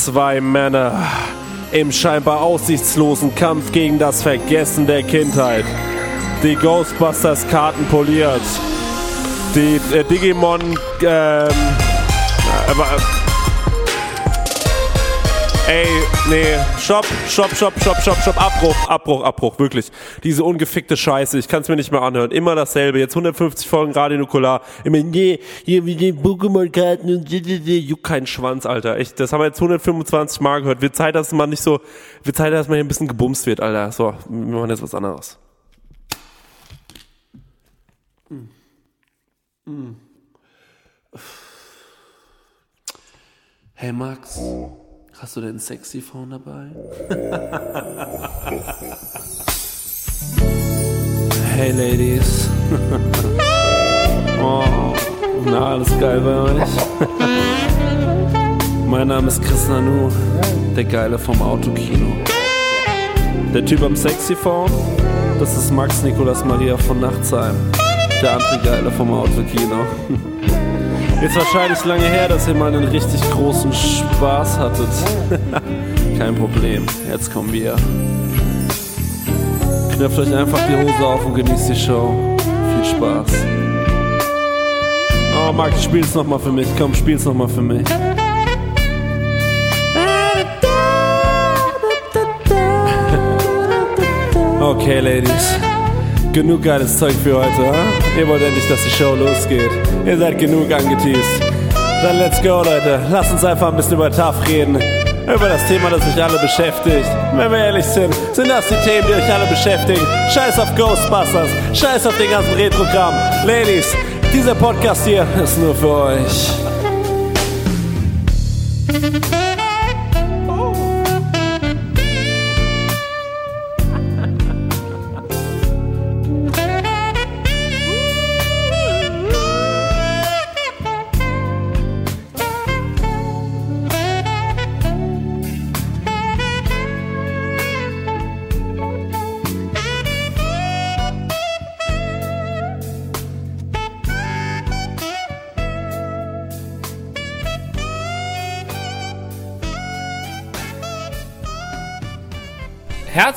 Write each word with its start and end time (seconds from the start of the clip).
Zwei 0.00 0.40
Männer 0.40 0.98
im 1.72 1.92
scheinbar 1.92 2.40
aussichtslosen 2.40 3.34
Kampf 3.34 3.70
gegen 3.70 3.98
das 3.98 4.22
Vergessen 4.22 4.86
der 4.86 5.02
Kindheit. 5.02 5.66
Die 6.42 6.56
Ghostbusters 6.56 7.46
Karten 7.48 7.84
poliert. 7.84 8.40
Die 9.54 9.78
äh, 9.94 10.02
Digimon 10.04 10.62
ähm, 10.62 10.78
äh, 11.02 11.50
Ey, 15.70 15.86
nee, 16.28 16.58
stopp, 16.80 17.06
stopp, 17.28 17.54
stopp, 17.54 17.72
stopp, 17.80 17.96
stopp, 17.98 18.16
stopp, 18.16 18.42
Abbruch, 18.42 18.88
Abbruch, 18.88 19.22
Abbruch, 19.22 19.56
wirklich. 19.60 19.92
Diese 20.24 20.42
ungefickte 20.42 20.96
Scheiße, 20.96 21.38
ich 21.38 21.46
kann 21.46 21.62
es 21.62 21.68
mir 21.68 21.76
nicht 21.76 21.92
mehr 21.92 22.02
anhören. 22.02 22.32
Immer 22.32 22.56
dasselbe, 22.56 22.98
jetzt 22.98 23.12
150 23.12 23.68
Folgen 23.68 23.92
Radio 23.92 24.18
Nukular. 24.18 24.62
Immer, 24.82 24.98
nee, 25.04 25.38
hier 25.64 25.86
wie 25.86 25.94
die 25.94 26.12
Pokémon-Karten 26.12 27.14
und 27.14 27.30
juck 27.30 28.02
keinen 28.02 28.26
Schwanz, 28.26 28.66
Alter. 28.66 28.96
Echt, 28.96 29.20
das 29.20 29.32
haben 29.32 29.42
wir 29.42 29.46
jetzt 29.46 29.58
125 29.58 30.40
Mal 30.40 30.60
gehört. 30.60 30.82
Wird 30.82 30.96
Zeit, 30.96 31.14
dass 31.14 31.30
man 31.30 31.50
nicht 31.50 31.62
so, 31.62 31.80
wird 32.24 32.34
Zeit, 32.34 32.52
dass 32.52 32.66
man 32.66 32.74
hier 32.74 32.84
ein 32.84 32.88
bisschen 32.88 33.06
gebumst 33.06 33.46
wird, 33.46 33.60
Alter. 33.60 33.92
So, 33.92 34.14
wir 34.28 34.56
machen 34.56 34.70
jetzt 34.70 34.82
was 34.82 34.92
anderes. 34.92 35.38
Hey 43.74 43.92
Max. 43.92 44.36
Hast 45.22 45.36
du 45.36 45.42
denn 45.42 45.58
Sexy-Phone 45.58 46.30
dabei? 46.30 46.70
hey 51.56 51.72
Ladies. 51.72 52.48
oh, 54.42 54.64
na, 55.44 55.72
alles 55.72 55.90
geil 56.00 56.22
bei 56.22 56.34
euch? 56.34 56.70
mein 58.86 59.08
Name 59.08 59.28
ist 59.28 59.42
Chris 59.42 59.68
Nanu, 59.68 60.08
der 60.74 60.84
Geile 60.84 61.18
vom 61.18 61.42
Autokino. 61.42 62.16
Der 63.52 63.66
Typ 63.66 63.82
am 63.82 63.94
Sexy-Phone, 63.94 64.72
das 65.38 65.54
ist 65.54 65.70
Max 65.70 66.02
Nikolas 66.02 66.46
Maria 66.46 66.78
von 66.78 66.98
Nachtsheim. 66.98 67.56
Der 68.22 68.38
andere 68.38 68.58
Geile 68.64 68.90
vom 68.90 69.12
Autokino. 69.12 69.84
Ist 71.22 71.36
wahrscheinlich 71.36 71.84
lange 71.84 72.04
her, 72.04 72.28
dass 72.28 72.48
ihr 72.48 72.54
mal 72.54 72.74
einen 72.74 72.88
richtig 72.88 73.20
großen 73.30 73.72
Spaß 73.72 74.58
hattet. 74.58 74.88
Kein 76.18 76.34
Problem, 76.34 76.86
jetzt 77.10 77.32
kommen 77.32 77.52
wir. 77.52 77.76
Knöpft 79.92 80.18
euch 80.18 80.34
einfach 80.34 80.58
die 80.66 80.76
Hose 80.76 81.06
auf 81.06 81.24
und 81.26 81.34
genießt 81.34 81.68
die 81.68 81.76
Show. 81.76 82.36
Viel 82.38 82.96
Spaß. 82.96 83.32
Oh, 85.36 85.52
Max, 85.52 85.84
spiel's 85.84 86.14
nochmal 86.14 86.38
für 86.38 86.52
mich. 86.52 86.68
Komm, 86.78 86.94
spiel's 86.94 87.24
nochmal 87.24 87.48
für 87.48 87.62
mich. 87.62 87.86
Okay, 94.60 95.00
Ladies. 95.00 95.69
Genug 96.32 96.62
geiles 96.62 96.96
Zeug 96.96 97.14
für 97.24 97.38
heute, 97.38 97.56
huh? 97.56 97.74
Ihr 98.16 98.28
wollt 98.28 98.40
endlich, 98.40 98.68
dass 98.68 98.84
die 98.84 98.90
Show 98.90 99.16
losgeht. 99.16 99.70
Ihr 100.06 100.16
seid 100.16 100.38
genug 100.38 100.70
angeteased. 100.70 101.40
Dann 102.02 102.18
let's 102.18 102.40
go, 102.40 102.62
Leute. 102.62 103.00
Lasst 103.10 103.32
uns 103.32 103.44
einfach 103.44 103.68
ein 103.68 103.76
bisschen 103.76 103.94
über 103.94 104.12
TAF 104.12 104.36
reden. 104.46 104.76
Über 104.76 105.48
das 105.48 105.66
Thema, 105.66 105.90
das 105.90 106.02
euch 106.02 106.22
alle 106.22 106.38
beschäftigt. 106.38 107.08
Wenn 107.34 107.50
wir 107.50 107.58
ehrlich 107.58 107.84
sind, 107.84 108.14
sind 108.32 108.48
das 108.48 108.64
die 108.68 108.76
Themen, 108.88 109.08
die 109.08 109.14
euch 109.14 109.32
alle 109.32 109.46
beschäftigen. 109.46 110.06
Scheiß 110.32 110.60
auf 110.60 110.72
Ghostbusters. 110.76 111.48
Scheiß 111.72 112.06
auf 112.06 112.16
den 112.16 112.30
ganzen 112.30 112.54
Retrogramm. 112.54 113.14
Ladies, 113.44 113.92
dieser 114.32 114.54
Podcast 114.54 115.04
hier 115.04 115.26
ist 115.42 115.58
nur 115.58 115.74
für 115.74 115.88
euch. 115.88 116.69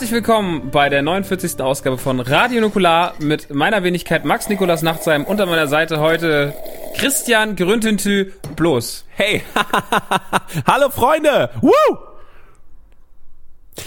Herzlich 0.04 0.16
willkommen 0.18 0.70
bei 0.70 0.90
der 0.90 1.02
49. 1.02 1.62
Ausgabe 1.62 1.98
von 1.98 2.20
Radio 2.20 2.60
Nukular 2.60 3.14
mit 3.20 3.54
meiner 3.54 3.84
Wenigkeit 3.84 4.26
Max 4.26 4.50
Nikolas 4.50 4.82
Nachtsheim 4.82 5.24
unter 5.24 5.46
meiner 5.46 5.68
Seite 5.68 6.02
heute 6.02 6.54
Christian 6.98 7.56
Grüntentü 7.56 8.34
bloß. 8.58 9.06
Hey, 9.16 9.44
hallo 10.68 10.90
Freunde! 10.90 11.52
Woo! 11.62 12.13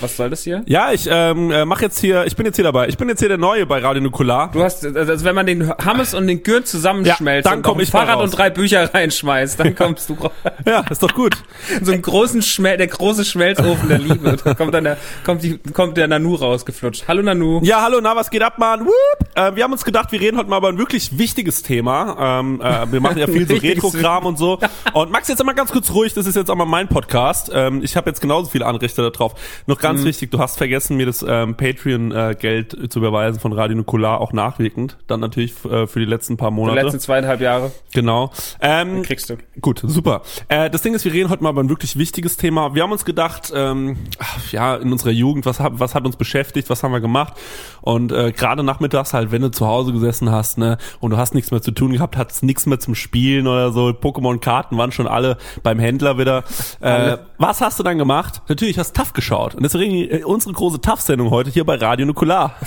Was 0.00 0.16
soll 0.16 0.30
das 0.30 0.42
hier? 0.42 0.62
Ja, 0.66 0.92
ich 0.92 1.08
ähm, 1.10 1.50
äh, 1.50 1.64
mach 1.64 1.80
jetzt 1.80 1.98
hier, 2.00 2.26
ich 2.26 2.36
bin 2.36 2.44
jetzt 2.44 2.56
hier 2.56 2.64
dabei. 2.64 2.88
Ich 2.88 2.96
bin 2.98 3.08
jetzt 3.08 3.20
hier 3.20 3.28
der 3.28 3.38
Neue 3.38 3.66
bei 3.66 3.78
Radio 3.78 4.02
Nukular. 4.02 4.50
Du 4.52 4.62
hast, 4.62 4.84
also 4.84 5.24
wenn 5.24 5.34
man 5.34 5.46
den 5.46 5.70
Hammes 5.70 6.12
und 6.12 6.26
den 6.26 6.42
Gürnt 6.42 6.66
zusammenschmelzt 6.66 7.46
Ja, 7.46 7.50
dann 7.50 7.60
und 7.60 7.62
komm 7.62 7.78
ein 7.78 7.82
ich 7.82 7.90
Fahrrad 7.90 8.20
und 8.20 8.30
drei 8.36 8.50
Bücher 8.50 8.92
reinschmeißt, 8.92 9.58
dann 9.60 9.74
kommst 9.74 10.08
du 10.08 10.14
raus. 10.14 10.32
Ja, 10.66 10.84
ist 10.90 11.02
doch 11.02 11.14
gut. 11.14 11.36
so 11.82 11.92
einen 11.92 12.02
großen 12.02 12.42
Schmel 12.42 12.76
der 12.76 12.88
große 12.88 13.24
Schmelzofen 13.24 13.88
der 13.88 13.98
Liebe. 13.98 14.36
Da 14.42 14.54
kommt 14.54 14.74
dann 14.74 14.84
der, 14.84 14.96
kommt 15.24 15.42
die, 15.42 15.58
kommt 15.58 15.96
der 15.96 16.08
Nanu 16.08 16.34
rausgeflutscht. 16.34 17.04
Hallo 17.06 17.22
Nanu. 17.22 17.60
Ja, 17.62 17.82
hallo, 17.82 18.00
na, 18.02 18.16
was 18.16 18.30
geht 18.30 18.42
ab, 18.42 18.58
Mann? 18.58 18.84
Whoop. 18.84 19.28
Äh, 19.36 19.54
wir 19.54 19.62
haben 19.62 19.72
uns 19.72 19.84
gedacht, 19.84 20.10
wir 20.10 20.20
reden 20.20 20.38
heute 20.38 20.50
mal 20.50 20.58
über 20.58 20.68
ein 20.68 20.78
wirklich 20.78 21.18
wichtiges 21.18 21.62
Thema. 21.62 22.40
Ähm, 22.40 22.60
äh, 22.60 22.90
wir 22.90 23.00
machen 23.00 23.18
ja 23.18 23.26
viel 23.26 23.46
so 23.46 23.54
Retro-Kram 23.62 24.26
und 24.26 24.38
so. 24.38 24.58
Und 24.92 25.10
Max, 25.12 25.28
jetzt 25.28 25.40
einmal 25.40 25.54
ganz 25.54 25.70
kurz 25.70 25.92
ruhig, 25.92 26.14
das 26.14 26.26
ist 26.26 26.34
jetzt 26.34 26.50
auch 26.50 26.56
mal 26.56 26.64
mein 26.64 26.88
Podcast. 26.88 27.50
Ähm, 27.54 27.82
ich 27.84 27.96
habe 27.96 28.10
jetzt 28.10 28.20
genauso 28.20 28.50
viele 28.50 28.66
Anrichter 28.66 29.02
da 29.02 29.10
drauf. 29.10 29.34
Noch 29.66 29.75
ganz 29.78 30.00
Mhm. 30.02 30.06
wichtig, 30.06 30.30
du 30.30 30.38
hast 30.38 30.56
vergessen, 30.58 30.96
mir 30.96 31.06
das 31.06 31.24
ähm, 31.26 31.56
Patreon-Geld 31.56 32.92
zu 32.92 32.98
überweisen 32.98 33.40
von 33.40 33.52
Radio 33.52 33.76
Nukular, 33.76 34.20
auch 34.20 34.32
nachwirkend. 34.32 34.96
Dann 35.06 35.20
natürlich 35.20 35.52
äh, 35.64 35.86
für 35.86 35.98
die 36.00 36.04
letzten 36.06 36.36
paar 36.36 36.50
Die 36.50 36.56
Monate. 36.56 36.80
letzten 36.82 37.00
zweieinhalb 37.00 37.40
Jahre 37.40 37.72
Genau. 37.92 38.30
Ähm, 38.60 39.02
kriegst 39.02 39.30
du. 39.30 39.36
Gut, 39.60 39.82
super. 39.84 40.22
Äh, 40.48 40.70
das 40.70 40.82
Ding 40.82 40.94
ist, 40.94 41.04
wir 41.04 41.12
reden 41.12 41.30
heute 41.30 41.42
mal 41.42 41.50
über 41.50 41.62
ein 41.62 41.68
wirklich 41.68 41.96
wichtiges 41.98 42.36
Thema. 42.36 42.74
Wir 42.74 42.82
haben 42.82 42.92
uns 42.92 43.04
gedacht, 43.04 43.52
ähm, 43.54 43.96
ach, 44.18 44.52
ja, 44.52 44.76
in 44.76 44.92
unserer 44.92 45.10
Jugend, 45.10 45.46
was, 45.46 45.60
hat- 45.60 45.72
was 45.78 45.94
hat 45.94 46.04
uns 46.04 46.16
beschäftigt, 46.16 46.68
was 46.70 46.82
haben 46.82 46.92
wir 46.92 47.00
gemacht? 47.00 47.34
Und 47.80 48.12
äh, 48.12 48.32
gerade 48.32 48.62
nachmittags 48.62 49.14
halt, 49.14 49.30
wenn 49.32 49.42
du 49.42 49.50
zu 49.50 49.66
Hause 49.66 49.92
gesessen 49.92 50.30
hast, 50.30 50.58
ne, 50.58 50.78
und 51.00 51.10
du 51.10 51.16
hast 51.16 51.34
nichts 51.34 51.50
mehr 51.50 51.62
zu 51.62 51.70
tun 51.70 51.92
gehabt, 51.92 52.16
hattest 52.16 52.42
nichts 52.42 52.66
mehr 52.66 52.78
zum 52.80 52.94
Spielen 52.94 53.46
oder 53.46 53.72
so, 53.72 53.88
Pokémon-Karten 53.90 54.76
waren 54.76 54.92
schon 54.92 55.06
alle 55.06 55.38
beim 55.62 55.78
Händler 55.78 56.18
wieder. 56.18 56.44
Äh, 56.80 57.16
was 57.38 57.60
hast 57.60 57.78
du 57.78 57.82
dann 57.82 57.98
gemacht? 57.98 58.42
Natürlich 58.48 58.78
hast 58.78 58.94
TAF 58.94 59.12
geschaut. 59.12 59.54
Und 59.54 59.64
deswegen 59.66 60.10
äh, 60.10 60.24
unsere 60.24 60.54
große 60.54 60.80
TAF-Sendung 60.80 61.30
heute 61.30 61.50
hier 61.50 61.64
bei 61.64 61.76
Radio 61.76 62.06
Nukular. 62.06 62.56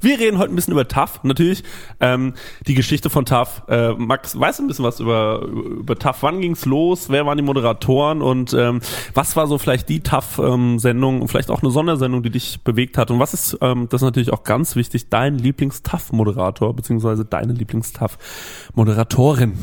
Wir 0.00 0.18
reden 0.18 0.38
heute 0.38 0.54
ein 0.54 0.56
bisschen 0.56 0.72
über 0.72 0.88
TAF, 0.88 1.22
natürlich. 1.22 1.62
Ähm, 2.00 2.32
die 2.66 2.72
Geschichte 2.72 3.10
von 3.10 3.26
TAF. 3.26 3.64
Äh, 3.68 3.92
Max, 3.92 4.40
weißt 4.40 4.58
du 4.58 4.64
ein 4.64 4.68
bisschen 4.68 4.86
was 4.86 5.00
über, 5.00 5.42
über 5.42 5.98
TAF? 5.98 6.22
Wann 6.22 6.40
ging's 6.40 6.64
los? 6.64 7.10
Wer 7.10 7.26
waren 7.26 7.36
die 7.36 7.44
Moderatoren? 7.44 8.22
Und 8.22 8.54
ähm, 8.54 8.80
was 9.12 9.36
war 9.36 9.46
so 9.46 9.58
vielleicht 9.58 9.90
die 9.90 10.00
TAF-Sendung, 10.00 11.28
vielleicht 11.28 11.50
auch 11.50 11.62
eine 11.62 11.70
Sondersendung, 11.70 12.22
die 12.22 12.30
dich 12.30 12.64
bewegt 12.64 12.96
hat? 12.96 13.10
Und 13.10 13.18
was 13.18 13.34
ist, 13.34 13.58
ähm, 13.60 13.86
das 13.90 14.00
ist 14.00 14.06
natürlich 14.06 14.32
auch 14.32 14.44
ganz 14.44 14.76
wichtig, 14.76 15.10
dein 15.10 15.36
Lieblings-TAF-Moderator, 15.36 16.74
beziehungsweise 16.74 17.26
deine 17.26 17.52
Lieblings-TAF-Moderatorin? 17.52 19.58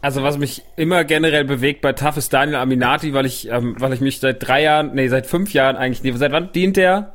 Also 0.00 0.22
was 0.22 0.38
mich 0.38 0.62
immer 0.76 1.04
generell 1.04 1.44
bewegt 1.44 1.80
bei 1.80 1.92
TAF 1.92 2.16
ist 2.16 2.32
Daniel 2.32 2.56
Aminati, 2.56 3.14
weil 3.14 3.26
ich, 3.26 3.50
ähm, 3.50 3.74
weil 3.78 3.92
ich 3.92 4.00
mich 4.00 4.20
seit 4.20 4.46
drei 4.46 4.62
Jahren, 4.62 4.94
nee, 4.94 5.08
seit 5.08 5.26
fünf 5.26 5.52
Jahren 5.52 5.76
eigentlich, 5.76 6.02
nee, 6.04 6.16
seit 6.16 6.30
wann 6.30 6.52
dient 6.52 6.76
der? 6.76 7.14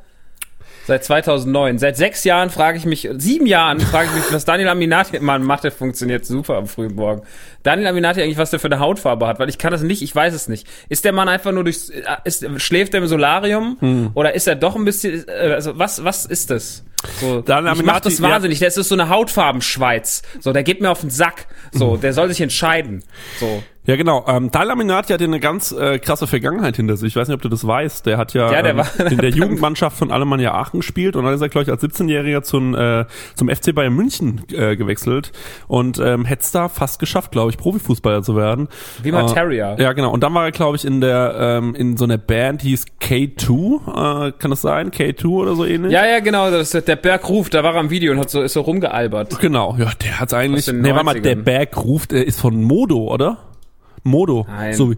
Seit 0.86 1.06
2009. 1.06 1.78
Seit 1.80 1.96
sechs 1.96 2.26
Jahren 2.26 2.50
frage 2.50 2.78
ich 2.78 2.86
mich, 2.86 3.08
sieben 3.14 3.46
Jahren 3.46 3.80
frage 3.80 4.10
ich 4.10 4.16
mich, 4.16 4.34
was 4.34 4.44
Daniel 4.44 4.68
Aminati, 4.68 5.18
man 5.22 5.42
macht, 5.44 5.64
der 5.64 5.72
funktioniert 5.72 6.26
super 6.26 6.58
am 6.58 6.68
frühen 6.68 6.94
Morgen. 6.96 7.22
Daniel 7.64 7.88
Aminati 7.88 8.22
eigentlich, 8.22 8.38
was 8.38 8.50
der 8.52 8.60
für 8.60 8.68
eine 8.68 8.80
Hautfarbe 8.80 9.28
hat, 9.28 9.40
weil 9.40 9.48
ich 9.48 9.58
kann 9.58 9.72
das 9.72 9.82
nicht, 9.82 10.02
ich 10.02 10.14
weiß 10.14 10.34
es 10.34 10.50
nicht. 10.50 10.68
Ist 10.90 11.06
der 11.06 11.14
Mann 11.14 11.30
einfach 11.30 11.54
nur 11.54 11.64
durchs, 11.64 11.90
äh, 11.90 12.04
ist, 12.26 12.46
schläft 12.62 12.94
er 12.94 13.00
im 13.00 13.08
Solarium? 13.08 13.78
Oder 14.14 14.36
ist 14.36 14.46
er 14.46 14.56
doch 14.56 14.76
ein 14.76 14.84
bisschen, 14.84 15.24
äh, 15.30 15.54
also 15.54 15.80
was, 15.80 16.04
was 16.04 16.26
ist 16.26 16.50
das? 16.50 16.84
So, 17.20 17.42
Daniel 17.42 17.74
ich 17.74 17.84
mach 17.84 18.00
das 18.00 18.14
Aminati, 18.14 18.24
ja. 18.24 18.30
wahnsinnig. 18.36 18.60
Das 18.60 18.78
ist 18.78 18.90
so 18.90 18.96
eine 18.96 19.10
Hautfarbenschweiz. 19.10 20.22
So, 20.40 20.54
der 20.54 20.64
geht 20.64 20.82
mir 20.82 20.90
auf 20.90 21.02
den 21.02 21.10
Sack. 21.10 21.48
So, 21.72 21.98
der 21.98 22.14
soll 22.14 22.30
sich 22.30 22.42
entscheiden. 22.42 23.04
So. 23.40 23.64
Ja, 23.86 23.98
genau. 23.98 24.24
Ähm, 24.30 24.50
Dal 24.50 24.72
Aminati 24.72 25.12
hat 25.12 25.20
ja 25.20 25.28
eine 25.28 25.42
ganz 25.42 25.74
äh, 25.74 26.00
krasse 26.00 26.26
Vergangenheit 26.26 26.78
hinter 26.78 26.96
sich. 26.96 27.10
Ich 27.10 27.16
weiß 27.18 27.28
nicht, 27.28 27.36
ob 27.36 27.42
du 27.42 27.50
das 27.50 27.68
weißt. 27.68 28.06
Der 28.06 28.18
hat 28.18 28.34
ja, 28.34 28.50
Ja, 28.52 28.62
der 28.62 28.72
ähm, 28.72 28.78
war- 28.78 29.12
in 29.12 29.18
der 29.18 29.30
Jugendmannschaft 29.32 29.98
von 29.98 30.10
Alemannia 30.10 30.54
Aachen 30.54 30.80
gespielt 30.80 31.18
und 31.18 31.26
dann 31.26 31.34
ist 31.34 31.42
er, 31.42 31.50
glaube 31.50 31.64
ich, 31.64 31.70
als 31.70 31.84
17-Jähriger 31.84 32.44
zum, 32.44 32.76
äh, 32.76 33.06
zum 33.36 33.50
FC 33.50 33.76
Bayern 33.76 33.94
München 33.94 34.42
äh, 34.54 34.78
gewechselt 34.78 35.34
und 35.68 36.00
ähm, 36.00 36.24
hätte 36.24 36.44
es 36.44 36.52
da 36.52 36.70
fast 36.70 37.00
geschafft, 37.00 37.32
glaube 37.32 37.52
ich, 37.52 37.58
Profifußballer 37.58 38.24
zu 38.24 38.38
werden. 38.38 38.70
Wie 39.02 39.12
Materia. 39.12 39.74
Äh, 39.76 39.84
ja, 39.84 39.92
genau. 39.92 40.12
Und 40.12 40.24
dann 40.24 40.34
war 40.34 40.46
er, 40.46 40.52
glaube 40.52 40.78
ich, 40.78 40.86
in 40.86 41.02
der 41.02 41.36
ähm, 41.38 41.76
in 41.76 41.98
so 41.98 42.06
einer 42.06 42.18
Band, 42.18 42.64
die 42.64 42.70
hieß 42.70 42.86
K2. 43.02 44.28
Äh, 44.28 44.32
kann 44.40 44.50
das 44.52 44.62
sein? 44.62 44.92
K2 44.92 45.26
oder 45.28 45.56
so 45.56 45.66
ähnlich? 45.66 45.92
Ja, 45.92 46.06
ja, 46.06 46.20
genau, 46.22 46.50
das 46.52 46.74
ist 46.74 46.88
der 46.88 46.96
Berg 46.96 47.28
ruft, 47.28 47.54
da 47.54 47.64
war 47.64 47.74
er 47.74 47.80
am 47.82 47.90
Video 47.90 48.14
und 48.14 48.20
hat 48.20 48.30
so, 48.30 48.42
ist 48.42 48.54
so 48.54 48.62
rumgealbert. 48.62 49.40
Genau. 49.40 49.76
Ja, 49.78 49.92
der 50.02 50.20
hat's 50.22 50.34
eigentlich. 50.34 50.68
Nee, 50.72 50.92
warte 50.92 51.04
mal, 51.04 51.16
90ern. 51.16 51.22
der 51.22 51.36
Berg 51.36 51.78
ruft, 51.84 52.12
der 52.14 52.26
ist 52.26 52.40
von 52.40 52.62
Modo, 52.64 53.12
oder? 53.14 53.38
Modo. 54.04 54.46
Nein. 54.48 54.74
So 54.74 54.94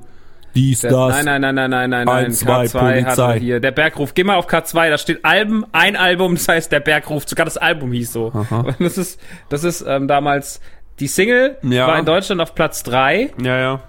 dies, 0.56 0.82
Der, 0.82 0.92
das. 0.92 1.24
nein, 1.24 1.42
nein, 1.42 1.42
nein, 1.42 1.56
nein, 1.56 1.70
nein, 1.70 1.90
nein, 1.90 2.06
nein. 2.06 2.26
Eins, 2.28 2.40
zwei, 2.40 2.64
K2 2.66 2.66
hat 2.66 3.04
Polizei. 3.16 3.34
er 3.34 3.40
hier. 3.40 3.60
Der 3.60 3.72
Bergruf. 3.72 4.14
Geh 4.14 4.24
mal 4.24 4.36
auf 4.36 4.48
K2, 4.48 4.90
da 4.90 4.98
steht 4.98 5.26
Alben, 5.26 5.66
ein 5.74 5.96
Album, 5.98 6.36
das 6.36 6.48
heißt 6.48 6.72
der 6.72 6.80
Bergruf. 6.80 7.28
Sogar 7.28 7.44
das 7.46 7.58
Album 7.58 7.92
hieß 7.92 8.14
so. 8.14 8.28
Und 8.28 8.76
Das 8.80 8.98
ist, 8.98 9.20
das 9.50 9.64
ist 9.66 9.84
ähm, 9.86 10.08
damals 10.08 10.62
die 11.00 11.08
Single 11.08 11.58
Ja. 11.62 11.88
war 11.88 12.00
in 12.00 12.06
Deutschland 12.06 12.40
auf 12.42 12.56
Platz 12.56 12.84
3, 12.84 13.32
Ja, 13.44 13.58
ja. 13.60 13.82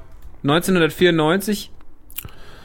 1994. 0.42 1.70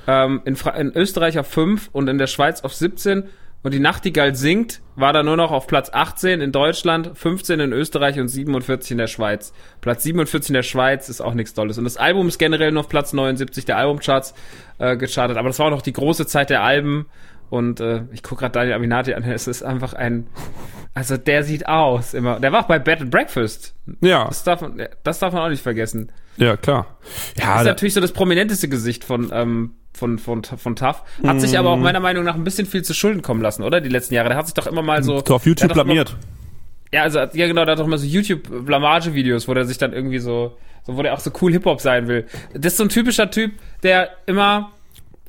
Ähm, 0.07 0.41
in, 0.45 0.55
Fra 0.55 0.71
in 0.71 0.91
Österreich 0.95 1.37
auf 1.37 1.45
5 1.47 1.89
und 1.91 2.07
in 2.09 2.17
der 2.17 2.25
Schweiz 2.27 2.61
auf 2.61 2.73
17. 2.73 3.25
Und 3.63 3.73
die 3.73 3.79
Nachtigall 3.79 4.33
singt, 4.33 4.81
war 4.95 5.13
da 5.13 5.21
nur 5.21 5.37
noch 5.37 5.51
auf 5.51 5.67
Platz 5.67 5.91
18 5.93 6.41
in 6.41 6.51
Deutschland, 6.51 7.11
15 7.13 7.59
in 7.59 7.73
Österreich 7.73 8.19
und 8.19 8.27
47 8.27 8.91
in 8.91 8.97
der 8.97 9.07
Schweiz. 9.07 9.53
Platz 9.81 10.03
47 10.03 10.49
in 10.49 10.53
der 10.55 10.63
Schweiz 10.63 11.09
ist 11.09 11.21
auch 11.21 11.35
nichts 11.35 11.53
Tolles. 11.53 11.77
Und 11.77 11.83
das 11.83 11.97
Album 11.97 12.27
ist 12.27 12.39
generell 12.39 12.71
nur 12.71 12.81
auf 12.81 12.89
Platz 12.89 13.13
79 13.13 13.65
der 13.65 13.77
Albumcharts 13.77 14.33
äh, 14.79 14.97
gechartet. 14.97 15.37
Aber 15.37 15.49
das 15.49 15.59
war 15.59 15.67
auch 15.67 15.71
noch 15.71 15.83
die 15.83 15.93
große 15.93 16.25
Zeit 16.25 16.49
der 16.49 16.63
Alben. 16.63 17.05
Und 17.51 17.79
äh, 17.81 18.03
ich 18.13 18.23
gucke 18.23 18.39
gerade 18.39 18.53
Daniel 18.53 18.73
Aminati 18.75 19.13
an, 19.13 19.21
es 19.23 19.45
ist 19.47 19.61
einfach 19.61 19.93
ein... 19.93 20.25
Also 20.93 21.15
der 21.17 21.43
sieht 21.43 21.67
aus 21.67 22.13
immer. 22.13 22.39
Der 22.39 22.51
war 22.51 22.61
auch 22.63 22.67
bei 22.67 22.79
Bed 22.79 23.01
and 23.01 23.11
Breakfast. 23.11 23.75
Ja, 24.01 24.25
Das 24.25 24.43
darf 24.43 24.61
man, 24.61 24.81
das 25.03 25.19
darf 25.19 25.31
man 25.33 25.43
auch 25.43 25.49
nicht 25.49 25.61
vergessen. 25.61 26.11
ja, 26.37 26.57
klar. 26.57 26.97
Ja, 27.37 27.57
ist 27.57 27.63
da, 27.65 27.71
natürlich 27.71 27.93
so 27.93 28.01
das 28.01 28.11
prominenteste 28.13 28.67
Gesicht 28.67 29.03
von, 29.03 29.29
ähm, 29.33 29.75
von, 29.93 30.17
von, 30.17 30.43
von 30.43 30.75
Taff. 30.75 31.03
Hat 31.25 31.39
sich 31.39 31.57
aber 31.59 31.69
auch 31.69 31.77
Mhm. 31.77 31.83
meiner 31.83 31.99
Meinung 31.99 32.23
nach 32.23 32.35
ein 32.35 32.43
bisschen 32.43 32.65
viel 32.67 32.81
zu 32.83 32.93
Schulden 32.93 33.21
kommen 33.21 33.41
lassen, 33.41 33.63
oder? 33.63 33.79
Die 33.81 33.89
letzten 33.89 34.15
Jahre. 34.15 34.29
Der 34.29 34.37
hat 34.37 34.47
sich 34.47 34.53
doch 34.53 34.67
immer 34.67 34.81
mal 34.81 35.01
so. 35.03 35.17
auf 35.17 35.45
YouTube 35.45 35.73
blamiert. 35.73 36.15
Ja, 36.93 37.03
also, 37.03 37.19
ja, 37.19 37.47
genau, 37.47 37.63
der 37.65 37.73
hat 37.73 37.79
doch 37.79 37.87
mal 37.87 37.97
so 37.97 38.05
YouTube-Blamage-Videos, 38.05 39.47
wo 39.47 39.53
der 39.53 39.65
sich 39.65 39.77
dann 39.77 39.93
irgendwie 39.93 40.19
so, 40.19 40.57
so, 40.85 40.97
wo 40.97 41.01
der 41.03 41.13
auch 41.13 41.19
so 41.19 41.31
cool 41.41 41.51
Hip-Hop 41.51 41.79
sein 41.81 42.07
will. 42.07 42.25
Das 42.53 42.73
ist 42.73 42.77
so 42.77 42.83
ein 42.83 42.89
typischer 42.89 43.29
Typ, 43.31 43.53
der 43.83 44.09
immer, 44.25 44.71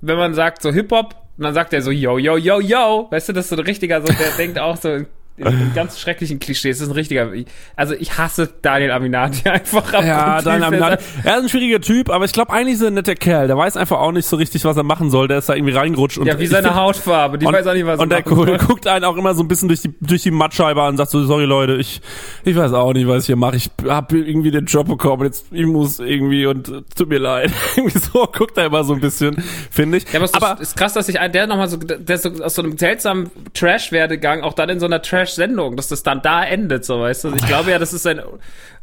wenn 0.00 0.16
man 0.16 0.34
sagt 0.34 0.62
so 0.62 0.72
Hip-Hop, 0.72 1.14
und 1.38 1.44
dann 1.44 1.55
sagt 1.55 1.73
er 1.73 1.82
so, 1.82 1.90
yo, 1.90 2.19
yo, 2.19 2.37
yo, 2.37 2.61
yo. 2.61 3.08
Weißt 3.11 3.29
du, 3.29 3.32
das 3.32 3.46
ist 3.46 3.50
so 3.50 3.56
ein 3.56 3.64
richtiger, 3.64 4.00
so, 4.00 4.12
der 4.12 4.31
denkt 4.37 4.58
auch 4.58 4.76
so, 4.76 5.05
in, 5.37 5.46
in 5.46 5.75
ganz 5.75 5.99
schrecklichen 5.99 6.38
Klischees. 6.38 6.79
Das 6.79 6.87
ist 6.87 6.93
ein 6.93 6.94
richtiger, 6.94 7.31
also 7.76 7.94
ich 7.94 8.19
hasse 8.19 8.50
Daniel 8.62 8.90
Aminati 8.90 9.49
einfach. 9.49 9.93
Ja, 9.93 10.37
abgrundtief. 10.37 10.44
dann 10.44 10.73
Der 10.73 10.87
am 10.88 10.93
ist- 10.99 11.05
Er 11.25 11.37
ist 11.38 11.43
ein 11.44 11.49
schwieriger 11.49 11.81
Typ, 11.81 12.11
aber 12.11 12.25
ich 12.25 12.32
glaube 12.32 12.52
eigentlich 12.52 12.75
ist 12.75 12.82
er 12.82 12.88
ein 12.88 12.94
netter 12.94 13.14
Kerl. 13.14 13.46
Der 13.46 13.56
weiß 13.56 13.76
einfach 13.76 13.99
auch 13.99 14.12
nicht 14.12 14.26
so 14.26 14.37
richtig, 14.37 14.64
was 14.64 14.76
er 14.76 14.82
machen 14.82 15.11
soll. 15.11 15.29
Der 15.29 15.38
ist 15.38 15.49
da 15.49 15.55
irgendwie 15.55 15.73
reingerutscht. 15.75 16.19
Und 16.19 16.26
Ja, 16.26 16.38
wie 16.38 16.44
ich 16.44 16.50
seine 16.50 16.75
Hautfarbe. 16.75 17.38
Die 17.38 17.46
und, 17.46 17.52
weiß 17.55 17.67
auch 17.67 17.73
nicht, 17.75 17.87
was 17.87 17.99
Und 18.00 18.11
machen 18.11 18.25
gu 18.25 18.37
soll. 18.46 18.58
guckt 18.67 18.87
einen 18.87 19.05
auch 19.05 19.17
immer 19.17 19.34
so 19.34 19.43
ein 19.43 19.49
bisschen 19.49 19.69
durch 19.69 19.81
die, 19.81 19.94
durch 20.00 20.23
die 20.23 20.31
Mattscheibe 20.31 20.81
an 20.82 20.90
und 20.90 20.96
sagt 20.99 21.11
so, 21.11 21.25
sorry 21.25 21.44
Leute, 21.44 21.76
ich, 21.76 22.00
ich 22.44 22.55
weiß 22.56 22.73
auch 22.73 22.93
nicht, 22.93 23.06
was 23.08 23.23
ich 23.23 23.26
hier 23.26 23.37
mache. 23.37 23.56
Ich 23.56 23.70
habe 23.88 24.19
irgendwie 24.19 24.50
den 24.50 24.67
Job 24.67 24.87
bekommen, 24.88 25.25
jetzt 25.25 25.46
ich 25.50 25.67
muss 25.67 25.99
irgendwie 25.99 26.46
und 26.46 26.69
äh, 26.69 26.82
tut 26.96 27.08
mir 27.08 27.19
leid. 27.19 27.50
irgendwie 27.76 27.99
so 27.99 28.26
guckt 28.32 28.56
er 28.58 28.67
immer 28.67 28.84
so 28.84 28.93
ein 28.94 29.00
bisschen, 29.00 29.43
finde 29.70 29.99
ich. 29.99 30.12
Ja, 30.12 30.20
aber 30.32 30.55
es 30.55 30.69
ist, 30.69 30.76
krass, 30.76 30.93
dass 30.93 31.06
sich 31.06 31.19
ein, 31.19 31.32
der 31.32 31.46
nochmal 31.46 31.69
so, 31.69 31.76
der 31.79 32.19
so 32.19 32.31
aus 32.43 32.55
so 32.55 32.62
einem 32.62 32.76
seltsamen 32.76 33.31
Trash-Werdegang 33.55 34.43
auch 34.43 34.52
dann 34.52 34.69
in 34.69 34.79
so 34.81 34.87
einer 34.87 35.00
Trash-Sendung, 35.22 35.76
dass 35.76 35.88
das 35.88 36.02
dann 36.02 36.22
da 36.22 36.44
endet, 36.44 36.84
so 36.84 37.00
weißt 37.00 37.24
du. 37.24 37.34
Ich 37.34 37.46
glaube 37.46 37.70
ja, 37.70 37.78
das 37.78 37.92
ist 37.92 38.06
ein, 38.06 38.20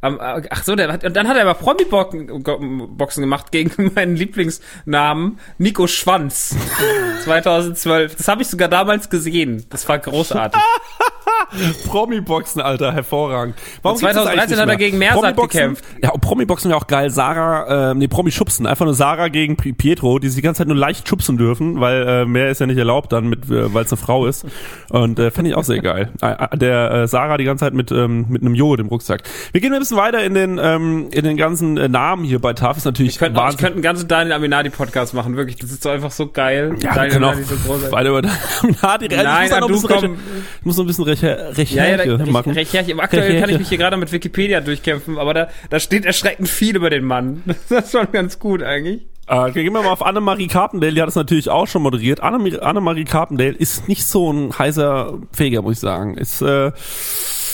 ähm, 0.02 0.20
ach 0.22 0.64
so, 0.64 0.76
der 0.76 0.92
hat, 0.92 1.04
und 1.04 1.16
dann 1.16 1.28
hat 1.28 1.36
er 1.36 1.48
aber 1.48 1.56
Promi-Boxen 1.56 3.22
gemacht 3.22 3.52
gegen 3.52 3.92
meinen 3.96 4.16
Lieblingsnamen, 4.16 5.40
Nico 5.58 5.88
Schwanz, 5.88 6.56
2012. 7.24 8.16
Das 8.16 8.28
habe 8.28 8.42
ich 8.42 8.48
sogar 8.48 8.70
damals 8.70 9.10
gesehen. 9.10 9.66
Das 9.70 9.88
war 9.90 10.00
großartig. 10.00 10.62
Promi-Boxen, 11.88 12.62
Alter, 12.62 12.94
hervorragend. 12.94 13.56
Warum 13.82 13.98
gibt's 14.00 14.14
das 14.16 14.24
2013 14.26 14.30
eigentlich 14.30 14.50
nicht 14.50 14.60
hat 14.60 14.70
er 14.70 14.76
gegen 14.78 14.98
Mersat 14.98 15.38
gekämpft. 15.38 15.84
Ja, 16.04 16.12
und 16.12 16.22
Promi-Boxen 16.22 16.70
wäre 16.70 16.80
auch 16.80 16.88
geil. 16.88 17.10
Sarah, 17.10 17.92
äh, 17.92 17.94
nee, 17.96 18.08
Promi-Schubsen. 18.08 18.66
Einfach 18.68 18.86
nur 18.86 18.94
Sarah 18.94 19.28
gegen 19.30 19.56
Pietro, 19.58 20.20
die 20.20 20.28
sich 20.30 20.38
die 20.38 20.42
ganze 20.42 20.60
Zeit 20.60 20.68
nur 20.68 20.78
leicht 20.78 21.08
schubsen 21.08 21.38
dürfen, 21.38 21.80
weil 21.80 22.08
äh, 22.08 22.26
mehr 22.26 22.50
ist 22.50 22.60
ja 22.60 22.66
nicht 22.68 22.78
erlaubt 22.78 23.12
dann, 23.12 23.28
mit, 23.28 23.46
äh, 23.50 23.74
weil 23.74 23.86
es 23.86 23.92
eine 23.92 23.98
Frau 24.02 24.26
ist. 24.26 24.46
Und 24.90 25.20
äh, 25.20 25.32
fände 25.32 25.50
ich 25.52 25.56
auch 25.56 25.64
sehr 25.64 25.80
geil. 25.82 26.12
Äh, 26.22 26.32
äh, 26.32 26.58
der 26.58 26.92
äh, 26.92 27.08
Sarah 27.08 27.38
die 27.38 27.44
ganze 27.46 27.66
Zeit 27.66 27.74
mit, 27.74 27.92
ähm, 27.92 28.26
mit 28.30 28.42
einem 28.42 28.56
Joghurt 28.56 28.80
im 28.80 28.88
Rucksack. 28.88 29.24
Wir 29.52 29.62
gehen 29.62 29.74
ein 29.74 29.80
bisschen 29.80 29.98
weiter 29.98 30.24
in 30.24 30.34
den, 30.34 30.60
ähm, 30.62 31.08
in 31.12 31.24
den 31.24 31.38
ganzen 31.38 31.78
äh, 31.78 31.88
Namen 31.88 32.24
hier 32.24 32.40
bei 32.40 32.54
TAF. 32.54 32.78
Ist 32.78 32.86
natürlich 32.86 33.14
Ich 33.14 33.20
könnte, 33.20 33.40
könnte 33.40 33.68
einen 33.74 33.82
ganzen 33.82 34.08
Daniel 34.08 34.34
Aminati-Podcast 34.34 35.14
machen, 35.14 35.36
wirklich. 35.36 35.58
Das 35.58 35.72
ist 35.72 35.84
so 35.84 35.90
einfach 35.90 36.12
so 36.12 36.28
geil. 36.28 36.76
ja, 36.82 36.94
Daniel 36.94 37.18
Aminati 37.18 37.44
so 37.44 37.56
großartig. 37.56 37.92
weiter 37.92 38.10
über 38.10 38.30
Aminati. 38.64 39.08
Nein, 39.16 39.50
ich 39.52 39.52
muss, 39.52 39.60
noch 39.60 39.68
ein 39.68 39.72
bisschen. 39.72 39.90
Recher- 39.90 40.20
ich 40.60 40.66
muss 40.66 40.78
noch 40.78 40.84
ein 40.84 40.88
bisschen 40.88 41.04
Recher 41.06 41.39
Recherche 41.40 41.76
Ja, 41.76 42.06
ja, 42.06 42.18
da, 42.18 42.26
machen. 42.26 42.52
ich, 42.58 42.74
ich, 42.74 42.88
ich, 42.88 43.00
aktuell 43.00 43.24
kann 43.24 43.34
Recherche. 43.34 43.52
ich 43.54 43.60
mich 43.60 43.70
hier 43.70 43.78
gerade 43.78 43.98
mit 43.98 44.12
Wikipedia 44.12 44.62
durchkämpfen, 44.62 45.18
aber 45.18 45.34
da, 45.34 45.48
da 45.70 45.80
steht 45.80 46.06
erschreckend 46.06 46.50
viel 46.50 46.76
über 46.76 46.90
den 46.90 47.04
Mann. 47.06 47.44
Das 47.70 47.86
ist 47.86 47.92
schon 47.92 48.12
ganz 48.12 48.40
gut 48.40 48.64
eigentlich. 48.64 49.06
Äh, 49.28 49.52
gehen 49.52 49.72
wir 49.74 49.82
mal 49.84 49.90
auf 49.90 50.04
Annemarie 50.04 50.48
Carpendale, 50.48 50.94
die 50.94 51.02
hat 51.02 51.10
es 51.10 51.16
natürlich 51.16 51.50
auch 51.50 51.68
schon 51.68 51.84
moderiert. 51.84 52.22
Annemarie, 52.22 52.60
Annemarie 52.60 53.04
Carpendale 53.06 53.52
ist 53.52 53.88
nicht 53.88 54.06
so 54.06 54.32
ein 54.32 54.58
heißer 54.58 55.20
Feger, 55.32 55.62
muss 55.62 55.74
ich 55.74 55.80
sagen. 55.80 56.18
Ist, 56.18 56.42
äh, 56.42 56.72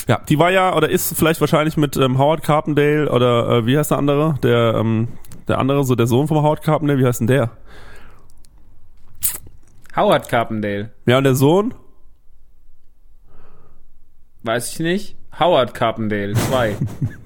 ja, 0.08 0.22
die 0.30 0.40
war 0.40 0.52
ja, 0.52 0.74
oder 0.76 0.90
ist 0.90 1.18
vielleicht 1.18 1.42
wahrscheinlich 1.42 1.76
mit 1.76 1.98
ähm, 1.98 2.18
Howard 2.18 2.44
Carpendale, 2.44 3.12
oder 3.12 3.50
äh, 3.50 3.66
wie 3.66 3.78
heißt 3.78 3.92
der 3.92 3.98
andere? 3.98 4.36
Der, 4.42 4.76
ähm, 4.76 5.10
der 5.50 5.58
andere, 5.60 5.84
so 5.84 5.96
der 5.96 6.08
Sohn 6.08 6.28
von 6.30 6.38
Howard 6.38 6.62
Carpendale, 6.64 7.00
wie 7.00 7.06
heißt 7.06 7.20
denn 7.20 7.28
der? 7.28 7.52
Howard 9.96 10.30
Carpendale. 10.30 10.92
Ja, 11.06 11.18
und 11.18 11.24
der 11.24 11.36
Sohn? 11.36 11.74
Weiß 14.46 14.74
ich 14.74 14.80
nicht. 14.80 15.16
Howard 15.40 15.74
Carpendale 15.74 16.34
2. 16.36 16.76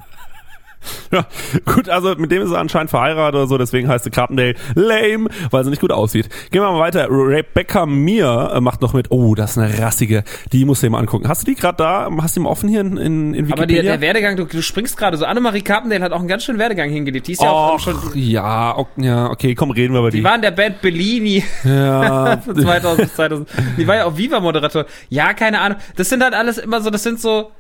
Ja, 1.20 1.26
gut, 1.66 1.90
also 1.90 2.14
mit 2.16 2.32
dem 2.32 2.44
ist 2.44 2.52
er 2.52 2.60
anscheinend 2.60 2.92
verheiratet 2.92 3.36
oder 3.36 3.48
so, 3.48 3.58
deswegen 3.58 3.88
heißt 3.88 4.04
sie 4.04 4.12
Carpendale 4.12 4.54
lame, 4.76 5.30
weil 5.50 5.64
sie 5.64 5.72
nicht 5.72 5.82
gut 5.82 5.92
aussieht. 5.92 6.30
Gehen 6.52 6.62
wir 6.62 6.72
mal 6.72 6.80
weiter. 6.80 7.08
Rebecca 7.10 7.88
Mir 7.88 8.52
äh, 8.54 8.62
macht 8.62 8.82
noch 8.82 8.94
mit. 8.94 9.10
Oh, 9.10 9.34
das 9.34 9.52
ist 9.52 9.58
eine 9.58 9.80
rassige. 9.80 10.24
Die 10.52 10.66
musst 10.66 10.84
du 10.84 10.88
dir 10.88 10.92
mal 10.92 11.00
angucken. 11.00 11.28
Hast 11.28 11.42
du 11.42 11.52
die 11.52 11.60
gerade 11.60 11.78
da? 11.78 12.10
Hast 12.22 12.36
du 12.36 12.40
die 12.40 12.44
mal 12.44 12.52
offen 12.52 12.70
hier 12.70 12.82
in, 12.82 12.98
in, 12.98 13.34
in 13.34 13.48
Wikipedia? 13.48 13.54
aber 13.54 13.66
die, 13.66 13.82
der 13.82 14.02
Werdegang, 14.02 14.38
du, 14.38 14.46
du 14.46 14.62
springst 14.62 14.98
gerade 14.98 15.18
so. 15.18 15.26
Annemarie 15.26 15.62
Carpendale 15.62 16.04
hat 16.04 16.12
auch 16.12 16.20
einen 16.20 16.28
ganz 16.28 16.44
schönen 16.44 16.60
Werdegang 16.60 16.90
hingelegt. 16.90 17.28
Die 17.28 17.32
ist 17.32 17.42
ja 17.42 17.50
auch 17.50 17.74
Och, 17.74 17.80
schon, 17.80 17.96
ja, 18.14 18.78
ok, 18.78 18.90
ja, 18.98 19.30
okay, 19.32 19.56
komm, 19.56 19.72
reden 19.72 19.94
wir 19.94 20.02
über 20.02 20.12
die. 20.12 20.18
die 20.18 20.24
war 20.24 20.36
in 20.36 20.42
der 20.42 20.52
Band 20.52 20.82
Bellini 20.82 21.44
ja, 21.64 22.38
von 22.46 22.56
2000 22.56 22.98
bis 23.02 23.16
2000. 23.16 23.50
Die 23.78 23.88
war 23.88 23.96
ja 23.96 24.06
auch 24.06 24.18
Viva-Moderator. 24.18 24.86
Ja, 25.10 25.34
keine 25.34 25.62
Ahnung. 25.62 25.80
Das 25.96 26.10
sind 26.10 26.24
halt 26.24 26.34
alles 26.34 26.58
immer 26.58 26.82
so, 26.82 26.90
das 26.90 27.04
sind 27.04 27.20
so, 27.20 27.52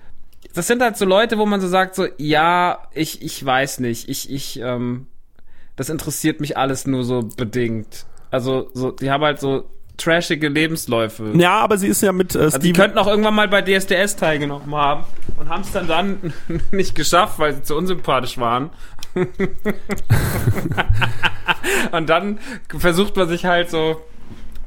das 0.53 0.67
sind 0.67 0.81
halt 0.81 0.97
so 0.97 1.05
Leute, 1.05 1.37
wo 1.37 1.45
man 1.45 1.61
so 1.61 1.67
sagt, 1.67 1.95
so, 1.95 2.07
ja, 2.17 2.79
ich, 2.93 3.21
ich 3.21 3.43
weiß 3.45 3.79
nicht, 3.79 4.09
ich, 4.09 4.31
ich, 4.31 4.59
ähm, 4.59 5.07
das 5.75 5.89
interessiert 5.89 6.41
mich 6.41 6.57
alles 6.57 6.87
nur 6.87 7.03
so 7.03 7.21
bedingt. 7.37 8.05
Also, 8.31 8.69
so, 8.73 8.91
die 8.91 9.11
haben 9.11 9.23
halt 9.23 9.39
so 9.39 9.69
trashige 9.97 10.47
Lebensläufe. 10.47 11.33
ja, 11.35 11.59
aber 11.59 11.77
sie 11.77 11.87
ist 11.87 12.01
ja 12.01 12.13
mit 12.13 12.33
äh, 12.35 12.39
Also 12.39 12.57
die 12.57 12.69
Steven. 12.69 12.81
könnten 12.81 12.97
auch 12.99 13.07
irgendwann 13.07 13.35
mal 13.35 13.49
bei 13.49 13.61
DSDS 13.61 14.15
teilgenommen 14.15 14.73
haben 14.73 15.03
und 15.37 15.49
haben 15.49 15.61
es 15.61 15.71
dann 15.73 15.87
dann 15.87 16.33
nicht 16.71 16.95
geschafft, 16.95 17.37
weil 17.37 17.53
sie 17.55 17.63
zu 17.63 17.75
unsympathisch 17.75 18.37
waren. 18.37 18.69
und 21.91 22.09
dann 22.09 22.39
versucht 22.77 23.15
man 23.15 23.27
sich 23.27 23.45
halt 23.45 23.69
so 23.69 24.01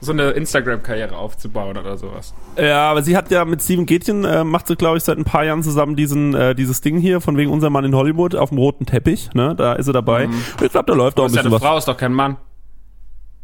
so 0.05 0.13
eine 0.13 0.31
Instagram-Karriere 0.31 1.17
aufzubauen 1.17 1.79
oder 1.79 1.97
sowas. 1.97 2.35
Ja, 2.59 2.91
aber 2.91 3.03
sie 3.03 3.17
hat 3.17 3.31
ja 3.31 3.45
mit 3.45 3.63
Steven 3.63 3.87
Gätchen, 3.87 4.25
äh, 4.25 4.43
macht 4.45 4.67
sie, 4.67 4.77
glaube 4.77 4.99
ich, 4.99 5.05
seit 5.05 5.17
ein 5.17 5.25
paar 5.25 5.45
Jahren 5.45 5.63
zusammen 5.63 5.97
diesen, 5.97 6.35
äh, 6.35 6.55
dieses 6.55 6.81
Ding 6.81 6.99
hier, 6.99 7.21
von 7.21 7.37
wegen 7.37 7.51
unser 7.51 7.71
Mann 7.71 7.85
in 7.85 7.95
Hollywood 7.95 8.35
auf 8.35 8.49
dem 8.51 8.59
roten 8.59 8.85
Teppich, 8.85 9.31
ne? 9.35 9.55
Da 9.57 9.75
ist 9.75 9.87
sie 9.87 9.93
dabei. 9.93 10.29
Ich 10.61 10.71
glaube, 10.73 10.87
da 10.87 10.95
läuft 10.95 11.19
auch 11.21 11.25
ein 11.25 11.27
Ist 11.29 11.37
ja 11.37 11.43
bisschen 11.43 11.53
eine 11.55 11.63
was. 11.63 11.63
Frau, 11.69 11.79
ist 11.79 11.89
doch 11.89 11.97
kein 11.97 12.13
Mann. 12.13 12.37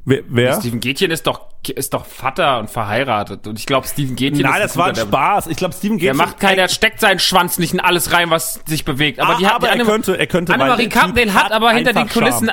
Wer? 0.04 0.22
wer? 0.28 0.54
Steven 0.60 0.80
Gätchen 0.80 1.10
ist 1.10 1.26
doch 1.26 1.48
ist 1.68 1.92
doch 1.92 2.06
Vater 2.06 2.60
und 2.60 2.70
verheiratet 2.70 3.46
und 3.46 3.58
ich 3.58 3.66
glaube 3.66 3.86
Steven 3.86 4.16
Gätchen 4.16 4.40
Nein, 4.40 4.54
ist 4.62 4.70
das 4.70 4.76
war 4.78 4.86
ein 4.86 4.96
Spaß. 4.96 5.48
Ich 5.48 5.58
glaube, 5.58 5.74
Steven 5.74 5.98
Der 5.98 6.12
Gätchen. 6.12 6.16
macht 6.16 6.40
keiner, 6.40 6.56
der 6.62 6.68
steckt 6.68 6.98
seinen 6.98 7.18
Schwanz 7.18 7.58
nicht 7.58 7.74
in 7.74 7.80
alles 7.80 8.10
rein, 8.12 8.30
was 8.30 8.60
sich 8.66 8.86
bewegt. 8.86 9.20
Aber 9.20 9.34
Ah, 9.34 9.38
die 9.38 9.46
hat 9.46 9.54
aber 9.56 9.66
die 9.66 9.72
er 9.72 9.72
Anne- 9.74 9.84
könnte, 9.84 10.18
er 10.18 10.26
könnte. 10.26 10.54
Annemarie 10.54 10.84
Typ 10.84 10.92
Carpendale 10.94 11.34
hat 11.34 11.52
aber 11.52 11.70
hinter 11.72 11.92
den 11.92 12.08
Charme. 12.08 12.24
Kulissen. 12.30 12.50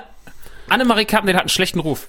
Annemarie 0.70 1.06
Carpendale 1.06 1.38
hat 1.38 1.44
einen 1.44 1.50
schlechten 1.50 1.80
Ruf. 1.80 2.08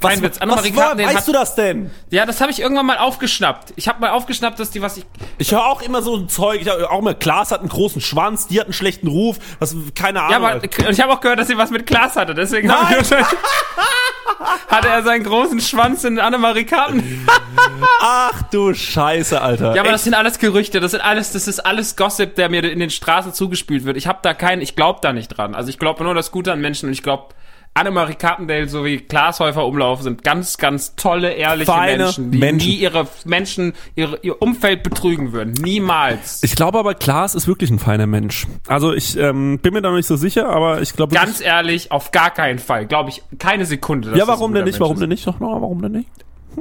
Kein 0.00 0.22
Witz. 0.22 0.38
Annemarie 0.38 0.74
was, 0.74 0.98
weißt 0.98 1.16
hat- 1.16 1.28
du 1.28 1.32
das 1.32 1.54
denn? 1.54 1.90
Ja, 2.10 2.26
das 2.26 2.40
habe 2.40 2.50
ich 2.50 2.60
irgendwann 2.60 2.84
mal 2.86 2.98
aufgeschnappt. 2.98 3.72
Ich 3.76 3.88
habe 3.88 4.00
mal 4.00 4.10
aufgeschnappt, 4.10 4.58
dass 4.58 4.70
die 4.70 4.82
was 4.82 4.98
ich 4.98 5.04
Ich 5.38 5.52
höre 5.52 5.64
auch 5.64 5.80
immer 5.80 6.02
so 6.02 6.16
ein 6.16 6.28
Zeug. 6.28 6.60
Ich 6.60 6.66
hör 6.66 6.90
auch 6.92 6.98
immer, 6.98 7.14
Klaas 7.14 7.50
hat 7.52 7.60
einen 7.60 7.70
großen 7.70 8.00
Schwanz, 8.02 8.46
die 8.46 8.60
hat 8.60 8.66
einen 8.66 8.74
schlechten 8.74 9.08
Ruf. 9.08 9.38
Was, 9.60 9.74
keine 9.94 10.20
Ahnung. 10.22 10.42
Ja, 10.42 10.56
aber 10.56 10.90
ich 10.90 11.00
habe 11.00 11.12
auch 11.12 11.20
gehört, 11.20 11.38
dass 11.38 11.48
sie 11.48 11.56
was 11.56 11.70
mit 11.70 11.86
Klaas 11.86 12.16
hatte. 12.16 12.34
Deswegen 12.34 12.70
hab 12.70 12.90
hatte 14.68 14.88
er 14.88 15.02
seinen 15.02 15.24
großen 15.24 15.60
Schwanz 15.60 16.04
in 16.04 16.18
Annemarie 16.18 16.64
Karten. 16.64 17.26
Ach 18.00 18.42
du 18.50 18.74
Scheiße, 18.74 19.40
Alter. 19.40 19.74
Ja, 19.74 19.80
aber 19.80 19.90
Echt? 19.90 19.94
das 19.94 20.04
sind 20.04 20.14
alles 20.14 20.38
Gerüchte. 20.38 20.80
Das 20.80 20.90
sind 20.90 21.00
alles, 21.00 21.32
das 21.32 21.48
ist 21.48 21.60
alles 21.60 21.96
Gossip, 21.96 22.34
der 22.34 22.48
mir 22.48 22.62
in 22.64 22.78
den 22.80 22.90
Straßen 22.90 23.32
zugespielt 23.32 23.84
wird. 23.84 23.96
Ich 23.96 24.06
habe 24.06 24.18
da 24.22 24.34
keinen, 24.34 24.60
ich 24.60 24.76
glaube 24.76 24.98
da 25.02 25.12
nicht 25.12 25.28
dran. 25.28 25.54
Also 25.54 25.70
ich 25.70 25.78
glaube 25.78 26.04
nur 26.04 26.14
das 26.14 26.30
Gute 26.30 26.52
an 26.52 26.60
Menschen 26.60 26.86
und 26.88 26.92
ich 26.92 27.02
glaube 27.02 27.28
Annemarie 27.76 28.14
Carpendale 28.14 28.68
sowie 28.68 28.98
Klaas 28.98 29.40
Häufer 29.40 29.66
Umlauf 29.66 30.00
sind 30.02 30.22
ganz, 30.22 30.58
ganz 30.58 30.94
tolle, 30.94 31.32
ehrliche 31.32 31.70
Feine 31.72 32.04
Menschen, 32.04 32.30
die 32.30 32.38
Menschen. 32.38 32.68
nie 32.68 32.76
ihre 32.76 33.08
Menschen, 33.24 33.72
ihre, 33.96 34.18
ihr 34.22 34.40
Umfeld 34.40 34.84
betrügen 34.84 35.32
würden. 35.32 35.54
Niemals. 35.54 36.40
Ich 36.44 36.54
glaube 36.54 36.78
aber, 36.78 36.94
Klaas 36.94 37.34
ist 37.34 37.48
wirklich 37.48 37.70
ein 37.70 37.80
feiner 37.80 38.06
Mensch. 38.06 38.46
Also 38.68 38.92
ich 38.92 39.16
ähm, 39.16 39.58
bin 39.58 39.74
mir 39.74 39.82
da 39.82 39.88
noch 39.90 39.96
nicht 39.96 40.06
so 40.06 40.14
sicher, 40.14 40.48
aber 40.48 40.82
ich 40.82 40.94
glaube 40.94 41.14
Ganz 41.16 41.40
ehrlich, 41.40 41.90
auf 41.90 42.12
gar 42.12 42.30
keinen 42.30 42.60
Fall. 42.60 42.86
Glaube 42.86 43.10
ich, 43.10 43.22
keine 43.40 43.66
Sekunde. 43.66 44.10
dass 44.10 44.18
Ja, 44.18 44.28
warum 44.28 44.54
denn 44.54 44.62
nicht? 44.64 44.74
Mensch 44.74 44.80
Warum 44.80 44.94
ist. 44.94 45.00
denn 45.00 45.08
nicht? 45.08 45.26
Doch, 45.26 45.40
noch, 45.40 45.60
warum 45.60 45.82
denn 45.82 45.92
nicht? 45.92 46.08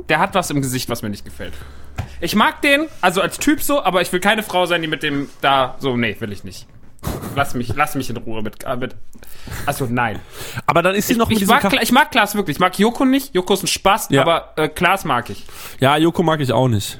Der 0.09 0.17
hat 0.17 0.33
was 0.33 0.49
im 0.49 0.61
Gesicht, 0.63 0.89
was 0.89 1.03
mir 1.03 1.11
nicht 1.11 1.25
gefällt. 1.25 1.53
Ich 2.21 2.35
mag 2.35 2.61
den, 2.63 2.87
also 3.01 3.21
als 3.21 3.37
Typ 3.37 3.61
so, 3.61 3.83
aber 3.83 4.01
ich 4.01 4.11
will 4.11 4.19
keine 4.19 4.41
Frau 4.41 4.65
sein, 4.65 4.81
die 4.81 4.87
mit 4.87 5.03
dem 5.03 5.29
da 5.41 5.75
so, 5.77 5.95
nee, 5.95 6.15
will 6.19 6.31
ich 6.31 6.43
nicht. 6.43 6.65
Lass 7.35 7.53
mich, 7.55 7.73
lass 7.75 7.95
mich 7.95 8.09
in 8.09 8.17
Ruhe 8.17 8.41
mit, 8.41 8.63
äh, 8.63 8.75
mit 8.75 8.95
also 9.65 9.87
nein. 9.89 10.19
Aber 10.67 10.81
dann 10.81 10.95
ist 10.95 11.07
sie 11.07 11.15
noch 11.15 11.29
mit 11.29 11.41
Ich 11.41 11.47
mag, 11.47 11.81
ich 11.81 11.91
mag 11.91 12.11
Klaas 12.11 12.35
wirklich. 12.35 12.57
Ich 12.57 12.59
mag 12.61 12.77
Joko 12.77 13.05
nicht. 13.05 13.33
Joko 13.33 13.53
ist 13.53 13.63
ein 13.63 13.67
Spaß, 13.67 14.07
Ja. 14.11 14.21
aber 14.21 14.53
äh, 14.55 14.67
Klaas 14.69 15.03
mag 15.05 15.29
ich. 15.29 15.45
Ja, 15.79 15.97
Joko 15.97 16.21
mag 16.23 16.39
ich 16.39 16.51
auch 16.51 16.67
nicht. 16.67 16.99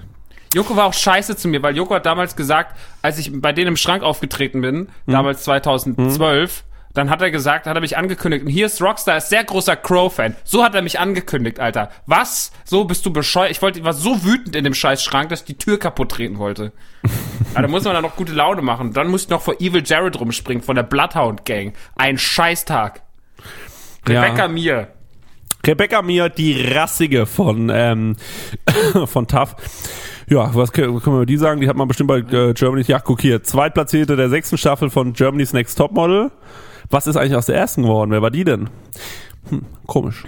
Joko 0.54 0.76
war 0.76 0.86
auch 0.86 0.94
scheiße 0.94 1.36
zu 1.36 1.48
mir, 1.48 1.64
weil 1.64 1.76
Joko 1.76 1.96
hat 1.96 2.06
damals 2.06 2.36
gesagt, 2.36 2.78
als 3.02 3.18
ich 3.18 3.32
bei 3.34 3.54
denen 3.54 3.70
im 3.70 3.78
Schrank 3.78 4.04
aufgetreten 4.04 4.62
bin, 4.62 4.90
Mhm. 5.06 5.12
damals 5.12 5.44
2012, 5.44 6.64
dann 6.94 7.10
hat 7.10 7.22
er 7.22 7.32
gesagt, 7.32 7.66
hat 7.66 7.76
er 7.76 7.82
mich 7.82 7.98
angekündigt, 7.98 8.46
und 8.46 8.52
hier 8.52 8.68
ist 8.68 8.82
Rockstar, 8.82 9.18
ist 9.18 9.30
sehr 9.30 9.44
großer 9.44 9.76
Crow-Fan. 9.76 10.36
So 10.44 10.64
hat 10.64 10.76
er 10.76 10.82
mich 10.84 11.00
angekündigt, 11.00 11.60
Alter. 11.60 11.90
Was? 12.06 12.52
So 12.66 12.86
bist 12.86 13.06
du 13.06 13.12
bescheuert? 13.12 13.52
Ich 13.52 13.62
wollte, 13.62 13.80
ich 13.80 13.86
war 13.86 13.94
so 13.94 14.24
wütend 14.24 14.56
in 14.56 14.64
dem 14.64 14.76
scheiß 14.76 15.04
Schrank, 15.04 15.30
dass 15.30 15.42
ich 15.42 15.46
die 15.46 15.58
Tür 15.58 15.80
kaputt 15.80 16.12
treten 16.12 16.38
wollte. 16.38 16.72
Aber 17.54 17.64
da 17.64 17.68
muss 17.68 17.84
man 17.84 17.94
dann 17.94 18.04
noch 18.04 18.16
gute 18.16 18.34
Laune 18.34 18.62
machen. 18.62 18.94
Dann 18.94 19.08
musste 19.08 19.28
ich 19.28 19.32
noch 19.32 19.42
vor 19.42 19.56
Evil 19.60 19.84
Jared 19.84 20.20
rumspringen, 20.20 20.64
von 20.64 20.76
der 20.76 20.84
Bloodhound 20.84 21.46
Gang. 21.46 21.74
Ein 21.96 22.18
Scheißtag. 22.18 23.02
Rebecca 24.08 24.44
Ja. 24.44 24.48
Mir. 24.48 24.88
Rebecca 25.66 26.02
Mir, 26.02 26.30
die 26.30 26.62
rassige 26.74 27.26
von 27.26 27.72
ähm, 27.74 28.18
von 29.06 29.28
TAF. 29.28 29.56
Ja, 30.28 30.54
was 30.54 30.72
können 30.72 31.00
können 31.02 31.16
wir 31.16 31.22
über 31.22 31.26
die 31.26 31.38
sagen? 31.38 31.62
Die 31.62 31.68
hat 31.68 31.76
man 31.76 31.88
bestimmt 31.88 32.10
bei 32.10 32.18
äh, 32.18 32.54
Germany's 32.54 32.88
Ja, 32.88 33.00
guck 33.00 33.22
hier. 33.22 33.44
Zweitplatzierte 33.44 34.16
der 34.16 34.30
sechsten 34.30 34.58
Staffel 34.58 34.90
von 34.90 35.14
Germany's 35.14 35.54
Next 35.54 35.78
Topmodel. 35.78 36.32
Was 36.94 37.08
ist 37.08 37.18
eigentlich 37.18 37.36
aus 37.36 37.48
der 37.48 37.56
ersten 37.56 37.82
geworden? 37.82 38.12
Wer 38.12 38.22
war 38.22 38.30
die 38.30 38.44
denn? 38.44 38.70
Hm, 39.50 39.66
komisch. 39.88 40.26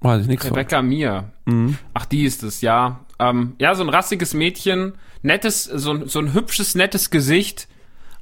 Weiß 0.00 0.22
ich 0.22 0.28
nichts 0.28 0.46
von. 0.46 0.54
Rebecca 0.56 0.80
Mir. 0.80 1.32
Mhm. 1.44 1.76
Ach, 1.92 2.06
die 2.06 2.22
ist 2.22 2.44
es, 2.44 2.60
ja. 2.60 3.00
Ähm, 3.18 3.54
ja, 3.58 3.74
so 3.74 3.82
ein 3.82 3.88
rassiges 3.88 4.32
Mädchen, 4.32 4.92
nettes, 5.22 5.64
so 5.64 5.90
ein, 5.90 6.06
so 6.06 6.20
ein 6.20 6.34
hübsches, 6.34 6.76
nettes 6.76 7.10
Gesicht. 7.10 7.66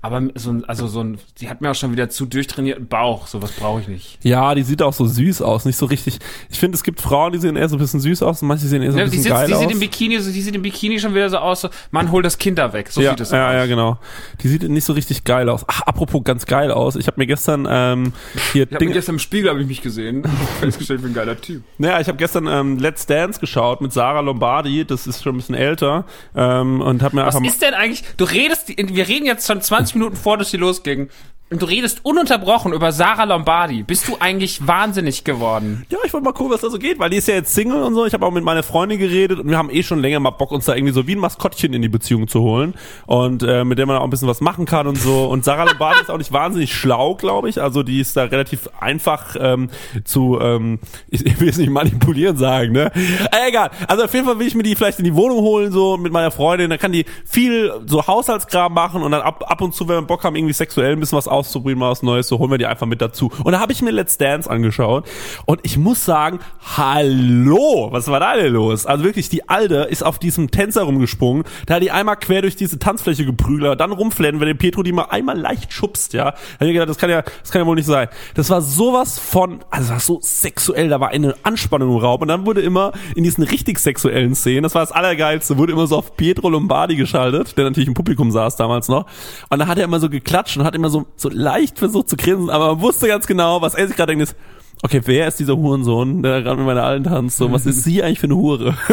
Aber 0.03 0.23
so 0.35 0.51
ein, 0.51 0.65
also 0.65 0.87
so 0.87 1.03
ein, 1.03 1.19
die 1.41 1.51
hat 1.51 1.61
mir 1.61 1.71
auch 1.71 1.75
schon 1.75 1.93
wieder 1.93 2.09
zu 2.09 2.25
durchtrainierten 2.25 2.89
Bauch. 2.89 3.27
Sowas 3.27 3.53
brauche 3.53 3.83
ich 3.83 3.89
nicht. 3.89 4.19
Ja, 4.25 4.55
die 4.55 4.63
sieht 4.63 4.81
auch 4.81 4.95
so 4.95 5.05
süß 5.05 5.43
aus, 5.43 5.67
nicht 5.67 5.77
so 5.77 5.85
richtig. 5.85 6.19
Ich 6.49 6.59
finde, 6.59 6.77
es 6.77 6.83
gibt 6.83 7.03
Frauen, 7.03 7.33
die 7.33 7.39
sehen 7.39 7.55
eher 7.55 7.69
so 7.69 7.77
ein 7.77 7.81
bisschen 7.81 8.01
süß 8.01 8.23
aus 8.23 8.41
und 8.41 8.49
manche 8.49 8.67
sehen 8.67 8.83
eher 8.83 8.93
so 8.93 8.99
ein 8.99 9.05
die, 9.05 9.11
bisschen 9.11 9.25
sitzt, 9.25 9.35
geil 9.35 9.47
die 9.49 9.55
aus. 9.55 9.61
sieht 9.61 9.71
im 9.71 9.79
Bikini, 9.79 10.19
so, 10.19 10.33
die 10.33 10.41
sieht 10.41 10.55
im 10.55 10.63
Bikini 10.63 10.99
schon 10.99 11.15
wieder 11.15 11.29
so 11.29 11.37
aus. 11.37 11.61
So, 11.61 11.69
Mann, 11.91 12.11
hol 12.11 12.23
das 12.23 12.39
Kind 12.39 12.59
da 12.59 12.73
weg. 12.73 12.89
So 12.91 13.03
ja, 13.03 13.11
sieht 13.11 13.21
es 13.21 13.31
ja, 13.31 13.49
aus. 13.49 13.55
ja, 13.55 13.67
genau. 13.67 13.99
Die 14.43 14.49
sieht 14.49 14.63
nicht 14.63 14.85
so 14.85 14.95
richtig 14.95 15.25
geil 15.25 15.51
aus. 15.51 15.65
Ach, 15.67 15.83
apropos 15.83 16.25
ganz 16.25 16.47
geil 16.47 16.71
aus. 16.71 16.97
Ich 16.97 17.07
habe 17.07 17.21
mir 17.21 17.27
gestern 17.27 17.69
ähm, 17.71 18.15
hier 18.53 18.63
Ich 18.71 18.79
Ding, 18.79 18.89
mich 18.89 18.95
gestern 18.95 19.17
im 19.17 19.19
Spiegel 19.19 19.51
habe 19.51 19.61
ich 19.61 19.67
mich 19.67 19.83
gesehen. 19.83 20.23
Festgestellt, 20.61 21.01
ich 21.01 21.03
bin 21.03 21.13
ein 21.13 21.15
geiler 21.15 21.39
Typ. 21.39 21.63
Naja, 21.77 22.01
ich 22.01 22.09
habe 22.09 22.17
gestern 22.17 22.47
ähm, 22.47 22.79
Let's 22.79 23.05
Dance 23.05 23.39
geschaut 23.39 23.83
mit 23.83 23.93
Sarah 23.93 24.21
Lombardi, 24.21 24.87
das 24.87 25.07
ist 25.07 25.23
schon 25.23 25.35
ein 25.35 25.39
bisschen 25.39 25.55
älter, 25.55 26.07
ähm, 26.35 26.81
und 26.81 27.03
habe 27.03 27.17
mir 27.17 27.27
Was 27.27 27.37
einfach 27.37 27.47
ist 27.47 27.61
denn 27.61 27.75
eigentlich? 27.75 28.03
Du 28.17 28.25
redest, 28.25 28.69
wir 28.69 29.07
reden 29.07 29.27
jetzt 29.27 29.47
schon 29.47 29.61
20 29.61 29.90
Minuten 29.95 30.17
vor, 30.17 30.39
dass 30.39 30.51
die 30.51 30.57
losging. 30.57 31.11
Und 31.53 31.63
du 31.63 31.67
redest 31.67 32.05
ununterbrochen 32.05 32.73
über 32.73 32.93
Sarah 32.93 33.25
Lombardi. 33.25 33.83
Bist 33.83 34.07
du 34.07 34.17
eigentlich 34.21 34.69
wahnsinnig 34.69 35.25
geworden? 35.25 35.85
ja, 35.91 35.99
ich 36.05 36.13
wollte 36.13 36.25
mal 36.25 36.33
gucken, 36.33 36.53
was 36.53 36.61
da 36.61 36.71
so 36.71 36.79
geht, 36.79 37.01
weil 37.01 37.11
die 37.11 37.17
ist 37.17 37.27
ja 37.27 37.35
jetzt 37.35 37.53
Single 37.53 37.83
und 37.83 37.95
so. 37.95 38.07
Ich 38.07 38.15
habe 38.15 38.25
auch 38.25 38.31
mit 38.31 38.45
meiner 38.45 38.63
Freundin 38.63 39.01
geredet 39.01 39.41
und 39.41 39.49
wir 39.49 39.59
haben 39.59 39.69
eh 39.69 39.83
schon 39.83 39.99
länger 39.99 40.21
mal 40.21 40.31
Bock, 40.31 40.53
uns 40.53 40.67
da 40.67 40.77
irgendwie 40.77 40.93
so 40.93 41.09
wie 41.09 41.17
ein 41.17 41.19
Maskottchen 41.19 41.73
in 41.75 41.83
die 41.83 41.89
Beziehung 41.89 42.29
zu 42.29 42.41
holen 42.41 42.75
und 43.07 43.43
äh, 43.43 43.65
mit 43.65 43.79
der 43.79 43.87
man 43.87 43.97
auch 43.97 44.05
ein 44.05 44.11
bisschen 44.11 44.29
was 44.29 44.41
machen 44.41 44.65
kann 44.65 44.87
und 44.87 44.97
so. 44.97 45.25
Und 45.25 45.45
Sarah 45.45 45.65
Lombardi 45.65 46.03
ist 46.03 46.11
auch 46.11 46.19
nicht 46.19 46.33
wahnsinnig 46.33 46.73
schlau, 46.73 47.17
glaube 47.17 47.49
ich. 47.49 47.61
Also 47.61 47.83
die 47.83 48.01
ist 48.01 48.17
da 48.17 48.25
relativ 48.25 48.69
einfach 48.79 49.35
ähm, 49.41 49.71
zu, 50.05 50.39
ähm, 50.41 50.79
ich, 51.09 51.41
will 51.41 51.49
es 51.49 51.59
nicht 51.59 51.71
manipulieren 51.71 52.37
sagen, 52.37 52.73
ne? 52.73 52.93
Äh, 52.95 53.49
egal. 53.49 53.71
Also 53.89 54.05
auf 54.05 54.15
jeden 54.15 54.27
Fall 54.27 54.39
will 54.39 54.47
ich 54.47 54.55
mir 54.55 54.63
die 54.63 54.77
vielleicht 54.77 55.01
in 55.01 55.05
die 55.05 55.17
Wohnung 55.17 55.39
holen 55.39 55.73
so 55.73 55.97
mit 55.97 56.13
meiner 56.13 56.31
Freundin. 56.31 56.71
Dann 56.71 56.79
kann 56.79 56.93
die 56.93 57.07
viel 57.25 57.73
so 57.87 58.07
Haushaltskram 58.07 58.73
machen 58.73 59.03
und 59.03 59.11
dann 59.11 59.23
ab, 59.23 59.45
ab 59.49 59.61
und 59.61 59.75
zu, 59.75 59.89
wenn 59.89 59.97
wir 59.97 60.03
Bock 60.03 60.23
haben, 60.23 60.37
irgendwie 60.37 60.55
sexuell 60.55 60.93
ein 60.93 61.01
bisschen 61.01 61.19
was 61.19 61.27
auszuprobieren, 61.41 61.79
mal 61.79 61.91
was 61.91 62.03
Neues, 62.03 62.29
so 62.29 62.39
holen 62.39 62.51
wir 62.51 62.59
die 62.59 62.67
einfach 62.67 62.87
mit 62.87 63.01
dazu. 63.01 63.31
Und 63.45 63.53
da 63.53 63.61
habe 63.61 63.73
ich 63.73 63.83
mir 63.83 63.91
Let's 63.91 64.19
Dance 64.19 64.49
angeschaut 64.49 65.07
und 65.47 65.61
ich 65.63 65.77
muss 65.77 66.05
sagen, 66.05 66.41
hallo, 66.77 67.89
was 67.91 68.09
war 68.09 68.21
da 68.21 68.37
denn 68.37 68.53
los? 68.53 68.87
Also 68.87 69.05
wirklich, 69.05 69.29
die 69.29 69.49
Alte 69.49 69.87
ist 69.91 70.03
auf 70.03 70.19
diesem 70.19 70.51
Tänzer 70.51 70.83
rumgesprungen, 70.83 71.45
da 71.67 71.75
hat 71.75 71.83
die 71.83 71.91
einmal 71.91 72.17
quer 72.17 72.43
durch 72.43 72.57
diese 72.57 72.79
Tanzfläche 72.79 73.25
geprügelt, 73.25 73.81
dann 73.81 73.93
rumflennen, 73.93 74.41
wenn 74.41 74.49
der 74.49 74.55
Pietro 74.55 74.83
die 74.83 74.93
mal 74.93 75.07
einmal 75.11 75.39
leicht 75.39 75.73
schubst, 75.73 76.13
ja. 76.13 76.31
Da 76.31 76.37
hab 76.61 76.67
ich 76.67 76.73
gedacht, 76.73 76.89
das 76.89 76.99
kann 76.99 77.11
ja, 77.11 77.23
das 77.23 77.51
kann 77.51 77.63
ja 77.63 77.67
wohl 77.67 77.77
nicht 77.77 77.87
sein. 77.87 78.09
Das 78.35 78.51
war 78.51 78.63
sowas 78.63 79.19
von, 79.19 79.61
also 79.71 79.89
das 79.89 79.91
war 79.91 80.01
so 80.01 80.19
sexuell, 80.23 80.89
da 80.89 81.01
war 81.01 81.09
eine 81.09 81.35
Anspannung 81.43 81.91
im 81.91 81.97
Raum 81.97 82.21
und 82.21 82.29
dann 82.29 82.47
wurde 82.47 82.61
immer 82.61 82.93
in 83.15 83.25
diesen 83.25 83.45
richtig 83.45 83.79
sexuellen 83.79 84.35
Szenen, 84.35 84.63
das 84.63 84.75
war 84.75 84.83
das 84.83 84.93
Allergeilste, 84.93 85.57
wurde 85.57 85.73
immer 85.73 85.87
so 85.87 85.97
auf 85.97 86.17
Pietro 86.17 86.49
Lombardi 86.49 86.97
geschaltet, 86.97 87.57
der 87.57 87.65
natürlich 87.65 87.89
im 87.89 87.95
Publikum 87.95 88.31
saß 88.31 88.57
damals 88.57 88.89
noch. 88.89 89.07
Und 89.49 89.59
da 89.59 89.67
hat 89.67 89.79
er 89.79 89.85
immer 89.85 90.01
so 90.01 90.11
geklatscht 90.11 90.57
und 90.57 90.65
hat 90.65 90.75
immer 90.75 90.91
so, 90.91 91.07
so 91.17 91.30
leicht 91.33 91.79
versucht 91.79 92.09
zu 92.09 92.17
grinsen, 92.17 92.51
aber 92.51 92.75
man 92.75 92.81
wusste 92.81 93.09
ganz 93.09 93.27
genau, 93.27 93.63
was 93.63 93.75
er 93.75 93.87
sich 93.87 93.97
gerade 93.97 94.13
denkt, 94.13 94.31
ist, 94.31 94.37
okay, 94.83 95.01
wer 95.05 95.29
ist 95.29 95.39
dieser 95.39 95.57
Hurensohn, 95.57 96.23
der 96.23 96.43
gerade 96.43 96.57
mit 96.57 96.67
meiner 96.67 96.85
Alten 96.85 97.05
tanzt? 97.05 97.37
So, 97.37 97.53
was 97.53 97.67
ist 97.67 97.85
sie 97.85 98.03
eigentlich 98.03 98.21
für 98.21 98.27
eine 98.27 98.37
Hure? 98.37 98.77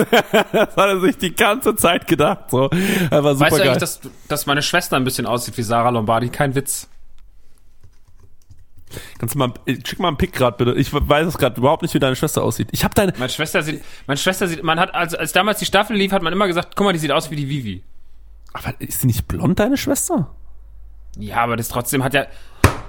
das 0.51 0.75
hat 0.75 0.77
er 0.77 0.99
sich 0.99 1.17
die 1.17 1.35
ganze 1.35 1.75
Zeit 1.75 2.07
gedacht. 2.07 2.51
So, 2.51 2.69
er 3.09 3.23
war 3.23 3.35
super 3.35 3.51
Weißt 3.51 3.57
du 3.57 3.63
eigentlich, 3.63 3.77
dass, 3.77 4.01
dass 4.27 4.45
meine 4.45 4.61
Schwester 4.61 4.95
ein 4.97 5.03
bisschen 5.03 5.25
aussieht 5.25 5.57
wie 5.57 5.63
Sarah 5.63 5.89
Lombardi? 5.89 6.29
Kein 6.29 6.55
Witz. 6.55 6.89
Kannst 9.19 9.35
du 9.35 9.39
mal, 9.39 9.53
äh, 9.65 9.75
schick 9.85 9.99
mal 9.99 10.07
einen 10.07 10.17
Pick 10.17 10.33
gerade 10.33 10.57
bitte. 10.57 10.79
Ich 10.79 10.93
weiß 10.93 11.27
es 11.27 11.37
gerade 11.37 11.57
überhaupt 11.57 11.81
nicht, 11.81 11.93
wie 11.93 11.99
deine 11.99 12.15
Schwester 12.15 12.43
aussieht. 12.43 12.69
Ich 12.71 12.83
habe 12.83 12.93
deine, 12.95 13.13
Meine 13.17 13.29
Schwester 13.29 13.61
sieht, 13.61 13.83
meine 14.05 14.17
Schwester 14.17 14.47
sieht, 14.47 14.63
man 14.63 14.79
hat, 14.79 14.95
als, 14.95 15.13
als 15.13 15.33
damals 15.33 15.59
die 15.59 15.65
Staffel 15.65 15.97
lief, 15.97 16.11
hat 16.11 16.21
man 16.21 16.31
immer 16.31 16.47
gesagt, 16.47 16.75
guck 16.75 16.85
mal, 16.85 16.93
die 16.93 16.99
sieht 16.99 17.11
aus 17.11 17.29
wie 17.29 17.35
die 17.35 17.49
Vivi. 17.49 17.83
aber 18.53 18.73
ist 18.79 19.01
sie 19.01 19.07
nicht 19.07 19.27
blond, 19.27 19.59
deine 19.59 19.77
Schwester? 19.77 20.33
Ja, 21.19 21.37
aber 21.37 21.55
das 21.57 21.67
trotzdem 21.69 22.03
hat 22.03 22.13
ja, 22.13 22.25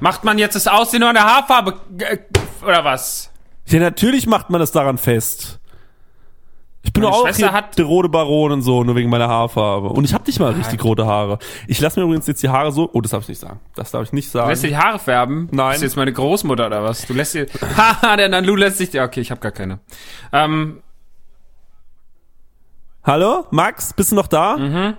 macht 0.01 0.25
man 0.25 0.39
jetzt 0.39 0.55
das 0.55 0.67
Aussehen 0.69 1.01
nur 1.01 1.09
an 1.09 1.15
der 1.15 1.25
Haarfarbe, 1.25 1.75
äh, 2.01 2.19
oder 2.65 2.85
was? 2.85 3.31
Ja, 3.67 3.81
natürlich 3.81 4.27
macht 4.27 4.51
man 4.51 4.61
das 4.61 4.73
daran 4.73 4.99
fest. 4.99 5.59
Ich 6.83 6.93
bin 6.93 7.03
Meine 7.03 7.15
auch 7.15 7.23
Schwester 7.25 7.49
hier 7.49 7.53
hat- 7.53 7.77
der 7.77 7.85
rote 7.85 8.09
Baron 8.09 8.53
und 8.53 8.63
so, 8.63 8.83
nur 8.83 8.95
wegen 8.97 9.11
meiner 9.11 9.29
Haarfarbe. 9.29 9.89
Und 9.89 10.05
ich 10.05 10.15
habe 10.15 10.25
nicht 10.27 10.39
mal 10.41 10.53
richtig 10.53 10.83
rote 10.85 11.05
Haare. 11.07 11.39
Ich 11.67 11.81
lasse 11.81 11.99
mir 12.01 12.05
übrigens 12.07 12.27
jetzt 12.27 12.43
die 12.43 12.49
Haare 12.49 12.73
so. 12.73 12.89
Oh, 12.93 13.01
das 13.03 13.11
darf 13.11 13.25
ich 13.25 13.29
nicht 13.29 13.41
sagen. 13.41 13.61
Das 13.75 13.91
darf 13.91 14.05
ich 14.05 14.13
nicht 14.13 14.33
Du 14.33 14.39
lässt 14.39 14.63
dir 14.63 14.71
sagen. 14.71 14.81
die 14.81 14.87
Haare 14.89 14.99
färben? 14.99 15.49
Nein. 15.51 15.75
Ist 15.77 15.83
jetzt 15.83 15.97
meine 15.97 16.13
Großmutter 16.13 16.67
oder 16.67 16.83
was? 16.85 17.05
Du 17.07 17.13
lässt 17.13 17.35
dir, 17.35 17.47
haha, 17.77 18.17
der 18.17 18.29
Nalu 18.31 18.55
lässt 18.57 18.79
sich, 18.79 18.93
ja, 18.93 19.05
okay, 19.05 19.21
ich 19.21 19.31
habe 19.31 19.41
gar 19.41 19.53
keine. 19.53 19.81
Ähm, 20.33 20.83
Hallo, 23.05 23.47
Max, 23.51 23.93
bist 23.93 24.13
du 24.13 24.17
noch 24.17 24.27
da? 24.27 24.57
Mhm. 24.57 24.95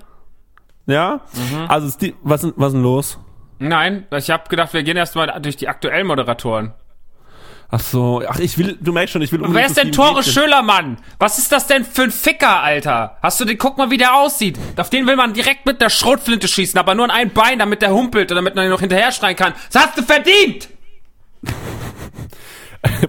Ja. 0.90 1.22
Also 1.68 1.88
ist 1.88 2.02
die, 2.02 2.16
was 2.24 2.44
ist, 2.44 2.54
was 2.58 2.68
ist 2.68 2.74
denn 2.74 2.84
los? 2.84 3.20
nein, 3.60 4.08
ich 4.16 4.30
habe 4.32 4.48
gedacht, 4.50 4.74
wir 4.74 4.84
gehen 4.84 4.98
erstmal 4.98 5.40
durch 5.42 5.58
die 5.58 5.68
aktuellen 5.68 6.08
Moderatoren. 6.08 6.74
Ach 7.72 7.80
so, 7.80 8.24
ach 8.28 8.40
ich 8.40 8.58
will, 8.58 8.78
du 8.82 8.92
merkst 8.92 9.14
schon, 9.14 9.22
ich 9.22 9.32
will 9.32 9.42
Wer 9.42 9.48
unbedingt 9.48 9.70
ist 9.70 9.78
das 9.78 9.84
denn 9.84 9.92
Tore 9.94 10.16
Mädchen. 10.16 10.34
Schölermann? 10.34 10.98
Was 11.20 11.38
ist 11.38 11.52
das 11.52 11.68
denn 11.68 11.86
für 11.86 12.02
ein 12.04 12.12
Ficker, 12.12 12.62
Alter? 12.64 13.18
Hast 13.22 13.40
du 13.40 13.46
den, 13.46 13.60
guck 13.60 13.78
mal, 13.78 13.92
wie 13.92 13.98
der 13.98 14.16
aussieht. 14.16 14.58
Auf 14.76 14.90
den 14.90 15.06
will 15.06 15.16
man 15.16 15.34
direkt 15.34 15.68
mit 15.68 15.80
der 15.80 15.92
Schrotflinte 15.92 16.48
schießen, 16.48 16.80
aber 16.80 16.96
nur 16.96 17.06
an 17.06 17.12
ein 17.12 17.32
Bein, 17.32 17.60
damit 17.60 17.84
der 17.84 17.92
humpelt 17.94 18.32
und 18.32 18.36
damit 18.38 18.56
man 18.56 18.64
ihn 18.66 18.72
noch 18.72 18.80
hinterher 18.80 19.12
schreien 19.12 19.36
kann. 19.36 19.54
Das 19.72 19.84
hast 19.84 19.98
du 19.98 20.02
verdient! 20.04 20.70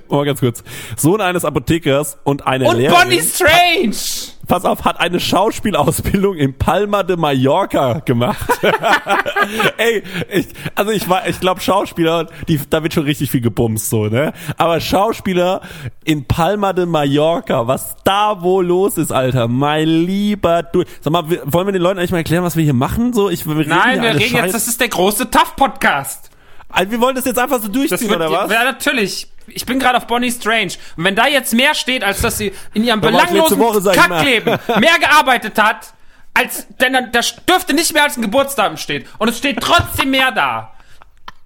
Oh, 0.09 0.25
ganz 0.25 0.41
kurz. 0.41 0.65
Sohn 0.97 1.21
eines 1.21 1.45
Apothekers 1.45 2.19
und 2.25 2.45
eine 2.45 2.69
Und 2.69 2.77
Lehrerin. 2.79 3.03
Bonnie 3.09 3.21
Strange! 3.23 4.30
Pass 4.51 4.65
auf, 4.65 4.85
hat 4.85 4.99
eine 4.99 5.21
Schauspielausbildung 5.21 6.35
in 6.37 6.59
Palma 6.59 7.05
de 7.05 7.17
Mallorca 7.17 8.01
gemacht. 8.01 8.47
Ey, 9.77 10.03
ich, 10.33 10.49
also 10.75 10.91
ich 10.91 11.09
war, 11.09 11.27
ich 11.29 11.39
glaube 11.39 11.61
Schauspieler, 11.61 12.27
die, 12.49 12.61
da 12.69 12.83
wird 12.83 12.93
schon 12.93 13.05
richtig 13.05 13.31
viel 13.31 13.41
gebumst 13.41 13.91
so, 13.91 14.07
ne? 14.07 14.33
Aber 14.59 14.81
Schauspieler 14.81 15.61
in 16.05 16.25
Palma 16.27 16.73
de 16.73 16.87
Mallorca, 16.87 17.69
was 17.69 17.95
da 18.05 18.43
wohl 18.43 18.67
los 18.67 18.99
ist, 18.99 19.13
Alter, 19.13 19.47
mein 19.47 19.87
lieber 19.87 20.65
du. 20.65 20.83
Sag 21.01 21.13
mal, 21.13 21.25
wollen 21.45 21.69
wir 21.69 21.73
den 21.73 21.83
Leuten 21.83 21.99
eigentlich 21.99 22.11
mal 22.11 22.19
erklären, 22.19 22.43
was 22.43 22.57
wir 22.57 22.65
hier 22.65 22.75
machen? 22.75 23.13
So, 23.13 23.31
ich, 23.31 23.47
wir 23.47 23.57
reden 23.57 23.71
Nein, 23.71 24.03
wir 24.03 24.15
reden 24.17 24.21
Scheiß- 24.37 24.45
jetzt, 24.47 24.55
das 24.55 24.67
ist 24.69 24.81
der 24.81 24.89
große 24.89 25.31
Tough-Podcast. 25.31 26.31
Also, 26.69 26.91
wir 26.91 27.01
wollen 27.01 27.15
das 27.15 27.25
jetzt 27.25 27.39
einfach 27.39 27.61
so 27.61 27.69
durchziehen, 27.69 28.09
wird, 28.09 28.17
oder 28.21 28.33
was? 28.33 28.51
Ja, 28.53 28.65
natürlich. 28.65 29.29
Ich 29.55 29.67
bin 29.67 29.79
gerade 29.79 29.99
auf 29.99 30.07
Bonnie 30.07 30.31
Strange. 30.31 30.73
Und 30.97 31.05
wenn 31.05 31.15
da 31.15 31.27
jetzt 31.27 31.53
mehr 31.53 31.75
steht, 31.75 32.05
als 32.05 32.21
dass 32.21 32.39
sie 32.39 32.53
in 32.75 32.85
ihrem 32.85 33.01
belanglosen 33.01 33.59
Woche. 33.59 33.83
Kackleben 33.93 34.59
mehr 34.79 34.99
gearbeitet 34.99 35.61
hat, 35.61 35.95
als, 36.35 36.67
denn 36.81 36.93
dann, 36.93 37.13
da 37.13 37.21
dürfte 37.49 37.75
nicht 37.75 37.93
mehr 37.93 38.05
als 38.05 38.17
ein 38.17 38.23
Geburtsdatum 38.23 38.77
stehen. 38.77 39.07
Und 39.19 39.29
es 39.29 39.39
steht 39.39 39.61
trotzdem 39.61 40.11
mehr 40.11 40.33
da. 40.33 40.75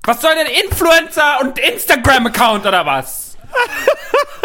Was 0.05 0.21
soll 0.21 0.35
denn 0.35 0.47
Influencer 0.65 1.41
und 1.41 1.59
Instagram-Account 1.59 2.67
oder 2.67 2.85
was? 2.85 3.37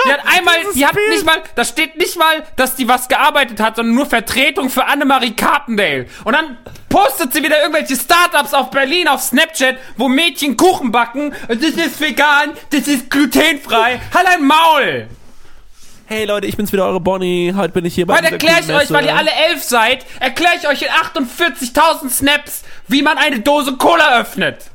Die 0.05 0.13
hat 0.13 0.21
einmal, 0.25 0.55
die 0.73 0.85
hat 0.85 0.95
nicht 1.09 1.25
mal, 1.25 1.41
da 1.55 1.65
steht 1.65 1.97
nicht 1.97 2.17
mal, 2.17 2.43
dass 2.55 2.75
die 2.75 2.87
was 2.87 3.07
gearbeitet 3.09 3.59
hat, 3.59 3.75
sondern 3.75 3.95
nur 3.95 4.05
Vertretung 4.05 4.69
für 4.69 4.85
Annemarie 4.85 5.35
Carpendale. 5.35 6.07
Und 6.23 6.33
dann 6.33 6.57
postet 6.89 7.33
sie 7.33 7.43
wieder 7.43 7.61
irgendwelche 7.61 7.95
Startups 7.95 8.53
auf 8.53 8.71
Berlin 8.71 9.07
auf 9.07 9.21
Snapchat, 9.21 9.77
wo 9.95 10.07
Mädchen 10.09 10.57
Kuchen 10.57 10.91
backen. 10.91 11.33
Das 11.47 11.57
ist 11.57 12.01
vegan, 12.01 12.51
das 12.71 12.87
ist 12.87 13.09
glutenfrei. 13.09 14.01
Halt 14.13 14.27
ein 14.27 14.45
Maul! 14.45 15.07
Hey 16.07 16.25
Leute, 16.25 16.47
ich 16.47 16.57
bin's 16.57 16.73
wieder, 16.73 16.85
eure 16.85 16.99
Bonnie. 16.99 17.53
Heute 17.55 17.71
bin 17.71 17.85
ich 17.85 17.93
hier 17.93 18.07
bei 18.07 18.17
Heute 18.17 18.31
erkläre 18.31 18.61
ich 18.61 18.73
euch, 18.73 18.91
weil 18.91 19.05
ihr 19.05 19.15
alle 19.15 19.29
elf 19.47 19.63
seid, 19.63 20.07
erkläre 20.19 20.53
ich 20.59 20.67
euch 20.67 20.81
in 20.81 20.87
48.000 20.87 22.09
Snaps, 22.09 22.63
wie 22.87 23.03
man 23.03 23.19
eine 23.19 23.41
Dose 23.41 23.73
Cola 23.73 24.19
öffnet. 24.19 24.71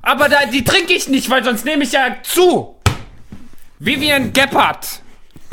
Aber 0.00 0.30
da, 0.30 0.46
die 0.46 0.64
trinke 0.64 0.94
ich 0.94 1.06
nicht, 1.08 1.28
weil 1.28 1.44
sonst 1.44 1.66
nehme 1.66 1.84
ich 1.84 1.92
ja 1.92 2.16
zu. 2.22 2.76
Vivian 3.78 4.32
Gebhardt. 4.32 5.00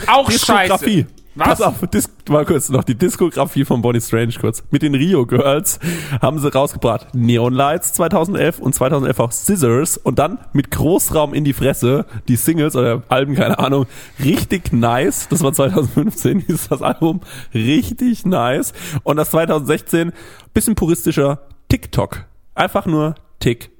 Auch 0.08 0.32
scheiße. 0.32 1.08
Was? 1.38 1.48
Pass 1.50 1.62
auf, 1.62 1.88
Dis 1.94 2.10
mal 2.30 2.46
kurz 2.46 2.70
noch 2.70 2.84
die 2.84 2.96
Diskografie 2.96 3.64
von 3.64 3.84
Bonnie 3.84 4.02
Strange 4.02 4.34
kurz. 4.42 4.64
Mit 4.72 4.82
den 4.82 4.96
Rio 4.96 5.28
Girls 5.28 5.80
haben 6.20 6.40
sie 6.40 6.52
rausgebracht 6.52 7.14
Neon 7.14 7.54
Lights 7.54 7.94
2011 7.94 8.58
und 8.58 8.74
2011 8.74 9.20
auch 9.20 9.32
Scissors 9.32 9.98
und 9.98 10.18
dann 10.18 10.40
mit 10.54 10.72
Großraum 10.72 11.36
in 11.36 11.44
die 11.44 11.54
Fresse 11.54 12.08
die 12.28 12.38
Singles 12.38 12.76
oder 12.76 13.04
Alben, 13.10 13.36
keine 13.36 13.60
Ahnung, 13.60 13.86
richtig 14.24 14.74
nice. 14.74 15.28
Das 15.30 15.44
war 15.44 15.54
2015, 15.54 16.40
hieß 16.48 16.70
das 16.70 16.82
Album. 16.82 17.22
Richtig 17.54 18.26
nice. 18.26 18.74
Und 19.04 19.18
das 19.18 19.30
2016 19.30 20.14
bisschen 20.56 20.74
puristischer 20.74 21.42
TikTok. 21.70 22.26
Einfach 22.56 22.88
nur 22.88 23.14
TikTok. 23.40 23.77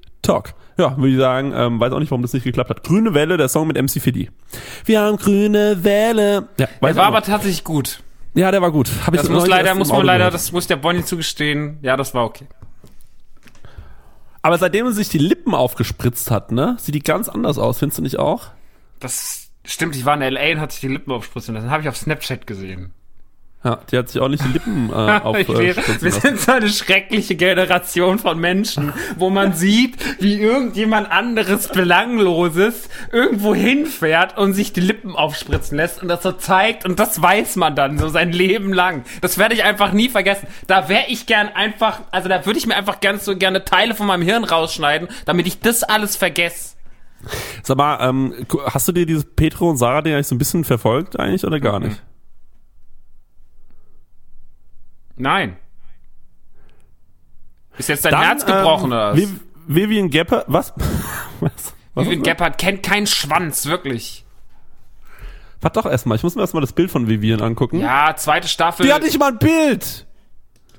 Ja, 0.78 0.96
würde 0.96 1.08
ich 1.08 1.18
sagen, 1.18 1.52
ähm, 1.56 1.80
weiß 1.80 1.92
auch 1.92 1.98
nicht, 1.98 2.10
warum 2.12 2.22
das 2.22 2.32
nicht 2.32 2.44
geklappt 2.44 2.70
hat. 2.70 2.84
Grüne 2.84 3.12
Welle, 3.14 3.36
der 3.36 3.48
Song 3.48 3.66
mit 3.66 3.76
MC 3.76 4.00
Fiddy. 4.00 4.30
Wir 4.84 5.00
haben 5.00 5.16
grüne 5.16 5.82
Welle. 5.82 6.48
Ja, 6.58 6.68
Der 6.80 6.96
war 6.96 7.06
aber 7.06 7.22
tatsächlich 7.22 7.64
gut. 7.64 8.00
Ja, 8.34 8.50
der 8.52 8.62
war 8.62 8.70
gut. 8.70 8.88
Hab 9.04 9.12
ich 9.14 9.20
Das 9.20 9.28
noch 9.28 9.40
muss 9.40 9.48
leider, 9.48 9.74
muss 9.74 9.88
man 9.88 9.96
Auto 9.96 10.06
leider, 10.06 10.18
gehört. 10.18 10.34
das 10.34 10.52
muss 10.52 10.68
der 10.68 10.76
Bonnie 10.76 11.04
zugestehen. 11.04 11.78
Ja, 11.82 11.96
das 11.96 12.14
war 12.14 12.24
okay. 12.24 12.46
Aber 14.42 14.56
seitdem 14.58 14.86
er 14.86 14.92
sich 14.92 15.08
die 15.08 15.18
Lippen 15.18 15.54
aufgespritzt 15.54 16.30
hat, 16.30 16.52
ne, 16.52 16.76
sieht 16.78 16.94
die 16.94 17.02
ganz 17.02 17.28
anders 17.28 17.58
aus. 17.58 17.78
Findest 17.80 17.98
du 17.98 18.02
nicht 18.02 18.18
auch? 18.20 18.46
Das 19.00 19.48
stimmt, 19.64 19.96
ich 19.96 20.04
war 20.04 20.14
in 20.14 20.22
L.A. 20.22 20.52
und 20.52 20.60
hatte 20.60 20.72
sich 20.74 20.80
die 20.82 20.88
Lippen 20.88 21.10
aufspritzen 21.10 21.54
lassen. 21.54 21.70
habe 21.70 21.82
ich 21.82 21.88
auf 21.88 21.96
Snapchat 21.96 22.46
gesehen. 22.46 22.92
Ja, 23.64 23.80
die 23.90 23.98
hat 23.98 24.08
sich 24.08 24.22
auch 24.22 24.28
nicht 24.28 24.44
die 24.44 24.52
Lippen 24.52 24.92
äh, 24.94 25.18
lese, 25.18 25.24
aufspritzen 25.24 26.02
wir 26.02 26.12
sind 26.12 26.40
so 26.40 26.52
eine 26.52 26.68
schreckliche 26.68 27.34
Generation 27.34 28.20
von 28.20 28.38
Menschen, 28.38 28.92
wo 29.16 29.30
man 29.30 29.52
sieht, 29.52 29.96
wie 30.22 30.40
irgendjemand 30.40 31.10
anderes 31.10 31.66
Belangloses 31.66 32.88
irgendwo 33.10 33.56
hinfährt 33.56 34.38
und 34.38 34.52
sich 34.52 34.72
die 34.72 34.80
Lippen 34.80 35.16
aufspritzen 35.16 35.76
lässt 35.76 36.00
und 36.00 36.06
das 36.06 36.22
so 36.22 36.30
zeigt 36.30 36.84
und 36.84 37.00
das 37.00 37.20
weiß 37.20 37.56
man 37.56 37.74
dann 37.74 37.98
so 37.98 38.08
sein 38.08 38.30
Leben 38.30 38.72
lang. 38.72 39.02
Das 39.22 39.38
werde 39.38 39.56
ich 39.56 39.64
einfach 39.64 39.92
nie 39.92 40.08
vergessen. 40.08 40.46
Da 40.68 40.88
wäre 40.88 41.06
ich 41.08 41.26
gern 41.26 41.48
einfach, 41.48 42.02
also 42.12 42.28
da 42.28 42.46
würde 42.46 42.60
ich 42.60 42.66
mir 42.68 42.76
einfach 42.76 43.00
ganz 43.00 43.24
so 43.24 43.36
gerne 43.36 43.64
Teile 43.64 43.96
von 43.96 44.06
meinem 44.06 44.22
Hirn 44.22 44.44
rausschneiden, 44.44 45.08
damit 45.24 45.48
ich 45.48 45.58
das 45.58 45.82
alles 45.82 46.14
vergesse. 46.14 46.76
Sag 47.64 47.76
mal, 47.76 47.98
ähm, 48.08 48.46
hast 48.66 48.86
du 48.86 48.92
dir 48.92 49.04
dieses 49.04 49.24
Petro 49.24 49.68
und 49.68 49.78
Sarah 49.78 50.02
Ding 50.02 50.14
eigentlich 50.14 50.28
so 50.28 50.36
ein 50.36 50.38
bisschen 50.38 50.62
verfolgt 50.62 51.18
eigentlich 51.18 51.44
oder 51.44 51.58
gar 51.58 51.80
nicht? 51.80 52.00
Nein. 55.18 55.56
Ist 57.76 57.88
jetzt 57.88 58.04
dein 58.04 58.12
Dann, 58.12 58.22
Herz 58.22 58.44
gebrochen 58.44 58.86
ähm, 58.86 58.92
oder 58.92 59.12
was? 59.12 59.18
Viv- 59.20 59.40
Vivian 59.66 60.10
Gepper, 60.10 60.44
was? 60.48 60.72
was? 61.40 61.74
was 61.94 62.06
Vivian? 62.06 62.22
Gebhardt 62.22 62.58
kennt 62.58 62.82
keinen 62.82 63.06
Schwanz, 63.06 63.66
wirklich. 63.66 64.24
Warte 65.60 65.80
doch 65.80 65.90
erstmal, 65.90 66.16
ich 66.16 66.22
muss 66.22 66.34
mir 66.36 66.42
erstmal 66.42 66.60
das 66.60 66.72
Bild 66.72 66.90
von 66.90 67.08
Vivian 67.08 67.40
angucken. 67.40 67.80
Ja, 67.80 68.14
zweite 68.16 68.48
Staffel. 68.48 68.86
Die 68.86 68.92
hat 68.92 69.02
nicht 69.02 69.18
mal 69.18 69.32
ein 69.32 69.38
Bild! 69.38 70.06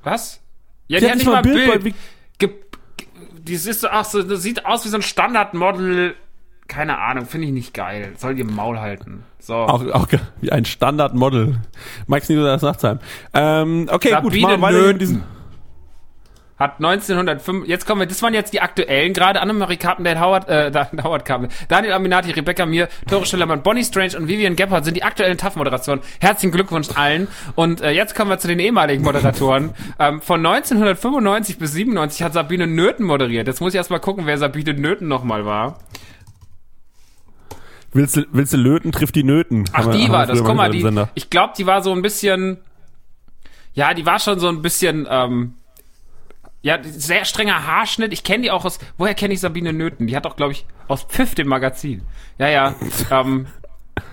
Was? 0.02 0.40
Ja, 0.88 0.98
Die 1.00 1.08
hat 1.10 1.16
nicht 1.16 1.26
mal 1.26 1.36
ein 1.36 1.42
Bild 1.42 1.68
bei 1.68 1.78
Ge 1.78 1.94
ge 2.38 3.06
die 3.42 3.54
ist 3.54 3.80
so, 3.80 3.88
ach 3.88 4.04
so, 4.04 4.22
das 4.22 4.42
sieht 4.42 4.64
aus 4.66 4.84
wie 4.84 4.88
so 4.88 4.96
ein 4.96 5.02
Standardmodel. 5.02 6.14
Keine 6.70 6.98
Ahnung, 6.98 7.26
finde 7.26 7.48
ich 7.48 7.52
nicht 7.52 7.74
geil. 7.74 8.12
Soll 8.16 8.38
ihr 8.38 8.44
Maul 8.44 8.78
halten. 8.78 9.24
So. 9.40 9.54
Auch, 9.54 9.84
auch 9.90 10.06
wie 10.40 10.52
ein 10.52 10.64
Standardmodel. 10.64 11.56
Max 12.06 12.28
Nicolas 12.28 12.62
Nachtsheim. 12.62 13.00
Ähm, 13.34 13.88
okay, 13.90 14.10
gut, 14.22 14.32
Sabine 14.32 14.56
machen 14.56 14.76
wir 14.76 14.84
weiter 14.84 14.94
diesen. 14.94 15.24
Hat 16.60 16.76
1905, 16.76 17.66
jetzt 17.66 17.86
kommen 17.86 18.02
wir, 18.02 18.06
das 18.06 18.22
waren 18.22 18.34
jetzt 18.34 18.52
die 18.52 18.60
aktuellen, 18.60 19.14
gerade 19.14 19.40
Annemarie 19.40 19.78
Carpendale, 19.78 20.20
Howard, 20.20 20.48
äh, 20.48 20.70
Howard 21.02 21.24
Carpendale, 21.24 21.58
Daniel 21.66 21.94
Aminati, 21.94 22.30
Rebecca 22.30 22.66
Mir, 22.66 22.88
Tore 23.08 23.26
Schillermann, 23.26 23.64
Bonnie 23.64 23.82
Strange 23.82 24.16
und 24.16 24.28
Vivian 24.28 24.54
Gebhardt 24.54 24.84
sind 24.84 24.96
die 24.96 25.02
aktuellen 25.02 25.38
TAF-Moderatoren. 25.38 26.00
Herzlichen 26.20 26.52
Glückwunsch 26.52 26.90
allen. 26.94 27.26
Und 27.56 27.80
äh, 27.80 27.90
jetzt 27.90 28.14
kommen 28.14 28.30
wir 28.30 28.38
zu 28.38 28.46
den 28.46 28.60
ehemaligen 28.60 29.02
Moderatoren. 29.02 29.70
ähm, 29.98 30.20
von 30.20 30.46
1995 30.46 31.58
bis 31.58 31.72
97 31.72 32.22
hat 32.22 32.34
Sabine 32.34 32.68
Nöten 32.68 33.06
moderiert. 33.06 33.48
Jetzt 33.48 33.60
muss 33.60 33.72
ich 33.72 33.78
erstmal 33.78 34.00
gucken, 34.00 34.26
wer 34.26 34.38
Sabine 34.38 34.74
Nöten 34.74 35.08
nochmal 35.08 35.46
war. 35.46 35.78
Willst 37.92 38.16
du, 38.16 38.24
willst 38.30 38.52
du 38.52 38.56
löten, 38.56 38.92
trifft 38.92 39.16
die 39.16 39.24
Nöten. 39.24 39.64
Ach, 39.72 39.78
Haben 39.78 39.92
wir- 39.92 39.98
die 39.98 40.04
haben 40.04 40.12
war 40.12 40.28
wir 40.28 40.34
das. 40.34 40.44
Guck 40.44 40.54
mal, 40.56 40.70
die, 40.70 40.80
Sender. 40.82 41.08
ich 41.14 41.28
glaube, 41.30 41.54
die 41.56 41.66
war 41.66 41.82
so 41.82 41.92
ein 41.92 42.02
bisschen, 42.02 42.58
ja, 43.74 43.94
die 43.94 44.06
war 44.06 44.18
schon 44.20 44.38
so 44.38 44.48
ein 44.48 44.62
bisschen, 44.62 45.06
ähm, 45.10 45.54
ja, 46.62 46.78
sehr 46.82 47.24
strenger 47.24 47.66
Haarschnitt. 47.66 48.12
Ich 48.12 48.22
kenne 48.22 48.42
die 48.44 48.50
auch 48.50 48.64
aus, 48.64 48.78
woher 48.98 49.14
kenne 49.14 49.34
ich 49.34 49.40
Sabine 49.40 49.72
Nöten? 49.72 50.06
Die 50.06 50.14
hat 50.16 50.26
auch, 50.26 50.36
glaube 50.36 50.52
ich, 50.52 50.66
aus 50.88 51.02
Pfiff, 51.04 51.34
dem 51.34 51.48
Magazin. 51.48 52.02
Ja, 52.38 52.48
ja, 52.48 52.74
ähm, 53.10 53.46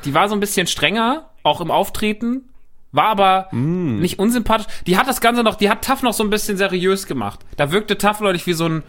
die 0.06 0.14
war 0.14 0.28
so 0.30 0.36
ein 0.36 0.40
bisschen 0.40 0.66
strenger, 0.68 1.30
auch 1.44 1.62
im 1.62 1.70
Auftreten, 1.72 2.50
war 2.92 3.06
aber 3.10 3.48
Mm. 3.52 4.00
nicht 4.00 4.18
unsympathisch. 4.20 4.68
Die 4.86 4.98
hat 4.98 5.08
das 5.08 5.22
Ganze 5.22 5.44
noch, 5.44 5.56
die 5.56 5.70
hat 5.70 5.84
Taff 5.84 6.04
noch 6.04 6.14
so 6.14 6.24
ein 6.24 6.30
bisschen 6.30 6.58
seriös 6.58 7.06
gemacht. 7.08 7.40
Da 7.58 7.72
wirkte 7.72 7.98
Taff 7.98 8.20
neulich 8.22 8.48
wie 8.48 8.54
so 8.54 8.66
ein 8.68 8.84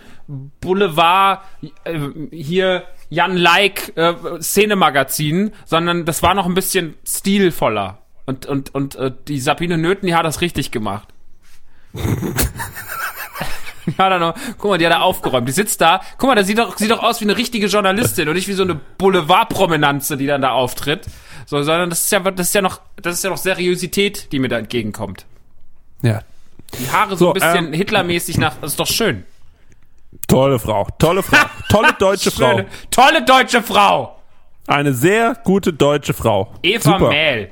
Boulevard, 0.61 1.41
äh, 1.85 1.99
hier 2.31 2.85
Jan 3.11 3.37
Like 3.37 3.97
äh, 3.97 4.15
Szenemagazin, 4.41 5.53
sondern 5.65 6.05
das 6.05 6.23
war 6.23 6.35
noch 6.35 6.47
ein 6.47 6.55
bisschen 6.55 6.95
stilvoller. 7.07 7.99
Und, 8.27 8.47
und, 8.47 8.75
und 8.75 8.95
äh, 8.97 9.11
die 9.27 9.41
Sabine 9.41 9.79
Nöten, 9.79 10.07
die 10.07 10.15
hat 10.15 10.25
das 10.27 10.41
richtig 10.43 10.71
gemacht. 10.71 11.09
Die 13.87 13.97
hat 13.97 14.13
da 14.13 14.19
noch, 14.19 14.35
guck 14.59 14.71
mal, 14.73 14.77
die 14.79 14.85
hat 14.85 14.93
da 14.93 15.01
aufgeräumt. 15.01 15.49
Die 15.49 15.53
sitzt 15.53 15.81
da. 15.81 16.03
Guck 16.19 16.29
mal, 16.29 16.35
da 16.35 16.45
sieht 16.45 16.59
doch, 16.59 16.77
sieht 16.77 16.91
doch 16.91 17.03
aus 17.03 17.21
wie 17.21 17.25
eine 17.25 17.39
richtige 17.39 17.69
Journalistin 17.69 18.29
und 18.29 18.35
nicht 18.35 18.47
wie 18.47 18.53
so 18.53 18.63
eine 18.63 18.75
Boulevardprominanze, 18.75 20.19
die 20.19 20.27
dann 20.27 20.43
da 20.43 20.51
auftritt. 20.51 21.07
So, 21.49 21.63
sondern 21.63 21.89
das 21.89 22.03
ist 22.03 22.13
ja, 22.13 22.19
das 22.19 22.49
ist 22.49 22.55
ja 22.55 22.61
noch, 22.61 22.83
das 22.97 23.15
ist 23.15 23.25
ja 23.25 23.31
noch 23.31 23.39
Seriosität, 23.39 24.31
die 24.33 24.39
mir 24.39 24.49
da 24.49 24.59
entgegenkommt. 24.59 25.25
Ja. 26.03 26.21
Die 26.79 26.91
Haare 26.91 27.17
so, 27.17 27.17
So, 27.17 27.29
ein 27.29 27.33
bisschen 27.33 27.67
ähm, 27.69 27.73
Hitlermäßig 27.73 28.37
nach, 28.37 28.57
das 28.61 28.73
ist 28.73 28.81
doch 28.81 28.87
schön. 28.87 29.25
Tolle 30.27 30.59
Frau, 30.59 30.87
tolle 30.99 31.23
Frau, 31.23 31.47
tolle 31.71 31.95
deutsche 31.99 32.31
Frau. 32.39 32.61
Tolle 32.91 33.25
deutsche 33.25 33.63
Frau. 33.63 34.19
Eine 34.67 34.93
sehr 34.93 35.37
gute 35.43 35.73
deutsche 35.73 36.13
Frau. 36.13 36.53
Eva 36.63 36.99
Super. 36.99 37.09
Mähl. 37.09 37.51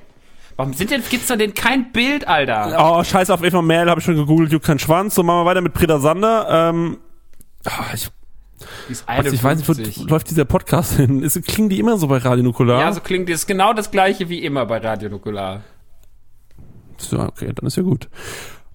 Warum 0.56 0.74
sind 0.74 0.90
denn, 0.90 1.02
gibt's 1.08 1.28
da 1.28 1.36
denn 1.36 1.54
kein 1.54 1.90
Bild, 1.90 2.28
Alter? 2.28 2.76
Oh, 2.78 3.02
scheiß 3.02 3.30
auf 3.30 3.42
Eva 3.42 3.62
Mähl, 3.62 3.88
habe 3.88 4.00
ich 4.00 4.04
schon 4.04 4.16
gegoogelt, 4.16 4.52
juckt 4.52 4.66
kein 4.66 4.78
Schwanz. 4.78 5.14
So, 5.14 5.22
machen 5.22 5.38
wir 5.40 5.46
weiter 5.46 5.62
mit 5.62 5.72
Britta 5.72 6.00
Sander. 6.00 6.46
Ähm, 6.50 6.98
ah, 7.64 7.94
ich, 7.94 8.10
Ist 8.88 9.06
was, 9.06 9.32
ich 9.32 9.44
weiß 9.44 9.58
nicht, 9.58 9.68
wo 9.68 9.72
51. 9.72 10.08
läuft 10.08 10.30
dieser 10.30 10.44
Podcast 10.44 10.94
hin? 10.94 11.22
Ist, 11.22 11.42
klingen 11.46 11.68
die 11.68 11.78
immer 11.78 11.98
so 11.98 12.06
bei 12.08 12.18
Radio 12.18 12.44
Nukular? 12.44 12.80
Ja, 12.80 12.92
so 12.92 13.00
klingt 13.00 13.28
das 13.28 13.46
genau 13.46 13.72
das 13.72 13.90
gleiche 13.90 14.28
wie 14.28 14.44
immer 14.44 14.66
bei 14.66 14.78
Radio 14.78 15.08
Nukular. 15.08 15.62
So, 16.98 17.18
okay, 17.20 17.52
dann 17.54 17.66
ist 17.66 17.76
ja 17.76 17.82
gut. 17.82 18.08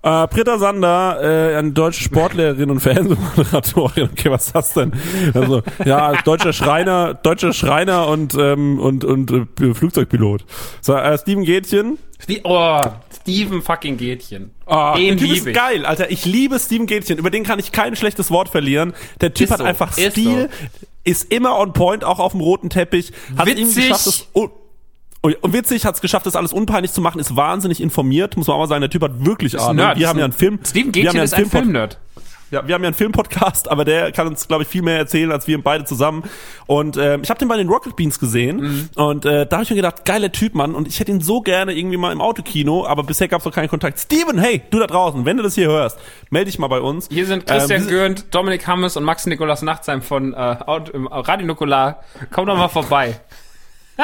Äh, 0.03 0.27
Britta 0.27 0.57
Sander, 0.57 1.19
äh, 1.21 1.57
eine 1.57 1.71
deutsche 1.73 2.03
Sportlehrerin 2.03 2.71
und 2.71 2.79
Fernsehmoderatorin. 2.79 4.09
Okay, 4.11 4.31
was 4.31 4.47
ist 4.47 4.55
das 4.55 4.73
denn? 4.73 4.93
Also, 5.33 5.61
ja, 5.85 6.13
deutscher 6.23 6.53
Schreiner, 6.53 7.13
deutscher 7.13 7.53
Schreiner 7.53 8.07
und 8.07 8.33
ähm, 8.33 8.79
und 8.79 9.03
und 9.03 9.31
äh, 9.31 9.73
Flugzeugpilot. 9.73 10.43
So, 10.81 10.95
äh, 10.95 11.17
Steven 11.19 11.43
Gätchen. 11.43 11.99
Die, 12.27 12.41
oh, 12.43 12.81
Steven 13.21 13.61
fucking 13.61 13.97
Gätchen. 13.97 14.51
Oh, 14.65 14.93
Den 14.95 15.17
der 15.17 15.27
Typ 15.27 15.37
ist 15.37 15.47
ich. 15.47 15.53
geil, 15.55 15.85
Alter. 15.85 16.09
Ich 16.11 16.25
liebe 16.25 16.59
Steven 16.59 16.87
Gätchen. 16.87 17.17
Über 17.17 17.29
den 17.29 17.43
kann 17.43 17.59
ich 17.59 17.71
kein 17.71 17.95
schlechtes 17.95 18.31
Wort 18.31 18.49
verlieren. 18.49 18.93
Der 19.21 19.33
Typ 19.33 19.45
Ist 19.45 19.51
hat 19.51 19.59
so, 19.59 19.63
einfach 19.65 19.97
ist 19.97 20.11
Stil, 20.11 20.49
ist 21.03 21.31
immer 21.31 21.57
on 21.59 21.73
point, 21.73 22.03
auch 22.03 22.19
auf 22.19 22.31
dem 22.33 22.41
roten 22.41 22.69
Teppich. 22.69 23.11
Hat 23.37 23.47
Witzig. 23.47 23.75
geschafft, 23.87 24.07
das, 24.07 24.27
oh, 24.33 24.49
und 25.23 25.53
witzig, 25.53 25.85
hat 25.85 25.93
es 25.95 26.01
geschafft, 26.01 26.25
das 26.25 26.35
alles 26.35 26.51
unpeinlich 26.51 26.91
zu 26.93 26.99
machen, 27.01 27.19
ist 27.19 27.35
wahnsinnig 27.35 27.79
informiert, 27.79 28.37
muss 28.37 28.47
man 28.47 28.55
auch 28.55 28.61
mal 28.61 28.67
sagen. 28.67 28.81
Der 28.81 28.89
Typ 28.89 29.03
hat 29.03 29.23
wirklich 29.23 29.53
ein 29.53 29.79
Ahnung. 29.79 29.99
Wir 29.99 30.07
haben 30.09 30.17
ja 30.17 30.25
einen 30.25 30.33
Film. 30.33 30.59
Steven 30.65 30.91
Gätchen 30.91 31.15
ja 31.15 31.23
ist 31.23 31.33
ein 31.33 31.43
Filmpod- 31.45 31.59
Filmnerd. 31.61 31.99
Ja, 32.51 32.67
wir 32.67 32.75
haben 32.75 32.83
ja 32.83 32.87
einen 32.89 32.93
Filmpodcast, 32.95 33.71
aber 33.71 33.85
der 33.85 34.11
kann 34.11 34.27
uns, 34.27 34.47
glaube 34.47 34.63
ich, 34.63 34.69
viel 34.69 34.81
mehr 34.81 34.97
erzählen 34.97 35.31
als 35.31 35.47
wir 35.47 35.61
beide 35.63 35.85
zusammen. 35.85 36.23
Und 36.67 36.97
ähm, 36.97 37.21
ich 37.23 37.29
habe 37.29 37.39
den 37.39 37.47
bei 37.47 37.57
den 37.57 37.69
Rocket 37.69 37.95
Beans 37.95 38.19
gesehen 38.19 38.57
Mhm. 38.57 38.89
und 38.95 39.25
äh, 39.25 39.45
da 39.47 39.55
habe 39.57 39.63
ich 39.63 39.69
mir 39.69 39.77
gedacht, 39.77 40.03
geiler 40.05 40.31
Typ, 40.31 40.53
Mann. 40.53 40.75
Und 40.75 40.87
ich 40.87 40.99
hätte 40.99 41.11
ihn 41.11 41.21
so 41.21 41.41
gerne 41.41 41.73
irgendwie 41.73 41.97
mal 41.97 42.11
im 42.11 42.19
Autokino, 42.21 42.85
aber 42.85 43.03
bisher 43.03 43.27
gab 43.29 43.39
es 43.39 43.45
noch 43.45 43.53
keinen 43.53 43.69
Kontakt. 43.69 43.99
Steven, 43.99 44.37
hey, 44.37 44.61
du 44.69 44.79
da 44.79 44.87
draußen, 44.87 45.25
wenn 45.25 45.37
du 45.37 45.43
das 45.43 45.55
hier 45.55 45.67
hörst, 45.69 45.97
melde 46.29 46.51
dich 46.51 46.59
mal 46.59 46.67
bei 46.67 46.81
uns. 46.81 47.07
Hier 47.09 47.25
sind 47.25 47.47
Christian 47.47 47.83
Ähm, 47.83 47.87
Gürnt, 47.87 48.25
Dominik 48.35 48.67
Hammes 48.67 48.97
und 48.97 49.03
Max 49.05 49.25
Nikolaus 49.25 49.61
Nachtsheim 49.61 50.01
von 50.01 50.33
äh, 50.33 50.39
Radio 50.41 51.45
Nukular. 51.47 52.03
Komm 52.31 52.45
doch 52.47 52.57
mal 52.57 52.67
vorbei. 52.67 53.19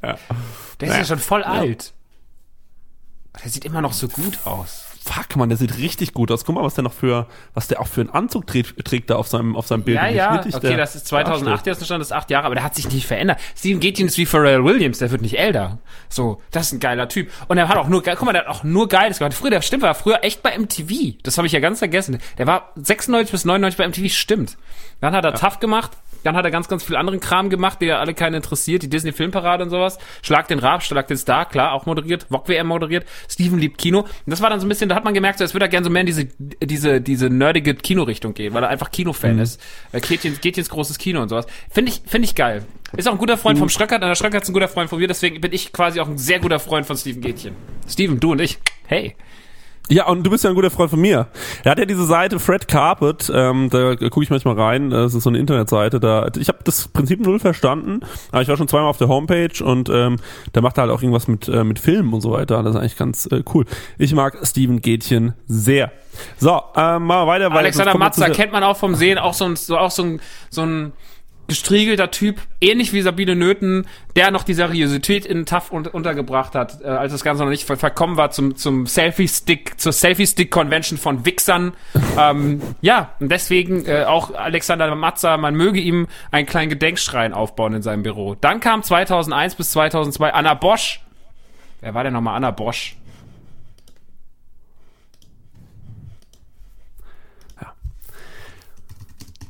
Der 0.00 0.88
ist 0.88 0.96
ja 0.96 1.04
schon 1.04 1.18
voll 1.18 1.42
alt. 1.42 1.92
Der 3.42 3.50
sieht 3.50 3.64
immer 3.64 3.80
noch 3.80 3.92
so 3.92 4.08
gut 4.08 4.38
aus. 4.44 4.84
Fuck, 5.08 5.36
man, 5.36 5.48
der 5.48 5.56
sieht 5.56 5.78
richtig 5.78 6.12
gut 6.12 6.30
aus. 6.30 6.44
Guck 6.44 6.56
mal, 6.56 6.62
was 6.62 6.74
der 6.74 6.84
noch 6.84 6.92
für, 6.92 7.26
was 7.54 7.66
der 7.66 7.80
auch 7.80 7.86
für 7.86 8.02
einen 8.02 8.10
Anzug 8.10 8.46
trägt, 8.46 8.84
trägt 8.84 9.08
da 9.08 9.16
auf 9.16 9.26
seinem, 9.26 9.56
auf 9.56 9.66
seinem 9.66 9.82
Bild. 9.82 9.96
Ja, 9.96 10.08
ja, 10.08 10.44
okay, 10.52 10.76
das 10.76 10.96
ist 10.96 11.06
2008 11.06 11.46
darstellt. 11.46 11.76
jetzt 11.78 11.86
Stand, 11.86 12.00
das 12.00 12.08
ist 12.08 12.12
acht 12.12 12.30
Jahre, 12.30 12.44
aber 12.44 12.54
der 12.54 12.64
hat 12.64 12.74
sich 12.74 12.90
nicht 12.90 13.06
verändert. 13.06 13.38
Steven 13.56 13.80
Gätchen 13.80 14.06
ist 14.06 14.18
wie 14.18 14.26
Pharrell 14.26 14.62
Williams, 14.64 14.98
der 14.98 15.10
wird 15.10 15.22
nicht 15.22 15.38
älter. 15.38 15.78
So, 16.10 16.42
das 16.50 16.66
ist 16.66 16.72
ein 16.74 16.80
geiler 16.80 17.08
Typ. 17.08 17.30
Und 17.48 17.56
er 17.56 17.68
hat 17.68 17.78
auch 17.78 17.88
nur, 17.88 18.02
guck 18.02 18.22
mal, 18.22 18.32
der 18.32 18.42
hat 18.42 18.48
auch 18.48 18.64
nur 18.64 18.88
Geiles 18.88 19.18
gemacht. 19.18 19.32
Früher, 19.32 19.50
der 19.50 19.62
stimmt, 19.62 19.82
war 19.82 19.94
früher 19.94 20.22
echt 20.22 20.42
bei 20.42 20.58
MTV. 20.58 21.16
Das 21.22 21.38
habe 21.38 21.46
ich 21.46 21.52
ja 21.52 21.60
ganz 21.60 21.78
vergessen. 21.78 22.18
Der 22.36 22.46
war 22.46 22.72
96 22.76 23.32
bis 23.32 23.44
99 23.46 23.78
bei 23.78 23.88
MTV, 23.88 24.14
stimmt. 24.14 24.58
Dann 25.00 25.14
hat 25.14 25.24
er 25.24 25.32
Tough 25.34 25.58
gemacht, 25.58 25.92
dann 26.24 26.36
hat 26.36 26.44
er 26.44 26.50
ganz, 26.50 26.68
ganz 26.68 26.84
viel 26.84 26.96
anderen 26.96 27.20
Kram 27.20 27.50
gemacht, 27.50 27.80
der 27.80 27.88
ja 27.88 27.98
alle 27.98 28.14
keinen 28.14 28.34
interessiert, 28.34 28.82
die 28.82 28.90
Disney 28.90 29.12
Filmparade 29.12 29.64
und 29.64 29.70
sowas. 29.70 29.98
Schlag 30.22 30.48
den 30.48 30.58
Rab, 30.58 30.82
Schlag 30.82 31.06
den 31.08 31.16
Star, 31.16 31.46
klar, 31.46 31.72
auch 31.72 31.86
moderiert, 31.86 32.26
Wok 32.30 32.48
WM 32.48 32.66
moderiert, 32.66 33.06
Steven 33.28 33.58
liebt 33.58 33.78
Kino. 33.78 34.00
Und 34.00 34.08
das 34.26 34.40
war 34.40 34.50
dann 34.50 34.60
so 34.60 34.66
ein 34.66 34.68
bisschen, 34.68 34.88
da 34.88 34.94
hat 34.94 35.04
man 35.04 35.14
gemerkt, 35.14 35.38
so, 35.38 35.44
es 35.44 35.54
würde 35.54 35.66
er 35.66 35.68
gerne 35.68 35.84
so 35.84 35.90
mehr 35.90 36.00
in 36.00 36.06
diese, 36.06 36.26
diese, 36.38 37.00
diese 37.00 37.30
nerdige 37.30 37.74
Kinorichtung 37.74 38.34
gehen, 38.34 38.54
weil 38.54 38.62
er 38.62 38.68
einfach 38.68 38.90
Kinofan 38.90 39.38
ist. 39.38 39.60
Er 39.92 40.00
geht 40.00 40.24
ins, 40.24 40.40
geht 40.40 40.58
ins 40.58 40.68
großes 40.68 40.98
Kino 40.98 41.22
und 41.22 41.28
sowas. 41.28 41.46
Finde 41.70 41.92
ich, 41.92 42.02
finde 42.06 42.26
ich 42.26 42.34
geil. 42.34 42.64
Ist 42.96 43.06
auch 43.06 43.12
ein 43.12 43.18
guter 43.18 43.36
Freund 43.36 43.58
vom 43.58 43.68
Schröckert, 43.68 44.02
und 44.02 44.08
der 44.08 44.14
Schröckert 44.14 44.42
ist 44.42 44.48
ein 44.48 44.54
guter 44.54 44.68
Freund 44.68 44.88
von 44.88 44.98
mir, 44.98 45.08
deswegen 45.08 45.40
bin 45.40 45.52
ich 45.52 45.72
quasi 45.72 46.00
auch 46.00 46.08
ein 46.08 46.18
sehr 46.18 46.38
guter 46.38 46.58
Freund 46.58 46.86
von 46.86 46.96
Steven 46.96 47.20
Gätchen. 47.20 47.54
Steven, 47.86 48.18
du 48.18 48.32
und 48.32 48.40
ich. 48.40 48.58
Hey. 48.86 49.14
Ja, 49.90 50.06
und 50.06 50.22
du 50.24 50.30
bist 50.30 50.44
ja 50.44 50.50
ein 50.50 50.56
guter 50.56 50.70
Freund 50.70 50.90
von 50.90 51.00
mir. 51.00 51.28
Er 51.64 51.70
hat 51.70 51.78
ja 51.78 51.86
diese 51.86 52.04
Seite 52.04 52.38
Fred 52.38 52.68
Carpet, 52.68 53.30
ähm, 53.34 53.70
da 53.70 53.96
gucke 53.96 54.22
ich 54.22 54.30
manchmal 54.30 54.58
rein, 54.58 54.90
das 54.90 55.14
ist 55.14 55.22
so 55.22 55.30
eine 55.30 55.38
Internetseite, 55.38 55.98
da 55.98 56.30
ich 56.36 56.48
habe 56.48 56.58
das 56.64 56.88
Prinzip 56.88 57.20
null 57.20 57.38
verstanden, 57.38 58.00
aber 58.30 58.42
ich 58.42 58.48
war 58.48 58.56
schon 58.56 58.68
zweimal 58.68 58.90
auf 58.90 58.98
der 58.98 59.08
Homepage 59.08 59.64
und 59.64 59.88
ähm, 59.88 60.16
da 60.52 60.60
macht 60.60 60.76
er 60.76 60.82
halt 60.82 60.92
auch 60.92 61.02
irgendwas 61.02 61.26
mit 61.26 61.48
äh, 61.48 61.64
mit 61.64 61.78
Filmen 61.78 62.12
und 62.12 62.20
so 62.20 62.32
weiter, 62.32 62.62
das 62.62 62.74
ist 62.74 62.80
eigentlich 62.80 62.96
ganz 62.96 63.26
äh, 63.26 63.42
cool. 63.54 63.64
Ich 63.96 64.14
mag 64.14 64.38
Steven 64.42 64.80
Gätchen 64.82 65.32
sehr. 65.46 65.90
So, 66.36 66.60
ähm, 66.76 67.04
mal 67.04 67.26
weiter, 67.26 67.50
weil 67.50 67.58
Alexander 67.58 67.96
Matzer 67.96 68.30
kennt 68.30 68.52
man 68.52 68.64
auch 68.64 68.76
vom 68.76 68.94
Sehen, 68.94 69.18
auch 69.18 69.34
so 69.34 69.44
ein, 69.46 69.56
so, 69.56 69.78
auch 69.78 69.90
so 69.90 70.02
ein, 70.02 70.20
so 70.50 70.62
ein 70.62 70.92
gestriegelter 71.48 72.10
Typ, 72.10 72.40
ähnlich 72.60 72.92
wie 72.92 73.00
Sabine 73.00 73.34
Nöten, 73.34 73.86
der 74.16 74.30
noch 74.30 74.44
die 74.44 74.52
Seriosität 74.52 75.24
in 75.24 75.46
Tough 75.46 75.72
un 75.72 75.86
untergebracht 75.86 76.54
hat, 76.54 76.82
äh, 76.82 76.88
als 76.88 77.12
das 77.12 77.24
Ganze 77.24 77.42
noch 77.42 77.50
nicht 77.50 77.64
ver 77.64 77.78
verkommen 77.78 78.18
war 78.18 78.30
zum, 78.30 78.56
zum 78.56 78.86
Selfie-Stick, 78.86 79.80
zur 79.80 79.92
Selfie-Stick-Convention 79.92 80.98
von 80.98 81.24
Wichsern. 81.24 81.72
ähm, 82.18 82.60
ja, 82.82 83.14
und 83.18 83.32
deswegen 83.32 83.86
äh, 83.86 84.04
auch 84.04 84.34
Alexander 84.34 84.94
Matzer, 84.94 85.38
man 85.38 85.54
möge 85.54 85.80
ihm 85.80 86.06
einen 86.30 86.46
kleinen 86.46 86.68
Gedenkschrein 86.68 87.32
aufbauen 87.32 87.72
in 87.72 87.82
seinem 87.82 88.02
Büro. 88.02 88.36
Dann 88.38 88.60
kam 88.60 88.82
2001 88.82 89.54
bis 89.54 89.70
2002 89.70 90.34
Anna 90.34 90.52
Bosch. 90.52 91.00
Wer 91.80 91.94
war 91.94 92.04
denn 92.04 92.12
nochmal 92.12 92.36
Anna 92.36 92.50
Bosch? 92.50 92.97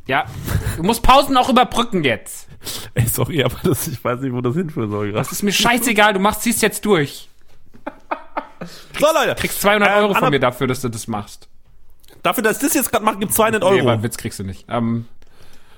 Ja, 0.09 0.25
du 0.77 0.83
musst 0.83 1.03
Pausen 1.03 1.37
auch 1.37 1.49
überbrücken 1.49 2.03
jetzt. 2.03 2.49
Ey, 2.95 3.07
sorry, 3.07 3.45
aber 3.45 3.57
das, 3.63 3.87
ich 3.89 4.03
weiß 4.03 4.21
nicht, 4.21 4.33
wo 4.33 4.41
das 4.41 4.55
hinführen 4.57 4.91
soll 4.91 5.07
gerade. 5.09 5.19
Das 5.19 5.31
ist 5.31 5.43
mir 5.43 5.53
scheißegal, 5.53 6.15
du 6.15 6.19
machst, 6.19 6.43
ziehst 6.43 6.63
jetzt 6.63 6.85
durch. 6.85 7.29
So 8.99 9.07
Leute, 9.15 9.35
Kriegst 9.37 9.61
200 9.61 9.89
Ähm, 9.89 9.95
Euro 9.99 10.09
von 10.15 10.17
Anna- 10.25 10.31
mir 10.31 10.41
dafür, 10.41 10.67
dass 10.67 10.81
du 10.81 10.89
das 10.89 11.07
machst. 11.07 11.49
dafür, 12.23 12.43
dass 12.43 12.57
ich 12.57 12.63
das 12.65 12.75
jetzt 12.75 12.91
gerade 12.91 13.05
mache, 13.05 13.19
gibt's 13.19 13.37
200 13.37 13.63
Nee, 13.63 13.69
Euro. 13.69 13.81
aber 13.83 13.93
einen 13.93 14.03
Witz 14.03 14.17
kriegst 14.17 14.39
du 14.41 14.45
nicht. 14.45 14.65
Ähm, 14.69 15.07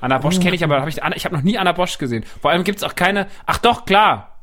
Anna 0.00 0.16
Bosch 0.18 0.40
kenne 0.40 0.54
ich, 0.56 0.64
aber 0.64 0.80
hab 0.80 0.88
ich, 0.88 0.96
ich 1.14 1.24
habe 1.26 1.34
noch 1.36 1.42
nie 1.42 1.58
Anna 1.58 1.72
Bosch 1.72 1.98
gesehen. 1.98 2.24
Vor 2.40 2.50
allem 2.50 2.64
gibt's 2.64 2.82
auch 2.82 2.94
keine. 2.94 3.26
Ach 3.44 3.58
doch, 3.58 3.84
klar. 3.84 4.38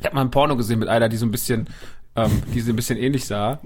Ich 0.00 0.04
habe 0.06 0.14
mal 0.16 0.22
ein 0.22 0.30
Porno 0.32 0.56
gesehen 0.56 0.80
mit 0.80 0.88
einer, 0.88 1.08
die 1.08 1.16
so 1.16 1.24
ein 1.26 1.30
bisschen, 1.30 1.68
ähm, 2.16 2.42
die 2.52 2.60
so 2.60 2.72
ein 2.72 2.76
bisschen 2.76 2.98
ähnlich 2.98 3.26
sah. 3.26 3.60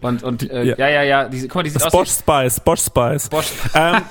Und 0.00 0.22
und 0.22 0.50
äh, 0.50 0.62
Ja. 0.64 0.76
ja 0.78 0.88
ja 0.88 1.02
ja, 1.02 1.28
die, 1.28 1.42
guck 1.42 1.56
mal, 1.56 1.62
die 1.62 1.70
sieht 1.70 1.90
Bosch 1.90 2.10
Spice, 2.10 2.60
Bosch 2.60 2.82
Spice. 2.82 3.28
Bosch. 3.28 3.50
ähm, 3.74 4.02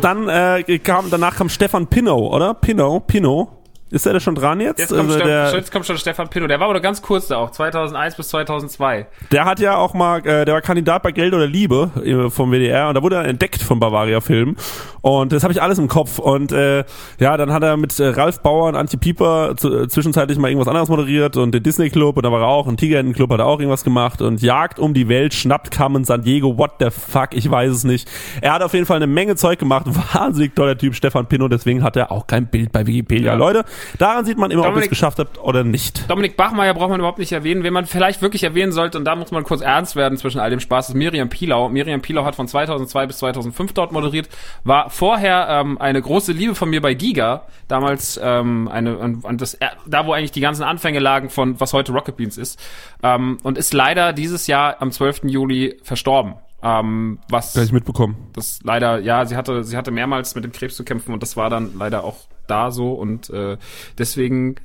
dann 0.00 0.28
äh, 0.28 0.78
kam, 0.78 1.10
danach 1.10 1.36
kam 1.36 1.48
Stefan 1.48 1.86
Pinnow, 1.86 2.32
oder? 2.32 2.54
Pinnow, 2.54 3.00
Pinnow. 3.06 3.57
Ist 3.90 4.06
er 4.06 4.12
da 4.12 4.20
schon 4.20 4.34
dran 4.34 4.60
jetzt? 4.60 4.78
Jetzt 4.78 4.94
kommt, 4.94 5.10
Also 5.10 5.24
der, 5.24 5.52
jetzt 5.54 5.72
kommt 5.72 5.86
schon 5.86 5.96
Stefan 5.96 6.28
Pinno. 6.28 6.46
Der 6.46 6.60
war 6.60 6.68
aber 6.68 6.80
ganz 6.80 7.00
kurz 7.00 7.28
da 7.28 7.36
auch, 7.36 7.50
2001 7.50 8.16
bis 8.16 8.28
2002. 8.28 9.06
der 9.32 9.44
hat 9.44 9.60
ja 9.60 9.76
auch 9.76 9.94
mal, 9.94 10.18
äh, 10.26 10.44
der 10.44 10.54
war 10.54 10.60
Kandidat 10.60 11.02
bei 11.02 11.12
Geld 11.12 11.32
oder 11.34 11.46
Liebe 11.46 11.90
äh, 12.04 12.30
vom 12.30 12.50
WDR 12.50 12.88
und 12.88 12.94
da 12.94 13.02
wurde 13.02 13.16
er 13.16 13.24
entdeckt 13.24 13.62
vom 13.62 13.80
Bavaria 13.80 14.20
Film 14.20 14.56
und 15.00 15.32
das 15.32 15.42
habe 15.42 15.52
ich 15.52 15.62
alles 15.62 15.78
im 15.78 15.88
Kopf 15.88 16.18
und 16.18 16.52
äh, 16.52 16.84
ja, 17.18 17.36
dann 17.36 17.52
hat 17.52 17.62
er 17.62 17.76
mit 17.76 17.98
äh, 17.98 18.08
Ralf 18.08 18.40
Bauer 18.40 18.68
und 18.68 18.76
Antje 18.76 18.98
Pieper 18.98 19.54
zu, 19.56 19.82
äh, 19.82 19.88
zwischenzeitlich 19.88 20.38
mal 20.38 20.48
irgendwas 20.48 20.68
anderes 20.68 20.88
moderiert 20.88 21.36
und 21.36 21.52
den 21.54 21.62
Disney 21.62 21.88
Club 21.90 22.16
und 22.16 22.24
da 22.24 22.32
war 22.32 22.40
er 22.40 22.48
auch 22.48 22.66
und 22.66 22.78
Tigerenten 22.78 23.14
Club 23.14 23.30
hat 23.30 23.40
er 23.40 23.46
auch 23.46 23.58
irgendwas 23.58 23.84
gemacht 23.84 24.20
und 24.20 24.42
Jagd 24.42 24.78
um 24.78 24.94
die 24.94 25.08
Welt, 25.08 25.34
schnappt 25.34 25.70
Carmen 25.70 26.04
San 26.04 26.22
Diego, 26.22 26.58
what 26.58 26.72
the 26.80 26.90
fuck, 26.90 27.28
ich 27.32 27.50
weiß 27.50 27.70
es 27.72 27.84
nicht. 27.84 28.08
Er 28.40 28.52
hat 28.52 28.62
auf 28.62 28.74
jeden 28.74 28.86
Fall 28.86 28.96
eine 28.96 29.06
Menge 29.06 29.36
Zeug 29.36 29.58
gemacht, 29.58 29.86
wahnsinnig 30.12 30.54
toller 30.54 30.76
Typ, 30.76 30.94
Stefan 30.94 31.26
Pinnow, 31.26 31.48
deswegen 31.48 31.82
hat 31.82 31.96
er 31.96 32.12
auch 32.12 32.26
kein 32.26 32.46
Bild 32.46 32.72
bei 32.72 32.86
Wikipedia. 32.86 33.32
Ja. 33.32 33.38
Leute, 33.38 33.64
daran 33.98 34.24
sieht 34.24 34.38
man 34.38 34.50
immer, 34.50 34.62
ob 34.62 34.66
ihr 34.66 34.68
es 34.70 34.74
Dominik- 34.74 34.90
geschafft 34.90 35.18
habt 35.18 35.38
oder 35.38 35.64
nicht. 35.64 36.08
Dominik 36.10 36.36
Bachmeier 36.36 36.74
braucht 36.74 36.90
man 36.90 37.00
überhaupt 37.00 37.18
nicht 37.18 37.32
erwähnen. 37.32 37.62
Wen 37.64 37.72
man 37.72 37.86
vielleicht 37.86 38.22
wirklich 38.22 38.44
erwähnen 38.44 38.72
sollte, 38.72 38.98
und 38.98 39.04
da 39.04 39.16
muss 39.16 39.30
man 39.30 39.44
kurz 39.44 39.60
ernst 39.60 39.96
werden 39.96 40.18
zwischen 40.18 40.40
all 40.40 40.50
dem 40.50 40.60
Spaß, 40.60 40.90
ist 40.90 40.94
Miriam 40.94 41.28
Pilau. 41.28 41.68
Miriam 41.68 42.00
Pilau 42.00 42.24
hat 42.24 42.34
von 42.36 42.48
2002 42.48 43.06
bis 43.06 43.18
2005 43.18 43.72
dort 43.72 43.92
moderiert, 43.92 44.28
war 44.64 44.90
vorher 44.90 45.48
ähm, 45.50 45.78
eine 45.78 46.00
große 46.02 46.32
Liebe 46.32 46.54
von 46.54 46.70
mir 46.70 46.80
bei 46.80 46.94
Giga, 46.94 47.42
damals 47.68 48.18
ähm, 48.22 48.68
eine, 48.68 48.96
und, 48.98 49.24
und 49.24 49.40
das, 49.40 49.54
äh, 49.54 49.66
da 49.86 50.06
wo 50.06 50.12
eigentlich 50.12 50.32
die 50.32 50.40
ganzen 50.40 50.62
Anfänge 50.62 50.98
lagen 50.98 51.30
von 51.30 51.60
was 51.60 51.72
heute 51.72 51.92
Rocket 51.92 52.16
Beans 52.16 52.38
ist, 52.38 52.58
ähm, 53.02 53.38
und 53.42 53.58
ist 53.58 53.74
leider 53.74 54.12
dieses 54.12 54.46
Jahr 54.46 54.76
am 54.80 54.90
12. 54.92 55.24
Juli 55.24 55.78
verstorben. 55.82 56.34
Ähm, 56.62 57.20
was 57.28 57.52
Gleich 57.52 57.70
mitbekommen. 57.72 58.16
das 58.32 58.60
leider, 58.64 58.98
ja, 58.98 59.24
sie 59.26 59.36
hatte, 59.36 59.62
sie 59.62 59.76
hatte 59.76 59.92
mehrmals 59.92 60.34
mit 60.34 60.42
dem 60.42 60.50
Krebs 60.50 60.74
zu 60.74 60.84
kämpfen 60.84 61.12
und 61.12 61.22
das 61.22 61.36
war 61.36 61.50
dann 61.50 61.78
leider 61.78 62.02
auch 62.02 62.26
da 62.48 62.72
so 62.72 62.94
und 62.94 63.30
äh, 63.30 63.58
deswegen 63.96 64.56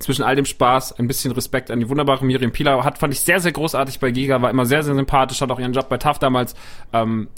zwischen 0.00 0.24
all 0.24 0.34
dem 0.34 0.44
Spaß 0.46 0.98
ein 0.98 1.06
bisschen 1.06 1.32
Respekt 1.32 1.70
an 1.70 1.78
die 1.78 1.88
wunderbare 1.88 2.24
Miriam 2.24 2.50
Pilar. 2.50 2.82
Hat, 2.84 2.98
fand 2.98 3.14
ich 3.14 3.20
sehr, 3.20 3.40
sehr 3.40 3.52
großartig 3.52 4.00
bei 4.00 4.10
Giga, 4.10 4.42
war 4.42 4.50
immer 4.50 4.66
sehr, 4.66 4.82
sehr 4.82 4.94
sympathisch, 4.94 5.40
hat 5.40 5.50
auch 5.50 5.60
ihren 5.60 5.72
Job 5.72 5.88
bei 5.88 5.96
TAF 5.96 6.18
damals 6.18 6.54
ähm, 6.92 7.28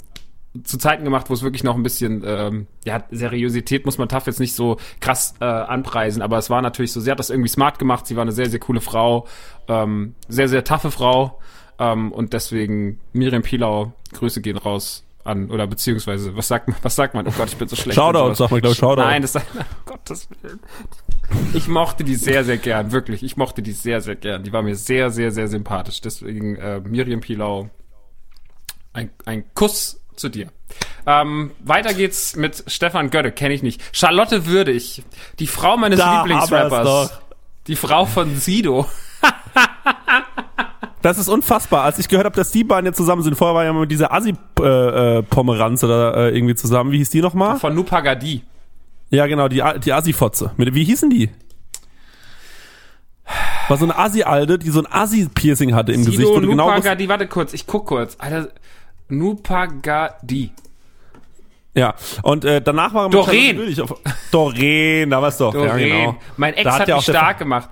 zu 0.63 0.77
Zeiten 0.77 1.03
gemacht, 1.03 1.29
wo 1.29 1.33
es 1.33 1.43
wirklich 1.43 1.63
noch 1.63 1.75
ein 1.75 1.83
bisschen, 1.83 2.23
ähm, 2.25 2.67
ja, 2.85 3.03
Seriosität 3.11 3.85
muss 3.85 3.97
man 3.97 4.07
TAF 4.07 4.25
jetzt 4.25 4.39
nicht 4.39 4.55
so 4.55 4.77
krass 4.99 5.35
äh, 5.41 5.45
anpreisen, 5.45 6.21
aber 6.21 6.37
es 6.37 6.49
war 6.49 6.61
natürlich 6.61 6.91
so, 6.91 7.01
sie 7.01 7.11
hat 7.11 7.19
das 7.19 7.29
irgendwie 7.29 7.49
smart 7.49 7.77
gemacht, 7.77 8.07
sie 8.07 8.15
war 8.15 8.23
eine 8.23 8.31
sehr, 8.31 8.49
sehr 8.49 8.59
coole 8.59 8.81
Frau, 8.81 9.27
ähm, 9.67 10.15
sehr, 10.27 10.47
sehr 10.47 10.63
taffe 10.63 10.91
Frau 10.91 11.39
ähm, 11.79 12.11
und 12.11 12.33
deswegen 12.33 12.99
Miriam 13.13 13.41
Pilau, 13.41 13.93
Grüße 14.13 14.41
gehen 14.41 14.57
raus 14.57 15.03
an, 15.25 15.49
oder 15.49 15.65
beziehungsweise, 15.67 16.35
was 16.37 16.47
sagt 16.47 16.67
man, 16.67 16.77
was 16.81 16.95
sagt 16.95 17.15
man? 17.15 17.27
Oh 17.27 17.31
Gott, 17.31 17.49
ich 17.49 17.57
bin 17.57 17.67
so 17.67 17.75
schlecht. 17.75 17.95
Shoutout, 17.95 18.29
in 18.29 18.35
sowas. 18.35 18.37
sagt 18.37 18.51
man, 18.51 18.61
glaub 18.61 18.73
ich, 18.73 18.77
Shoutout. 18.77 19.01
Nein, 19.01 19.21
das 19.21 19.33
sagt, 19.33 19.47
oh 19.57 19.63
Gottes 19.85 20.27
Willen. 20.41 20.59
Ich 21.53 21.67
mochte 21.67 22.03
die 22.03 22.15
sehr, 22.15 22.43
sehr 22.43 22.57
gern, 22.57 22.91
wirklich. 22.91 23.23
Ich 23.23 23.35
mochte 23.35 23.63
die 23.63 23.71
sehr, 23.71 24.01
sehr 24.01 24.15
gern. 24.15 24.43
Die 24.43 24.53
war 24.53 24.61
mir 24.61 24.75
sehr, 24.75 25.09
sehr, 25.09 25.31
sehr 25.31 25.47
sympathisch. 25.47 25.99
Deswegen 26.01 26.55
äh, 26.57 26.79
Miriam 26.81 27.21
Pilau, 27.21 27.69
ein, 28.93 29.09
ein 29.25 29.43
Kuss 29.55 29.99
zu 30.15 30.29
dir. 30.29 30.49
Ähm, 31.07 31.51
weiter 31.59 31.93
geht's 31.93 32.35
mit 32.35 32.63
Stefan 32.67 33.09
Götte, 33.09 33.31
kenne 33.31 33.53
ich 33.53 33.63
nicht. 33.63 33.81
Charlotte 33.91 34.45
Würdig, 34.45 35.03
die 35.39 35.47
Frau 35.47 35.77
meines 35.77 35.99
Da 35.99 36.23
Lieblingsrappers. 36.23 37.19
Die 37.67 37.75
Frau 37.75 38.05
von 38.05 38.35
Sido. 38.35 38.87
Das 41.05 41.19
ist 41.19 41.29
unfassbar. 41.29 41.83
Als 41.83 41.99
ich 41.99 42.07
gehört 42.07 42.25
habe, 42.25 42.35
dass 42.35 42.49
die 42.49 42.63
beiden 42.63 42.87
jetzt 42.87 42.97
zusammen 42.97 43.21
sind, 43.21 43.35
vorher 43.35 43.53
war 43.53 43.63
ja 43.63 43.71
mal 43.71 43.81
mit 43.81 43.91
dieser 43.91 44.11
Assi-Pomeranz 44.11 45.83
oder 45.83 46.17
äh, 46.17 46.35
irgendwie 46.35 46.55
zusammen. 46.55 46.91
Wie 46.91 46.97
hieß 46.97 47.11
die 47.11 47.21
nochmal? 47.21 47.59
Von 47.59 47.75
Nupagadi. 47.75 48.41
Ja, 49.11 49.27
genau, 49.27 49.47
die, 49.47 49.61
die 49.83 49.93
Assi-Fotze. 49.93 50.49
Wie 50.57 50.83
hießen 50.83 51.11
die? 51.11 51.29
War 53.67 53.77
so 53.77 53.85
eine 53.85 53.95
Assi-Alte, 53.95 54.57
die 54.57 54.71
so 54.71 54.79
ein 54.79 54.87
Assi-Piercing 54.91 55.75
hatte 55.75 55.91
im 55.91 55.99
Gesicht. 55.99 56.17
Sido 56.17 56.37
wo 56.37 56.39
du 56.39 56.47
genau 56.47 56.69
Nupagadi, 56.69 57.07
warte 57.07 57.27
kurz, 57.27 57.53
ich 57.53 57.67
guck 57.67 57.85
kurz. 57.85 58.15
Alter, 58.17 58.47
Nupagadi. 59.07 60.49
Ja, 61.75 61.93
und 62.23 62.45
äh, 62.45 62.63
danach 62.63 62.95
war 62.95 63.03
er 63.03 63.09
mit 63.09 63.13
Doreen. 63.13 63.57
Würdig 63.57 63.79
auf 63.79 63.93
Doreen, 64.31 65.11
da 65.11 65.21
war's 65.21 65.37
doch. 65.37 65.53
Ja, 65.53 65.67
Doreen. 65.67 65.89
genau. 65.89 66.15
Mein 66.37 66.55
Ex 66.55 66.63
Da 66.63 66.79
hat, 66.79 66.87
ja 66.87 66.95
mich 66.95 67.03
stark 67.03 67.37
gemacht. 67.37 67.69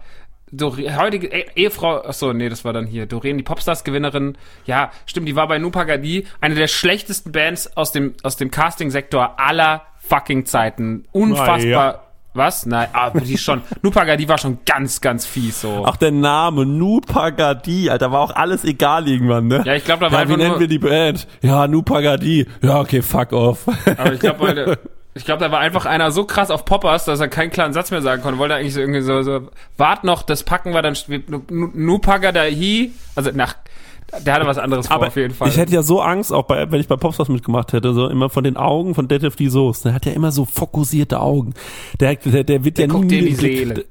Doreen, 0.56 0.98
heutige 1.00 1.28
E- 1.28 1.46
Ehefrau, 1.56 2.02
achso, 2.04 2.32
nee, 2.32 2.48
das 2.48 2.64
war 2.64 2.74
dann 2.74 2.86
hier. 2.86 3.06
Doreen, 3.06 3.38
die 3.38 3.44
Popstars-Gewinnerin. 3.44 4.38
Ja, 4.66 4.92
stimmt, 5.06 5.28
die 5.28 5.36
war 5.36 5.48
bei 5.48 5.58
Nupagadi. 5.58 6.26
Eine 6.42 6.56
der 6.56 6.68
schlechtesten 6.68 7.32
Bands 7.32 7.76
aus 7.76 7.92
dem, 7.92 8.14
aus 8.24 8.38
dem 8.38 8.52
Casting-Sektor 8.52 9.40
aller 9.40 9.82
fucking 10.00 10.46
Zeiten. 10.46 11.06
Unfassbar. 11.12 12.00
Was? 12.36 12.66
Nein, 12.66 12.88
aber 12.94 13.22
die 13.22 13.38
schon. 13.38 13.62
Nupagadi 13.84 14.28
war 14.28 14.40
schon 14.40 14.58
ganz, 14.66 15.02
ganz 15.02 15.26
fies, 15.26 15.62
so. 15.62 15.86
Auch 15.86 15.98
der 15.98 16.12
Name, 16.12 16.66
Nupagadi, 16.66 17.90
Alter, 17.92 18.12
war 18.12 18.22
auch 18.22 18.32
alles 18.32 18.64
egal 18.66 19.08
irgendwann, 19.08 19.48
ne? 19.48 19.62
Ja, 19.66 19.76
ich 19.76 19.86
glaub, 19.86 20.00
da 20.00 20.08
war 20.08 20.14
ja, 20.14 20.20
einfach 20.20 20.38
wie 20.38 20.42
nennen 20.42 20.60
wir 20.60 20.68
die 20.68 20.80
Band? 20.80 21.28
Ja, 21.42 21.68
Nupagadi. 21.68 22.48
Ja, 22.62 22.80
okay, 22.80 23.02
fuck 23.04 23.34
off. 23.34 23.68
Aber 23.98 24.14
ich 24.14 24.20
glaube, 24.20 24.80
ich 25.16 25.26
glaube, 25.26 25.44
da 25.44 25.52
war 25.52 25.60
einfach 25.60 25.86
einer 25.86 26.12
so 26.12 26.26
krass 26.26 26.50
auf 26.50 26.66
Poppers, 26.66 27.06
dass 27.06 27.20
er 27.20 27.28
keinen 27.28 27.52
klaren 27.52 27.74
Satz 27.74 27.92
mehr 27.92 28.02
sagen 28.02 28.24
konnte. 28.24 28.40
Wollte 28.40 28.56
eigentlich 28.56 28.74
so 28.74 28.80
irgendwie 28.80 29.02
so, 29.02 29.22
so 29.22 29.48
wart 29.78 30.04
noch, 30.04 30.24
das 30.24 30.44
packen 30.44 30.74
wir 30.74 30.82
dann 30.82 30.96
Nupagadahi, 31.50 32.92
also 33.16 33.30
nach, 33.32 33.56
der 34.26 34.34
hatte 34.34 34.48
was 34.48 34.58
anderes 34.58 34.88
vor, 34.88 34.96
Aber 34.96 35.08
auf 35.08 35.16
jeden 35.16 35.34
Fall. 35.34 35.50
ich 35.50 35.58
hätte 35.58 35.72
ja 35.72 35.84
so 35.84 36.02
Angst, 36.02 36.34
auch 36.34 36.44
bei, 36.44 36.72
wenn 36.72 36.80
ich 36.80 36.88
bei 36.88 36.96
Popstars 36.96 37.30
mitgemacht 37.30 37.74
hätte, 37.74 37.94
so 37.94 38.08
immer 38.08 38.30
von 38.30 38.44
den 38.44 38.58
Augen 38.58 38.96
von 38.96 39.08
Detlef 39.08 39.36
die 39.36 39.50
Soße. 39.50 39.84
Der 39.84 39.94
hat 39.94 40.06
ja 40.06 40.14
immer 40.14 40.32
so 40.32 40.46
fokussierte 40.46 41.20
Augen. 41.20 41.54
Der, 42.00 42.16
der, 42.16 42.44
der 42.44 42.66
wird 42.66 42.80
ja 42.80 42.88
guckt 42.88 43.06
nie 43.06 43.10
dir 43.10 43.20
in 43.20 43.26
die. 43.26 43.36
Seele. 43.36 43.74
Der 43.74 43.86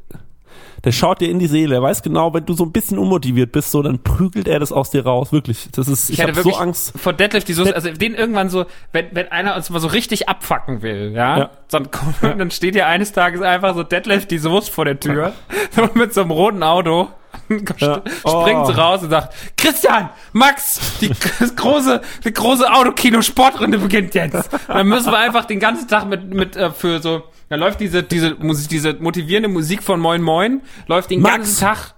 schaut 0.90 1.21
dir 1.21 1.31
in 1.31 1.38
die 1.38 1.47
Seele. 1.47 1.77
Er 1.77 1.83
weiß 1.83 2.03
genau, 2.03 2.35
wenn 2.35 2.45
du 2.45 2.55
so 2.55 2.64
ein 2.64 2.73
bisschen 2.73 2.99
unmotiviert 2.99 3.53
bist, 3.53 3.71
so, 3.71 3.83
dann 3.83 4.03
prügelt 4.03 4.49
er 4.49 4.59
das 4.59 4.73
aus 4.73 4.90
dir 4.90 5.05
raus. 5.05 5.31
Wirklich. 5.33 5.68
Das 5.71 5.87
ist, 5.87 6.11
ich, 6.11 6.18
ich 6.18 6.23
hatte 6.23 6.35
wirklich 6.35 6.57
so 6.57 6.61
Angst. 6.61 6.92
vor 6.99 7.12
Deadlift 7.12 7.47
die 7.47 7.53
Soße, 7.53 7.73
also 7.75 7.90
den 7.90 8.14
irgendwann 8.14 8.51
so, 8.51 8.66
wenn, 8.90 9.07
wenn 9.12 9.31
einer 9.31 9.55
uns 9.55 9.71
mal 9.71 9.79
so 9.79 9.87
richtig 9.88 10.29
abfacken 10.29 10.83
will, 10.83 11.12
ja, 11.14 11.38
Ja. 11.38 11.51
Dann, 11.71 11.90
kommt, 11.90 12.16
dann 12.23 12.51
steht 12.51 12.75
ja 12.75 12.87
eines 12.87 13.12
Tages 13.12 13.42
einfach 13.42 13.75
so 13.77 13.85
Deadlift 13.85 14.31
die 14.33 14.38
Soße 14.38 14.73
vor 14.73 14.85
der 14.85 14.99
Tür, 14.99 15.35
so 15.71 15.88
mit 15.95 16.12
so 16.12 16.23
einem 16.23 16.33
roten 16.33 16.62
Auto, 16.64 17.09
Ja. 17.79 18.03
springt 18.05 18.16
Oh. 18.25 18.73
raus 18.73 19.03
und 19.03 19.11
sagt, 19.11 19.35
Christian, 19.57 20.11
Max, 20.33 20.81
die 21.01 21.11
große, 21.57 22.01
die 22.25 22.33
große 22.33 22.71
Autokino-Sportrunde 22.73 23.79
beginnt 23.79 24.14
jetzt. 24.14 24.53
Und 24.53 24.68
dann 24.68 24.88
müssen 24.88 25.11
wir 25.12 25.18
einfach 25.18 25.45
den 25.45 25.61
ganzen 25.61 25.87
Tag 25.88 26.07
mit, 26.09 26.33
mit, 26.33 26.57
äh, 26.57 26.71
für 26.71 27.01
so, 27.01 27.23
da 27.53 27.57
läuft 27.59 27.81
diese, 27.81 28.03
diese 28.03 28.35
Musik, 28.37 28.71
diese 28.71 28.95
motivierende 28.95 29.47
Musik 29.51 29.83
von 29.83 30.01
Moin 30.01 30.23
Moin, 30.23 30.62
läuft 30.87 31.11
den 31.11 31.21
Max. 31.21 31.37
ganzen 31.37 31.61
Tag. 31.61 31.95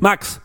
Max, 0.00 0.38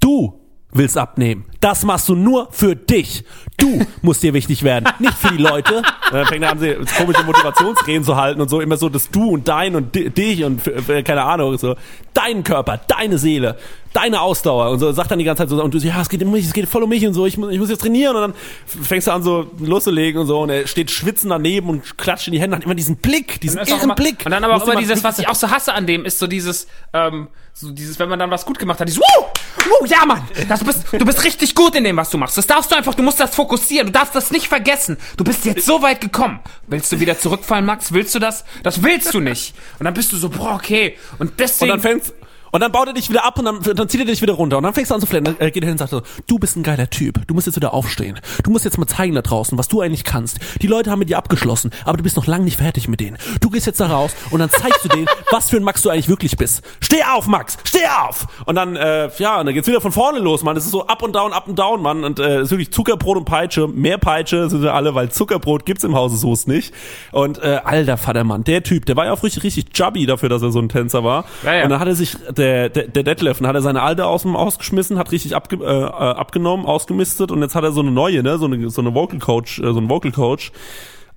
du 0.00 0.40
willst 0.72 0.98
abnehmen. 0.98 1.44
Das 1.60 1.84
machst 1.84 2.08
du 2.08 2.16
nur 2.16 2.48
für 2.50 2.74
dich. 2.74 3.24
Du 3.56 3.86
musst 4.02 4.24
dir 4.24 4.34
wichtig 4.34 4.64
werden, 4.64 4.88
nicht 4.98 5.14
für 5.14 5.28
die 5.32 5.42
Leute. 5.42 5.76
Und 5.76 5.84
dann 6.12 6.26
fängt 6.26 6.42
er 6.42 6.50
an, 6.50 6.58
sie 6.58 6.74
komische 6.98 7.22
Motivationsreden 7.22 8.02
zu 8.02 8.16
halten 8.16 8.40
und 8.40 8.48
so, 8.50 8.60
immer 8.60 8.76
so 8.76 8.88
das 8.88 9.10
Du 9.10 9.30
und 9.30 9.46
Dein 9.46 9.76
und 9.76 9.94
di- 9.94 10.10
dich 10.10 10.42
und 10.42 10.62
keine 11.04 11.22
Ahnung, 11.22 11.56
so 11.56 11.76
dein 12.14 12.42
Körper, 12.42 12.80
deine 12.88 13.16
Seele, 13.18 13.56
deine 13.96 14.20
Ausdauer 14.20 14.70
und 14.70 14.78
so, 14.78 14.92
sagt 14.92 15.10
dann 15.10 15.18
die 15.18 15.24
ganze 15.24 15.42
Zeit 15.42 15.48
so, 15.48 15.62
und 15.62 15.72
du 15.72 15.80
so, 15.80 15.88
ja, 15.88 16.00
es 16.00 16.08
geht 16.08 16.22
um 16.22 16.30
mich, 16.30 16.44
es 16.44 16.52
geht 16.52 16.68
voll 16.68 16.82
um 16.82 16.90
mich 16.90 17.06
und 17.06 17.14
so, 17.14 17.24
ich 17.26 17.38
muss, 17.38 17.50
ich 17.50 17.58
muss 17.58 17.70
jetzt 17.70 17.80
trainieren 17.80 18.14
und 18.14 18.22
dann 18.22 18.34
fängst 18.66 19.06
du 19.06 19.12
an 19.12 19.22
so 19.22 19.50
loszulegen 19.58 20.20
und 20.20 20.26
so 20.26 20.40
und 20.40 20.50
er 20.50 20.66
steht 20.66 20.90
schwitzend 20.90 21.32
daneben 21.32 21.68
und 21.68 21.96
klatscht 21.96 22.26
in 22.26 22.34
die 22.34 22.40
Hände, 22.40 22.56
hat 22.56 22.64
immer 22.64 22.74
diesen 22.74 22.96
Blick, 22.96 23.40
diesen 23.40 23.58
Und 23.58 23.68
irren 23.68 23.80
immer, 23.82 23.94
Blick. 23.94 24.24
Und 24.26 24.32
dann 24.32 24.44
aber 24.44 24.56
auch 24.56 24.66
immer 24.66 24.76
dieses, 24.76 25.02
was 25.02 25.18
ich 25.18 25.28
auch 25.30 25.34
so 25.34 25.50
hasse 25.50 25.72
an 25.72 25.86
dem, 25.86 26.04
ist 26.04 26.18
so 26.18 26.26
dieses, 26.26 26.66
ähm, 26.92 27.28
so 27.54 27.70
dieses, 27.70 27.98
wenn 27.98 28.10
man 28.10 28.18
dann 28.18 28.30
was 28.30 28.44
gut 28.44 28.58
gemacht 28.58 28.80
hat, 28.80 28.88
dieses, 28.88 29.00
Woo! 29.00 29.24
Woo, 29.64 29.86
ja 29.86 30.04
Mann, 30.04 30.22
das 30.48 30.62
bist, 30.62 30.84
du 30.92 31.04
bist 31.04 31.24
richtig 31.24 31.54
gut 31.54 31.74
in 31.74 31.84
dem, 31.84 31.96
was 31.96 32.10
du 32.10 32.18
machst. 32.18 32.36
Das 32.36 32.46
darfst 32.46 32.70
du 32.70 32.76
einfach, 32.76 32.94
du 32.94 33.02
musst 33.02 33.18
das 33.18 33.34
fokussieren, 33.34 33.86
du 33.88 33.92
darfst 33.92 34.14
das 34.14 34.30
nicht 34.30 34.46
vergessen. 34.46 34.96
Du 35.16 35.24
bist 35.24 35.44
jetzt 35.44 35.66
so 35.66 35.82
weit 35.82 36.00
gekommen. 36.00 36.40
Willst 36.68 36.92
du 36.92 37.00
wieder 37.00 37.18
zurückfallen, 37.18 37.64
Max? 37.64 37.92
Willst 37.92 38.14
du 38.14 38.18
das? 38.18 38.44
Das 38.62 38.82
willst 38.82 39.12
du 39.14 39.20
nicht. 39.20 39.54
Und 39.78 39.84
dann 39.84 39.94
bist 39.94 40.12
du 40.12 40.16
so, 40.18 40.28
boah, 40.28 40.54
okay. 40.54 40.96
Und 41.18 41.30
Und 41.30 41.40
deswegen, 41.40 41.70
dann 41.70 41.80
fängst 41.80 42.14
und 42.56 42.62
dann 42.62 42.72
baut 42.72 42.88
er 42.88 42.94
dich 42.94 43.10
wieder 43.10 43.22
ab 43.22 43.38
und 43.38 43.44
dann, 43.44 43.60
dann 43.60 43.86
zieht 43.86 44.00
er 44.00 44.06
dich 44.06 44.22
wieder 44.22 44.32
runter. 44.32 44.56
Und 44.56 44.62
dann 44.62 44.72
fängst 44.72 44.90
du 44.90 44.94
an 44.94 45.00
zu 45.02 45.06
flennen. 45.06 45.36
Dann 45.38 45.46
äh, 45.46 45.50
geht 45.50 45.62
er 45.62 45.66
hin 45.66 45.72
und 45.72 45.78
sagt 45.78 45.90
so, 45.90 46.00
du 46.26 46.38
bist 46.38 46.56
ein 46.56 46.62
geiler 46.62 46.88
Typ. 46.88 47.20
Du 47.26 47.34
musst 47.34 47.46
jetzt 47.46 47.56
wieder 47.56 47.74
aufstehen. 47.74 48.18
Du 48.44 48.50
musst 48.50 48.64
jetzt 48.64 48.78
mal 48.78 48.86
zeigen 48.86 49.14
da 49.14 49.20
draußen, 49.20 49.58
was 49.58 49.68
du 49.68 49.82
eigentlich 49.82 50.04
kannst. 50.04 50.38
Die 50.62 50.66
Leute 50.66 50.90
haben 50.90 51.00
mit 51.00 51.10
dir 51.10 51.18
abgeschlossen, 51.18 51.70
aber 51.84 51.98
du 51.98 52.02
bist 52.02 52.16
noch 52.16 52.26
lange 52.26 52.44
nicht 52.44 52.56
fertig 52.56 52.88
mit 52.88 53.00
denen. 53.00 53.18
Du 53.42 53.50
gehst 53.50 53.66
jetzt 53.66 53.78
da 53.78 53.88
raus 53.88 54.12
und 54.30 54.40
dann 54.40 54.48
zeigst 54.48 54.86
du 54.86 54.88
denen, 54.88 55.06
was 55.30 55.50
für 55.50 55.58
ein 55.58 55.64
Max 55.64 55.82
du 55.82 55.90
eigentlich 55.90 56.08
wirklich 56.08 56.38
bist. 56.38 56.62
Steh 56.80 57.02
auf, 57.04 57.26
Max! 57.26 57.58
Steh 57.64 57.84
auf! 58.06 58.26
Und 58.46 58.54
dann, 58.54 58.74
äh, 58.74 59.10
ja, 59.18 59.38
und 59.38 59.44
dann 59.44 59.54
geht's 59.54 59.68
wieder 59.68 59.82
von 59.82 59.92
vorne 59.92 60.18
los, 60.18 60.42
Mann. 60.42 60.56
Es 60.56 60.64
ist 60.64 60.70
so 60.70 60.86
up 60.86 61.02
und 61.02 61.14
down, 61.14 61.34
up 61.34 61.48
und 61.48 61.58
down, 61.58 61.82
Mann. 61.82 62.04
Und 62.04 62.20
äh, 62.20 62.40
ist 62.40 62.52
wirklich 62.52 62.72
Zuckerbrot 62.72 63.18
und 63.18 63.26
Peitsche. 63.26 63.68
Mehr 63.68 63.98
Peitsche 63.98 64.48
sind 64.48 64.62
wir 64.62 64.72
alle, 64.72 64.94
weil 64.94 65.10
Zuckerbrot 65.10 65.66
gibt's 65.66 65.84
im 65.84 65.94
Hause 65.94 66.16
Soest 66.16 66.48
nicht. 66.48 66.72
Und 67.12 67.36
äh, 67.42 67.60
alter 67.64 67.98
Vatermann, 67.98 68.44
der 68.44 68.62
Typ, 68.62 68.86
der 68.86 68.96
war 68.96 69.04
ja 69.04 69.12
auch 69.12 69.22
richtig, 69.22 69.44
richtig 69.44 69.74
chubby 69.74 70.06
dafür, 70.06 70.30
dass 70.30 70.40
er 70.40 70.52
so 70.52 70.58
ein 70.58 70.70
Tänzer 70.70 71.04
war. 71.04 71.26
Ja, 71.44 71.56
ja. 71.56 71.64
Und 71.64 71.70
dann 71.70 71.80
hat 71.80 71.88
er 71.88 71.94
sich, 71.94 72.16
der, 72.30 72.45
der, 72.68 72.88
der 72.88 73.02
Detlef, 73.02 73.38
dann 73.38 73.46
hat 73.46 73.54
er 73.54 73.62
seine 73.62 73.82
alte 73.82 74.06
aus 74.06 74.22
dem 74.22 74.36
ausgeschmissen, 74.36 74.98
hat 74.98 75.12
richtig 75.12 75.34
abge, 75.34 75.56
äh, 75.56 75.82
äh, 75.82 75.86
abgenommen, 75.86 76.66
ausgemistet 76.66 77.30
und 77.30 77.42
jetzt 77.42 77.54
hat 77.54 77.64
er 77.64 77.72
so 77.72 77.80
eine 77.80 77.90
neue, 77.90 78.22
ne, 78.22 78.38
so 78.38 78.46
eine, 78.46 78.70
so 78.70 78.80
eine 78.80 78.94
Vocal 78.94 79.18
Coach, 79.18 79.60
äh, 79.60 79.72
so 79.72 79.80
ein 79.80 79.88
Vocal 79.88 80.12
Coach, 80.12 80.52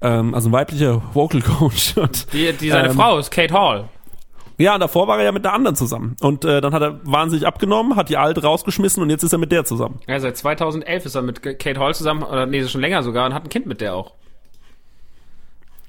ähm, 0.01 0.33
also 0.33 0.49
ein 0.49 0.51
weiblicher 0.51 1.01
Vocal 1.13 1.41
Coach. 1.41 1.93
Und, 1.97 2.31
die, 2.33 2.53
die 2.53 2.69
seine 2.69 2.89
ähm, 2.89 2.95
Frau 2.95 3.17
ist 3.17 3.31
Kate 3.31 3.53
Hall. 3.53 3.89
Ja, 4.57 4.73
und 4.73 4.81
davor 4.81 5.07
war 5.07 5.17
er 5.17 5.23
ja 5.23 5.31
mit 5.31 5.45
der 5.45 5.53
anderen 5.53 5.77
zusammen. 5.77 6.17
Und 6.19 6.43
äh, 6.43 6.59
dann 6.59 6.73
hat 6.73 6.81
er 6.81 6.99
wahnsinnig 7.03 7.47
abgenommen, 7.47 7.95
hat 7.95 8.09
die 8.09 8.17
alte 8.17 8.43
rausgeschmissen 8.43 9.01
und 9.01 9.09
jetzt 9.09 9.23
ist 9.23 9.31
er 9.31 9.39
mit 9.39 9.53
der 9.53 9.63
zusammen. 9.63 10.01
Ja, 10.05 10.19
seit 10.19 10.35
2011 10.35 11.05
ist 11.05 11.15
er 11.15 11.21
mit 11.21 11.41
Kate 11.41 11.79
Hall 11.79 11.95
zusammen, 11.95 12.23
oder 12.23 12.45
nee, 12.45 12.61
schon 12.67 12.81
länger 12.81 13.01
sogar, 13.01 13.25
und 13.25 13.33
hat 13.33 13.45
ein 13.45 13.49
Kind 13.49 13.67
mit 13.67 13.79
der 13.79 13.95
auch. 13.95 14.15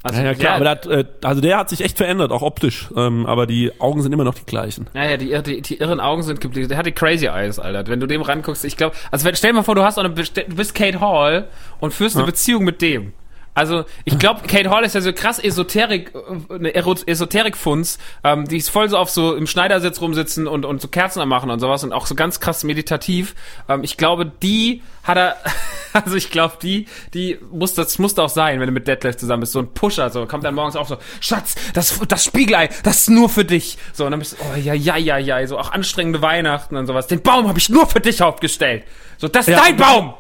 Also, 0.02 0.20
Ja, 0.20 0.26
ja 0.28 0.34
klar, 0.34 0.54
aber 0.54 0.64
der 0.64 0.70
hat, 0.70 0.86
äh, 0.86 1.04
also 1.22 1.40
der 1.42 1.58
hat 1.58 1.68
sich 1.68 1.82
echt 1.82 1.98
verändert, 1.98 2.32
auch 2.32 2.42
optisch. 2.42 2.88
Ähm, 2.96 3.26
aber 3.26 3.46
die 3.46 3.70
Augen 3.80 4.00
sind 4.02 4.12
immer 4.12 4.24
noch 4.24 4.34
die 4.34 4.46
gleichen. 4.46 4.88
Ja, 4.94 5.04
ja, 5.10 5.16
die, 5.18 5.42
die, 5.42 5.60
die 5.60 5.76
irren 5.76 6.00
Augen 6.00 6.22
sind 6.22 6.40
geblieben. 6.40 6.68
Der 6.68 6.78
hat 6.78 6.86
die 6.86 6.92
Crazy 6.92 7.26
Eyes, 7.26 7.58
Alter. 7.58 7.86
Wenn 7.90 8.00
du 8.00 8.06
dem 8.06 8.22
ranguckst, 8.22 8.64
ich 8.64 8.76
glaube, 8.78 8.96
also 9.10 9.26
wenn, 9.26 9.36
stell 9.36 9.50
dir 9.50 9.56
mal 9.56 9.62
vor, 9.62 9.74
du 9.74 9.82
hast 9.82 9.98
eine, 9.98 10.08
du 10.10 10.54
bist 10.56 10.74
Kate 10.74 11.00
Hall 11.00 11.48
und 11.80 11.92
führst 11.92 12.16
eine 12.16 12.22
Ja. 12.22 12.26
Beziehung 12.30 12.64
mit 12.64 12.80
dem. 12.80 13.12
Also, 13.52 13.84
ich 14.04 14.18
glaube, 14.18 14.42
Kate 14.46 14.70
Hall 14.70 14.84
ist 14.84 14.94
ja 14.94 15.00
so 15.00 15.12
krass 15.12 15.38
Esoterik, 15.38 16.12
äh, 16.14 16.54
eine 16.54 16.70
Ero- 16.74 16.94
Esoterik-Funz, 17.04 17.98
ähm, 18.24 18.46
die 18.46 18.56
ist 18.56 18.70
voll 18.70 18.88
so 18.88 18.96
auf 18.96 19.10
so 19.10 19.34
im 19.34 19.46
Schneidersitz 19.46 20.00
rumsitzen 20.00 20.46
und, 20.46 20.64
und 20.64 20.80
so 20.80 20.88
Kerzen 20.88 21.20
am 21.20 21.28
machen 21.28 21.50
und 21.50 21.58
sowas 21.60 21.82
und 21.84 21.92
auch 21.92 22.06
so 22.06 22.14
ganz 22.14 22.40
krass 22.40 22.64
meditativ. 22.64 23.34
Ähm, 23.68 23.82
ich 23.82 23.96
glaube, 23.96 24.26
die 24.42 24.82
hat 25.02 25.16
er, 25.18 25.36
also 25.92 26.14
ich 26.16 26.30
glaube, 26.30 26.54
die, 26.62 26.86
die 27.12 27.38
muss, 27.50 27.74
das 27.74 27.98
muss 27.98 28.16
auch 28.18 28.28
sein, 28.28 28.60
wenn 28.60 28.66
du 28.66 28.72
mit 28.72 28.86
Detlef 28.86 29.16
zusammen 29.16 29.40
bist. 29.40 29.52
So 29.52 29.58
ein 29.58 29.72
Pusher, 29.74 30.10
so, 30.10 30.26
kommt 30.26 30.44
dann 30.44 30.54
morgens 30.54 30.76
auf 30.76 30.88
so, 30.88 30.96
Schatz, 31.20 31.56
das, 31.74 31.98
das 32.06 32.24
Spiegelei, 32.24 32.68
das 32.84 33.00
ist 33.00 33.10
nur 33.10 33.28
für 33.28 33.44
dich. 33.44 33.78
So, 33.92 34.04
und 34.04 34.12
dann 34.12 34.20
bist 34.20 34.32
du, 34.34 34.36
oh 34.44 34.56
ja, 34.56 34.74
ja, 34.74 34.96
ja, 34.96 35.18
ja, 35.18 35.44
so 35.46 35.58
auch 35.58 35.72
anstrengende 35.72 36.22
Weihnachten 36.22 36.76
und 36.76 36.86
sowas. 36.86 37.08
Den 37.08 37.22
Baum 37.22 37.48
habe 37.48 37.58
ich 37.58 37.68
nur 37.68 37.86
für 37.86 38.00
dich 38.00 38.22
aufgestellt. 38.22 38.84
So, 39.18 39.28
das 39.28 39.48
ist 39.48 39.54
Ja, 39.54 39.62
dein 39.64 39.76
Baum! 39.76 40.14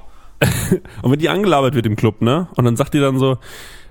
Und 1.02 1.12
wenn 1.12 1.18
die 1.18 1.28
angelabert 1.28 1.74
wird 1.74 1.86
im 1.86 1.96
Club, 1.96 2.22
ne? 2.22 2.48
Und 2.56 2.64
dann 2.64 2.76
sagt 2.76 2.94
die 2.94 3.00
dann 3.00 3.18
so, 3.18 3.38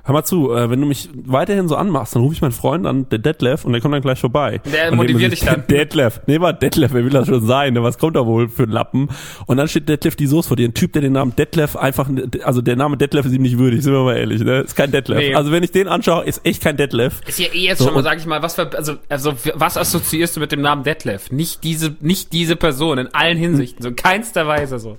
hör 0.03 0.13
mal 0.13 0.23
zu, 0.23 0.51
äh, 0.51 0.71
wenn 0.71 0.81
du 0.81 0.87
mich 0.87 1.09
weiterhin 1.25 1.67
so 1.67 1.75
anmachst, 1.75 2.15
dann 2.15 2.23
rufe 2.23 2.33
ich 2.33 2.41
meinen 2.41 2.53
Freund 2.53 2.87
an, 2.87 3.07
der 3.09 3.19
Detlef, 3.19 3.63
und 3.65 3.73
der 3.73 3.81
kommt 3.81 3.93
dann 3.93 4.01
gleich 4.01 4.19
vorbei. 4.19 4.59
Der 4.65 4.91
und 4.91 4.97
motiviert 4.97 5.31
dich 5.31 5.41
dann. 5.41 5.67
Detlef, 5.67 6.21
nee, 6.25 6.39
war 6.39 6.53
Detlef, 6.53 6.93
wer 6.93 7.03
will 7.03 7.11
das 7.11 7.27
schon 7.27 7.45
sein, 7.45 7.73
ne? 7.73 7.83
Was 7.83 7.99
kommt 7.99 8.15
da 8.15 8.25
wohl 8.25 8.49
für 8.49 8.63
ein 8.63 8.71
Lappen? 8.71 9.09
Und 9.45 9.57
dann 9.57 9.67
steht 9.67 9.87
Detlef 9.87 10.15
die 10.15 10.25
Soße 10.25 10.47
vor 10.47 10.57
dir, 10.57 10.67
ein 10.67 10.73
Typ, 10.73 10.93
der 10.93 11.03
den 11.03 11.13
Namen 11.13 11.35
Detlef 11.35 11.75
einfach, 11.75 12.09
also 12.43 12.61
der 12.61 12.75
Name 12.75 12.97
Detlef 12.97 13.27
ist 13.27 13.33
ihm 13.33 13.43
nicht 13.43 13.59
würdig, 13.59 13.83
sind 13.83 13.93
wir 13.93 14.03
mal 14.03 14.17
ehrlich, 14.17 14.41
ne? 14.41 14.61
Ist 14.61 14.75
kein 14.75 14.91
Detlef. 14.91 15.19
Nee. 15.19 15.35
Also 15.35 15.51
wenn 15.51 15.61
ich 15.61 15.71
den 15.71 15.87
anschaue, 15.87 16.25
ist 16.25 16.43
echt 16.43 16.63
kein 16.63 16.77
Detlef. 16.77 17.21
Ist 17.27 17.37
ja 17.37 17.47
eh 17.53 17.67
jetzt 17.67 17.77
So, 17.77 17.85
schon 17.85 17.93
mal, 17.93 18.03
sag 18.03 18.17
ich 18.17 18.25
mal, 18.25 18.41
was 18.41 18.55
für, 18.55 18.71
also, 18.75 18.95
also, 19.09 19.33
was 19.53 19.77
assoziierst 19.77 20.35
du 20.35 20.39
mit 20.39 20.51
dem 20.51 20.61
Namen 20.61 20.83
Detlef? 20.83 21.29
Nicht 21.31 21.63
diese, 21.63 21.95
nicht 21.99 22.33
diese 22.33 22.55
Person 22.55 22.97
in 22.97 23.13
allen 23.13 23.37
Hinsichten, 23.37 23.83
so 23.83 23.89
in 23.89 23.95
keinster 23.95 24.47
Weise 24.47 24.79
so. 24.79 24.97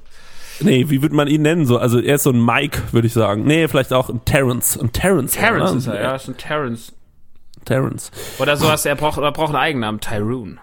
Nee, 0.63 0.89
wie 0.89 1.03
würde 1.03 1.15
man 1.15 1.29
ihn 1.29 1.43
nennen? 1.43 1.67
So, 1.67 1.79
also 1.79 2.01
er 2.01 2.17
ist 2.17 2.25
so 2.25 2.31
ein 2.31 2.45
Mike, 2.45 2.83
würde 2.93 3.07
ich 3.07 3.13
sagen. 3.13 3.45
Nee, 3.45 3.69
vielleicht 3.69 3.93
auch 3.93 4.09
ein 4.09 4.25
Terrence. 4.25 4.79
Ein 4.81 4.93
Terrence. 4.93 5.33
Terrence 5.33 5.71
oder? 5.71 5.79
ist 5.79 5.87
er, 5.87 6.03
ja, 6.03 6.15
ist 6.15 6.29
ein 6.29 6.37
Terrence. 6.37 6.93
Terrence. 7.65 8.11
Oder 8.39 8.57
sowas, 8.57 8.85
er 8.87 8.97
braucht, 8.97 9.19
oder 9.19 9.33
braucht 9.33 9.55
einen 9.55 9.63
Eigennamen, 9.63 10.01
Tyrone. 10.01 10.59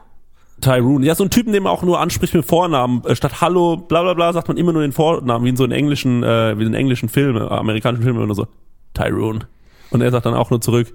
Tyrone. 0.61 1.05
Ja, 1.05 1.15
so 1.15 1.23
ein 1.23 1.29
Typen, 1.29 1.53
den 1.53 1.63
man 1.63 1.71
auch 1.71 1.83
nur 1.83 1.99
anspricht 1.99 2.33
mit 2.33 2.45
Vornamen. 2.45 3.03
Äh, 3.05 3.15
Statt 3.15 3.41
Hallo, 3.41 3.77
bla 3.77 4.01
bla 4.01 4.13
bla, 4.13 4.33
sagt 4.33 4.47
man 4.47 4.57
immer 4.57 4.73
nur 4.73 4.81
den 4.81 4.91
Vornamen, 4.91 5.45
wie 5.45 5.49
in 5.49 5.57
so 5.57 5.63
in 5.63 5.71
englischen, 5.71 6.23
äh, 6.23 6.57
wie 6.57 6.65
in 6.65 6.73
englischen 6.73 7.09
Filmen, 7.09 7.41
äh, 7.41 7.47
amerikanischen 7.47 8.03
Filmen 8.03 8.21
oder 8.21 8.33
so. 8.33 8.47
Tyrone. 8.93 9.47
Und 9.91 10.01
er 10.01 10.11
sagt 10.11 10.25
dann 10.25 10.33
auch 10.33 10.49
nur 10.49 10.61
zurück, 10.61 10.93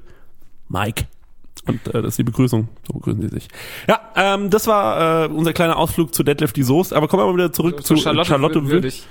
Mike. 0.68 1.04
Und 1.66 1.86
äh, 1.88 2.02
das 2.02 2.10
ist 2.14 2.18
die 2.18 2.24
Begrüßung. 2.24 2.68
So 2.86 2.94
begrüßen 2.94 3.22
sie 3.22 3.28
sich. 3.28 3.48
Ja, 3.86 4.00
ähm, 4.16 4.50
das 4.50 4.66
war 4.66 5.24
äh, 5.24 5.28
unser 5.28 5.52
kleiner 5.52 5.76
Ausflug 5.76 6.12
zu 6.14 6.24
Deadlift 6.24 6.56
die 6.56 6.64
Soße. 6.64 6.94
Aber 6.94 7.06
kommen 7.06 7.22
wir 7.22 7.26
mal 7.28 7.34
wieder 7.36 7.52
zurück 7.52 7.76
So 7.82 7.94
zu 7.94 8.02
Charlotte, 8.02 8.28
Charlotte 8.28 8.68
würdig. 8.68 9.04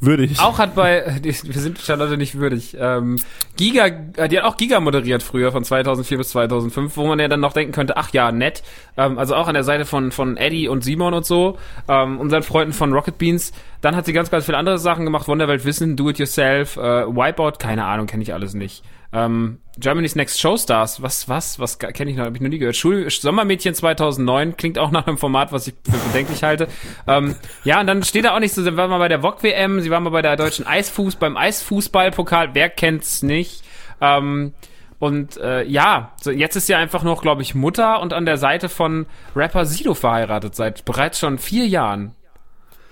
würdig. 0.00 0.38
Auch 0.40 0.58
hat 0.58 0.74
bei, 0.74 1.18
wir 1.22 1.32
sind 1.32 1.78
Charlotte 1.78 2.18
nicht 2.18 2.34
würdig, 2.34 2.76
ähm, 2.78 3.16
Giga, 3.56 3.86
äh, 4.16 4.28
die 4.28 4.38
hat 4.38 4.44
auch 4.44 4.58
Giga 4.58 4.80
moderiert 4.80 5.22
früher 5.22 5.50
von 5.50 5.64
2004 5.64 6.18
bis 6.18 6.28
2005, 6.30 6.94
wo 6.96 7.06
man 7.06 7.18
ja 7.18 7.28
dann 7.28 7.40
noch 7.40 7.54
denken 7.54 7.72
könnte, 7.72 7.96
ach 7.96 8.10
ja, 8.12 8.32
nett. 8.32 8.62
Ähm, 8.98 9.18
also 9.18 9.34
auch 9.34 9.48
an 9.48 9.54
der 9.54 9.64
Seite 9.64 9.86
von, 9.86 10.12
von 10.12 10.36
Eddie 10.36 10.68
und 10.68 10.84
Simon 10.84 11.14
und 11.14 11.24
so, 11.24 11.56
ähm, 11.88 12.20
unseren 12.20 12.42
Freunden 12.42 12.74
von 12.74 12.92
Rocket 12.92 13.16
Beans. 13.16 13.52
Dann 13.80 13.96
hat 13.96 14.04
sie 14.04 14.12
ganz, 14.12 14.30
ganz 14.30 14.44
viele 14.44 14.58
andere 14.58 14.78
Sachen 14.78 15.06
gemacht, 15.06 15.26
Wunderwelt 15.26 15.64
Wissen, 15.64 15.96
Do 15.96 16.10
It 16.10 16.18
Yourself, 16.18 16.76
äh, 16.76 17.06
Wipeout, 17.06 17.52
keine 17.58 17.86
Ahnung, 17.86 18.06
kenne 18.06 18.22
ich 18.22 18.34
alles 18.34 18.52
nicht. 18.52 18.82
Ähm, 19.14 19.60
Germany's 19.78 20.16
Next 20.16 20.40
Showstars, 20.40 21.00
was, 21.00 21.28
was, 21.28 21.58
was 21.60 21.78
kenne 21.78 22.10
ich 22.10 22.16
noch, 22.16 22.24
habe 22.24 22.36
ich 22.36 22.42
noch 22.42 22.48
nie 22.48 22.58
gehört. 22.58 22.76
Schul 22.76 23.08
Sommermädchen 23.08 23.74
2009, 23.74 24.56
klingt 24.56 24.78
auch 24.78 24.90
nach 24.90 25.06
einem 25.06 25.18
Format, 25.18 25.52
was 25.52 25.68
ich 25.68 25.74
für 25.84 25.96
bedenklich 26.08 26.42
halte. 26.42 26.68
Ähm, 27.06 27.36
ja, 27.62 27.80
und 27.80 27.86
dann 27.86 28.02
steht 28.02 28.24
da 28.24 28.34
auch 28.34 28.40
nicht 28.40 28.54
so, 28.54 28.62
sie 28.62 28.76
war 28.76 28.88
mal 28.88 28.98
bei 28.98 29.08
der 29.08 29.22
VOG 29.22 29.42
WM, 29.42 29.80
sie 29.80 29.90
war 29.90 30.00
mal 30.00 30.10
bei 30.10 30.22
der 30.22 30.36
deutschen 30.36 30.66
Eisfuß, 30.66 31.16
beim 31.16 31.36
Eisfußballpokal, 31.36 32.54
wer 32.54 32.68
kennt's 32.68 33.22
nicht? 33.22 33.62
Ähm, 34.00 34.52
und 34.98 35.36
äh, 35.36 35.64
ja, 35.64 36.12
so 36.20 36.30
jetzt 36.30 36.56
ist 36.56 36.66
sie 36.66 36.74
einfach 36.74 37.02
noch, 37.02 37.22
glaube 37.22 37.42
ich, 37.42 37.54
Mutter 37.54 38.00
und 38.00 38.12
an 38.12 38.26
der 38.26 38.36
Seite 38.36 38.68
von 38.68 39.06
Rapper 39.36 39.64
Sido 39.66 39.94
verheiratet 39.94 40.54
seit 40.54 40.84
bereits 40.84 41.18
schon 41.18 41.38
vier 41.38 41.66
Jahren. 41.66 42.14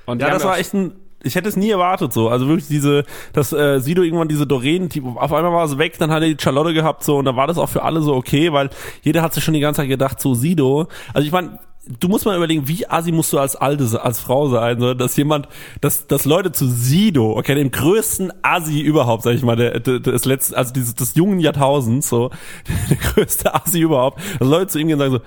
Und 0.05 0.21
ja, 0.21 0.31
das 0.31 0.45
war 0.45 0.59
echt 0.59 0.75
ein, 0.75 0.97
ich 1.23 1.35
hätte 1.35 1.49
es 1.49 1.57
nie 1.57 1.71
erwartet 1.71 2.13
so. 2.13 2.29
Also 2.29 2.49
wirklich 2.49 2.69
diese, 2.69 3.05
dass 3.33 3.53
äh, 3.53 3.81
Sido 3.81 4.03
irgendwann 4.03 4.29
diese 4.29 4.47
Doreen, 4.47 4.89
die, 4.89 5.03
auf 5.03 5.33
einmal 5.33 5.53
war 5.53 5.65
es 5.65 5.79
weg, 5.79 5.99
dann 5.99 6.11
hat 6.11 6.23
er 6.23 6.29
die 6.29 6.43
Charlotte 6.43 6.75
gehabt 6.75 7.05
so 7.05 7.17
und 7.17 7.25
da 7.25 7.37
war 7.37 7.47
das 7.47 7.59
auch 7.59 7.69
für 7.69 7.83
alle 7.83 8.03
so 8.03 8.15
okay, 8.15 8.53
weil 8.53 8.71
jeder 9.03 9.23
hat 9.23 9.35
sich 9.35 9.45
schon 9.45 9.55
die 9.55 9.61
ganze 9.61 9.81
Zeit 9.81 9.89
gedacht, 9.89 10.21
so 10.21 10.35
Sido. 10.35 10.89
Also 11.13 11.27
ich 11.27 11.33
meine, 11.33 11.59
du 12.01 12.09
musst 12.09 12.25
mal 12.25 12.37
überlegen, 12.37 12.69
wie 12.69 12.89
assi 12.89 13.13
musst 13.13 13.33
du 13.33 13.39
als 13.39 13.57
alte, 13.57 14.03
als 14.03 14.21
Frau 14.21 14.49
sein, 14.49 14.81
so, 14.81 14.95
dass 14.95 15.17
jemand, 15.17 15.49
dass, 15.81 16.07
dass 16.07 16.25
Leute 16.25 16.53
zu 16.53 16.67
Sido, 16.69 17.37
okay, 17.37 17.55
dem 17.55 17.71
größten 17.71 18.33
Assi 18.43 18.81
überhaupt, 18.81 19.25
sag 19.25 19.35
ich 19.35 19.43
mal, 19.43 19.57
der, 19.57 19.81
der, 19.81 20.01
des 20.01 20.25
letzten, 20.25 20.55
also 20.55 20.73
dieses, 20.73 20.95
des 20.95 21.15
jungen 21.15 21.41
Jahrtausends, 21.41 22.09
so, 22.09 22.31
der 22.91 22.97
größte 22.97 23.55
Assi 23.55 23.81
überhaupt, 23.81 24.21
dass 24.39 24.49
Leute 24.49 24.69
zu 24.69 24.79
ihm 24.79 24.89
gehen 24.89 25.01
und 25.01 25.01
sagen 25.01 25.13
so, 25.13 25.21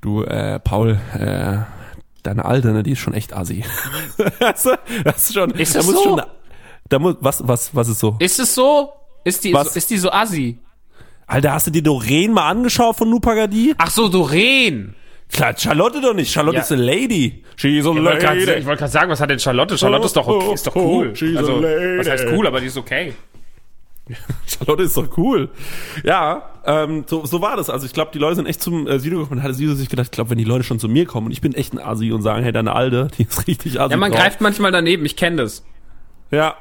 du, 0.00 0.22
äh, 0.24 0.58
Paul, 0.60 0.98
äh, 1.18 1.58
deine 2.24 2.44
Alte, 2.44 2.68
ne, 2.72 2.82
die 2.82 2.92
ist 2.92 2.98
schon 3.00 3.14
echt 3.14 3.32
assi. 3.34 3.64
du? 4.64 4.78
das 5.04 5.28
ist 5.28 5.34
schon, 5.34 5.50
Ist 5.52 5.74
da 5.74 5.78
das 5.78 5.86
muss 5.86 5.94
so? 5.96 6.02
schon, 6.02 6.22
da 6.88 6.98
muss, 6.98 7.16
was, 7.20 7.46
was, 7.46 7.74
was 7.74 7.88
ist 7.88 7.98
so? 8.00 8.16
Ist 8.18 8.38
es 8.40 8.54
so? 8.54 8.92
Ist 9.24 9.42
die, 9.44 9.54
Was? 9.54 9.72
so, 9.72 9.78
ist 9.78 9.90
die 9.90 9.96
so 9.98 10.10
assi? 10.10 10.58
Alter, 11.26 11.52
hast 11.54 11.66
du 11.66 11.70
dir 11.70 11.82
Doreen 11.82 12.32
mal 12.32 12.48
angeschaut 12.50 12.96
von 12.96 13.08
Nupagadi? 13.08 13.74
Ach 13.78 13.90
so, 13.90 14.08
Doreen. 14.08 14.94
Klar, 15.32 15.54
Charlotte 15.56 16.00
doch 16.02 16.12
nicht. 16.14 16.30
Charlotte 16.30 16.56
Ja. 16.58 16.62
ist 16.62 16.70
a 16.72 16.74
lady. 16.76 17.42
She's 17.56 17.86
a 17.86 17.90
Ich 17.90 17.96
wollte 18.04 18.18
gerade 18.18 18.44
lady. 18.44 18.66
wollt 18.66 18.78
grad 18.78 18.92
sagen, 18.92 19.10
was 19.10 19.20
hat 19.20 19.30
denn 19.30 19.38
Charlotte? 19.38 19.78
Charlotte 19.78 20.04
ist 20.04 20.14
doch 20.16 20.26
okay, 20.28 20.52
ist 20.52 20.66
doch 20.66 20.76
cool. 20.76 21.08
Oh, 21.12 21.14
she's 21.14 21.34
a 21.34 21.40
Also, 21.40 21.60
lady. 21.60 21.98
was 21.98 22.08
heißt 22.10 22.26
cool, 22.32 22.46
aber 22.46 22.60
die 22.60 22.66
ist 22.66 22.76
okay. 22.76 23.14
Charlotte 24.46 24.82
ist 24.82 24.96
doch 24.96 25.16
cool. 25.16 25.48
Ja, 26.02 26.50
ähm, 26.66 27.04
so, 27.06 27.24
so 27.24 27.40
war 27.40 27.56
das. 27.56 27.70
Also 27.70 27.86
ich 27.86 27.92
glaube, 27.92 28.10
die 28.12 28.18
Leute 28.18 28.36
sind 28.36 28.46
echt 28.46 28.62
zum 28.62 28.86
äh, 28.86 28.98
Sido 28.98 29.18
gekommen 29.18 29.38
und 29.38 29.42
hatte 29.42 29.54
Sido 29.54 29.74
sich 29.74 29.88
gedacht, 29.88 30.06
ich 30.06 30.10
glaube, 30.12 30.30
wenn 30.30 30.38
die 30.38 30.44
Leute 30.44 30.64
schon 30.64 30.78
zu 30.78 30.88
mir 30.88 31.06
kommen 31.06 31.26
und 31.26 31.32
ich 31.32 31.40
bin 31.40 31.54
echt 31.54 31.72
ein 31.72 31.78
Asi 31.78 32.12
und 32.12 32.22
sagen, 32.22 32.42
hey, 32.42 32.52
deine 32.52 32.74
Alte, 32.74 33.08
die 33.18 33.22
ist 33.22 33.46
richtig 33.46 33.80
Asi. 33.80 33.92
Ja, 33.92 33.96
man 33.96 34.12
drauf. 34.12 34.20
greift 34.20 34.40
manchmal 34.40 34.72
daneben, 34.72 35.04
ich 35.04 35.16
kenne 35.16 35.36
das. 35.36 35.64
Ja. 36.30 36.56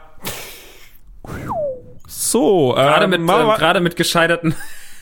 So, 2.07 2.73
Gerade 2.75 3.05
ähm, 3.05 3.09
mit, 3.09 3.21
machen 3.21 3.45
wir 3.45 3.53
ähm, 3.53 3.59
gerade 3.59 3.79
mit 3.79 3.95
gescheiterten, 3.95 4.55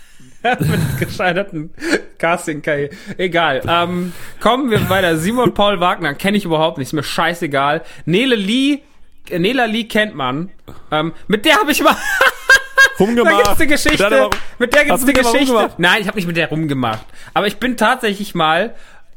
mit 0.44 0.98
gescheiterten 1.00 1.74
casting 2.18 2.62
-Karriere. 2.62 2.92
Egal. 3.18 3.62
Ähm, 3.68 4.14
kommen 4.40 4.72
wir 4.72 4.90
weiter. 4.90 5.18
Simon 5.18 5.54
Paul 5.54 5.80
Wagner 5.80 6.14
kenne 6.14 6.38
ich 6.38 6.46
überhaupt 6.46 6.78
nicht, 6.78 6.88
ist 6.88 6.94
mir 6.94 7.04
scheißegal. 7.04 7.84
Nele 8.06 8.36
Lee, 8.36 8.80
Nela 9.30 9.66
Lee 9.66 9.84
kennt 9.86 10.16
man. 10.16 10.50
Ähm, 10.92 11.14
mit 11.28 11.46
der 11.46 11.56
habe 11.58 11.72
ich 11.72 11.82
mal, 11.84 11.94
da 12.98 13.04
rumgemacht. 13.04 13.36
gibt's 13.44 13.60
eine 13.60 13.68
Geschichte. 13.68 14.08
Aber- 14.08 14.30
mit 14.60 14.74
der 14.74 14.86
gibt's 14.86 15.04
eine 15.04 15.14
mal 15.14 15.22
Geschichte. 15.32 15.70
Nein, 15.78 16.02
ich 16.02 16.08
habe 16.08 16.18
nicht 16.18 16.28
mit 16.28 16.38
der 16.38 16.50
rumgemacht. 16.50 17.06
Aber 17.34 17.48
ich 17.48 17.58
bin 17.58 17.78
tatsächlich 17.78 18.36
mal 18.36 18.70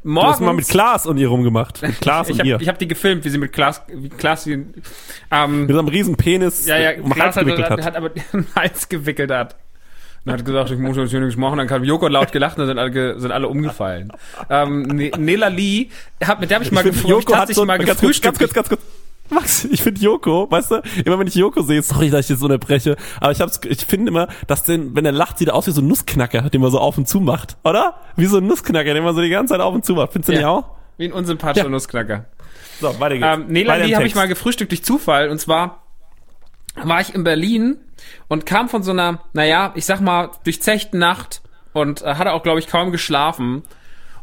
Du 0.03 0.11
hast 0.21 0.23
morgens. 0.23 0.39
mal 0.41 0.53
mit 0.53 0.67
Klaas 0.67 1.07
und 1.07 1.17
ihr 1.17 1.27
rumgemacht. 1.29 1.81
Klaas 1.99 2.29
ich 2.29 2.39
und 2.39 2.45
ihr. 2.45 2.53
habe 2.53 2.63
ich 2.63 2.69
hab 2.69 2.77
die 2.77 2.87
gefilmt, 2.87 3.25
wie 3.25 3.29
sie 3.29 3.39
mit 3.39 3.51
Klaas, 3.51 3.81
wie 3.91 4.09
Klaas, 4.09 4.45
wie, 4.45 4.63
ähm, 5.31 5.61
mit 5.61 5.71
so 5.71 5.79
einem 5.79 5.87
riesen 5.87 6.15
Penis 6.15 6.67
ja, 6.67 6.77
ja, 6.77 6.91
um 7.01 7.05
Hals 7.09 7.15
Klaas 7.15 7.35
hat, 7.37 7.43
gewickelt 7.45 7.69
hat, 7.71 7.79
hat. 7.79 7.85
hat 7.85 7.95
aber 7.95 8.09
den 8.33 8.45
Hals 8.55 8.87
gewickelt 8.87 9.31
hat. 9.31 9.55
Und 10.23 10.31
hat 10.33 10.45
gesagt, 10.45 10.69
ich 10.71 10.77
muss 10.79 10.95
jetzt 10.97 11.09
hier 11.11 11.19
nichts 11.19 11.37
machen. 11.37 11.57
Dann 11.57 11.67
kam 11.67 11.83
Joko 11.83 12.07
laut 12.07 12.31
gelacht 12.31 12.57
und 12.57 12.61
dann 12.61 12.67
sind 12.67 12.77
alle, 12.79 13.19
sind 13.19 13.31
alle 13.31 13.47
umgefallen. 13.47 14.11
ähm, 14.49 14.83
Ne- 14.83 15.11
Nela 15.17 15.47
Lee, 15.47 15.89
hat, 16.23 16.39
mit 16.39 16.49
der 16.51 16.55
habe 16.55 16.65
ich 16.65 16.71
mal 16.71 16.85
Ich. 16.85 17.03
Joko 17.03 17.35
hat 17.35 17.53
so, 17.53 17.65
mal 17.65 17.77
ganz 17.79 17.89
gefrühstückt. 17.99 18.37
ganz 18.39 18.53
kurz, 18.53 18.53
ganz 18.53 18.69
kurz. 18.69 18.81
Max, 19.29 19.65
ich 19.65 19.81
finde 19.81 20.01
Joko, 20.01 20.47
weißt 20.49 20.71
du, 20.71 20.81
immer 21.03 21.17
wenn 21.19 21.27
ich 21.27 21.35
Joko 21.35 21.61
sehe, 21.63 21.81
sorry, 21.81 22.09
dass 22.11 22.25
ich 22.25 22.29
jetzt 22.29 22.39
so 22.39 22.45
unterbreche, 22.45 22.95
aber 23.19 23.31
ich 23.31 23.41
hab's, 23.41 23.59
ich 23.67 23.85
finde 23.85 24.09
immer, 24.11 24.27
dass 24.47 24.63
den, 24.63 24.95
wenn 24.95 25.05
er 25.05 25.11
lacht, 25.11 25.39
sieht 25.39 25.47
er 25.47 25.55
aus 25.55 25.65
wie 25.67 25.71
so 25.71 25.81
ein 25.81 25.87
Nussknacker, 25.87 26.43
den 26.49 26.61
man 26.61 26.69
so 26.71 26.79
auf 26.79 26.97
und 26.97 27.07
zu 27.07 27.19
macht, 27.21 27.57
oder? 27.63 27.95
Wie 28.15 28.25
so 28.27 28.37
ein 28.37 28.45
Nussknacker, 28.47 28.93
den 28.93 29.03
man 29.03 29.15
so 29.15 29.21
die 29.21 29.29
ganze 29.29 29.53
Zeit 29.53 29.61
auf 29.61 29.73
und 29.73 29.83
zu 29.83 29.93
macht. 29.93 30.13
Findest 30.13 30.29
du 30.29 30.33
Ja. 30.33 30.39
nicht 30.39 30.47
auch? 30.47 30.65
Wie 30.97 31.05
ein 31.05 31.11
unsympathischer 31.13 31.65
Ja. 31.65 31.71
Nussknacker. 31.71 32.25
So, 32.79 32.99
weiter 32.99 33.15
geht's. 33.17 33.27
Ähm, 33.27 33.45
Nela 33.47 33.73
Weiter 33.73 33.83
im 33.83 33.89
Lee 33.89 33.95
habe 33.95 34.05
ich 34.07 34.15
mal 34.15 34.27
gefrühstückt 34.27 34.71
durch 34.71 34.83
Zufall. 34.83 35.29
Und 35.29 35.39
zwar 35.39 35.81
war 36.75 37.01
ich 37.01 37.15
in 37.15 37.23
Berlin 37.23 37.77
und 38.27 38.45
kam 38.45 38.69
von 38.69 38.83
so 38.83 38.91
einer, 38.91 39.21
naja, 39.33 39.71
ich 39.75 39.85
sag 39.85 40.01
mal, 40.01 40.31
durchzechten 40.43 40.99
Nacht 40.99 41.41
und 41.73 42.01
äh, 42.03 42.15
hatte 42.15 42.31
auch, 42.33 42.43
glaube 42.43 42.59
ich, 42.59 42.67
kaum 42.67 42.91
geschlafen. 42.91 43.63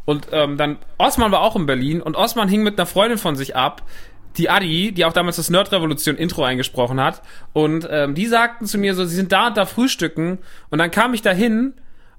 Und 0.05 0.27
ähm, 0.31 0.57
dann, 0.57 0.77
Osman 0.97 1.31
war 1.31 1.41
auch 1.41 1.55
in 1.55 1.65
Berlin 1.65 2.01
und 2.01 2.15
Osman 2.15 2.47
hing 2.47 2.61
mit 2.63 2.77
einer 2.79 2.85
Freundin 2.85 3.17
von 3.17 3.35
sich 3.35 3.55
ab, 3.55 3.83
die 4.37 4.49
Adi, 4.49 4.91
die 4.91 5.05
auch 5.05 5.13
damals 5.13 5.35
das 5.35 5.49
Nerd-Revolution-Intro 5.49 6.43
eingesprochen 6.43 6.99
hat. 6.99 7.21
Und 7.53 7.87
ähm, 7.89 8.15
die 8.15 8.25
sagten 8.25 8.65
zu 8.65 8.77
mir 8.77 8.95
so, 8.95 9.05
sie 9.05 9.15
sind 9.15 9.31
da 9.31 9.47
und 9.47 9.57
da 9.57 9.65
frühstücken. 9.65 10.39
Und 10.69 10.79
dann 10.79 10.91
kam 10.91 11.13
ich 11.13 11.21
da 11.21 11.31
hin 11.31 11.73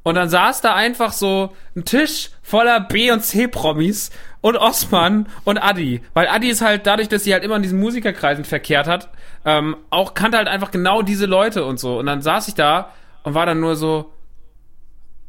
und 0.05 0.15
dann 0.17 0.29
saß 0.29 0.61
da 0.61 0.75
einfach 0.75 1.13
so 1.13 1.55
ein 1.75 1.85
Tisch 1.85 2.31
voller 2.43 2.81
B- 2.81 3.11
und 3.11 3.21
C-Promis 3.21 4.11
und 4.43 4.57
Osman 4.57 5.27
und 5.45 5.59
Adi. 5.59 6.03
Weil 6.13 6.29
Adi 6.29 6.51
ist 6.51 6.61
halt, 6.61 6.87
dadurch, 6.87 7.09
dass 7.09 7.25
sie 7.25 7.33
halt 7.33 7.43
immer 7.43 7.57
in 7.57 7.63
diesen 7.63 7.81
Musikerkreisen 7.81 8.45
verkehrt 8.45 8.87
hat, 8.87 9.09
ähm, 9.45 9.77
auch 9.91 10.15
kannte 10.15 10.37
halt 10.37 10.49
einfach 10.49 10.71
genau 10.71 11.03
diese 11.03 11.27
Leute 11.27 11.65
und 11.65 11.81
so. 11.81 11.99
Und 11.99 12.07
dann 12.07 12.21
saß 12.21 12.49
ich 12.49 12.55
da 12.55 12.91
und 13.23 13.35
war 13.35 13.47
dann 13.47 13.61
nur 13.61 13.77
so, 13.77 14.14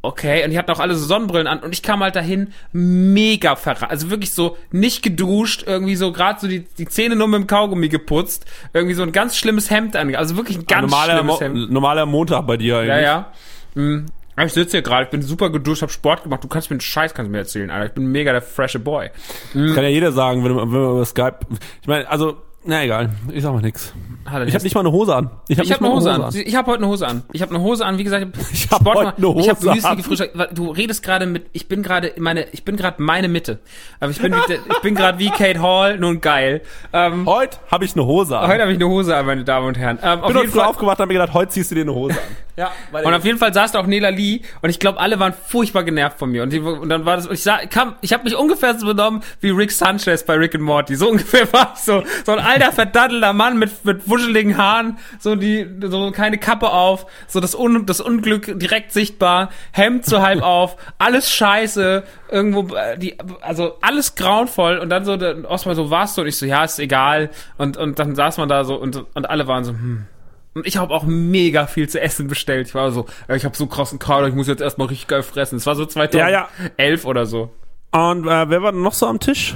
okay, 0.06 0.44
und 0.44 0.50
die 0.50 0.58
hatten 0.58 0.70
auch 0.70 0.78
alle 0.80 0.94
so 0.94 1.04
Sonnenbrillen 1.06 1.46
an 1.46 1.58
und 1.60 1.72
ich 1.72 1.82
kam 1.82 2.00
halt 2.02 2.16
dahin 2.16 2.52
mega 2.72 3.56
verra 3.56 3.86
also 3.86 4.10
wirklich 4.10 4.32
so 4.32 4.56
nicht 4.72 5.02
geduscht, 5.02 5.64
irgendwie 5.66 5.96
so 5.96 6.12
gerade 6.12 6.40
so 6.40 6.48
die, 6.48 6.60
die 6.78 6.86
Zähne 6.86 7.16
nur 7.16 7.28
mit 7.28 7.40
dem 7.40 7.46
Kaugummi 7.46 7.88
geputzt, 7.88 8.46
irgendwie 8.72 8.94
so 8.94 9.02
ein 9.02 9.12
ganz 9.12 9.36
schlimmes 9.36 9.70
Hemd 9.70 9.96
an, 9.96 10.14
also 10.14 10.36
wirklich 10.36 10.58
ein 10.58 10.66
ganz 10.66 10.90
normaler, 10.90 11.14
schlimmes 11.18 11.40
Hemd. 11.40 11.70
normaler 11.70 12.06
Montag 12.06 12.46
bei 12.46 12.56
dir 12.56 12.76
eigentlich. 12.78 12.88
Ja, 12.88 13.00
ja. 13.00 13.32
Mhm. 13.74 14.06
Ich 14.38 14.52
sitze 14.52 14.72
hier 14.72 14.82
gerade, 14.82 15.04
ich 15.04 15.10
bin 15.10 15.22
super 15.22 15.48
geduscht, 15.48 15.80
hab 15.80 15.90
Sport 15.90 16.22
gemacht, 16.24 16.44
du 16.44 16.48
kannst 16.48 16.68
mir 16.68 16.74
einen 16.74 16.82
Scheiß 16.82 17.14
kannst 17.14 17.32
mir 17.32 17.38
erzählen, 17.38 17.70
Alter. 17.70 17.86
Ich 17.86 17.92
bin 17.92 18.06
mega 18.12 18.32
der 18.32 18.42
freshe 18.42 18.78
Boy. 18.78 19.08
Das 19.54 19.74
kann 19.74 19.82
ja 19.82 19.88
jeder 19.88 20.12
sagen, 20.12 20.44
wenn, 20.44 20.52
man- 20.52 20.70
wenn 20.72 20.80
man 20.82 20.90
über 20.92 21.04
Skype, 21.06 21.38
ich 21.80 21.88
meine, 21.88 22.06
also, 22.10 22.36
na 22.66 22.82
egal, 22.84 23.10
ich 23.32 23.42
sag 23.42 23.52
mal 23.52 23.62
nix. 23.62 23.92
Ich 24.28 24.32
habe 24.54 24.64
nicht 24.64 24.74
mal 24.74 24.80
eine 24.80 24.90
Hose 24.90 25.14
an. 25.14 25.30
Ich 25.46 25.58
habe 25.60 25.68
mal 25.84 25.88
eine 25.90 25.94
Hose 25.96 26.10
an. 26.12 26.32
Ich 26.34 26.56
habe 26.56 26.66
heute 26.72 26.78
eine 26.82 26.88
Hose 26.88 27.06
an. 27.06 27.22
Ich 27.32 27.42
habe 27.42 27.54
eine 27.54 27.62
Hose 27.62 27.86
an. 27.86 27.96
Wie 27.98 28.02
gesagt, 28.02 28.26
Ich 28.52 28.68
hab 28.72 28.84
heute 28.84 29.14
eine 29.16 29.40
Ich 29.40 29.48
habe 29.48 29.60
Hose 29.60 29.70
Müsli 29.70 29.88
an. 29.88 29.96
gefrühstückt. 29.96 30.36
Du 30.52 30.70
redest 30.72 31.04
gerade 31.04 31.26
mit. 31.26 31.46
Ich 31.52 31.68
bin 31.68 31.84
gerade 31.84 32.12
meine. 32.18 32.48
Ich 32.50 32.64
bin 32.64 32.76
gerade 32.76 33.00
meine 33.00 33.28
Mitte. 33.28 33.60
Aber 34.00 34.10
ich 34.10 34.20
bin. 34.20 34.32
wie 34.34 34.54
ich 34.54 34.80
bin 34.82 34.96
gerade 34.96 35.20
wie 35.20 35.30
Kate 35.30 35.62
Hall. 35.62 35.98
Nun 35.98 36.20
geil. 36.20 36.62
Ähm, 36.92 37.24
Heute 37.26 37.58
habe 37.70 37.84
ich 37.84 37.94
eine 37.94 38.04
Hose 38.04 38.36
an. 38.36 38.48
heute 38.48 38.62
habe 38.62 38.72
ich 38.72 38.78
eine 38.78 38.88
Hose 38.88 39.16
an, 39.16 39.26
meine 39.26 39.44
Damen 39.44 39.68
und 39.68 39.78
Herren. 39.78 40.00
Ähm, 40.02 40.14
ich 40.14 40.14
bin 40.14 40.22
heute 40.24 40.38
jeden 40.40 40.50
früh 40.50 40.58
Fall. 40.58 40.68
aufgewacht 40.68 40.98
und 40.98 41.02
hab 41.02 41.08
mir 41.08 41.14
gedacht, 41.14 41.32
heute 41.34 41.52
ziehst 41.52 41.70
du 41.70 41.76
dir 41.76 41.82
eine 41.82 41.94
Hose 41.94 42.14
an. 42.14 42.18
Ja, 42.58 42.70
Und 42.90 43.12
auf 43.12 43.22
jeden 43.26 43.36
Fall 43.36 43.52
saß 43.52 43.72
da 43.72 43.80
auch 43.80 43.86
Nela 43.86 44.08
Lee 44.08 44.40
und 44.62 44.70
ich 44.70 44.78
glaube, 44.78 44.98
alle 44.98 45.20
waren 45.20 45.34
furchtbar 45.34 45.82
genervt 45.84 46.18
von 46.18 46.30
mir. 46.30 46.42
Und, 46.42 46.54
die, 46.54 46.60
und 46.60 46.88
dann 46.88 47.04
war 47.04 47.16
das, 47.16 47.26
ich 47.30 47.42
sah, 47.42 47.58
kam, 47.66 47.96
ich 48.00 48.14
habe 48.14 48.24
mich 48.24 48.34
ungefähr 48.34 48.78
so 48.78 48.86
benommen 48.86 49.22
wie 49.42 49.50
Rick 49.50 49.70
Sanchez 49.72 50.24
bei 50.24 50.36
Rick 50.36 50.54
and 50.54 50.64
Morty. 50.64 50.94
So 50.96 51.10
ungefähr 51.10 51.52
war 51.52 51.74
ich 51.76 51.82
so. 51.82 52.02
So 52.24 52.32
ein 52.32 52.38
alter, 52.64 52.72
verdattelter 52.72 53.32
Mann 53.32 53.58
mit, 53.58 53.84
mit 53.84 54.08
wuscheligen 54.08 54.56
Haaren, 54.56 54.98
so 55.18 55.34
die, 55.34 55.66
so 55.82 56.10
keine 56.10 56.38
Kappe 56.38 56.70
auf, 56.70 57.06
so 57.26 57.40
das, 57.40 57.54
Un, 57.54 57.86
das 57.86 58.00
Unglück 58.00 58.58
direkt 58.58 58.92
sichtbar, 58.92 59.50
Hemd 59.72 60.04
so 60.04 60.22
halb 60.22 60.42
auf, 60.42 60.76
alles 60.98 61.30
scheiße, 61.30 62.04
irgendwo, 62.30 62.74
äh, 62.74 62.98
die, 62.98 63.16
also 63.40 63.76
alles 63.80 64.14
grauenvoll 64.14 64.78
und 64.78 64.88
dann 64.88 65.04
so, 65.04 65.12
Osman 65.48 65.74
so, 65.74 65.90
warst 65.90 66.16
du? 66.16 66.22
Und 66.22 66.28
ich 66.28 66.36
so, 66.36 66.46
ja, 66.46 66.64
ist 66.64 66.78
egal. 66.78 67.30
Und, 67.58 67.76
und 67.76 67.98
dann 67.98 68.14
saß 68.14 68.38
man 68.38 68.48
da 68.48 68.64
so 68.64 68.76
und, 68.76 69.04
und 69.14 69.28
alle 69.28 69.46
waren 69.46 69.64
so, 69.64 69.72
hm. 69.72 70.06
Und 70.54 70.66
ich 70.66 70.78
habe 70.78 70.94
auch 70.94 71.04
mega 71.04 71.66
viel 71.66 71.86
zu 71.86 72.00
essen 72.00 72.28
bestellt. 72.28 72.68
Ich 72.68 72.74
war 72.74 72.90
so, 72.90 73.04
ich 73.28 73.44
habe 73.44 73.54
so 73.54 73.66
krassen 73.66 73.98
Kader, 73.98 74.28
ich 74.28 74.34
muss 74.34 74.46
jetzt 74.46 74.62
erstmal 74.62 74.88
richtig 74.88 75.06
geil 75.06 75.22
fressen. 75.22 75.56
Es 75.56 75.66
war 75.66 75.74
so 75.74 75.84
2011 75.84 77.04
Ja, 77.04 77.10
oder 77.10 77.26
so. 77.26 77.52
Und 77.90 78.26
äh, 78.26 78.48
wer 78.48 78.62
war 78.62 78.72
denn 78.72 78.80
noch 78.80 78.94
so 78.94 79.06
am 79.06 79.20
Tisch? 79.20 79.54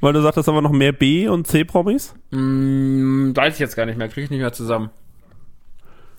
Weil 0.00 0.12
du 0.14 0.22
sagtest, 0.22 0.48
aber 0.48 0.62
noch 0.62 0.72
mehr 0.72 0.92
B- 0.92 1.28
und 1.28 1.46
C-Promis? 1.46 2.14
Hm, 2.30 3.36
weiß 3.36 3.54
ich 3.54 3.60
jetzt 3.60 3.76
gar 3.76 3.86
nicht 3.86 3.98
mehr, 3.98 4.08
kriege 4.08 4.24
ich 4.24 4.30
nicht 4.30 4.40
mehr 4.40 4.52
zusammen. 4.52 4.90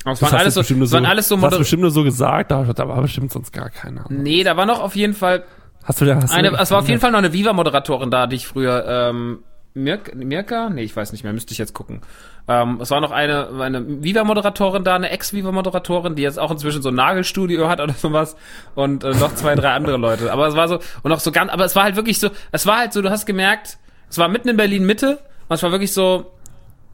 Aber 0.03 0.13
es 0.13 0.19
Das 0.19 0.31
waren 0.31 0.39
alles 0.39 0.53
so, 0.55 0.61
es 0.61 0.91
waren 0.91 1.05
alles 1.05 1.27
so 1.27 1.35
das 1.35 1.45
hast 1.45 1.53
du 1.53 1.59
bestimmt 1.59 1.81
nur 1.81 1.91
so 1.91 2.03
gesagt, 2.03 2.51
da, 2.51 2.63
da 2.63 2.87
war 2.87 3.01
bestimmt 3.01 3.31
sonst 3.31 3.51
gar 3.51 3.69
keiner. 3.69 4.05
Nee, 4.09 4.43
da 4.43 4.57
war 4.57 4.65
noch 4.65 4.81
auf 4.81 4.95
jeden 4.95 5.13
Fall 5.13 5.43
Hast 5.83 6.01
du 6.01 6.05
da, 6.05 6.15
hast 6.15 6.31
eine, 6.33 6.51
du, 6.51 6.57
es 6.57 6.71
war 6.71 6.79
auf 6.79 6.87
jeden 6.87 6.99
Fall 6.99 7.11
noch 7.11 7.19
eine 7.19 7.33
Viva-Moderatorin 7.33 8.11
da, 8.11 8.27
die 8.27 8.35
ich 8.35 8.47
früher 8.47 8.85
ähm, 8.87 9.39
Mirka? 9.73 10.15
Mirka? 10.15 10.69
Nee, 10.69 10.84
ich 10.84 10.95
weiß 10.95 11.11
nicht 11.11 11.23
mehr, 11.23 11.34
müsste 11.34 11.53
ich 11.53 11.57
jetzt 11.57 11.73
gucken. 11.73 12.01
Ähm, 12.47 12.79
es 12.81 12.91
war 12.91 13.01
noch 13.01 13.11
eine, 13.11 13.49
eine 13.59 14.03
Viva-Moderatorin 14.03 14.83
da, 14.83 14.95
eine 14.95 15.09
Ex-Viva-Moderatorin, 15.09 16.15
die 16.15 16.23
jetzt 16.23 16.39
auch 16.39 16.51
inzwischen 16.51 16.81
so 16.81 16.89
ein 16.89 16.95
Nagelstudio 16.95 17.69
hat 17.69 17.79
oder 17.79 17.93
sowas 17.93 18.35
und 18.75 19.03
äh, 19.03 19.11
noch 19.11 19.35
zwei, 19.35 19.55
drei 19.55 19.71
andere 19.71 19.97
Leute. 19.97 20.31
Aber 20.31 20.47
es 20.47 20.55
war 20.55 20.67
so, 20.67 20.79
und 21.03 21.11
auch 21.11 21.19
so 21.19 21.31
ganz, 21.31 21.51
aber 21.51 21.65
es 21.65 21.75
war 21.75 21.83
halt 21.83 21.95
wirklich 21.95 22.19
so, 22.19 22.29
es 22.51 22.65
war 22.65 22.77
halt 22.77 22.93
so, 22.93 23.01
du 23.01 23.09
hast 23.09 23.25
gemerkt, 23.25 23.77
es 24.09 24.17
war 24.17 24.27
mitten 24.27 24.49
in 24.49 24.57
Berlin 24.57 24.85
Mitte 24.85 25.19
und 25.47 25.55
es 25.55 25.63
war 25.63 25.71
wirklich 25.71 25.93
so, 25.93 26.31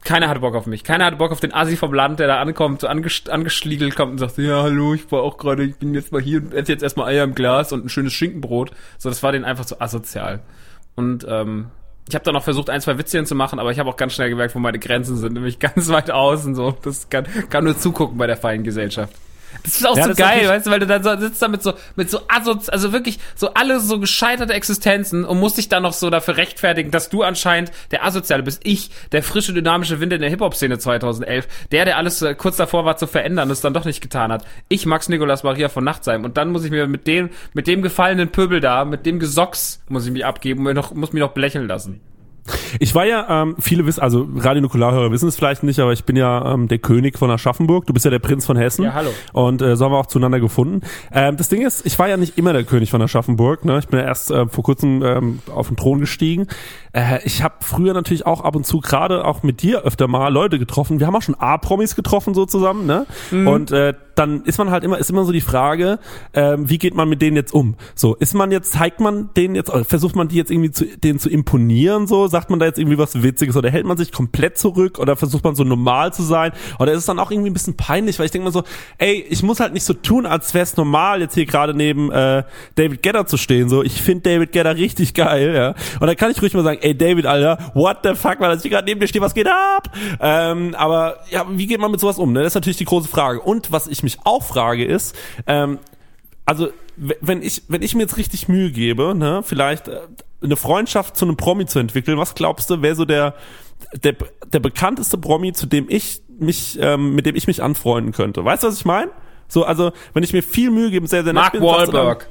keiner 0.03 0.29
hatte 0.29 0.39
Bock 0.39 0.55
auf 0.55 0.67
mich. 0.67 0.83
Keiner 0.83 1.05
hatte 1.05 1.17
Bock 1.17 1.31
auf 1.31 1.39
den 1.39 1.53
Assi 1.53 1.75
vom 1.75 1.93
Land, 1.93 2.19
der 2.19 2.27
da 2.27 2.39
ankommt, 2.39 2.81
so 2.81 2.87
anges 2.87 3.27
angeschliegelt 3.27 3.95
kommt 3.95 4.13
und 4.13 4.17
sagt, 4.19 4.37
ja, 4.37 4.63
hallo, 4.63 4.93
ich 4.93 5.11
war 5.11 5.21
auch 5.21 5.37
gerade, 5.37 5.63
ich 5.63 5.75
bin 5.75 5.93
jetzt 5.93 6.11
mal 6.11 6.21
hier 6.21 6.39
und 6.39 6.53
esse 6.53 6.71
jetzt 6.71 6.83
erstmal 6.83 7.09
Eier 7.09 7.23
im 7.23 7.35
Glas 7.35 7.73
und 7.73 7.85
ein 7.85 7.89
schönes 7.89 8.13
Schinkenbrot. 8.13 8.71
So, 8.97 9.09
das 9.09 9.21
war 9.21 9.31
denen 9.31 9.43
einfach 9.43 9.65
so 9.65 9.79
asozial. 9.79 10.41
Und 10.95 11.25
ähm, 11.27 11.67
ich 12.07 12.15
habe 12.15 12.23
dann 12.23 12.33
noch 12.33 12.43
versucht, 12.43 12.69
ein, 12.69 12.81
zwei 12.81 12.97
Witzchen 12.97 13.25
zu 13.25 13.35
machen, 13.35 13.59
aber 13.59 13.71
ich 13.71 13.79
habe 13.79 13.89
auch 13.89 13.97
ganz 13.97 14.13
schnell 14.13 14.29
gemerkt, 14.29 14.55
wo 14.55 14.59
meine 14.59 14.79
Grenzen 14.79 15.17
sind, 15.17 15.33
nämlich 15.33 15.59
ganz 15.59 15.89
weit 15.89 16.11
außen 16.11 16.55
so. 16.55 16.75
Das 16.83 17.09
kann, 17.09 17.25
kann 17.49 17.63
nur 17.63 17.77
zugucken 17.77 18.17
bei 18.17 18.27
der 18.27 18.37
feinen 18.37 18.63
Gesellschaft. 18.63 19.13
Das 19.63 19.75
ist 19.75 19.85
auch 19.85 19.97
Ja, 19.97 20.07
so 20.07 20.13
geil, 20.13 20.47
weißt 20.47 20.67
du, 20.67 20.71
weil 20.71 20.79
du 20.79 20.87
dann 20.87 21.03
so, 21.03 21.15
sitzt 21.17 21.41
da 21.41 21.47
mit 21.47 21.63
so, 21.63 21.73
mit 21.95 22.09
so 22.09 22.21
Asoz, 22.27 22.69
also 22.69 22.93
wirklich 22.93 23.19
so 23.35 23.53
alle 23.53 23.79
so 23.79 23.99
gescheiterte 23.99 24.53
Existenzen 24.53 25.25
und 25.25 25.39
musst 25.39 25.57
dich 25.57 25.69
dann 25.69 25.83
noch 25.83 25.93
so 25.93 26.09
dafür 26.09 26.37
rechtfertigen, 26.37 26.91
dass 26.91 27.09
du 27.09 27.23
anscheinend 27.23 27.71
der 27.91 28.05
Asoziale 28.05 28.43
bist. 28.43 28.61
Ich, 28.63 28.89
der 29.11 29.23
frische, 29.23 29.53
dynamische 29.53 29.99
Wind 29.99 30.13
in 30.13 30.21
der 30.21 30.29
Hip-Hop-Szene 30.29 30.79
2011, 30.79 31.47
der, 31.71 31.85
der 31.85 31.97
alles 31.97 32.21
äh, 32.21 32.35
kurz 32.35 32.57
davor 32.57 32.85
war 32.85 32.97
zu 32.97 33.07
verändern 33.07 33.47
und 33.47 33.53
es 33.53 33.61
dann 33.61 33.73
doch 33.73 33.85
nicht 33.85 34.01
getan 34.01 34.31
hat. 34.31 34.45
Ich, 34.69 34.85
Max 34.85 35.09
Nikolas 35.09 35.43
Maria 35.43 35.69
von 35.69 35.83
Nachtsheim 35.83 36.23
und 36.23 36.37
dann 36.37 36.51
muss 36.51 36.63
ich 36.63 36.71
mir 36.71 36.87
mit 36.87 37.07
dem, 37.07 37.29
mit 37.53 37.67
dem 37.67 37.81
gefallenen 37.81 38.29
Pöbel 38.29 38.59
da, 38.59 38.85
mit 38.85 39.05
dem 39.05 39.19
Gesocks 39.19 39.81
muss 39.89 40.05
ich 40.05 40.11
mich 40.11 40.25
abgeben 40.25 40.65
und 40.65 40.73
noch, 40.73 40.93
muss 40.93 41.13
mich 41.13 41.21
noch 41.21 41.31
belächeln 41.31 41.67
lassen. 41.67 42.01
Ich 42.79 42.95
war 42.95 43.05
ja, 43.05 43.43
ähm, 43.43 43.55
viele 43.59 43.85
wissen, 43.85 44.01
also 44.01 44.27
Radio-Nukularhörer 44.35 45.11
wissen 45.11 45.27
es 45.27 45.35
vielleicht 45.35 45.63
nicht, 45.63 45.79
aber 45.79 45.93
ich 45.93 46.03
bin 46.03 46.15
ja 46.15 46.53
ähm, 46.53 46.67
der 46.67 46.79
König 46.79 47.17
von 47.17 47.29
Aschaffenburg. 47.29 47.85
Du 47.85 47.93
bist 47.93 48.05
ja 48.05 48.11
der 48.11 48.19
Prinz 48.19 48.45
von 48.45 48.57
Hessen. 48.57 48.83
Ja, 48.83 48.93
hallo. 48.93 49.09
Und 49.33 49.61
äh, 49.61 49.75
so 49.75 49.85
haben 49.85 49.91
wir 49.91 49.97
auch 49.97 50.07
zueinander 50.07 50.39
gefunden. 50.39 50.81
Ähm, 51.11 51.37
das 51.37 51.49
Ding 51.49 51.65
ist, 51.65 51.85
ich 51.85 51.97
war 51.99 52.07
ja 52.07 52.17
nicht 52.17 52.37
immer 52.37 52.53
der 52.53 52.63
König 52.63 52.91
von 52.91 53.01
Aschaffenburg. 53.01 53.65
Ne? 53.65 53.79
Ich 53.79 53.87
bin 53.87 53.99
ja 53.99 54.05
erst 54.05 54.31
äh, 54.31 54.47
vor 54.47 54.63
kurzem 54.63 55.03
ähm, 55.03 55.39
auf 55.53 55.67
den 55.67 55.77
Thron 55.77 55.99
gestiegen. 55.99 56.47
Äh, 56.97 57.19
ich 57.25 57.43
habe 57.43 57.55
früher 57.61 57.93
natürlich 57.93 58.25
auch 58.25 58.41
ab 58.41 58.55
und 58.55 58.65
zu 58.65 58.79
gerade 58.79 59.23
auch 59.23 59.43
mit 59.43 59.61
dir 59.61 59.83
öfter 59.83 60.07
mal 60.07 60.29
Leute 60.29 60.57
getroffen. 60.57 60.99
Wir 60.99 61.05
haben 61.05 61.15
auch 61.15 61.21
schon 61.21 61.35
A-Promis 61.35 61.95
getroffen 61.95 62.33
so 62.33 62.45
zusammen. 62.45 62.87
Ne? 62.87 63.05
Und 63.31 63.71
äh, 63.71 63.93
dann 64.17 64.43
ist 64.43 64.57
man 64.57 64.71
halt 64.71 64.83
immer, 64.83 64.97
ist 64.97 65.09
immer 65.09 65.25
so 65.25 65.31
die 65.31 65.41
Frage, 65.41 65.99
ähm, 66.33 66.69
wie 66.69 66.79
geht 66.79 66.95
man 66.95 67.07
mit 67.07 67.21
denen 67.21 67.35
jetzt 67.35 67.53
um? 67.53 67.75
So, 67.93 68.15
ist 68.15 68.33
man 68.33 68.51
jetzt, 68.51 68.71
zeigt 68.71 68.99
man 68.99 69.29
denen 69.35 69.53
jetzt, 69.53 69.71
versucht 69.87 70.15
man 70.15 70.27
die 70.27 70.35
jetzt 70.35 70.49
irgendwie 70.49 70.71
zu, 70.71 70.85
denen 70.85 71.19
zu 71.19 71.29
imponieren, 71.29 72.07
so, 72.07 72.27
sagt 72.27 72.49
man 72.49 72.59
da 72.59 72.65
jetzt 72.65 72.79
irgendwie 72.79 72.97
was 72.97 73.21
Witziges 73.21 73.55
oder 73.55 73.69
hält 73.69 73.85
man 73.85 73.97
sich 73.97 74.11
komplett 74.11 74.57
zurück 74.57 74.97
oder 74.97 75.15
versucht 75.15 75.43
man 75.43 75.53
so 75.53 75.63
normal 75.63 76.13
zu 76.13 76.23
sein? 76.23 76.51
Oder 76.79 76.93
ist 76.93 76.99
es 76.99 77.05
dann 77.05 77.19
auch 77.19 77.29
irgendwie 77.29 77.51
ein 77.51 77.53
bisschen 77.53 77.77
peinlich, 77.77 78.17
weil 78.17 78.25
ich 78.25 78.31
denke 78.31 78.45
mal 78.45 78.51
so, 78.51 78.63
ey, 78.97 79.23
ich 79.29 79.43
muss 79.43 79.59
halt 79.59 79.73
nicht 79.73 79.85
so 79.85 79.93
tun, 79.93 80.25
als 80.25 80.53
wäre 80.55 80.63
es 80.63 80.75
normal, 80.77 81.21
jetzt 81.21 81.35
hier 81.35 81.45
gerade 81.45 81.75
neben 81.75 82.11
äh, 82.11 82.43
David 82.73 83.03
Gedder 83.03 83.27
zu 83.27 83.37
stehen. 83.37 83.69
So, 83.69 83.83
ich 83.83 84.01
finde 84.01 84.31
David 84.31 84.51
Gedder 84.51 84.75
richtig 84.77 85.13
geil, 85.13 85.53
ja. 85.53 85.75
Und 85.99 86.07
dann 86.07 86.15
kann 86.15 86.31
ich 86.31 86.41
ruhig 86.41 86.55
mal 86.55 86.63
sagen, 86.63 86.79
ey 86.87 86.97
David, 86.97 87.25
Alter, 87.25 87.71
what 87.73 87.97
the 88.03 88.15
fuck, 88.15 88.39
weil 88.39 88.55
ich 88.55 88.61
hier 88.61 88.71
gerade 88.71 88.85
neben 88.85 88.99
dir 88.99 89.07
stehe, 89.07 89.21
was 89.21 89.33
geht 89.33 89.47
ab? 89.47 89.91
Ähm, 90.19 90.73
aber 90.75 91.17
ja, 91.29 91.45
wie 91.49 91.67
geht 91.67 91.79
man 91.79 91.91
mit 91.91 91.99
sowas 91.99 92.17
um? 92.17 92.31
Ne? 92.31 92.39
Das 92.39 92.51
ist 92.51 92.55
natürlich 92.55 92.77
die 92.77 92.85
große 92.85 93.09
Frage. 93.09 93.41
Und 93.41 93.71
was 93.71 93.87
ich 93.87 94.03
mich 94.03 94.19
auch 94.23 94.43
frage 94.43 94.85
ist, 94.85 95.15
ähm, 95.45 95.79
also 96.45 96.69
wenn 96.95 97.41
ich 97.41 97.63
wenn 97.67 97.81
ich 97.81 97.93
mir 97.93 98.03
jetzt 98.03 98.17
richtig 98.17 98.47
Mühe 98.47 98.71
gebe, 98.71 99.13
ne, 99.13 99.43
vielleicht 99.43 99.87
äh, 99.87 99.99
eine 100.41 100.55
Freundschaft 100.55 101.17
zu 101.17 101.25
einem 101.25 101.35
Promi 101.35 101.65
zu 101.65 101.77
entwickeln, 101.77 102.17
was 102.17 102.33
glaubst 102.33 102.69
du, 102.69 102.81
wäre 102.81 102.95
so 102.95 103.05
der 103.05 103.35
der 104.01 104.15
der 104.51 104.59
bekannteste 104.59 105.17
Promi, 105.17 105.53
zu 105.53 105.67
dem 105.67 105.87
ich 105.89 106.21
mich 106.39 106.79
ähm, 106.81 107.13
mit 107.13 107.25
dem 107.25 107.35
ich 107.35 107.45
mich 107.45 107.61
anfreunden 107.61 108.13
könnte? 108.13 108.43
Weißt 108.43 108.63
du, 108.63 108.67
was 108.67 108.77
ich 108.77 108.85
meine? 108.85 109.11
So, 109.47 109.63
also 109.63 109.91
wenn 110.13 110.23
ich 110.23 110.33
mir 110.33 110.41
viel 110.41 110.71
Mühe 110.71 110.89
gebe, 110.89 111.07
sehr 111.07 111.23
sehr 111.23 111.33
nett 111.33 111.41
Mark 111.41 111.51
bin, 111.51 111.61
sagst 111.61 111.87
du 111.87 111.91
dann, 111.91 112.05
Wahlberg. 112.05 112.27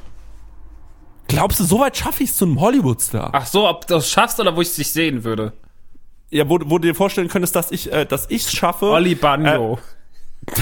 Glaubst 1.29 1.59
du, 1.61 1.65
so 1.65 1.81
weit 1.81 1.97
schaffe 1.97 2.23
ich 2.23 2.31
es 2.31 2.37
zu 2.37 2.45
einem 2.45 2.61
Hollywood-Star? 2.61 3.31
Ach 3.33 3.47
so, 3.47 3.69
ob 3.69 3.87
du 3.87 3.95
das 3.95 4.09
schaffst 4.11 4.39
oder 4.39 4.55
wo 4.57 4.61
ich 4.61 4.75
dich 4.75 4.93
sehen 4.93 5.25
würde. 5.25 5.53
Ja, 6.31 6.49
wo, 6.49 6.59
wo 6.65 6.79
du 6.79 6.89
dir 6.89 6.95
vorstellen 6.95 7.29
könntest, 7.29 7.55
dass 7.57 7.71
ich 7.71 7.93
äh, 7.93 8.05
dass 8.05 8.31
ich 8.31 8.45
es 8.45 8.53
schaffe. 8.53 8.87
Olli 8.87 9.15
Banjo. 9.15 9.79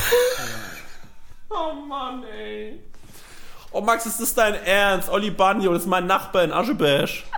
Oh 1.56 1.72
Mann, 1.86 2.24
ey. 2.36 2.80
Oh 3.70 3.80
Max, 3.80 4.06
ist 4.06 4.20
das 4.20 4.34
dein 4.34 4.54
Ernst? 4.54 5.08
Olli 5.08 5.30
Banjo, 5.30 5.72
das 5.72 5.82
ist 5.82 5.88
mein 5.88 6.06
Nachbar 6.06 6.42
in 6.42 6.52
Aschebesch. 6.52 7.24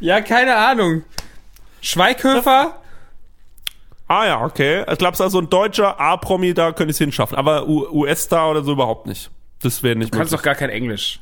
Ja, 0.00 0.20
keine 0.20 0.56
Ahnung. 0.56 1.04
Schweighöfer? 1.80 2.74
Ah 4.08 4.26
ja, 4.26 4.44
okay. 4.44 4.84
Ich 4.90 4.98
glaube, 4.98 5.12
es 5.12 5.20
ist 5.20 5.24
also 5.24 5.38
ein 5.38 5.48
deutscher 5.48 6.00
A-Promi, 6.00 6.54
da 6.54 6.72
könnte 6.72 6.90
ich 6.90 6.96
es 6.96 6.98
hinschaffen. 6.98 7.38
Aber 7.38 7.68
US-Star 7.68 8.50
oder 8.50 8.64
so 8.64 8.72
überhaupt 8.72 9.06
nicht. 9.06 9.30
Das 9.62 9.82
wäre 9.82 9.96
nicht 9.96 10.12
Du 10.12 10.18
kannst 10.18 10.32
möglich. 10.32 10.40
doch 10.40 10.44
gar 10.44 10.54
kein 10.54 10.70
Englisch. 10.70 11.20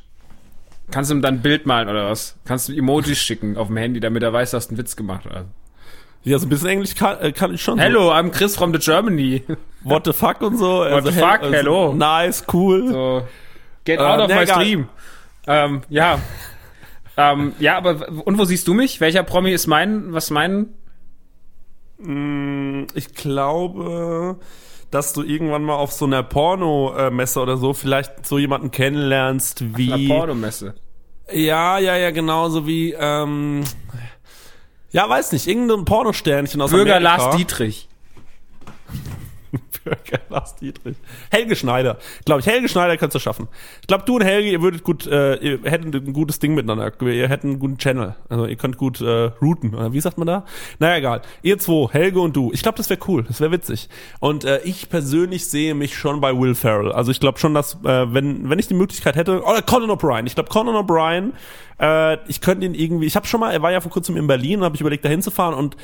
Kannst 0.89 1.09
du 1.11 1.15
ihm 1.15 1.21
dann 1.21 1.35
ein 1.35 1.41
Bild 1.41 1.65
malen 1.65 1.87
oder 1.89 2.09
was? 2.09 2.35
Kannst 2.43 2.67
du 2.69 2.73
Emojis 2.73 3.17
schicken 3.19 3.55
auf 3.57 3.67
dem 3.67 3.77
Handy, 3.77 3.99
damit 3.99 4.23
er 4.23 4.33
weiß, 4.33 4.51
dass 4.51 4.67
du 4.67 4.71
einen 4.71 4.77
Witz 4.79 4.95
gemacht 4.95 5.23
hast. 5.29 5.45
Ja, 6.23 6.37
so 6.37 6.45
ein 6.45 6.49
bisschen 6.49 6.67
Englisch 6.67 6.93
kann, 6.95 7.19
äh, 7.19 7.31
kann 7.31 7.53
ich 7.53 7.61
schon. 7.63 7.79
Hello, 7.79 8.11
I'm 8.11 8.29
Chris 8.29 8.55
from 8.55 8.73
the 8.73 8.79
Germany. 8.79 9.43
So, 9.47 9.55
what 9.83 10.05
the 10.05 10.13
fuck 10.13 10.41
und 10.41 10.57
so. 10.57 10.81
What 10.81 11.05
the 11.05 11.11
fuck? 11.13 11.41
Hello. 11.41 11.93
Nice, 11.93 12.43
cool. 12.53 12.87
So, 12.89 13.27
get 13.85 13.99
Äh, 13.99 14.03
out 14.03 14.19
of 14.19 14.27
nee, 14.27 14.35
my 14.35 14.45
stream. 14.47 14.89
Ähm, 15.47 15.81
ja. 15.89 16.19
ähm, 17.17 17.53
ja, 17.59 17.77
aber 17.77 18.07
und 18.25 18.37
wo 18.37 18.45
siehst 18.45 18.67
du 18.67 18.73
mich? 18.75 19.01
Welcher 19.01 19.23
Promi 19.23 19.51
ist 19.51 19.65
mein, 19.67 20.13
was 20.13 20.29
mein? 20.29 20.67
Mm, 21.97 22.85
Ich 22.93 23.13
glaube, 23.15 24.37
dass 24.91 25.13
du 25.13 25.23
irgendwann 25.23 25.63
mal 25.63 25.75
auf 25.75 25.91
so 25.91 26.05
einer 26.05 26.21
Porno-Messe 26.21 27.39
oder 27.39 27.57
so 27.57 27.73
vielleicht 27.73 28.25
so 28.25 28.37
jemanden 28.37 28.71
kennenlernst 28.71 29.61
Einer 29.61 29.77
wie. 29.77 30.07
Pornomesse. 30.07 30.75
Ja, 31.31 31.79
ja, 31.79 31.95
ja, 31.95 32.11
genauso 32.11 32.67
wie, 32.67 32.91
ähm, 32.91 33.63
ja, 34.91 35.07
weiß 35.09 35.31
nicht, 35.31 35.47
irgendein 35.47 35.85
Pornosternchen 35.85 36.61
aus 36.61 36.71
Bürger 36.71 36.97
Amerika. 36.97 37.23
Lars 37.23 37.37
Dietrich. 37.37 37.87
Bürger 39.83 40.19
Lars 40.29 40.55
Dietrich. 40.55 40.97
Helge 41.29 41.55
Schneider. 41.55 41.97
Glaube 42.25 42.41
ich, 42.41 42.47
Helge 42.47 42.69
Schneider 42.69 42.97
könntest 42.97 43.15
du 43.15 43.19
schaffen. 43.19 43.47
Ich 43.81 43.87
glaube, 43.87 44.03
du 44.05 44.15
und 44.15 44.23
Helge, 44.23 44.49
ihr 44.49 44.61
würdet 44.61 44.83
gut, 44.83 45.07
äh, 45.07 45.35
ihr 45.35 45.59
hättet 45.63 45.93
ein 45.93 46.13
gutes 46.13 46.39
Ding 46.39 46.53
miteinander. 46.53 46.91
Ihr 47.01 47.29
hättet 47.29 47.45
einen 47.45 47.59
guten 47.59 47.77
Channel. 47.77 48.15
Also 48.29 48.45
ihr 48.45 48.55
könnt 48.55 48.77
gut 48.77 49.01
äh, 49.01 49.31
routen. 49.41 49.75
Oder 49.75 49.93
wie 49.93 50.01
sagt 50.01 50.17
man 50.17 50.27
da? 50.27 50.45
Naja, 50.79 50.97
egal. 50.97 51.21
Ihr 51.41 51.57
zwei, 51.59 51.87
Helge 51.91 52.19
und 52.19 52.35
du. 52.35 52.51
Ich 52.53 52.63
glaube, 52.63 52.77
das 52.77 52.89
wäre 52.89 52.99
cool. 53.07 53.23
Das 53.23 53.39
wäre 53.39 53.51
witzig. 53.51 53.89
Und 54.19 54.43
äh, 54.43 54.61
ich 54.63 54.89
persönlich 54.89 55.47
sehe 55.47 55.75
mich 55.75 55.95
schon 55.95 56.21
bei 56.21 56.37
Will 56.37 56.55
Ferrell. 56.55 56.91
Also 56.91 57.11
ich 57.11 57.19
glaube 57.19 57.39
schon, 57.39 57.53
dass, 57.53 57.75
äh, 57.83 58.13
wenn, 58.13 58.49
wenn 58.49 58.59
ich 58.59 58.67
die 58.67 58.73
Möglichkeit 58.73 59.15
hätte, 59.15 59.43
oder 59.43 59.61
Conan 59.61 59.89
O'Brien. 59.89 60.25
Ich 60.27 60.35
glaube, 60.35 60.49
Conan 60.49 60.75
O'Brien, 60.75 61.31
äh, 61.79 62.17
ich 62.27 62.41
könnte 62.41 62.65
ihn 62.65 62.73
irgendwie, 62.73 63.07
ich 63.07 63.15
habe 63.15 63.25
schon 63.27 63.39
mal, 63.39 63.51
er 63.51 63.61
war 63.61 63.71
ja 63.71 63.81
vor 63.81 63.91
kurzem 63.91 64.17
in 64.17 64.27
Berlin 64.27 64.61
habe 64.63 64.75
ich 64.75 64.81
überlegt, 64.81 65.03
da 65.03 65.09
hinzufahren 65.09 65.55
und 65.55 65.75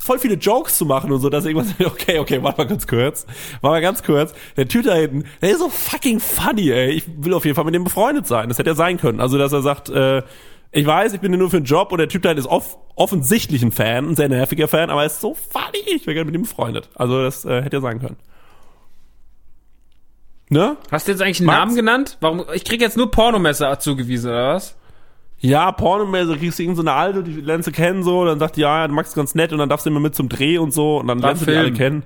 voll 0.00 0.18
viele 0.18 0.34
Jokes 0.34 0.76
zu 0.76 0.84
machen 0.84 1.12
und 1.12 1.20
so, 1.20 1.28
dass 1.28 1.44
irgendwas, 1.44 1.74
okay, 1.86 2.18
okay, 2.18 2.42
warte 2.42 2.58
mal 2.58 2.68
ganz 2.68 2.86
kurz, 2.86 3.26
warte 3.60 3.74
mal 3.74 3.80
ganz 3.80 4.02
kurz, 4.02 4.34
der 4.56 4.68
Typ 4.68 4.84
da 4.84 4.94
hinten, 4.94 5.24
der 5.40 5.50
ist 5.50 5.58
so 5.60 5.68
fucking 5.68 6.20
funny, 6.20 6.70
ey, 6.70 6.90
ich 6.90 7.04
will 7.16 7.34
auf 7.34 7.44
jeden 7.44 7.54
Fall 7.54 7.64
mit 7.64 7.74
dem 7.74 7.84
befreundet 7.84 8.26
sein, 8.26 8.48
das 8.48 8.58
hätte 8.58 8.70
ja 8.70 8.76
sein 8.76 8.98
können, 8.98 9.20
also, 9.20 9.38
dass 9.38 9.52
er 9.52 9.62
sagt, 9.62 9.88
äh, 9.90 10.22
ich 10.72 10.86
weiß, 10.86 11.12
ich 11.12 11.20
bin 11.20 11.30
hier 11.30 11.38
nur 11.38 11.50
für 11.50 11.58
einen 11.58 11.66
Job 11.66 11.92
und 11.92 11.98
der 11.98 12.08
Typ 12.08 12.22
da 12.22 12.32
ist 12.32 12.46
off 12.46 12.78
offensichtlich 12.94 13.62
ein 13.62 13.72
Fan, 13.72 14.10
ein 14.10 14.16
sehr 14.16 14.28
nerviger 14.28 14.68
Fan, 14.68 14.90
aber 14.90 15.00
er 15.00 15.06
ist 15.06 15.20
so 15.20 15.34
funny, 15.34 15.96
ich 15.96 16.06
wäre 16.06 16.14
gerne 16.14 16.30
mit 16.30 16.34
ihm 16.34 16.42
befreundet, 16.42 16.90
also, 16.94 17.22
das 17.22 17.44
äh, 17.44 17.62
hätte 17.62 17.76
ja 17.76 17.80
sein 17.80 18.00
können. 18.00 18.16
Ne? 20.48 20.76
Hast 20.90 21.08
du 21.08 21.12
jetzt 21.12 21.22
eigentlich 21.22 21.40
einen 21.40 21.46
Max? 21.46 21.58
Namen 21.58 21.76
genannt? 21.76 22.18
Warum? 22.20 22.44
Ich 22.52 22.64
krieg 22.64 22.82
jetzt 22.82 22.98
nur 22.98 23.10
Pornomesse 23.10 23.74
zugewiesen, 23.78 24.30
oder 24.30 24.54
was? 24.54 24.76
Ja, 25.42 25.72
Pornomäßig 25.72 26.38
kriegst 26.38 26.58
du 26.58 26.62
irgend 26.62 26.76
so 26.76 26.82
eine 26.82 26.92
alte, 26.92 27.24
die 27.24 27.40
lernst 27.40 27.66
du 27.66 27.72
kennen 27.72 28.04
so, 28.04 28.24
dann 28.24 28.38
sagt 28.38 28.56
die, 28.56 28.60
ja, 28.60 28.86
Max 28.86 29.08
ist 29.10 29.14
ganz 29.16 29.34
nett 29.34 29.52
und 29.52 29.58
dann 29.58 29.68
darfst 29.68 29.84
du 29.84 29.90
immer 29.90 29.98
mit 29.98 30.14
zum 30.14 30.28
Dreh 30.28 30.56
und 30.56 30.72
so 30.72 30.98
und 30.98 31.08
dann 31.08 31.20
War 31.20 31.30
lernst 31.30 31.42
du 31.42 31.46
die 31.50 31.56
alle 31.56 31.64
Film. 31.66 31.76
kennen. 31.76 32.02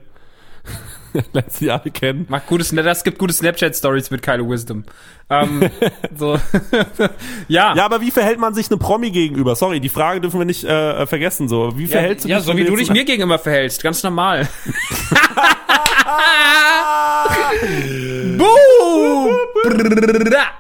lernst 1.34 1.60
du 1.60 1.66
die 1.66 1.70
alle 1.70 1.90
kennen. 1.90 2.24
Macht 2.30 2.46
gutes, 2.46 2.70
das 2.70 3.04
gibt 3.04 3.18
gute 3.18 3.34
Snapchat-Stories 3.34 4.10
mit 4.10 4.22
Kylo 4.22 4.48
Wisdom. 4.48 4.84
Ähm, 5.28 5.68
so. 6.16 6.38
ja. 7.48 7.74
Ja, 7.76 7.84
aber 7.84 8.00
wie 8.00 8.10
verhält 8.10 8.38
man 8.38 8.54
sich 8.54 8.70
einem 8.70 8.80
Promi 8.80 9.10
gegenüber? 9.10 9.54
Sorry, 9.54 9.80
die 9.80 9.90
Frage 9.90 10.22
dürfen 10.22 10.40
wir 10.40 10.46
nicht 10.46 10.64
äh, 10.64 11.06
vergessen. 11.06 11.46
So, 11.46 11.76
wie 11.76 11.88
verhältst 11.88 12.24
du 12.24 12.30
ja, 12.30 12.38
dich? 12.38 12.46
so 12.46 12.52
wenn 12.52 12.56
wie 12.56 12.64
du 12.64 12.74
dich 12.74 12.90
mir 12.90 13.04
gegenüber 13.04 13.38
verhältst, 13.38 13.82
ganz 13.82 14.02
normal. 14.02 14.48
Boom! 18.38 20.56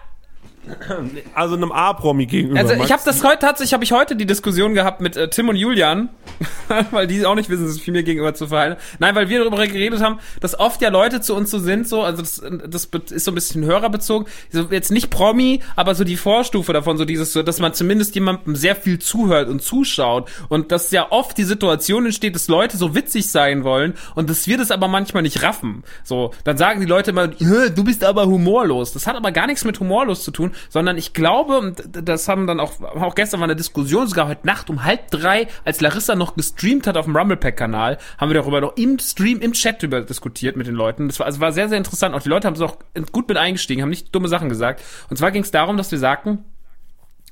Also 1.34 1.54
einem 1.54 1.72
A-Promi 1.72 2.26
gegenüber. 2.26 2.58
Also 2.60 2.74
ich 2.74 2.92
habe 2.92 3.02
das 3.04 3.22
heute 3.22 3.38
tatsächlich 3.40 3.74
habe 3.74 3.84
ich 3.84 3.92
heute 3.92 4.16
die 4.16 4.26
Diskussion 4.26 4.74
gehabt 4.74 5.00
mit 5.00 5.16
äh, 5.16 5.28
Tim 5.28 5.48
und 5.48 5.56
Julian, 5.56 6.08
weil 6.90 7.06
die 7.06 7.24
auch 7.24 7.34
nicht 7.34 7.48
wissen, 7.48 7.68
sich 7.68 7.86
mir 7.88 8.02
gegenüber 8.02 8.34
zu 8.34 8.48
verhalten. 8.48 8.80
Nein, 8.98 9.14
weil 9.14 9.28
wir 9.28 9.40
darüber 9.40 9.64
geredet 9.66 10.00
haben, 10.02 10.18
dass 10.40 10.58
oft 10.58 10.82
ja 10.82 10.88
Leute 10.88 11.20
zu 11.20 11.34
uns 11.34 11.50
so 11.50 11.58
sind, 11.58 11.88
so 11.88 12.02
also 12.02 12.22
das, 12.22 12.42
das 12.90 13.10
ist 13.10 13.24
so 13.24 13.30
ein 13.30 13.34
bisschen 13.34 13.64
hörerbezogen, 13.64 14.26
so 14.50 14.62
jetzt 14.70 14.90
nicht 14.90 15.10
Promi, 15.10 15.60
aber 15.76 15.94
so 15.94 16.04
die 16.04 16.16
Vorstufe 16.16 16.72
davon, 16.72 16.96
so 16.96 17.04
dieses, 17.04 17.32
so, 17.32 17.42
dass 17.42 17.60
man 17.60 17.74
zumindest 17.74 18.14
jemandem 18.14 18.56
sehr 18.56 18.76
viel 18.76 18.98
zuhört 18.98 19.48
und 19.48 19.62
zuschaut 19.62 20.30
und 20.48 20.72
dass 20.72 20.90
ja 20.90 21.06
oft 21.10 21.38
die 21.38 21.44
Situation 21.44 22.06
entsteht, 22.06 22.34
dass 22.34 22.48
Leute 22.48 22.76
so 22.76 22.94
witzig 22.94 23.30
sein 23.30 23.64
wollen 23.64 23.94
und 24.14 24.30
dass 24.30 24.46
wir 24.46 24.58
das 24.58 24.70
aber 24.70 24.88
manchmal 24.88 25.22
nicht 25.22 25.42
raffen. 25.42 25.84
So, 26.04 26.32
dann 26.44 26.56
sagen 26.56 26.80
die 26.80 26.86
Leute 26.86 27.10
immer, 27.10 27.28
"Hä, 27.28 27.70
du 27.74 27.84
bist 27.84 28.04
aber 28.04 28.26
humorlos. 28.26 28.92
Das 28.92 29.06
hat 29.06 29.16
aber 29.16 29.32
gar 29.32 29.46
nichts 29.46 29.64
mit 29.64 29.78
humorlos 29.80 30.24
zu 30.24 30.30
tun, 30.30 30.52
sondern 30.68 30.96
ich 30.96 31.12
glaube, 31.12 31.58
und 31.58 31.82
das 31.90 32.28
haben 32.28 32.46
dann 32.46 32.60
auch, 32.60 32.80
auch 32.80 33.14
gestern 33.14 33.40
war 33.40 33.44
eine 33.44 33.56
Diskussion, 33.56 34.06
sogar 34.06 34.28
heute 34.28 34.46
Nacht 34.46 34.70
um 34.70 34.84
halb 34.84 35.10
drei, 35.10 35.48
als 35.64 35.80
Larissa 35.80 36.14
noch 36.14 36.36
gestreamt 36.36 36.86
hat 36.86 36.96
auf 36.96 37.06
dem 37.06 37.16
Rumblepack-Kanal, 37.16 37.98
haben 38.18 38.30
wir 38.30 38.34
darüber 38.34 38.60
noch 38.60 38.76
im 38.76 38.98
Stream, 38.98 39.40
im 39.40 39.52
Chat 39.52 39.82
drüber 39.82 40.02
diskutiert 40.02 40.56
mit 40.56 40.66
den 40.66 40.74
Leuten. 40.74 41.08
Das 41.08 41.18
war, 41.18 41.26
also 41.26 41.40
war 41.40 41.52
sehr, 41.52 41.68
sehr 41.68 41.78
interessant. 41.78 42.14
Auch 42.14 42.22
die 42.22 42.28
Leute 42.28 42.46
haben 42.46 42.56
so 42.56 42.66
auch 42.66 42.76
gut 43.12 43.28
mit 43.28 43.36
eingestiegen, 43.36 43.82
haben 43.82 43.90
nicht 43.90 44.14
dumme 44.14 44.28
Sachen 44.28 44.48
gesagt. 44.48 44.82
Und 45.10 45.16
zwar 45.16 45.30
ging 45.30 45.42
es 45.42 45.50
darum, 45.50 45.76
dass 45.76 45.90
wir 45.90 45.98
sagten, 45.98 46.44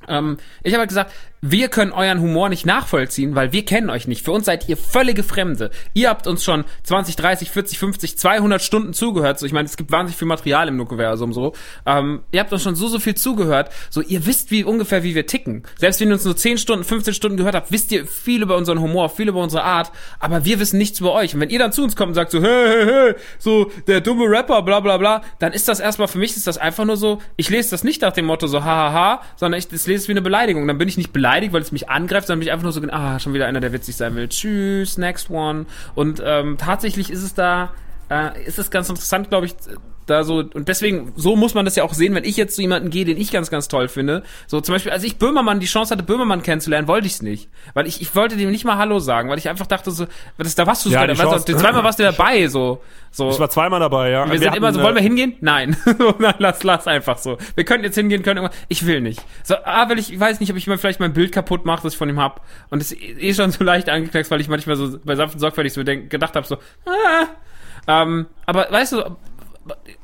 ähm, 0.08 0.36
ich 0.62 0.72
habe 0.72 0.80
halt 0.80 0.88
gesagt, 0.88 1.12
wir 1.46 1.68
können 1.68 1.92
euren 1.92 2.22
Humor 2.22 2.48
nicht 2.48 2.64
nachvollziehen, 2.64 3.34
weil 3.34 3.52
wir 3.52 3.66
kennen 3.66 3.90
euch 3.90 4.08
nicht. 4.08 4.24
Für 4.24 4.32
uns 4.32 4.46
seid 4.46 4.66
ihr 4.66 4.78
völlige 4.78 5.22
Fremde. 5.22 5.70
Ihr 5.92 6.08
habt 6.08 6.26
uns 6.26 6.42
schon 6.42 6.64
20, 6.84 7.16
30, 7.16 7.50
40, 7.50 7.78
50, 7.78 8.18
200 8.18 8.62
Stunden 8.62 8.94
zugehört. 8.94 9.38
So, 9.38 9.44
ich 9.44 9.52
meine, 9.52 9.66
es 9.66 9.76
gibt 9.76 9.92
wahnsinnig 9.92 10.16
viel 10.16 10.26
Material 10.26 10.68
im 10.68 10.78
Nukuversum 10.78 11.34
so. 11.34 11.52
Ähm, 11.84 12.22
ihr 12.32 12.40
habt 12.40 12.50
uns 12.50 12.62
schon 12.62 12.76
so, 12.76 12.88
so 12.88 12.98
viel 12.98 13.14
zugehört. 13.14 13.68
So, 13.90 14.00
ihr 14.00 14.24
wisst 14.24 14.52
wie 14.52 14.64
ungefähr, 14.64 15.02
wie 15.02 15.14
wir 15.14 15.26
ticken. 15.26 15.64
Selbst 15.76 16.00
wenn 16.00 16.08
ihr 16.08 16.14
uns 16.14 16.24
nur 16.24 16.34
10 16.34 16.56
Stunden, 16.56 16.82
15 16.82 17.12
Stunden 17.12 17.36
gehört 17.36 17.54
habt, 17.54 17.70
wisst 17.70 17.92
ihr 17.92 18.06
viel 18.06 18.40
über 18.40 18.56
unseren 18.56 18.80
Humor, 18.80 19.10
viel 19.10 19.28
über 19.28 19.42
unsere 19.42 19.64
Art. 19.64 19.92
Aber 20.20 20.46
wir 20.46 20.58
wissen 20.60 20.78
nichts 20.78 21.00
über 21.00 21.12
euch. 21.12 21.34
Und 21.34 21.40
wenn 21.40 21.50
ihr 21.50 21.58
dann 21.58 21.72
zu 21.72 21.82
uns 21.82 21.94
kommt 21.94 22.08
und 22.08 22.14
sagt 22.14 22.30
so, 22.30 22.40
hey, 22.40 22.48
hey, 22.48 22.86
hey, 22.86 23.14
so, 23.38 23.70
der 23.86 24.00
dumme 24.00 24.30
Rapper, 24.30 24.62
bla, 24.62 24.80
bla, 24.80 24.96
bla, 24.96 25.20
dann 25.40 25.52
ist 25.52 25.68
das 25.68 25.78
erstmal, 25.78 26.08
für 26.08 26.18
mich 26.18 26.34
ist 26.36 26.46
das 26.46 26.56
einfach 26.56 26.86
nur 26.86 26.96
so, 26.96 27.20
ich 27.36 27.50
lese 27.50 27.70
das 27.70 27.84
nicht 27.84 28.00
nach 28.00 28.12
dem 28.12 28.24
Motto 28.24 28.46
so, 28.46 28.64
hahaha, 28.64 29.20
sondern 29.36 29.58
ich 29.58 29.70
lese 29.70 29.94
es 29.94 30.08
wie 30.08 30.12
eine 30.12 30.22
Beleidigung. 30.22 30.66
Dann 30.66 30.78
bin 30.78 30.88
ich 30.88 30.96
nicht 30.96 31.12
beleidigt, 31.12 31.33
weil 31.52 31.62
es 31.62 31.72
mich 31.72 31.88
angreift, 31.88 32.26
sondern 32.26 32.40
bin 32.40 32.48
ich 32.48 32.52
einfach 32.52 32.64
nur 32.64 32.72
so, 32.72 32.82
ah, 32.90 33.18
schon 33.18 33.34
wieder 33.34 33.46
einer, 33.46 33.60
der 33.60 33.72
witzig 33.72 33.96
sein 33.96 34.14
will. 34.14 34.28
Tschüss, 34.28 34.98
next 34.98 35.30
one. 35.30 35.66
Und 35.94 36.22
ähm, 36.24 36.56
tatsächlich 36.58 37.10
ist 37.10 37.22
es 37.22 37.34
da, 37.34 37.72
äh, 38.10 38.42
ist 38.44 38.58
es 38.58 38.70
ganz 38.70 38.88
interessant, 38.88 39.30
glaube 39.30 39.46
ich, 39.46 39.54
da 40.06 40.24
so, 40.24 40.44
und 40.52 40.68
deswegen, 40.68 41.12
so 41.16 41.36
muss 41.36 41.54
man 41.54 41.64
das 41.64 41.76
ja 41.76 41.84
auch 41.84 41.94
sehen, 41.94 42.14
wenn 42.14 42.24
ich 42.24 42.36
jetzt 42.36 42.56
zu 42.56 42.62
jemanden 42.62 42.90
gehe, 42.90 43.04
den 43.04 43.16
ich 43.16 43.32
ganz, 43.32 43.50
ganz 43.50 43.68
toll 43.68 43.88
finde. 43.88 44.22
So 44.46 44.60
zum 44.60 44.74
Beispiel, 44.74 44.92
als 44.92 45.02
ich 45.02 45.16
Böhmermann 45.16 45.60
die 45.60 45.66
Chance 45.66 45.94
hatte, 45.94 46.02
Böhmermann 46.02 46.42
kennenzulernen, 46.42 46.88
wollte 46.88 47.06
ich 47.06 47.14
es 47.14 47.22
nicht. 47.22 47.48
Weil 47.72 47.86
ich, 47.86 48.02
ich 48.02 48.14
wollte 48.14 48.36
dem 48.36 48.50
nicht 48.50 48.64
mal 48.64 48.76
Hallo 48.76 48.98
sagen, 48.98 49.30
weil 49.30 49.38
ich 49.38 49.48
einfach 49.48 49.66
dachte 49.66 49.90
so, 49.90 50.06
das, 50.36 50.54
da 50.54 50.66
warst 50.66 50.84
du 50.84 50.90
Ja, 50.90 51.00
sogar, 51.00 51.32
warst 51.32 51.48
du, 51.48 51.56
zweimal 51.56 51.84
warst 51.84 51.98
du 51.98 52.02
dabei, 52.02 52.48
so. 52.48 52.82
so. 53.10 53.30
Ich 53.30 53.38
war 53.38 53.48
zweimal 53.48 53.80
dabei, 53.80 54.10
ja. 54.10 54.30
Wir, 54.30 54.38
sind 54.38 54.48
hatten, 54.48 54.58
immer 54.58 54.72
so, 54.72 54.80
äh, 54.80 54.82
wollen 54.82 54.94
wir 54.94 55.02
hingehen? 55.02 55.36
Nein. 55.40 55.76
Na, 56.18 56.34
lass, 56.38 56.62
lass 56.62 56.86
einfach 56.86 57.18
so. 57.18 57.38
Wir 57.54 57.64
können 57.64 57.84
jetzt 57.84 57.94
hingehen, 57.94 58.22
können 58.22 58.38
irgendwann. 58.38 58.58
Ich 58.68 58.86
will 58.86 59.00
nicht. 59.00 59.22
So, 59.42 59.54
ah, 59.64 59.88
will 59.88 59.98
ich, 59.98 60.12
ich 60.12 60.20
weiß 60.20 60.40
nicht, 60.40 60.50
ob 60.50 60.56
ich 60.58 60.66
mir 60.66 60.76
vielleicht 60.76 61.00
mein 61.00 61.14
Bild 61.14 61.32
kaputt 61.32 61.64
mache, 61.64 61.82
das 61.82 61.94
ich 61.94 61.98
von 61.98 62.08
ihm 62.08 62.20
hab. 62.20 62.42
Und 62.70 62.82
es 62.82 62.92
ist 62.92 63.00
eh 63.00 63.32
schon 63.32 63.50
so 63.50 63.64
leicht 63.64 63.88
angeknackst, 63.88 64.30
weil 64.30 64.40
ich 64.40 64.48
manchmal 64.48 64.76
so 64.76 64.98
bei 65.02 65.16
sanften 65.16 65.40
sorgfältig 65.40 65.72
so 65.72 65.82
denk, 65.82 66.10
gedacht 66.10 66.36
habe, 66.36 66.46
so, 66.46 66.56
ah. 66.84 67.26
Ähm, 67.86 68.26
aber 68.46 68.66
weißt 68.70 68.92
du, 68.92 69.16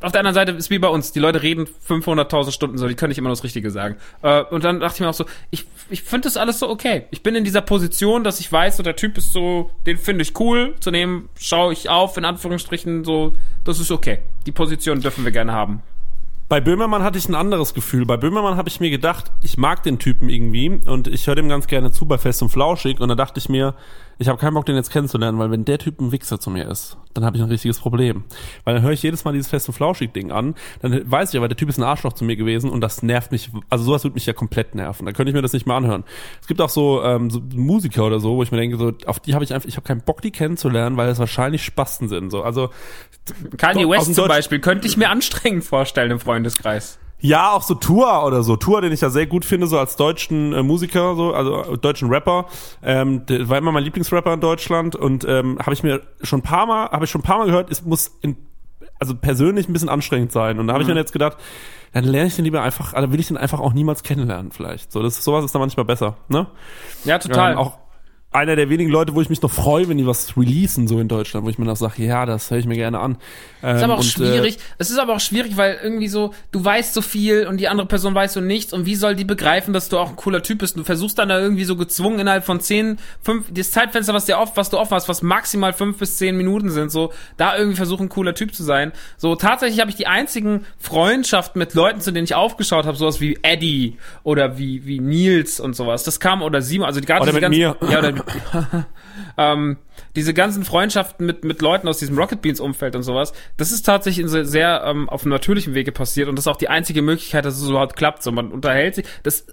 auf 0.00 0.12
der 0.12 0.20
anderen 0.20 0.34
Seite 0.34 0.52
ist 0.52 0.70
wie 0.70 0.78
bei 0.78 0.88
uns, 0.88 1.12
die 1.12 1.20
Leute 1.20 1.42
reden 1.42 1.66
500.000 1.88 2.50
Stunden 2.50 2.78
so, 2.78 2.88
die 2.88 2.94
können 2.94 3.10
nicht 3.10 3.18
immer 3.18 3.30
das 3.30 3.44
Richtige 3.44 3.70
sagen. 3.70 3.96
Äh, 4.22 4.42
und 4.44 4.64
dann 4.64 4.80
dachte 4.80 4.96
ich 4.96 5.00
mir 5.00 5.08
auch 5.08 5.14
so, 5.14 5.26
ich, 5.50 5.66
ich 5.90 6.02
finde 6.02 6.26
das 6.26 6.36
alles 6.36 6.58
so 6.58 6.68
okay. 6.68 7.06
Ich 7.10 7.22
bin 7.22 7.34
in 7.34 7.44
dieser 7.44 7.60
Position, 7.60 8.24
dass 8.24 8.40
ich 8.40 8.50
weiß, 8.50 8.78
so 8.78 8.82
der 8.82 8.96
Typ 8.96 9.18
ist 9.18 9.32
so, 9.32 9.70
den 9.86 9.98
finde 9.98 10.22
ich 10.22 10.38
cool, 10.40 10.74
zu 10.80 10.90
dem 10.90 11.28
schaue 11.38 11.72
ich 11.72 11.88
auf, 11.88 12.16
in 12.16 12.24
Anführungsstrichen, 12.24 13.04
so, 13.04 13.34
das 13.64 13.78
ist 13.78 13.90
okay. 13.90 14.20
Die 14.46 14.52
Position 14.52 15.00
dürfen 15.00 15.24
wir 15.24 15.32
gerne 15.32 15.52
haben. 15.52 15.82
Bei 16.48 16.60
Böhmermann 16.60 17.04
hatte 17.04 17.16
ich 17.16 17.28
ein 17.28 17.36
anderes 17.36 17.74
Gefühl. 17.74 18.06
Bei 18.06 18.16
Böhmermann 18.16 18.56
habe 18.56 18.68
ich 18.68 18.80
mir 18.80 18.90
gedacht, 18.90 19.30
ich 19.40 19.56
mag 19.56 19.84
den 19.84 20.00
Typen 20.00 20.28
irgendwie 20.28 20.80
und 20.84 21.06
ich 21.06 21.28
höre 21.28 21.36
dem 21.36 21.48
ganz 21.48 21.68
gerne 21.68 21.92
zu 21.92 22.06
bei 22.06 22.18
Fest 22.18 22.42
und 22.42 22.48
Flauschig 22.48 22.98
und 22.98 23.08
da 23.08 23.14
dachte 23.14 23.38
ich 23.38 23.48
mir, 23.48 23.74
ich 24.20 24.28
habe 24.28 24.38
keinen 24.38 24.52
Bock, 24.52 24.66
den 24.66 24.76
jetzt 24.76 24.90
kennenzulernen, 24.92 25.38
weil 25.38 25.50
wenn 25.50 25.64
der 25.64 25.78
Typ 25.78 25.98
ein 25.98 26.12
Wichser 26.12 26.38
zu 26.38 26.50
mir 26.50 26.68
ist, 26.68 26.98
dann 27.14 27.24
habe 27.24 27.38
ich 27.38 27.42
ein 27.42 27.48
richtiges 27.48 27.78
Problem. 27.78 28.24
Weil 28.64 28.74
dann 28.74 28.82
höre 28.82 28.92
ich 28.92 29.02
jedes 29.02 29.24
Mal 29.24 29.32
dieses 29.32 29.48
Fest 29.48 29.66
und 29.68 29.74
Flauschig-Ding 29.74 30.30
an, 30.30 30.54
dann 30.82 31.10
weiß 31.10 31.32
ich 31.32 31.38
aber, 31.38 31.48
der 31.48 31.56
Typ 31.56 31.70
ist 31.70 31.78
ein 31.78 31.84
Arschloch 31.84 32.12
zu 32.12 32.24
mir 32.24 32.36
gewesen 32.36 32.68
und 32.68 32.82
das 32.82 33.02
nervt 33.02 33.32
mich, 33.32 33.50
also 33.70 33.84
sowas 33.84 34.04
würde 34.04 34.14
mich 34.14 34.26
ja 34.26 34.34
komplett 34.34 34.74
nerven. 34.74 35.06
Da 35.06 35.12
könnte 35.12 35.30
ich 35.30 35.34
mir 35.34 35.40
das 35.40 35.54
nicht 35.54 35.66
mehr 35.66 35.74
anhören. 35.74 36.04
Es 36.40 36.46
gibt 36.46 36.60
auch 36.60 36.68
so, 36.68 37.02
ähm, 37.02 37.30
so 37.30 37.40
Musiker 37.54 38.04
oder 38.04 38.20
so, 38.20 38.36
wo 38.36 38.42
ich 38.42 38.52
mir 38.52 38.58
denke, 38.58 38.76
so, 38.76 38.92
auf 39.06 39.20
die 39.20 39.32
habe 39.32 39.42
ich 39.42 39.54
einfach, 39.54 39.66
ich 39.66 39.76
habe 39.76 39.86
keinen 39.86 40.02
Bock, 40.02 40.20
die 40.20 40.30
kennenzulernen, 40.30 40.98
weil 40.98 41.06
das 41.06 41.18
wahrscheinlich 41.18 41.64
Spasten 41.64 42.08
sind. 42.08 42.30
So, 42.30 42.42
also 42.42 42.68
Kanye 43.56 43.88
West 43.88 44.04
zum 44.04 44.14
Deutsch- 44.16 44.28
Beispiel 44.28 44.60
könnte 44.60 44.86
ich 44.86 44.98
mir 44.98 45.08
anstrengend 45.08 45.64
vorstellen 45.64 46.10
im 46.10 46.20
Freundeskreis. 46.20 46.98
Ja, 47.20 47.52
auch 47.52 47.62
so 47.62 47.74
Tour 47.74 48.24
oder 48.24 48.42
so. 48.42 48.56
Tour, 48.56 48.80
den 48.80 48.92
ich 48.92 49.00
ja 49.00 49.10
sehr 49.10 49.26
gut 49.26 49.44
finde, 49.44 49.66
so 49.66 49.78
als 49.78 49.96
deutschen 49.96 50.52
äh, 50.52 50.62
Musiker, 50.62 51.14
so, 51.14 51.32
also 51.34 51.74
äh, 51.74 51.78
deutschen 51.78 52.08
Rapper. 52.08 52.46
Ähm, 52.82 53.26
der 53.26 53.48
war 53.48 53.58
immer 53.58 53.72
mein 53.72 53.84
Lieblingsrapper 53.84 54.32
in 54.32 54.40
Deutschland 54.40 54.96
und 54.96 55.24
ähm, 55.28 55.58
habe 55.60 55.72
ich 55.72 55.82
mir 55.82 56.00
schon 56.22 56.40
ein 56.40 56.42
paar 56.42 56.66
Mal, 56.66 56.90
habe 56.90 57.04
ich 57.04 57.10
schon 57.10 57.20
ein 57.20 57.24
paar 57.24 57.38
Mal 57.38 57.46
gehört, 57.46 57.70
es 57.70 57.84
muss 57.84 58.16
in, 58.22 58.36
also 58.98 59.14
persönlich 59.14 59.68
ein 59.68 59.72
bisschen 59.72 59.88
anstrengend 59.88 60.32
sein. 60.32 60.58
Und 60.58 60.66
da 60.66 60.74
habe 60.74 60.82
ich 60.82 60.88
mir 60.88 60.94
jetzt 60.94 61.12
gedacht, 61.12 61.36
dann 61.92 62.04
lerne 62.04 62.28
ich 62.28 62.36
den 62.36 62.44
lieber 62.44 62.62
einfach, 62.62 62.94
also 62.94 63.12
will 63.12 63.20
ich 63.20 63.28
den 63.28 63.36
einfach 63.36 63.60
auch 63.60 63.72
niemals 63.72 64.02
kennenlernen, 64.02 64.52
vielleicht. 64.52 64.92
So, 64.92 65.02
das 65.02 65.22
sowas 65.22 65.44
ist 65.44 65.54
dann 65.54 65.60
manchmal 65.60 65.84
besser, 65.84 66.16
ne? 66.28 66.46
Ja, 67.04 67.18
total. 67.18 67.52
Ähm, 67.52 67.58
auch 67.58 67.78
einer 68.32 68.54
der 68.54 68.70
wenigen 68.70 68.90
Leute, 68.90 69.14
wo 69.16 69.20
ich 69.20 69.28
mich 69.28 69.42
noch 69.42 69.50
freue, 69.50 69.88
wenn 69.88 69.98
die 69.98 70.06
was 70.06 70.36
releasen, 70.36 70.86
so 70.86 71.00
in 71.00 71.08
Deutschland, 71.08 71.44
wo 71.44 71.50
ich 71.50 71.58
mir 71.58 71.64
noch 71.64 71.76
sage, 71.76 72.04
ja, 72.04 72.26
das 72.26 72.50
höre 72.50 72.58
ich 72.58 72.66
mir 72.66 72.76
gerne 72.76 73.00
an. 73.00 73.18
Ähm, 73.60 73.76
ist 73.76 73.82
aber 73.82 73.94
auch 73.94 73.98
und, 73.98 74.04
schwierig. 74.04 74.58
Es 74.78 74.90
ist 74.90 74.98
aber 74.98 75.16
auch 75.16 75.20
schwierig, 75.20 75.56
weil 75.56 75.80
irgendwie 75.82 76.06
so, 76.06 76.32
du 76.52 76.64
weißt 76.64 76.94
so 76.94 77.02
viel 77.02 77.48
und 77.48 77.56
die 77.56 77.66
andere 77.66 77.88
Person 77.88 78.14
weiß 78.14 78.34
so 78.34 78.40
nichts 78.40 78.72
und 78.72 78.86
wie 78.86 78.94
soll 78.94 79.16
die 79.16 79.24
begreifen, 79.24 79.74
dass 79.74 79.88
du 79.88 79.98
auch 79.98 80.10
ein 80.10 80.16
cooler 80.16 80.44
Typ 80.44 80.60
bist? 80.60 80.76
Du 80.76 80.84
versuchst 80.84 81.18
dann 81.18 81.28
da 81.28 81.40
irgendwie 81.40 81.64
so 81.64 81.74
gezwungen 81.74 82.20
innerhalb 82.20 82.44
von 82.44 82.60
zehn, 82.60 82.98
fünf, 83.20 83.46
das 83.52 83.72
Zeitfenster, 83.72 84.14
was 84.14 84.26
dir 84.26 84.38
oft, 84.38 84.56
was 84.56 84.70
du 84.70 84.78
offen 84.78 84.94
hast, 84.94 85.08
was 85.08 85.22
maximal 85.22 85.72
fünf 85.72 85.98
bis 85.98 86.16
zehn 86.16 86.36
Minuten 86.36 86.70
sind, 86.70 86.92
so, 86.92 87.12
da 87.36 87.56
irgendwie 87.56 87.76
versuchen, 87.76 88.04
ein 88.04 88.10
cooler 88.10 88.34
Typ 88.34 88.54
zu 88.54 88.62
sein. 88.62 88.92
So, 89.16 89.34
tatsächlich 89.34 89.80
habe 89.80 89.90
ich 89.90 89.96
die 89.96 90.06
einzigen 90.06 90.66
Freundschaften 90.78 91.58
mit 91.58 91.74
Leuten, 91.74 92.00
zu 92.00 92.12
denen 92.12 92.24
ich 92.24 92.36
aufgeschaut 92.36 92.86
habe, 92.86 92.96
sowas 92.96 93.20
wie 93.20 93.40
Eddie 93.42 93.98
oder 94.22 94.56
wie, 94.56 94.86
wie 94.86 95.00
Nils 95.00 95.58
und 95.58 95.74
sowas. 95.74 96.04
Das 96.04 96.20
kam, 96.20 96.42
oder 96.42 96.62
Simon, 96.62 96.86
also 96.86 97.00
gerade 97.00 97.22
Oder 97.22 97.32
diese 97.32 97.48
mit 97.48 97.58
ganzen, 97.58 97.88
mir. 97.88 97.92
ja, 97.92 97.98
oder 97.98 98.19
ähm, 99.38 99.76
diese 100.16 100.34
ganzen 100.34 100.64
Freundschaften 100.64 101.26
mit, 101.26 101.44
mit 101.44 101.62
Leuten 101.62 101.88
aus 101.88 101.98
diesem 101.98 102.18
Rocket 102.18 102.42
Beans 102.42 102.60
Umfeld 102.60 102.96
und 102.96 103.02
sowas, 103.02 103.32
das 103.56 103.72
ist 103.72 103.82
tatsächlich 103.82 104.22
in 104.22 104.28
so 104.28 104.42
sehr 104.44 104.82
ähm, 104.84 105.08
auf 105.08 105.22
einem 105.22 105.32
natürlichen 105.32 105.74
Wege 105.74 105.92
passiert 105.92 106.28
und 106.28 106.36
das 106.36 106.44
ist 106.44 106.48
auch 106.48 106.56
die 106.56 106.68
einzige 106.68 107.02
Möglichkeit, 107.02 107.44
dass 107.44 107.60
es 107.60 107.68
überhaupt 107.68 107.96
klappt. 107.96 108.22
So, 108.22 108.32
man 108.32 108.50
unterhält 108.52 108.96
sich. 108.96 109.06
Das 109.22 109.46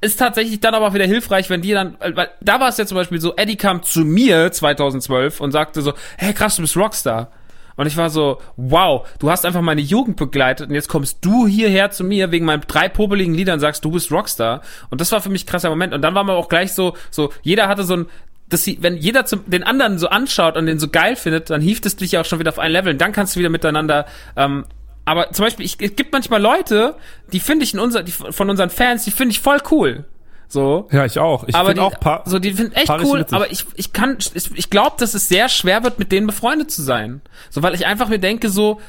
ist 0.00 0.18
tatsächlich 0.18 0.60
dann 0.60 0.74
aber 0.74 0.88
auch 0.88 0.94
wieder 0.94 1.06
hilfreich, 1.06 1.50
wenn 1.50 1.62
die 1.62 1.72
dann, 1.72 1.96
weil 2.00 2.30
da 2.40 2.58
war 2.58 2.68
es 2.68 2.78
ja 2.78 2.86
zum 2.86 2.96
Beispiel 2.96 3.20
so, 3.20 3.36
Eddie 3.36 3.56
kam 3.56 3.82
zu 3.82 4.00
mir 4.00 4.50
2012 4.50 5.40
und 5.40 5.52
sagte 5.52 5.82
so, 5.82 5.92
hey 6.16 6.32
krass, 6.32 6.56
du 6.56 6.62
bist 6.62 6.76
Rockstar. 6.76 7.30
Und 7.76 7.86
ich 7.86 7.96
war 7.96 8.10
so, 8.10 8.38
wow, 8.56 9.08
du 9.18 9.30
hast 9.30 9.46
einfach 9.46 9.62
meine 9.62 9.80
Jugend 9.80 10.16
begleitet 10.16 10.68
und 10.68 10.74
jetzt 10.74 10.88
kommst 10.88 11.18
du 11.24 11.46
hierher 11.46 11.90
zu 11.90 12.04
mir 12.04 12.30
wegen 12.30 12.46
meinen 12.46 12.62
drei 12.66 12.88
popeligen 12.88 13.34
Liedern 13.34 13.54
und 13.54 13.60
sagst, 13.60 13.84
du 13.84 13.90
bist 13.90 14.10
Rockstar. 14.10 14.62
Und 14.90 15.00
das 15.00 15.12
war 15.12 15.20
für 15.20 15.30
mich 15.30 15.44
ein 15.44 15.48
krasser 15.48 15.70
Moment. 15.70 15.94
Und 15.94 16.02
dann 16.02 16.14
war 16.14 16.24
man 16.24 16.36
auch 16.36 16.48
gleich 16.48 16.72
so, 16.72 16.96
so, 17.10 17.32
jeder 17.42 17.68
hatte 17.68 17.84
so 17.84 17.96
ein, 17.96 18.06
dass 18.48 18.64
sie, 18.64 18.78
wenn 18.80 18.96
jeder 18.96 19.24
zum, 19.24 19.48
den 19.48 19.62
anderen 19.62 19.98
so 19.98 20.08
anschaut 20.08 20.56
und 20.56 20.66
den 20.66 20.78
so 20.78 20.88
geil 20.88 21.16
findet, 21.16 21.50
dann 21.50 21.60
hieft 21.60 21.86
es 21.86 21.96
dich 21.96 22.12
ja 22.12 22.20
auch 22.20 22.24
schon 22.24 22.40
wieder 22.40 22.50
auf 22.50 22.58
ein 22.58 22.72
Level 22.72 22.92
und 22.92 23.00
dann 23.00 23.12
kannst 23.12 23.36
du 23.36 23.40
wieder 23.40 23.48
miteinander, 23.48 24.06
ähm, 24.36 24.64
aber 25.04 25.32
zum 25.32 25.44
Beispiel, 25.44 25.64
ich, 25.66 25.76
es 25.80 25.96
gibt 25.96 26.12
manchmal 26.12 26.40
Leute, 26.40 26.94
die 27.32 27.40
finde 27.40 27.64
ich 27.64 27.74
in 27.74 27.80
unser, 27.80 28.02
die, 28.02 28.12
von 28.12 28.50
unseren 28.50 28.70
Fans, 28.70 29.04
die 29.04 29.10
finde 29.10 29.32
ich 29.32 29.40
voll 29.40 29.58
cool. 29.70 30.04
So. 30.50 30.88
Ja, 30.90 31.04
ich 31.04 31.20
auch. 31.20 31.44
Ich 31.46 31.56
finde 31.56 31.80
auch 31.80 32.00
paar, 32.00 32.24
so, 32.26 32.40
die 32.40 32.52
finden 32.52 32.72
echt 32.72 32.90
cool, 32.90 33.20
witzig. 33.20 33.36
aber 33.36 33.52
ich, 33.52 33.66
ich 33.76 33.92
kann, 33.92 34.18
ich, 34.34 34.50
ich 34.56 34.68
glaube, 34.68 34.96
dass 34.98 35.14
es 35.14 35.28
sehr 35.28 35.48
schwer 35.48 35.84
wird, 35.84 36.00
mit 36.00 36.10
denen 36.10 36.26
befreundet 36.26 36.72
zu 36.72 36.82
sein. 36.82 37.20
So, 37.50 37.62
weil 37.62 37.72
ich 37.76 37.86
einfach 37.86 38.08
mir 38.08 38.18
denke, 38.18 38.48
so, 38.48 38.80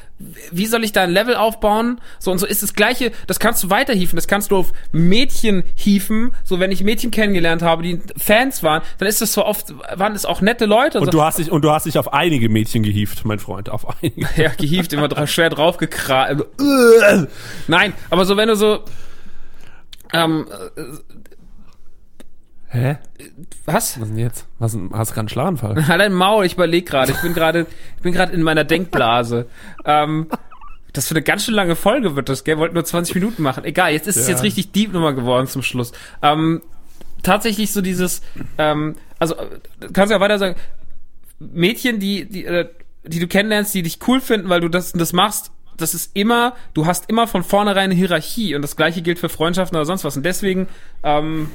wie 0.50 0.66
soll 0.66 0.82
ich 0.82 0.90
da 0.90 1.04
ein 1.04 1.12
Level 1.12 1.36
aufbauen? 1.36 2.00
So, 2.18 2.32
und 2.32 2.38
so 2.38 2.46
ist 2.46 2.64
das 2.64 2.74
Gleiche, 2.74 3.12
das 3.28 3.38
kannst 3.38 3.62
du 3.62 3.70
weiterhieven, 3.70 4.16
das 4.16 4.26
kannst 4.26 4.50
du 4.50 4.56
auf 4.56 4.72
Mädchen 4.90 5.62
hieven. 5.76 6.34
So, 6.42 6.58
wenn 6.58 6.72
ich 6.72 6.82
Mädchen 6.82 7.12
kennengelernt 7.12 7.62
habe, 7.62 7.84
die 7.84 8.00
Fans 8.16 8.64
waren, 8.64 8.82
dann 8.98 9.06
ist 9.06 9.20
das 9.20 9.32
so 9.32 9.44
oft, 9.44 9.72
waren 9.94 10.16
es 10.16 10.26
auch 10.26 10.40
nette 10.40 10.66
Leute. 10.66 10.98
Und 10.98 11.06
so. 11.06 11.10
du 11.12 11.22
hast 11.22 11.38
dich 11.38 11.52
und 11.52 11.62
du 11.62 11.70
hast 11.70 11.86
dich 11.86 11.96
auf 11.96 12.12
einige 12.12 12.48
Mädchen 12.48 12.82
gehievt, 12.82 13.24
mein 13.24 13.38
Freund, 13.38 13.70
auf 13.70 13.86
einige. 14.02 14.28
ja, 14.42 14.50
gehievt, 14.50 14.92
immer 14.94 15.06
dra 15.06 15.28
schwer 15.28 15.50
draufgekra. 15.50 16.38
Nein, 17.68 17.92
aber 18.10 18.24
so, 18.24 18.36
wenn 18.36 18.48
du 18.48 18.56
so, 18.56 18.80
ähm, 20.12 20.46
Hä? 22.74 22.96
was? 23.66 24.00
Was 24.00 24.08
denn 24.08 24.18
jetzt? 24.18 24.46
Was 24.58 24.72
hast 24.92 25.10
du 25.10 25.14
gerade 25.14 25.20
einen 25.20 25.28
Schlaganfall? 25.28 25.86
Halt 25.88 26.00
dein 26.00 26.12
Maul, 26.14 26.46
ich 26.46 26.54
überlege 26.54 26.86
gerade. 26.86 27.12
Ich 27.12 27.20
bin 27.20 27.34
gerade, 27.34 27.66
ich 27.96 28.02
bin 28.02 28.12
gerade 28.14 28.32
in 28.32 28.42
meiner 28.42 28.64
Denkblase. 28.64 29.46
ähm, 29.84 30.26
Das 30.94 31.06
für 31.08 31.14
eine 31.14 31.22
ganz 31.22 31.44
schön 31.44 31.54
lange 31.54 31.76
Folge 31.76 32.16
wird 32.16 32.28
das, 32.30 32.44
gell? 32.44 32.56
Wollten 32.58 32.74
nur 32.74 32.84
20 32.84 33.14
Minuten 33.14 33.42
machen. 33.42 33.64
Egal, 33.64 33.92
jetzt 33.92 34.08
ist 34.08 34.16
es 34.16 34.26
Ja. 34.26 34.32
jetzt 34.34 34.42
richtig 34.42 34.72
deep 34.72 34.92
nochmal 34.92 35.14
geworden 35.14 35.46
zum 35.48 35.62
Schluss. 35.62 35.92
Ähm, 36.22 36.62
tatsächlich 37.22 37.72
so 37.72 37.82
dieses, 37.82 38.22
ähm, 38.56 38.96
also 39.18 39.34
äh, 39.36 39.46
kannst 39.92 40.10
du 40.10 40.14
ja 40.14 40.20
weiter 40.20 40.38
sagen, 40.38 40.56
Mädchen, 41.40 42.00
die, 42.00 42.24
die, 42.26 42.44
äh, 42.46 42.68
die 43.04 43.18
du 43.18 43.26
kennenlernst, 43.26 43.74
die 43.74 43.82
dich 43.82 43.98
cool 44.08 44.20
finden, 44.20 44.48
weil 44.48 44.60
du 44.60 44.68
das, 44.68 44.92
das 44.92 45.12
machst, 45.12 45.50
das 45.76 45.92
ist 45.94 46.10
immer, 46.14 46.54
du 46.74 46.86
hast 46.86 47.08
immer 47.10 47.26
von 47.26 47.42
vornherein 47.42 47.84
eine 47.90 47.94
Hierarchie 47.94 48.54
und 48.54 48.62
das 48.62 48.76
gleiche 48.76 49.02
gilt 49.02 49.18
für 49.18 49.28
Freundschaften 49.28 49.76
oder 49.76 49.84
sonst 49.84 50.04
was. 50.04 50.16
Und 50.16 50.24
deswegen, 50.24 50.68
ähm, 51.02 51.50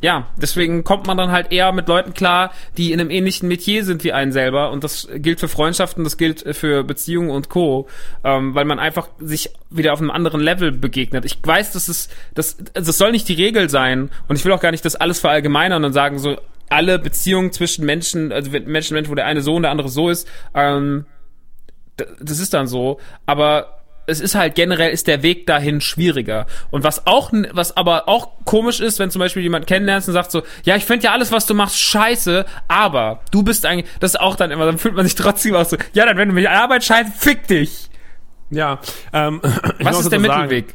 ja, 0.00 0.28
deswegen 0.36 0.84
kommt 0.84 1.06
man 1.06 1.16
dann 1.16 1.32
halt 1.32 1.50
eher 1.52 1.72
mit 1.72 1.88
Leuten 1.88 2.14
klar, 2.14 2.52
die 2.76 2.92
in 2.92 3.00
einem 3.00 3.10
ähnlichen 3.10 3.48
Metier 3.48 3.84
sind 3.84 4.04
wie 4.04 4.12
einen 4.12 4.30
selber. 4.30 4.70
Und 4.70 4.84
das 4.84 5.08
gilt 5.16 5.40
für 5.40 5.48
Freundschaften, 5.48 6.04
das 6.04 6.16
gilt 6.16 6.44
für 6.56 6.84
Beziehungen 6.84 7.30
und 7.30 7.48
Co. 7.48 7.88
Ähm, 8.22 8.54
weil 8.54 8.64
man 8.64 8.78
einfach 8.78 9.08
sich 9.18 9.50
wieder 9.70 9.92
auf 9.92 10.00
einem 10.00 10.12
anderen 10.12 10.40
Level 10.40 10.70
begegnet. 10.70 11.24
Ich 11.24 11.38
weiß, 11.42 11.72
dass 11.72 11.88
es, 11.88 12.08
das, 12.34 12.56
das 12.74 12.98
soll 12.98 13.10
nicht 13.10 13.28
die 13.28 13.34
Regel 13.34 13.68
sein. 13.68 14.10
Und 14.28 14.36
ich 14.36 14.44
will 14.44 14.52
auch 14.52 14.60
gar 14.60 14.70
nicht 14.70 14.84
das 14.84 14.94
alles 14.94 15.18
verallgemeinern 15.18 15.84
und 15.84 15.92
sagen, 15.92 16.18
so 16.18 16.36
alle 16.68 16.98
Beziehungen 16.98 17.50
zwischen 17.50 17.84
Menschen, 17.84 18.30
also 18.30 18.50
Menschen, 18.50 18.94
Menschen, 18.94 19.10
wo 19.10 19.14
der 19.14 19.26
eine 19.26 19.40
so 19.40 19.56
und 19.56 19.62
der 19.62 19.70
andere 19.72 19.88
so 19.88 20.10
ist, 20.10 20.28
ähm, 20.54 21.06
das 22.20 22.38
ist 22.38 22.54
dann 22.54 22.68
so. 22.68 23.00
Aber 23.26 23.77
es 24.08 24.20
ist 24.20 24.34
halt 24.34 24.54
generell 24.54 24.90
ist 24.90 25.06
der 25.06 25.22
Weg 25.22 25.46
dahin 25.46 25.80
schwieriger. 25.80 26.46
Und 26.70 26.82
was 26.82 27.06
auch, 27.06 27.30
was 27.52 27.76
aber 27.76 28.08
auch 28.08 28.30
komisch 28.44 28.80
ist, 28.80 28.98
wenn 28.98 29.10
zum 29.10 29.20
Beispiel 29.20 29.42
jemand 29.42 29.66
kennenlernst 29.66 30.08
und 30.08 30.14
sagt 30.14 30.30
so, 30.30 30.42
ja, 30.64 30.76
ich 30.76 30.84
finde 30.84 31.04
ja 31.04 31.12
alles, 31.12 31.30
was 31.30 31.46
du 31.46 31.54
machst, 31.54 31.78
scheiße, 31.78 32.46
aber 32.68 33.20
du 33.30 33.42
bist 33.42 33.66
eigentlich, 33.66 33.86
das 34.00 34.14
ist 34.14 34.20
auch 34.20 34.36
dann 34.36 34.50
immer, 34.50 34.64
dann 34.64 34.78
fühlt 34.78 34.94
man 34.94 35.04
sich 35.04 35.14
trotzdem 35.14 35.54
auch 35.54 35.66
so, 35.66 35.76
ja, 35.92 36.06
dann 36.06 36.16
wenn 36.16 36.28
du 36.28 36.34
mich 36.34 36.48
an 36.48 36.56
Arbeit 36.56 36.84
scheißt, 36.84 37.10
fick 37.18 37.46
dich. 37.46 37.90
Ja, 38.50 38.80
ähm, 39.12 39.40
Was 39.80 40.00
ist 40.00 40.10
der 40.10 40.18
dazu 40.18 40.30
sagen, 40.30 40.42
Mittelweg? 40.42 40.74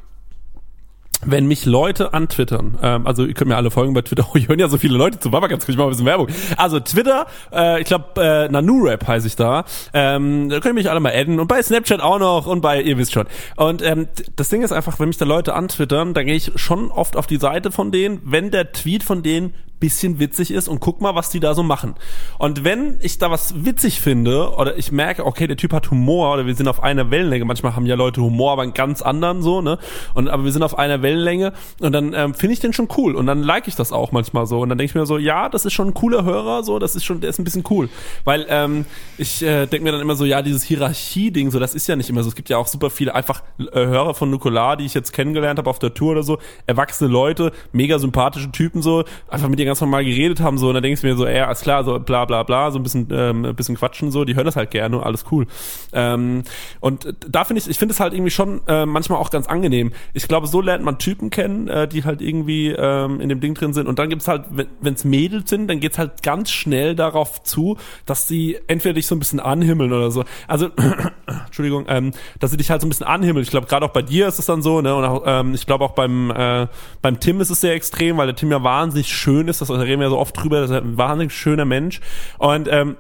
Wenn 1.26 1.48
mich 1.48 1.66
Leute 1.66 2.14
antwittern, 2.14 2.78
ähm, 2.82 3.08
also 3.08 3.26
ihr 3.26 3.34
könnt 3.34 3.50
mir 3.50 3.58
alle 3.58 3.72
folgen 3.72 3.94
bei 3.94 4.02
Twitter, 4.02 4.28
oh, 4.34 4.36
ich 4.36 4.48
hören 4.48 4.60
ja 4.60 4.68
so 4.68 4.78
viele 4.78 4.98
Leute 4.98 5.20
zu, 5.20 5.30
mal 5.30 5.40
ganz 5.48 5.66
kurz, 5.66 5.70
ich 5.70 5.78
mach 5.78 5.86
mal 5.86 5.88
ein 5.88 5.92
bisschen 5.92 6.06
Werbung. 6.06 6.28
Also 6.58 6.80
Twitter, 6.80 7.28
äh, 7.52 7.82
ich 7.82 7.88
glaube 7.88 8.22
äh, 8.22 8.50
NanuRap 8.50 9.08
heiße 9.08 9.28
ich 9.28 9.36
da, 9.36 9.66
ähm, 9.94 10.50
da 10.50 10.56
könnt 10.56 10.74
ihr 10.74 10.74
mich 10.74 10.90
alle 10.90 11.00
mal 11.00 11.14
adden 11.14 11.40
und 11.40 11.48
bei 11.48 11.62
Snapchat 11.62 12.02
auch 12.02 12.20
noch 12.20 12.48
und 12.48 12.62
bei, 12.62 12.82
ihr 12.82 12.98
wisst 12.98 13.14
schon. 13.14 13.28
Und 13.56 13.82
ähm, 13.82 14.08
das 14.36 14.50
Ding 14.50 14.62
ist 14.62 14.72
einfach, 14.72 15.00
wenn 15.00 15.08
mich 15.08 15.18
da 15.18 15.26
Leute 15.26 15.54
antwittern, 15.54 16.14
dann 16.14 16.26
gehe 16.26 16.36
ich 16.36 16.52
schon 16.56 16.92
oft 16.92 17.18
auf 17.18 17.28
die 17.28 17.38
Seite 17.38 17.72
von 17.72 17.92
denen, 17.92 18.22
wenn 18.24 18.52
der 18.52 18.72
Tweet 18.72 19.04
von 19.04 19.24
denen 19.24 19.54
bisschen 19.84 20.18
witzig 20.18 20.52
ist 20.52 20.70
und 20.70 20.80
guck 20.80 21.02
mal, 21.02 21.14
was 21.14 21.30
die 21.30 21.42
da 21.42 21.54
so 21.54 21.62
machen. 21.62 21.96
Und 22.38 22.64
wenn 22.64 23.00
ich 23.02 23.18
da 23.18 23.30
was 23.30 23.66
witzig 23.66 24.00
finde 24.00 24.52
oder 24.52 24.78
ich 24.78 24.94
merke, 24.94 25.26
okay, 25.26 25.46
der 25.46 25.58
Typ 25.58 25.74
hat 25.74 25.92
Humor 25.92 26.34
oder 26.34 26.46
wir 26.46 26.56
sind 26.56 26.70
auf 26.70 26.82
einer 26.82 27.12
Wellenlänge, 27.12 27.44
manchmal 27.44 27.76
haben 27.76 27.86
ja 27.86 27.96
Leute 27.96 28.22
Humor, 28.22 28.54
aber 28.54 28.62
einen 28.62 28.74
ganz 28.74 29.02
anderen 29.02 29.42
so, 29.42 29.62
ne? 29.62 29.78
Und 30.14 30.30
aber 30.30 30.46
wir 30.46 30.54
sind 30.54 30.64
auf 30.64 30.78
einer 30.80 31.02
Wellenlänge 31.02 31.52
und 31.82 31.92
dann 31.92 32.14
ähm, 32.14 32.34
finde 32.34 32.54
ich 32.54 32.62
den 32.62 32.72
schon 32.72 32.88
cool 32.96 33.14
und 33.14 33.26
dann 33.26 33.44
like 33.44 33.68
ich 33.68 33.76
das 33.76 33.92
auch 33.92 34.14
manchmal 34.14 34.46
so 34.46 34.62
und 34.62 34.70
dann 34.70 34.78
denke 34.78 34.92
ich 34.92 34.96
mir 34.96 35.06
so, 35.06 35.18
ja, 35.18 35.50
das 35.50 35.66
ist 35.66 35.74
schon 35.74 35.90
ein 35.90 35.94
cooler 35.94 36.24
Hörer, 36.24 36.64
so, 36.64 36.80
das 36.80 36.96
ist 36.96 37.04
schon, 37.04 37.20
der 37.20 37.30
ist 37.30 37.40
ein 37.40 37.44
bisschen 37.44 37.66
cool, 37.70 37.90
weil 38.24 38.46
ähm, 38.48 38.86
ich 39.18 39.44
äh, 39.44 39.66
denke 39.66 39.84
mir 39.84 39.92
dann 39.92 40.00
immer 40.00 40.16
so, 40.16 40.24
ja, 40.24 40.42
dieses 40.42 40.64
Hierarchie-Ding, 40.64 41.52
so, 41.52 41.60
das 41.60 41.76
ist 41.76 41.88
ja 41.88 41.98
nicht 41.98 42.10
immer 42.10 42.24
so. 42.24 42.30
Es 42.30 42.36
gibt 42.36 42.48
ja 42.48 42.56
auch 42.58 42.68
super 42.68 42.90
viele 42.90 43.14
einfach 43.14 43.44
äh, 43.60 43.66
Hörer 43.74 44.14
von 44.14 44.30
Nukular, 44.30 44.78
die 44.78 44.86
ich 44.86 44.94
jetzt 44.94 45.12
kennengelernt 45.12 45.60
habe 45.60 45.70
auf 45.70 45.80
der 45.80 45.94
Tour 45.94 46.14
oder 46.14 46.24
so, 46.24 46.40
erwachsene 46.68 47.12
Leute, 47.12 47.52
mega 47.74 48.00
sympathische 48.00 48.50
Typen 48.50 48.82
so, 48.82 49.04
einfach 49.30 49.50
mit 49.50 49.60
denen 49.60 49.73
ganz 49.74 49.82
normal 49.82 50.06
geredet 50.06 50.40
haben 50.40 50.60
so 50.60 50.68
und 50.68 50.76
dann 50.76 50.84
denkst 50.84 51.02
du 51.02 51.08
mir 51.08 51.16
so, 51.16 51.28
ja, 51.28 51.52
ist 51.52 51.64
klar, 51.64 51.84
so 51.84 52.00
bla 52.00 52.26
bla 52.26 52.44
bla, 52.44 52.70
so 52.70 52.78
ein 52.78 52.84
bisschen 52.84 53.08
ähm, 53.12 53.44
ein 53.44 53.56
bisschen 53.56 53.76
quatschen 53.76 54.12
so, 54.12 54.24
die 54.24 54.36
hören 54.36 54.46
das 54.46 54.56
halt 54.56 54.70
gerne 54.70 54.98
und 54.98 55.04
alles 55.04 55.26
cool. 55.32 55.48
Ähm, 55.94 56.44
und 56.80 57.16
da 57.28 57.44
finde 57.44 57.62
ich, 57.62 57.70
ich 57.70 57.80
finde 57.80 57.94
es 57.94 58.00
halt 58.00 58.14
irgendwie 58.14 58.30
schon 58.30 58.62
äh, 58.68 58.86
manchmal 58.86 59.18
auch 59.18 59.32
ganz 59.32 59.48
angenehm. 59.48 59.92
Ich 60.14 60.28
glaube, 60.28 60.46
so 60.46 60.62
lernt 60.62 60.84
man 60.84 61.00
Typen 61.00 61.32
kennen, 61.32 61.68
äh, 61.68 61.88
die 61.88 62.04
halt 62.04 62.22
irgendwie 62.22 62.70
ähm, 62.70 63.20
in 63.20 63.30
dem 63.30 63.40
Ding 63.40 63.56
drin 63.56 63.74
sind 63.74 63.88
und 63.88 63.98
dann 63.98 64.10
gibt's 64.10 64.28
halt, 64.28 64.46
wenn 64.52 64.94
es 64.94 65.04
Mädels 65.04 65.50
sind, 65.50 65.68
dann 65.68 65.80
geht's 65.80 65.98
halt 65.98 66.22
ganz 66.22 66.52
schnell 66.52 66.96
darauf 66.96 67.42
zu, 67.42 67.78
dass 68.06 68.28
sie 68.28 68.60
entweder 68.68 68.94
dich 68.94 69.08
so 69.08 69.16
ein 69.16 69.20
bisschen 69.20 69.40
anhimmeln 69.40 69.92
oder 69.92 70.12
so. 70.12 70.24
Also 70.48 70.70
Entschuldigung, 71.46 71.86
ähm, 71.88 72.12
dass 72.40 72.52
sie 72.52 72.58
dich 72.58 72.70
halt 72.70 72.82
so 72.82 72.88
ein 72.88 72.90
bisschen 72.90 73.08
anhimmeln. 73.08 73.44
Ich 73.44 73.50
glaube, 73.50 73.66
gerade 73.66 73.86
auch 73.86 73.92
bei 73.92 74.04
dir 74.04 74.28
ist 74.28 74.38
es 74.38 74.46
dann 74.46 74.62
so, 74.62 74.82
ne? 74.82 74.96
Und 74.96 75.04
auch, 75.06 75.24
ähm, 75.26 75.56
ich 75.56 75.66
glaube 75.66 75.84
auch 75.86 75.92
beim 75.92 76.30
äh, 76.32 76.68
beim 77.02 77.20
Tim 77.20 77.42
ist 77.42 77.50
es 77.50 77.62
sehr 77.62 77.74
extrem, 77.74 78.18
weil 78.18 78.28
der 78.28 78.36
Tim 78.36 78.52
ja 78.52 78.64
wahnsinnig 78.64 79.08
schön 79.08 79.48
ist. 79.48 79.53
Das 79.60 79.68
da 79.68 79.76
reden 79.76 80.00
wir 80.00 80.06
ja 80.08 80.10
so 80.10 80.20
oft 80.20 80.36
drüber. 80.38 80.62
Das 80.62 80.70
ist 80.70 80.76
ein 80.78 80.98
wahnsinnig 80.98 81.34
schöner 81.34 81.66
Mensch 81.66 82.00
und 82.38 82.68
ähm, 82.72 82.98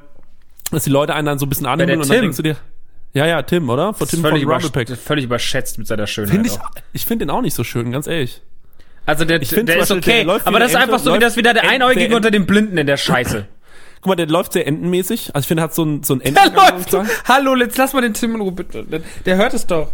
dass 0.71 0.83
die 0.83 0.89
Leute 0.89 1.13
einen 1.13 1.25
dann 1.25 1.39
so 1.39 1.45
ein 1.45 1.49
bisschen 1.49 1.65
anhimmeln 1.67 2.01
und 2.01 2.09
dann 2.09 2.21
denkst 2.21 2.37
du 2.37 2.43
dir, 2.43 2.55
ja, 3.13 3.27
ja, 3.27 3.41
Tim, 3.43 3.69
oder? 3.69 3.93
Von 3.93 4.07
Tim 4.07 4.21
von 4.21 4.31
völlig, 4.31 4.47
Rumblepack. 4.47 4.97
völlig 4.97 5.25
überschätzt 5.25 5.77
mit 5.77 5.85
seiner 5.87 6.07
Schönheit. 6.07 6.33
Finde 6.33 6.49
ich, 6.49 6.59
auch. 6.59 6.69
ich 6.93 7.05
finde 7.05 7.25
den 7.25 7.29
auch 7.29 7.41
nicht 7.41 7.53
so 7.53 7.63
schön, 7.63 7.91
ganz 7.91 8.07
ehrlich. 8.07 8.41
Also 9.05 9.23
der, 9.25 9.41
Ich 9.41 9.49
find 9.49 9.67
der 9.69 9.83
zum 9.85 9.99
ist 9.99 10.03
okay, 10.07 10.23
der 10.25 10.35
wie 10.37 10.41
aber 10.45 10.59
das 10.59 10.69
ist 10.71 10.77
einfach 10.77 10.97
so 10.99 11.13
wie 11.13 11.19
das 11.19 11.35
wieder 11.35 11.53
der 11.53 11.69
Einäugige 11.69 12.07
der- 12.07 12.15
unter 12.17 12.31
den 12.31 12.45
Blinden 12.45 12.77
in 12.77 12.87
der 12.87 12.97
Scheiße. 12.97 13.45
Guck 14.01 14.07
mal, 14.07 14.15
der 14.15 14.27
läuft 14.27 14.53
sehr 14.53 14.65
entenmäßig. 14.65 15.31
Also 15.35 15.43
ich 15.43 15.47
finde, 15.47 15.61
er 15.61 15.65
hat 15.65 15.75
so 15.75 15.83
ein 15.83 16.03
so 16.03 16.13
ein 16.15 16.19
Der 16.19 16.27
Entengang 16.29 16.55
läuft. 16.93 16.93
Hallo, 17.27 17.55
jetzt 17.55 17.77
lass 17.77 17.93
mal 17.93 18.01
den 18.01 18.13
Tim 18.13 18.35
in 18.35 18.41
Ruhe, 18.41 18.51
bitte. 18.51 18.83
Der, 18.83 19.01
der 19.25 19.35
hört 19.37 19.53
es 19.53 19.65
doch. 19.67 19.91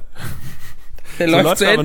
Der 1.20 1.28
So 1.28 1.32
läuft 1.34 1.43
läuft 1.45 1.57
zu 1.60 1.66
er 1.66 1.78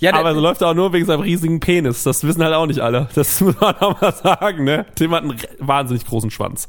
Ja, 0.00 0.14
aber 0.14 0.34
so 0.34 0.40
läuft 0.40 0.62
er 0.62 0.68
auch 0.68 0.74
nur 0.74 0.92
wegen 0.92 1.04
seinem 1.04 1.20
riesigen 1.20 1.60
Penis. 1.60 2.02
Das 2.04 2.24
wissen 2.24 2.42
halt 2.42 2.54
auch 2.54 2.66
nicht 2.66 2.80
alle. 2.80 3.08
Das 3.14 3.40
muss 3.40 3.60
man 3.60 3.76
auch 3.76 4.00
mal 4.00 4.12
sagen, 4.12 4.64
ne? 4.64 4.86
Tim 4.94 5.14
hat 5.14 5.22
einen 5.22 5.38
wahnsinnig 5.58 6.06
großen 6.06 6.30
Schwanz. 6.30 6.68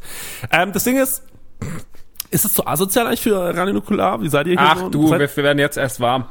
Ähm, 0.51 0.73
das 0.73 0.83
Ding 0.83 0.97
ist, 0.97 1.23
ist 2.29 2.45
es 2.45 2.53
zu 2.53 2.67
asozial 2.67 3.07
eigentlich 3.07 3.21
für 3.21 3.37
Radio 3.55 3.73
Nukular? 3.73 4.21
Wie 4.21 4.29
seid 4.29 4.47
ihr 4.47 4.53
hier 4.53 4.61
ach 4.61 4.77
so? 4.77 4.89
du, 4.89 5.09
wir, 5.09 5.19
wir 5.19 5.43
werden 5.43 5.59
jetzt 5.59 5.77
erst 5.77 5.99
warm. 5.99 6.25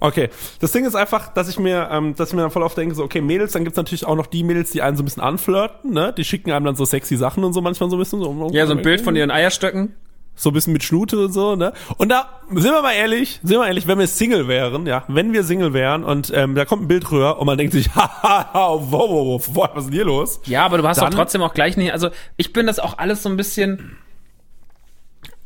Okay, 0.00 0.30
das 0.60 0.70
Ding 0.72 0.84
ist 0.84 0.94
einfach, 0.94 1.28
dass 1.34 1.48
ich 1.48 1.58
mir, 1.58 1.88
ähm, 1.90 2.14
dass 2.14 2.28
ich 2.28 2.34
mir 2.34 2.42
dann 2.42 2.52
voll 2.52 2.62
oft 2.62 2.76
denke, 2.76 2.94
so, 2.94 3.02
okay, 3.02 3.20
Mädels, 3.20 3.52
dann 3.52 3.64
gibt's 3.64 3.76
natürlich 3.76 4.06
auch 4.06 4.14
noch 4.14 4.26
die 4.26 4.44
Mädels, 4.44 4.70
die 4.70 4.80
einen 4.80 4.96
so 4.96 5.02
ein 5.02 5.06
bisschen 5.06 5.22
anflirten, 5.24 5.92
ne? 5.92 6.14
Die 6.16 6.24
schicken 6.24 6.52
einem 6.52 6.64
dann 6.66 6.76
so 6.76 6.84
sexy 6.84 7.16
Sachen 7.16 7.42
und 7.42 7.52
so 7.52 7.60
manchmal 7.60 7.90
so 7.90 7.96
ein 7.96 7.98
bisschen. 7.98 8.20
So, 8.20 8.48
Ja, 8.52 8.66
so 8.66 8.74
ein 8.74 8.82
Bild 8.82 9.00
von 9.00 9.16
ihren 9.16 9.30
Eierstöcken. 9.30 9.94
So 10.38 10.50
ein 10.50 10.52
bisschen 10.52 10.72
mit 10.72 10.84
Schnute 10.84 11.26
und 11.26 11.32
so, 11.32 11.56
ne? 11.56 11.72
Und 11.96 12.08
da, 12.10 12.40
sind 12.54 12.72
wir 12.72 12.80
mal 12.80 12.92
ehrlich, 12.92 13.40
sind 13.42 13.58
wir 13.58 13.66
ehrlich, 13.66 13.86
wenn 13.88 13.98
wir 13.98 14.06
Single 14.06 14.46
wären, 14.48 14.86
ja, 14.86 15.04
wenn 15.08 15.32
wir 15.32 15.42
Single 15.42 15.72
wären 15.72 16.04
und 16.04 16.32
ähm, 16.34 16.54
da 16.54 16.64
kommt 16.64 16.82
ein 16.84 16.88
Bild 16.88 17.10
rüber 17.10 17.38
und 17.40 17.46
man 17.46 17.58
denkt 17.58 17.72
sich, 17.72 17.90
haha, 17.94 18.48
wow, 18.54 18.90
wow, 18.90 19.10
wow, 19.10 19.48
wow, 19.52 19.70
was 19.74 19.84
ist 19.84 19.86
denn 19.86 19.94
hier 19.94 20.04
los? 20.04 20.40
Ja, 20.46 20.64
aber 20.64 20.78
du 20.78 20.86
hast 20.86 20.98
Dann- 20.98 21.10
doch 21.10 21.18
trotzdem 21.18 21.42
auch 21.42 21.52
gleich 21.54 21.76
nicht, 21.76 21.92
also 21.92 22.10
ich 22.36 22.52
bin 22.52 22.66
das 22.66 22.78
auch 22.78 22.98
alles 22.98 23.22
so 23.22 23.28
ein 23.28 23.36
bisschen, 23.36 23.96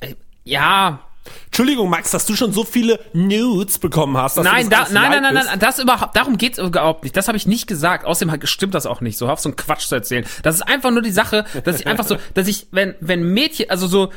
äh, 0.00 0.14
ja, 0.44 1.00
Entschuldigung, 1.46 1.88
Max, 1.88 2.10
dass 2.10 2.26
du 2.26 2.34
schon 2.34 2.52
so 2.52 2.64
viele 2.64 2.98
Nudes 3.12 3.78
bekommen 3.78 4.16
hast. 4.16 4.36
dass 4.36 4.44
du 4.44 4.50
nein, 4.50 4.68
das 4.68 4.88
da, 4.88 4.94
nein, 5.00 5.22
nein, 5.22 5.34
nein, 5.34 5.44
nein, 5.46 5.58
das 5.58 5.78
überhaupt, 5.78 6.16
darum 6.16 6.36
geht's 6.36 6.58
überhaupt 6.58 7.04
nicht. 7.04 7.16
Das 7.16 7.28
habe 7.28 7.36
ich 7.36 7.46
nicht 7.46 7.66
gesagt. 7.66 8.04
Außerdem 8.04 8.40
stimmt 8.44 8.74
das 8.74 8.86
auch 8.86 9.00
nicht. 9.00 9.18
So, 9.18 9.28
auf 9.28 9.38
so 9.38 9.48
einen 9.48 9.56
Quatsch 9.56 9.86
zu 9.86 9.94
erzählen. 9.94 10.24
Das 10.42 10.56
ist 10.56 10.62
einfach 10.62 10.90
nur 10.90 11.02
die 11.02 11.12
Sache, 11.12 11.44
dass 11.64 11.78
ich 11.78 11.86
einfach 11.86 12.06
so, 12.06 12.16
dass 12.34 12.48
ich, 12.48 12.66
wenn, 12.72 12.94
wenn 13.00 13.22
Mädchen, 13.22 13.70
also 13.70 13.86
so, 13.86 14.10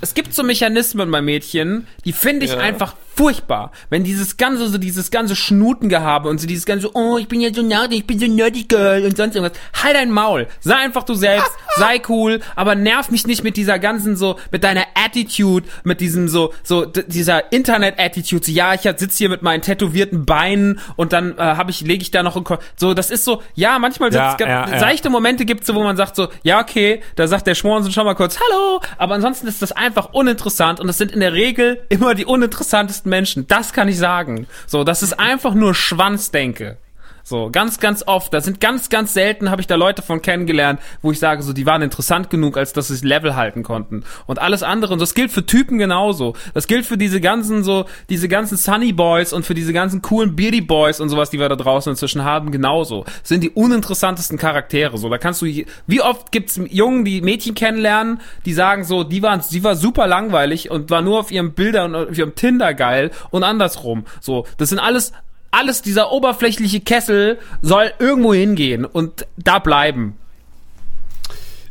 es 0.00 0.14
gibt 0.14 0.34
so 0.34 0.42
Mechanismen 0.42 1.10
bei 1.10 1.20
Mädchen, 1.22 1.86
die 2.04 2.12
finde 2.12 2.46
ich 2.46 2.52
Ja. 2.52 2.58
einfach 2.58 2.94
furchtbar. 3.14 3.72
Wenn 3.90 4.04
dieses 4.04 4.36
ganze, 4.36 4.68
so 4.68 4.78
dieses 4.78 5.10
ganze 5.10 5.36
Schnutengehabe 5.36 6.28
und 6.28 6.40
so 6.40 6.46
dieses 6.46 6.64
ganze, 6.64 6.94
oh, 6.94 7.18
ich 7.18 7.28
bin 7.28 7.40
ja 7.40 7.52
so 7.52 7.62
nerdig, 7.62 8.00
ich 8.00 8.06
bin 8.06 8.18
so 8.18 8.26
nerdy 8.26 8.64
girl 8.64 9.04
und 9.04 9.16
sonst 9.16 9.36
irgendwas. 9.36 9.58
Halt 9.82 9.96
dein 9.96 10.10
Maul. 10.10 10.46
Sei 10.60 10.74
einfach 10.74 11.02
du 11.02 11.14
selbst, 11.14 11.50
sei 11.76 12.00
cool, 12.08 12.40
aber 12.56 12.74
nerv 12.74 13.10
mich 13.10 13.26
nicht 13.26 13.44
mit 13.44 13.56
dieser 13.56 13.78
ganzen 13.78 14.16
so, 14.16 14.38
mit 14.50 14.64
deiner 14.64 14.84
Attitude, 14.94 15.66
mit 15.84 16.00
diesem 16.00 16.28
so, 16.28 16.54
so, 16.62 16.86
dieser 16.86 17.52
Internet-Attitude. 17.52 18.44
So, 18.44 18.52
ja, 18.52 18.74
ich 18.74 18.82
sitze 18.82 19.18
hier 19.18 19.28
mit 19.28 19.42
meinen 19.42 19.62
tätowierten 19.62 20.24
Beinen 20.24 20.80
und 20.96 21.12
dann 21.12 21.36
äh, 21.36 21.40
habe 21.40 21.70
ich, 21.70 21.80
lege 21.82 22.02
ich 22.02 22.10
da 22.10 22.22
noch 22.22 22.40
so, 22.76 22.94
das 22.94 23.10
ist 23.10 23.24
so, 23.24 23.42
ja, 23.54 23.78
manchmal 23.78 24.12
Ja, 24.12 24.36
ja, 24.38 24.70
ja. 24.70 24.78
seichte 24.78 25.10
Momente 25.10 25.44
gibt's 25.44 25.66
so, 25.66 25.74
wo 25.74 25.82
man 25.82 25.96
sagt 25.96 26.16
so, 26.16 26.28
ja, 26.42 26.60
okay, 26.60 27.02
da 27.16 27.26
sagt 27.26 27.46
der 27.46 27.54
Schmorensen 27.54 27.92
schon 27.92 28.04
mal 28.04 28.14
kurz 28.14 28.38
Hallo, 28.40 28.80
aber 28.98 29.14
ansonsten 29.14 29.46
ist 29.46 29.60
das 29.62 29.72
einfach 29.72 30.12
uninteressant 30.12 30.80
und 30.80 30.86
das 30.86 30.98
sind 30.98 31.12
in 31.12 31.20
der 31.20 31.32
Regel 31.32 31.84
immer 31.88 32.14
die 32.14 32.24
uninteressantesten 32.24 33.01
Menschen. 33.06 33.46
Das 33.46 33.72
kann 33.72 33.88
ich 33.88 33.98
sagen. 33.98 34.46
So, 34.66 34.84
das 34.84 35.02
ist 35.02 35.18
einfach 35.18 35.54
nur 35.54 35.74
Schwanzdenke. 35.74 36.76
So, 37.24 37.50
ganz, 37.50 37.78
ganz 37.80 38.04
oft. 38.06 38.32
Da 38.34 38.40
sind 38.40 38.60
ganz, 38.60 38.88
ganz 38.88 39.14
selten, 39.14 39.50
habe 39.50 39.60
ich 39.60 39.66
da 39.66 39.76
Leute 39.76 40.02
von 40.02 40.22
kennengelernt, 40.22 40.80
wo 41.02 41.12
ich 41.12 41.18
sage, 41.18 41.42
so, 41.42 41.52
die 41.52 41.66
waren 41.66 41.82
interessant 41.82 42.30
genug, 42.30 42.56
als 42.56 42.72
dass 42.72 42.88
sie 42.88 43.06
Level 43.06 43.36
halten 43.36 43.62
konnten. 43.62 44.04
Und 44.26 44.38
alles 44.38 44.62
andere, 44.62 44.92
und 44.92 45.00
das 45.00 45.14
gilt 45.14 45.30
für 45.30 45.46
Typen 45.46 45.78
genauso. 45.78 46.34
Das 46.54 46.66
gilt 46.66 46.86
für 46.86 46.98
diese 46.98 47.20
ganzen, 47.20 47.64
so, 47.64 47.86
diese 48.08 48.28
ganzen 48.28 48.56
Sunny 48.56 48.92
Boys 48.92 49.32
und 49.32 49.46
für 49.46 49.54
diese 49.54 49.72
ganzen 49.72 50.02
coolen 50.02 50.36
Beardy 50.36 50.60
Boys 50.60 51.00
und 51.00 51.08
sowas, 51.08 51.30
die 51.30 51.38
wir 51.38 51.48
da 51.48 51.56
draußen 51.56 51.90
inzwischen 51.90 52.24
haben, 52.24 52.50
genauso. 52.50 53.04
Das 53.04 53.28
sind 53.28 53.42
die 53.42 53.50
uninteressantesten 53.50 54.38
Charaktere. 54.38 54.98
So, 54.98 55.08
da 55.08 55.18
kannst 55.18 55.42
du, 55.42 55.46
wie 55.46 56.00
oft 56.02 56.32
gibt's 56.32 56.60
Jungen, 56.70 57.04
die 57.04 57.20
Mädchen 57.22 57.54
kennenlernen, 57.54 58.20
die 58.44 58.52
sagen 58.52 58.84
so, 58.84 59.04
die 59.04 59.22
waren, 59.22 59.42
die 59.50 59.64
war 59.64 59.76
super 59.76 60.06
langweilig 60.06 60.70
und 60.70 60.90
war 60.90 61.02
nur 61.02 61.20
auf 61.20 61.30
ihrem 61.30 61.52
Bilder 61.52 61.84
und 61.84 61.94
auf 61.94 62.18
ihrem 62.18 62.34
Tinder 62.34 62.74
geil 62.74 63.10
und 63.30 63.44
andersrum. 63.44 64.04
So, 64.20 64.46
das 64.58 64.68
sind 64.68 64.78
alles 64.78 65.12
alles, 65.52 65.82
dieser 65.82 66.10
oberflächliche 66.10 66.80
Kessel 66.80 67.38
soll 67.60 67.92
irgendwo 68.00 68.34
hingehen 68.34 68.84
und 68.84 69.26
da 69.36 69.60
bleiben. 69.60 70.16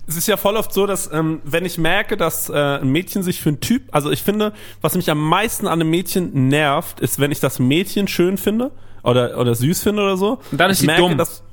es 0.07 0.15
ist 0.15 0.27
ja 0.27 0.37
voll 0.37 0.55
oft 0.55 0.73
so, 0.73 0.85
dass 0.85 1.11
ähm, 1.11 1.41
wenn 1.43 1.65
ich 1.65 1.77
merke, 1.77 2.15
dass 2.15 2.49
äh, 2.49 2.53
ein 2.53 2.89
Mädchen 2.89 3.23
sich 3.23 3.41
für 3.41 3.49
einen 3.49 3.59
Typ, 3.59 3.83
also 3.91 4.11
ich 4.11 4.23
finde, 4.23 4.53
was 4.81 4.95
mich 4.95 5.09
am 5.09 5.19
meisten 5.19 5.67
an 5.67 5.81
einem 5.81 5.89
Mädchen 5.89 6.47
nervt, 6.47 6.99
ist, 6.99 7.19
wenn 7.19 7.31
ich 7.31 7.39
das 7.39 7.59
Mädchen 7.59 8.07
schön 8.07 8.37
finde 8.37 8.71
oder 9.03 9.37
oder 9.39 9.55
süß 9.55 9.83
finde 9.83 10.03
oder 10.03 10.15
so. 10.15 10.39
Und 10.51 10.57
dann 10.59 10.69
ist 10.69 10.79
sie 10.79 10.85
merke, 10.85 11.01
dumm. 11.01 11.17
Dass, 11.17 11.43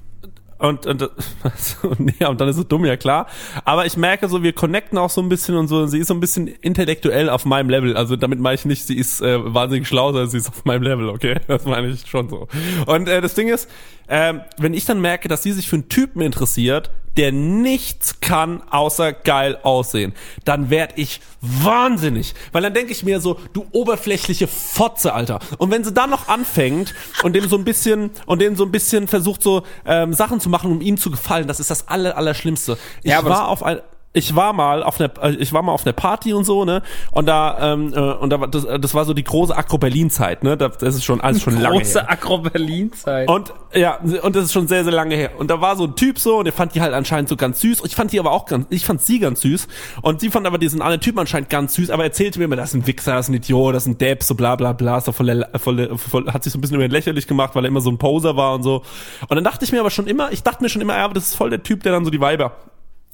und, 0.59 0.87
und, 0.87 1.01
so, 1.57 1.95
nee, 1.99 2.25
und 2.27 2.41
dann 2.41 2.49
ist 2.49 2.59
es 2.59 2.67
dumm, 2.67 2.85
ja 2.85 2.97
klar. 2.97 3.27
Aber 3.65 3.87
ich 3.87 3.97
merke 3.97 4.29
so, 4.29 4.43
wir 4.43 4.53
connecten 4.53 4.99
auch 4.99 5.11
so 5.11 5.21
ein 5.21 5.29
bisschen 5.29 5.57
und 5.57 5.69
so, 5.69 5.87
sie 5.87 5.99
ist 5.99 6.09
so 6.09 6.15
ein 6.15 6.21
bisschen 6.21 6.49
intellektuell 6.49 7.31
auf 7.31 7.45
meinem 7.45 7.71
Level. 7.71 7.97
Also 7.97 8.17
damit 8.17 8.41
meine 8.41 8.57
ich 8.57 8.65
nicht, 8.65 8.87
sie 8.87 8.97
ist 8.97 9.21
äh, 9.21 9.39
wahnsinnig 9.55 9.87
schlau, 9.87 10.13
sondern 10.13 10.31
sie 10.31 10.39
ist 10.39 10.49
auf 10.49 10.65
meinem 10.65 10.83
Level, 10.83 11.09
okay? 11.09 11.37
Das 11.49 11.65
meine 11.65 11.89
ich 11.89 12.07
schon 12.07 12.29
so. 12.29 12.49
Und 12.87 13.09
äh, 13.09 13.21
das 13.21 13.35
Ding 13.35 13.49
ist, 13.49 13.71
ähm, 14.09 14.41
wenn 14.59 14.75
ich 14.75 14.85
dann 14.85 15.01
merke, 15.01 15.29
dass 15.29 15.43
sie 15.43 15.53
sich 15.53 15.69
für 15.69 15.77
einen 15.77 15.89
Typen 15.89 16.21
interessiert, 16.21 16.91
der 17.19 17.33
nichts 17.33 18.21
kann, 18.21 18.63
außer 18.71 19.13
geil 19.13 19.59
aussehen, 19.65 20.15
dann 20.45 20.71
werd 20.71 20.93
ich 20.97 21.21
wahnsinnig. 21.41 22.35
Weil 22.53 22.63
dann 22.63 22.75
denke 22.75 22.93
ich 22.93 23.05
mir 23.05 23.21
so, 23.21 23.39
du 23.53 23.67
oberflächliche 23.73 24.47
Fotze, 24.47 25.13
Alter. 25.13 25.41
Und 25.59 25.73
wenn 25.73 25.83
sie 25.83 25.93
dann 25.93 26.11
noch 26.11 26.29
anfängt 26.29 26.95
und 27.25 27.35
dem 27.35 27.49
so 27.49 27.57
ein 27.59 27.65
bisschen 27.65 28.11
und 28.27 28.41
dem 28.41 28.55
so 28.55 28.65
ein 28.65 28.71
bisschen 28.71 29.09
versucht 29.09 29.43
so 29.43 29.65
ähm, 29.85 30.13
Sachen 30.13 30.39
zu 30.39 30.49
machen, 30.49 30.71
um 30.71 30.81
ihm 30.81 30.97
zu 30.97 31.11
gefallen, 31.11 31.49
das 31.49 31.59
ist 31.59 31.71
das 31.71 31.89
aller, 31.89 32.17
Allerschlimmste. 32.17 32.79
Ich 33.03 33.11
Ja, 33.11 33.25
war 33.25 33.49
auf 33.49 33.65
ein 33.65 33.81
ich 34.13 34.35
war 34.35 34.53
mal 34.53 34.83
auf 34.83 35.01
einer 35.01 35.11
äh, 35.23 35.37
ich 35.37 35.53
war 35.53 35.63
mal 35.63 35.73
auf 35.73 35.87
einer 35.87 35.93
Party 35.93 36.33
und 36.33 36.45
so 36.45 36.65
ne 36.65 36.83
und 37.13 37.27
da 37.27 37.73
ähm, 37.73 37.93
äh, 37.95 37.99
und 37.99 38.31
da 38.31 38.41
war 38.41 38.49
das, 38.49 38.67
das 38.81 38.95
war 38.95 39.05
so 39.05 39.15
die 39.15 39.25
große 39.25 39.57
Akro 39.57 39.79
Berlin 39.79 40.11
Zeit 40.11 40.43
ne 40.45 40.57
das, 40.57 40.83
ist 40.83 41.05
schon 41.05 41.21
alles 41.21 41.43
schon 41.43 41.55
lange 41.55 41.77
her. 41.77 41.83
Große 41.83 42.09
Akro-Berlin-Zeit. 42.09 43.29
Und 43.29 43.53
ja, 43.75 43.99
und 44.23 44.37
das 44.37 44.47
ist 44.47 44.53
schon 44.53 44.69
sehr, 44.69 44.85
sehr 44.85 44.93
lange 44.93 45.15
her. 45.15 45.33
Und 45.39 45.51
da 45.51 45.61
war 45.61 45.77
so 45.77 45.85
ein 45.85 45.97
Typ 45.97 46.19
so, 46.19 46.39
und 46.39 46.45
der 46.45 46.53
fand 46.53 46.75
die 46.75 46.81
halt 46.81 46.95
anscheinend 46.95 47.29
so 47.29 47.37
ganz 47.37 47.61
süß. 47.61 47.83
Ich 47.85 47.95
fand 47.95 48.13
die 48.13 48.21
aber 48.21 48.33
auch 48.33 48.47
ganz, 48.47 48.67
ich 48.71 48.85
fand 48.85 49.03
sie 49.03 49.19
ganz 49.19 49.41
süß. 49.43 49.69
Und 50.03 50.21
sie 50.21 50.31
fand 50.31 50.47
aber 50.47 50.59
diesen 50.59 50.81
anderen 50.81 51.01
Typen 51.01 51.19
anscheinend 51.19 51.51
ganz 51.51 51.75
süß, 51.75 51.91
aber 51.91 52.05
erzählte 52.05 52.39
mir 52.39 52.47
immer, 52.47 52.57
das 52.57 52.71
ist 52.71 52.75
ein 52.75 52.87
Wichser, 52.87 53.15
das 53.15 53.27
ist 53.27 53.31
ein 53.31 53.35
Idiot, 53.35 53.75
das 53.75 53.85
ist 53.85 53.89
ein 53.89 53.99
Depp, 53.99 54.23
so 54.23 54.35
bla 54.35 54.57
bla 54.57 54.73
bla, 54.73 55.01
so 55.01 55.13
voll, 55.13 55.47
voll, 55.57 55.97
voll, 55.97 56.27
hat 56.33 56.45
sich 56.45 56.53
so 56.53 56.59
ein 56.59 56.61
bisschen 56.61 56.77
über 56.77 56.85
ihn 56.85 56.91
lächerlich 56.91 57.27
gemacht, 57.27 57.55
weil 57.55 57.65
er 57.65 57.69
immer 57.69 57.81
so 57.81 57.91
ein 57.91 57.99
Poser 57.99 58.37
war 58.37 58.55
und 58.55 58.63
so. 58.63 58.83
Und 59.29 59.37
dann 59.37 59.45
dachte 59.45 59.65
ich 59.65 59.73
mir 59.73 59.81
aber 59.81 59.91
schon 59.91 60.07
immer, 60.07 60.33
ich 60.33 60.43
dachte 60.43 60.63
mir 60.63 60.69
schon 60.69 60.83
immer, 60.83 60.97
ja, 60.97 61.05
aber 61.05 61.15
das 61.15 61.25
ist 61.25 61.35
voll 61.35 61.51
der 61.51 61.63
Typ, 61.63 61.83
der 61.83 61.93
dann 61.93 62.05
so 62.05 62.11
die 62.11 62.21
Weiber, 62.21 62.57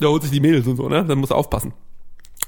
der 0.01 0.09
holt 0.09 0.23
sich 0.23 0.31
die 0.31 0.41
Mädels 0.41 0.67
und 0.67 0.77
so, 0.77 0.89
ne? 0.89 1.05
Dann 1.05 1.19
muss 1.19 1.31
er 1.31 1.37
aufpassen 1.37 1.73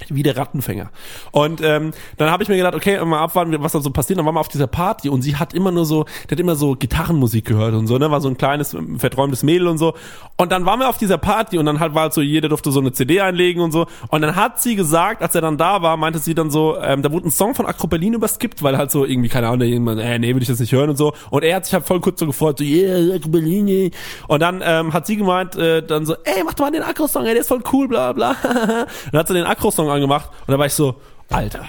wie 0.09 0.23
der 0.23 0.37
Rattenfänger. 0.37 0.91
Und 1.33 1.61
ähm, 1.63 1.93
dann 2.17 2.31
habe 2.31 2.43
ich 2.43 2.49
mir 2.49 2.57
gedacht, 2.57 2.75
okay, 2.75 3.03
mal 3.05 3.21
abwarten, 3.21 3.55
was 3.61 3.73
da 3.73 3.81
so 3.81 3.91
passiert. 3.91 4.19
Dann 4.19 4.27
waren 4.27 4.35
wir 4.35 4.41
auf 4.41 4.49
dieser 4.49 4.67
Party 4.67 5.09
und 5.09 5.23
sie 5.23 5.37
hat 5.37 5.55
immer 5.55 5.71
nur 5.71 5.85
so, 5.85 6.05
die 6.29 6.33
hat 6.33 6.41
immer 6.41 6.57
so 6.57 6.75
Gitarrenmusik 6.75 7.47
gehört 7.47 7.75
und 7.75 7.87
so, 7.87 7.99
ne, 7.99 8.11
war 8.11 8.21
so 8.21 8.29
ein 8.29 8.37
kleines 8.37 8.77
verträumtes 8.99 9.43
Mädel 9.43 9.69
und 9.69 9.79
so. 9.79 9.95
Und 10.37 10.53
dann 10.53 10.67
waren 10.67 10.81
wir 10.81 10.89
auf 10.89 10.99
dieser 10.99 11.19
Party 11.19 11.59
und 11.59 11.67
dann 11.67 11.81
halt 11.81 11.95
war 11.95 12.03
halt 12.03 12.13
so, 12.13 12.21
jeder 12.21 12.49
durfte 12.49 12.71
so 12.71 12.81
eine 12.81 12.93
CD 12.93 13.21
einlegen 13.21 13.63
und 13.63 13.73
so. 13.73 13.87
Und 14.09 14.23
dann 14.23 14.37
hat 14.37 14.61
sie 14.61 14.77
gesagt, 14.77 15.23
als 15.23 15.35
er 15.35 15.41
dann 15.41 15.57
da 15.57 15.83
war, 15.83 15.97
meinte 15.97 16.19
sie 16.19 16.35
dann 16.35 16.51
so, 16.51 16.77
ähm, 16.81 17.03
da 17.03 17.11
wurde 17.11 17.29
ein 17.29 17.31
Song 17.31 17.55
von 17.55 17.67
Acro 17.67 17.87
Berlin 17.87 18.15
überskippt, 18.15 18.63
weil 18.63 18.77
halt 18.77 18.91
so 18.91 19.05
irgendwie 19.05 19.29
keine 19.29 19.49
Ahnung, 19.49 19.67
jemand, 19.67 20.01
äh, 20.01 20.19
nee, 20.19 20.35
will 20.35 20.43
ich 20.43 20.49
das 20.49 20.61
nicht 20.61 20.73
hören 20.73 20.91
und 20.91 20.97
so. 20.97 21.15
Und 21.31 21.43
er 21.43 21.57
hat 21.57 21.65
sich 21.65 21.75
halt 21.75 21.87
voll 21.87 22.01
kurz 22.01 22.21
so 22.21 22.27
gefreut, 22.27 22.59
so, 22.59 22.65
yeah, 22.65 23.15
Acro 23.15 23.31
Berlin, 23.31 23.69
yeah. 23.69 23.91
Und 24.29 24.41
dann 24.41 24.63
ähm, 24.65 24.93
hat 24.93 25.07
sie 25.07 25.17
gemeint, 25.17 25.57
äh, 25.57 25.83
dann 25.83 26.07
so, 26.07 26.15
ey, 26.25 26.43
mach 26.45 26.55
doch 26.55 26.65
mal 26.65 26.71
den 26.71 26.83
Acro-Song, 26.83 27.25
ey, 27.25 27.33
der 27.33 27.41
ist 27.41 27.49
voll 27.49 27.63
cool, 27.73 27.89
bla 27.89 28.13
bla. 28.13 28.37
dann 28.43 29.19
hat 29.19 29.29
sie 29.29 29.35
den 29.35 29.45
Acro-Song 29.89 29.91
angemacht 29.95 30.31
und 30.47 30.53
da 30.53 30.59
war 30.59 30.67
ich 30.67 30.73
so, 30.75 30.97
Alter. 31.31 31.65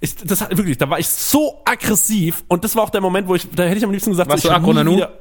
Ich, 0.00 0.16
das 0.16 0.40
hat 0.40 0.56
wirklich, 0.56 0.78
da 0.78 0.88
war 0.88 0.98
ich 0.98 1.08
so 1.08 1.60
aggressiv 1.64 2.44
und 2.48 2.64
das 2.64 2.74
war 2.76 2.84
auch 2.84 2.90
der 2.90 3.00
Moment, 3.00 3.28
wo 3.28 3.34
ich, 3.34 3.48
da 3.50 3.64
hätte 3.64 3.78
ich 3.78 3.84
am 3.84 3.90
liebsten 3.90 4.10
gesagt, 4.10 4.30
Warst 4.30 4.42
so, 4.42 4.48
du 4.48 4.54
ich 4.54 4.60
nie 4.62 4.72
Nanu? 4.74 4.96
wieder- 4.96 5.12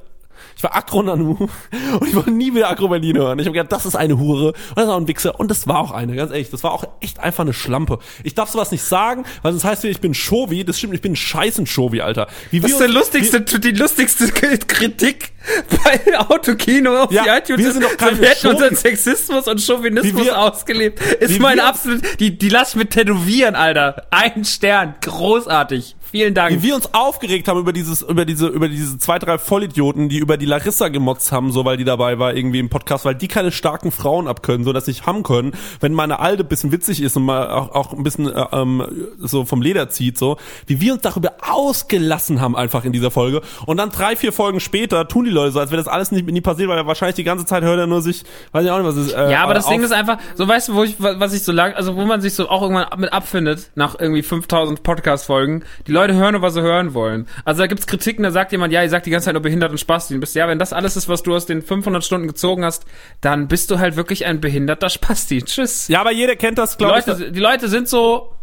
Ich 0.57 0.63
war 0.63 0.75
Agro 0.75 1.01
Nanu 1.03 1.31
und 1.99 2.07
ich 2.07 2.15
wollte 2.15 2.31
nie 2.31 2.53
wieder 2.53 2.69
Agro 2.69 2.87
Berlin 2.89 3.17
hören. 3.17 3.39
Ich 3.39 3.45
habe 3.45 3.53
gedacht, 3.57 3.71
das 3.71 3.85
ist 3.85 3.95
eine 3.95 4.17
Hure 4.19 4.47
und 4.49 4.55
das 4.75 4.85
ist 4.85 4.91
auch 4.91 4.97
ein 4.97 5.07
Wichser 5.07 5.39
und 5.39 5.49
das 5.51 5.67
war 5.67 5.79
auch 5.79 5.91
eine, 5.91 6.15
ganz 6.15 6.31
ehrlich. 6.31 6.49
Das 6.49 6.63
war 6.63 6.71
auch 6.71 6.83
echt 6.99 7.19
einfach 7.19 7.43
eine 7.43 7.53
Schlampe. 7.53 7.99
Ich 8.23 8.35
darf 8.35 8.49
sowas 8.49 8.71
nicht 8.71 8.83
sagen, 8.83 9.23
weil 9.41 9.51
sonst 9.53 9.63
heißt 9.63 9.83
es, 9.85 9.91
ich 9.91 10.01
bin 10.01 10.13
Shovi. 10.13 10.63
Das 10.63 10.77
stimmt, 10.77 10.93
ich 10.93 11.01
bin 11.01 11.13
ein 11.13 11.15
scheißen 11.15 11.65
Shovi, 11.65 12.01
Alter. 12.01 12.27
Wie 12.51 12.59
Das 12.59 12.69
wir 12.69 12.75
ist 12.75 12.79
der 12.81 12.87
lustigste, 12.89 13.41
die 13.41 13.71
lustigste 13.71 14.27
Kritik 14.31 15.31
bei 15.83 16.19
Autokino 16.19 17.03
auf 17.03 17.11
Ja, 17.11 17.23
die 17.23 17.29
iTunes. 17.53 17.65
wir 17.65 17.71
sind 17.71 17.83
doch 17.83 17.97
keine 17.97 18.15
so, 18.17 18.21
wir 18.21 18.29
hätten 18.29 18.47
unseren 18.47 18.75
Sexismus 18.75 19.47
und 19.47 19.61
Chauvinismus 19.61 20.25
wir- 20.25 20.39
ausgelebt. 20.39 21.01
Ist 21.19 21.39
mein 21.39 21.57
wir- 21.57 21.67
absolut, 21.67 22.01
die, 22.19 22.37
die 22.37 22.49
lass 22.49 22.69
ich 22.71 22.75
mit 22.75 22.91
tätowieren, 22.91 23.55
Alter. 23.55 24.05
Ein 24.11 24.45
Stern. 24.45 24.95
Großartig. 25.01 25.95
Vielen 26.11 26.33
Dank. 26.33 26.51
Wie 26.57 26.63
wir 26.63 26.75
uns 26.75 26.93
aufgeregt 26.93 27.47
haben 27.47 27.59
über 27.59 27.71
dieses, 27.73 28.01
über 28.01 28.25
diese, 28.25 28.47
über 28.47 28.67
diese 28.67 28.97
zwei, 28.97 29.17
drei 29.17 29.37
Vollidioten, 29.37 30.09
die 30.09 30.17
über 30.17 30.35
die 30.37 30.45
Larissa 30.45 30.89
gemotzt 30.89 31.31
haben, 31.31 31.51
so 31.51 31.63
weil 31.63 31.77
die 31.77 31.85
dabei 31.85 32.19
war 32.19 32.35
irgendwie 32.35 32.59
im 32.59 32.69
Podcast, 32.69 33.05
weil 33.05 33.15
die 33.15 33.27
keine 33.29 33.51
starken 33.51 33.91
Frauen 33.91 34.27
abkönnen, 34.27 34.63
so 34.65 34.73
dass 34.73 34.85
sich 34.85 35.05
haben 35.05 35.23
können, 35.23 35.53
wenn 35.79 35.93
meine 35.93 36.19
Alte 36.19 36.43
ein 36.43 36.49
bisschen 36.49 36.71
witzig 36.73 37.01
ist 37.01 37.15
und 37.15 37.23
mal 37.23 37.49
auch, 37.49 37.73
auch 37.73 37.93
ein 37.93 38.03
bisschen 38.03 38.27
äh, 38.27 38.45
ähm, 38.51 38.85
so 39.19 39.45
vom 39.45 39.61
Leder 39.61 39.89
zieht, 39.89 40.17
so 40.17 40.37
wie 40.67 40.81
wir 40.81 40.93
uns 40.93 41.01
darüber 41.01 41.33
ausgelassen 41.49 42.41
haben 42.41 42.55
einfach 42.55 42.83
in 42.83 42.91
dieser 42.91 43.09
Folge 43.11 43.41
und 43.65 43.77
dann 43.77 43.89
drei, 43.89 44.15
vier 44.17 44.33
Folgen 44.33 44.59
später 44.59 45.07
tun 45.07 45.23
die 45.25 45.31
Leute 45.31 45.53
so, 45.53 45.59
als 45.61 45.71
wäre 45.71 45.81
das 45.81 45.87
alles 45.91 46.11
nie, 46.11 46.21
nie 46.23 46.41
passiert, 46.41 46.67
weil 46.69 46.77
er 46.77 46.87
wahrscheinlich 46.87 47.15
die 47.15 47.23
ganze 47.23 47.45
Zeit 47.45 47.63
hört 47.63 47.79
er 47.79 47.87
nur 47.87 48.01
sich, 48.01 48.23
weiß 48.51 48.65
ich 48.65 48.71
auch 48.71 48.77
nicht, 48.77 48.87
was 48.87 48.97
ist. 48.97 49.13
Äh, 49.13 49.31
Ja, 49.31 49.43
aber 49.43 49.53
das 49.53 49.65
auf- 49.65 49.71
Ding 49.71 49.81
ist 49.81 49.93
einfach, 49.93 50.17
so 50.35 50.45
weißt 50.47 50.67
du, 50.69 50.73
wo 50.73 50.83
ich, 50.83 50.95
was 50.99 51.31
ich 51.33 51.43
so 51.43 51.51
lang, 51.53 51.73
also 51.73 51.95
wo 51.95 52.05
man 52.05 52.19
sich 52.19 52.33
so 52.33 52.49
auch 52.49 52.61
irgendwann 52.63 52.87
mit 52.99 53.13
abfindet, 53.13 53.71
nach 53.75 53.97
irgendwie 53.97 54.23
5000 54.23 54.83
Podcast-Folgen, 54.83 55.63
die 55.87 55.91
Leute 55.91 56.00
hören 56.09 56.33
nur, 56.33 56.41
was 56.41 56.53
sie 56.55 56.61
hören 56.61 56.93
wollen. 56.93 57.27
Also 57.45 57.61
da 57.61 57.67
gibt's 57.67 57.87
Kritiken, 57.87 58.23
da 58.23 58.31
sagt 58.31 58.51
jemand, 58.51 58.73
ja, 58.73 58.81
ihr 58.83 58.89
sagt 58.89 59.05
die 59.05 59.09
ganze 59.11 59.25
Zeit 59.25 59.33
nur 59.33 59.41
behindert 59.41 59.71
und 59.71 59.77
Spasti. 59.79 60.13
Und 60.15 60.19
bist, 60.21 60.35
ja, 60.35 60.47
wenn 60.47 60.59
das 60.59 60.73
alles 60.73 60.95
ist, 60.97 61.07
was 61.07 61.23
du 61.23 61.35
aus 61.35 61.45
den 61.45 61.61
500 61.61 62.03
Stunden 62.03 62.27
gezogen 62.27 62.65
hast, 62.65 62.85
dann 63.21 63.47
bist 63.47 63.69
du 63.71 63.79
halt 63.79 63.95
wirklich 63.95 64.25
ein 64.25 64.41
behinderter 64.41 64.89
Spasti. 64.89 65.41
Tschüss. 65.43 65.87
Ja, 65.87 66.01
aber 66.01 66.11
jeder 66.11 66.35
kennt 66.35 66.57
das, 66.57 66.77
glaube 66.77 66.99
ich. 66.99 67.05
Leute, 67.05 67.31
die 67.31 67.39
Leute 67.39 67.67
sind 67.69 67.87
so, 67.89 68.33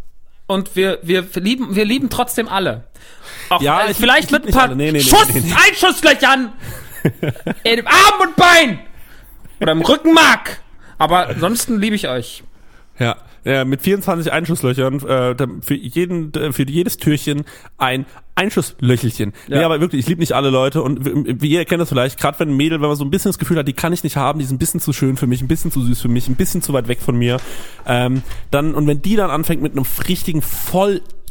und 0.47 0.77
wir, 0.77 0.99
wir 1.03 1.27
lieben, 1.35 1.75
wir 1.77 1.85
lieben 1.85 2.09
trotzdem 2.11 2.49
alle. 2.49 2.85
Auch, 3.51 3.61
Ja, 3.61 3.83
äh, 3.87 3.91
ich- 3.91 3.97
vielleicht 3.97 4.27
ich 4.27 4.31
mit 4.31 4.47
lieb 4.47 4.55
ein 4.55 4.59
paar. 4.59 4.69
Nee, 4.75 4.87
nee, 4.87 4.93
nee, 4.93 5.01
Schuss, 5.01 5.29
nee, 5.35 5.41
nee. 5.41 5.53
ein 5.53 5.75
Schuss 5.75 6.01
gleich 6.01 6.27
an! 6.27 6.53
In 7.65 7.77
dem 7.77 7.87
Arm 7.87 8.21
und 8.23 8.37
Bein! 8.37 8.79
Oder 9.61 9.73
im 9.73 9.83
Rückenmark! 9.83 10.61
Aber 10.99 11.29
ansonsten 11.29 11.81
liebe 11.81 11.95
ich 11.97 12.09
euch. 12.09 12.43
Ja, 12.99 13.17
mit 13.65 13.83
24 13.83 14.33
Einschusslöchern, 14.33 15.01
äh, 15.07 15.35
für 15.61 15.75
jeden, 15.75 16.35
äh, 16.35 16.53
für 16.53 16.69
jedes 16.69 16.97
Türchen 16.97 17.45
ein 17.77 18.07
Einschusslöchelchen. 18.35 19.33
Ja. 19.49 19.59
Nee, 19.59 19.65
aber 19.65 19.81
wirklich, 19.81 20.01
ich 20.01 20.09
liebe 20.09 20.21
nicht 20.21 20.33
alle 20.33 20.51
Leute 20.51 20.83
und 20.83 21.01
wie 21.43 21.51
ihr 21.51 21.65
kennt 21.65 21.81
das 21.81 21.89
vielleicht, 21.89 22.21
gerade 22.21 22.39
wenn 22.39 22.51
ein 22.51 22.57
Mädel, 22.57 22.81
wenn 22.81 22.89
man 22.89 22.97
so 22.97 23.05
ein 23.05 23.11
bisschen 23.11 23.31
das 23.31 23.39
Gefühl 23.39 23.59
hat, 23.59 23.67
die 23.67 23.73
kann 23.73 23.93
ich 23.93 24.05
nicht 24.05 24.17
haben, 24.17 24.39
die 24.39 24.45
ist 24.45 24.53
ein 24.53 24.59
bisschen 24.59 24.81
zu 24.81 24.93
schön 24.93 25.17
für 25.17 25.27
mich, 25.27 25.43
ein 25.43 25.49
bisschen 25.49 25.73
zu 25.73 25.83
süß 25.83 26.01
für 26.01 26.09
mich, 26.09 26.29
ein 26.29 26.37
bisschen 26.37 26.63
zu 26.63 26.73
weit 26.73 26.87
weg 26.87 27.01
von 27.01 27.17
mir, 27.17 27.39
ähm, 27.87 28.23
dann, 28.51 28.75
und 28.75 28.87
wenn 28.87 29.03
die 29.03 29.17
dann 29.17 29.31
anfängt 29.31 29.63
mit 29.63 29.73
einem 29.73 29.87
richtigen 30.07 30.43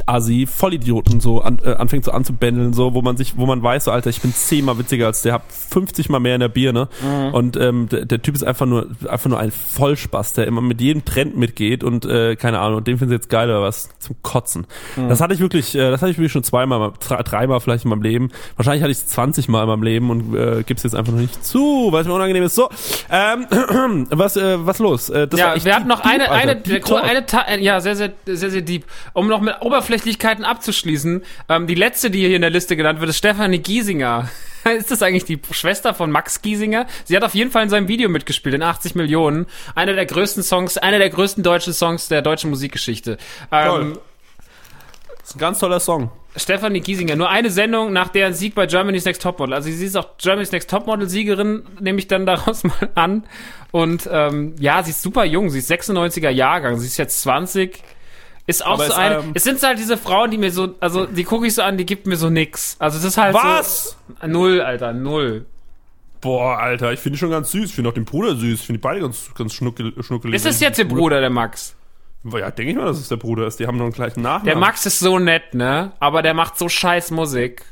Vollassi, 0.07 0.47
Vollidioten 0.47 1.19
so 1.19 1.41
an, 1.41 1.59
äh, 1.63 1.73
anfängt 1.73 2.05
so 2.05 2.11
anzubändeln, 2.11 2.73
so, 2.73 2.93
wo 2.93 3.01
man 3.01 3.17
sich, 3.17 3.37
wo 3.37 3.45
man 3.45 3.61
weiß, 3.61 3.85
so, 3.85 3.91
Alter, 3.91 4.09
ich 4.09 4.21
bin 4.21 4.33
zehnmal 4.33 4.77
witziger 4.79 5.05
als 5.07 5.21
der, 5.21 5.33
hab 5.33 5.51
50 5.51 6.09
mal 6.09 6.19
mehr 6.19 6.35
in 6.35 6.41
der 6.41 6.47
Birne 6.49 6.87
und 7.33 7.57
ähm, 7.57 7.89
der, 7.89 8.05
der 8.05 8.21
Typ 8.21 8.35
ist 8.35 8.43
einfach 8.43 8.65
nur, 8.65 8.87
einfach 9.09 9.29
nur 9.29 9.39
ein 9.39 9.51
Vollspaß, 9.51 10.33
der 10.33 10.47
immer 10.47 10.61
mit 10.61 10.81
jedem 10.81 11.03
Trend 11.05 11.35
mitgeht 11.37 11.83
und 11.83 12.05
äh, 12.05 12.35
keine 12.35 12.59
Ahnung, 12.59 12.77
und 12.77 12.87
den 12.87 12.97
finden 12.97 13.09
sie 13.11 13.15
jetzt 13.15 13.29
geil 13.29 13.49
oder 13.49 13.61
was 13.61 13.89
zum 13.99 14.15
Kotzen. 14.21 14.65
Das 14.95 15.21
hatte 15.21 15.33
ich 15.33 15.39
wirklich, 15.39 15.75
äh, 15.75 15.91
das 15.91 16.01
hatte 16.01 16.11
ich 16.11 16.17
wirklich 16.17 16.31
schon 16.31 16.43
zweimal, 16.43 16.79
mal, 16.79 16.93
drei- 16.99 17.21
dreimal 17.23 17.59
vielleicht 17.59 17.83
in 17.83 17.89
meinem 17.89 18.01
Leben. 18.01 18.29
Wahrscheinlich 18.55 18.81
hatte 18.83 18.91
ich 18.91 18.97
es 18.99 19.07
20 19.07 19.47
Mal 19.49 19.63
in 19.63 19.67
meinem 19.67 19.83
Leben 19.83 20.09
und 20.09 20.35
äh, 20.35 20.63
gib's 20.65 20.83
jetzt 20.83 20.95
einfach 20.95 21.11
noch 21.13 21.19
nicht 21.19 21.45
zu, 21.45 21.89
weil 21.91 22.01
es 22.01 22.07
mir 22.07 22.13
unangenehm 22.13 22.43
ist. 22.43 22.55
So, 22.55 22.69
ähm, 23.11 23.45
was, 24.11 24.37
äh, 24.37 24.65
was 24.65 24.79
los? 24.79 25.09
Äh, 25.09 25.27
das 25.27 25.39
ja, 25.39 25.63
wir 25.63 25.75
hatten 25.75 25.87
noch 25.87 26.01
deep, 26.01 26.11
eine, 26.13 26.29
Alter, 26.31 26.49
eine, 26.51 26.81
talk. 26.81 27.03
eine, 27.03 27.25
äh, 27.47 27.63
ja, 27.63 27.79
sehr, 27.81 27.95
sehr, 27.95 28.11
sehr, 28.25 28.49
sehr 28.51 28.61
deep. 28.61 28.85
Um 29.13 29.27
noch 29.27 29.41
mit 29.41 29.55
Oberflächlichkeiten 29.97 30.45
abzuschließen, 30.45 31.23
ähm, 31.49 31.67
die 31.67 31.75
letzte, 31.75 32.11
die 32.11 32.19
hier 32.19 32.35
in 32.35 32.41
der 32.41 32.51
Liste 32.51 32.75
genannt 32.75 32.99
wird, 32.99 33.09
ist 33.09 33.17
Stefanie 33.17 33.59
Giesinger. 33.59 34.29
Ist 34.77 34.91
das 34.91 35.01
eigentlich 35.01 35.23
die 35.23 35.39
Schwester 35.51 35.93
von 35.93 36.11
Max 36.11 36.41
Giesinger? 36.41 36.87
Sie 37.05 37.15
hat 37.15 37.23
auf 37.23 37.33
jeden 37.33 37.51
Fall 37.51 37.63
in 37.63 37.69
seinem 37.69 37.87
Video 37.87 38.09
mitgespielt, 38.09 38.53
in 38.53 38.61
80 38.61 38.95
Millionen. 38.95 39.45
Einer 39.75 39.93
der 39.93 40.05
größten 40.05 40.43
Songs, 40.43 40.77
einer 40.77 40.97
der 40.97 41.09
größten 41.09 41.41
deutschen 41.41 41.71
Songs 41.71 42.09
der 42.09 42.21
deutschen 42.21 42.49
Musikgeschichte. 42.49 43.17
Ähm, 43.49 43.67
Toll. 43.67 43.99
Das 45.19 45.29
ist 45.29 45.35
ein 45.35 45.39
ganz 45.39 45.59
toller 45.59 45.79
Song. 45.79 46.11
Stefanie 46.35 46.81
Giesinger, 46.81 47.15
nur 47.15 47.29
eine 47.29 47.49
Sendung 47.49 47.93
nach 47.93 48.09
deren 48.09 48.33
Sieg 48.33 48.55
bei 48.55 48.65
Germany's 48.65 49.05
Next 49.05 49.21
Topmodel. 49.21 49.53
Also 49.53 49.71
sie 49.71 49.85
ist 49.85 49.95
auch 49.95 50.17
Germany's 50.17 50.51
Next 50.51 50.69
Topmodel 50.69 51.07
Siegerin, 51.07 51.63
nehme 51.79 51.99
ich 51.99 52.07
dann 52.07 52.25
daraus 52.25 52.63
mal 52.65 52.89
an. 52.95 53.23
Und 53.71 54.09
ähm, 54.11 54.55
ja, 54.59 54.83
sie 54.83 54.91
ist 54.91 55.01
super 55.01 55.23
jung, 55.23 55.49
sie 55.49 55.59
ist 55.59 55.71
96er 55.71 56.29
Jahrgang, 56.29 56.77
sie 56.77 56.87
ist 56.87 56.97
jetzt 56.97 57.21
20. 57.21 57.81
Ist 58.47 58.65
auch 58.65 58.75
Aber 58.75 58.85
so 58.85 58.91
es, 58.93 58.97
eine. 58.97 59.15
ähm, 59.17 59.31
es 59.33 59.43
sind 59.43 59.61
halt 59.61 59.77
diese 59.77 59.97
Frauen, 59.97 60.31
die 60.31 60.37
mir 60.37 60.51
so, 60.51 60.73
also 60.79 61.05
die 61.05 61.25
gucke 61.25 61.45
ich 61.45 61.53
so 61.53 61.61
an, 61.61 61.77
die 61.77 61.85
gibt 61.85 62.07
mir 62.07 62.15
so 62.15 62.29
nix. 62.29 62.77
Also 62.79 62.97
es 62.97 63.03
ist 63.03 63.17
halt 63.17 63.35
Was? 63.35 63.97
so. 64.21 64.27
Null, 64.27 64.61
Alter, 64.61 64.93
null. 64.93 65.45
Boah, 66.21 66.57
Alter, 66.57 66.93
ich 66.93 66.99
finde 66.99 67.17
die 67.17 67.19
schon 67.19 67.29
ganz 67.29 67.51
süß. 67.51 67.65
Ich 67.65 67.75
finde 67.75 67.89
auch 67.89 67.93
den 67.93 68.05
Bruder 68.05 68.35
süß. 68.35 68.61
Ich 68.61 68.65
finde 68.65 68.79
die 68.79 68.83
beide 68.83 69.01
ganz, 69.01 69.29
ganz 69.35 69.53
schnuckel, 69.53 69.93
schnuckelig. 70.01 70.35
Ist 70.35 70.45
das 70.45 70.59
jetzt 70.61 70.77
der 70.79 70.85
Bruder, 70.85 71.19
der 71.19 71.29
Max? 71.29 71.75
Ja, 72.23 72.49
denke 72.49 72.71
ich 72.71 72.77
mal, 72.77 72.85
dass 72.85 72.97
es 72.97 73.09
der 73.09 73.17
Bruder 73.17 73.47
ist. 73.47 73.59
Die 73.59 73.67
haben 73.67 73.77
noch 73.77 73.85
einen 73.85 73.93
gleichen 73.93 74.21
Nachnamen. 74.21 74.45
Der 74.45 74.55
Max 74.57 74.85
ist 74.85 74.99
so 74.99 75.19
nett, 75.19 75.53
ne? 75.53 75.91
Aber 75.99 76.21
der 76.21 76.33
macht 76.33 76.57
so 76.57 76.67
scheiß 76.69 77.11
Musik. 77.11 77.63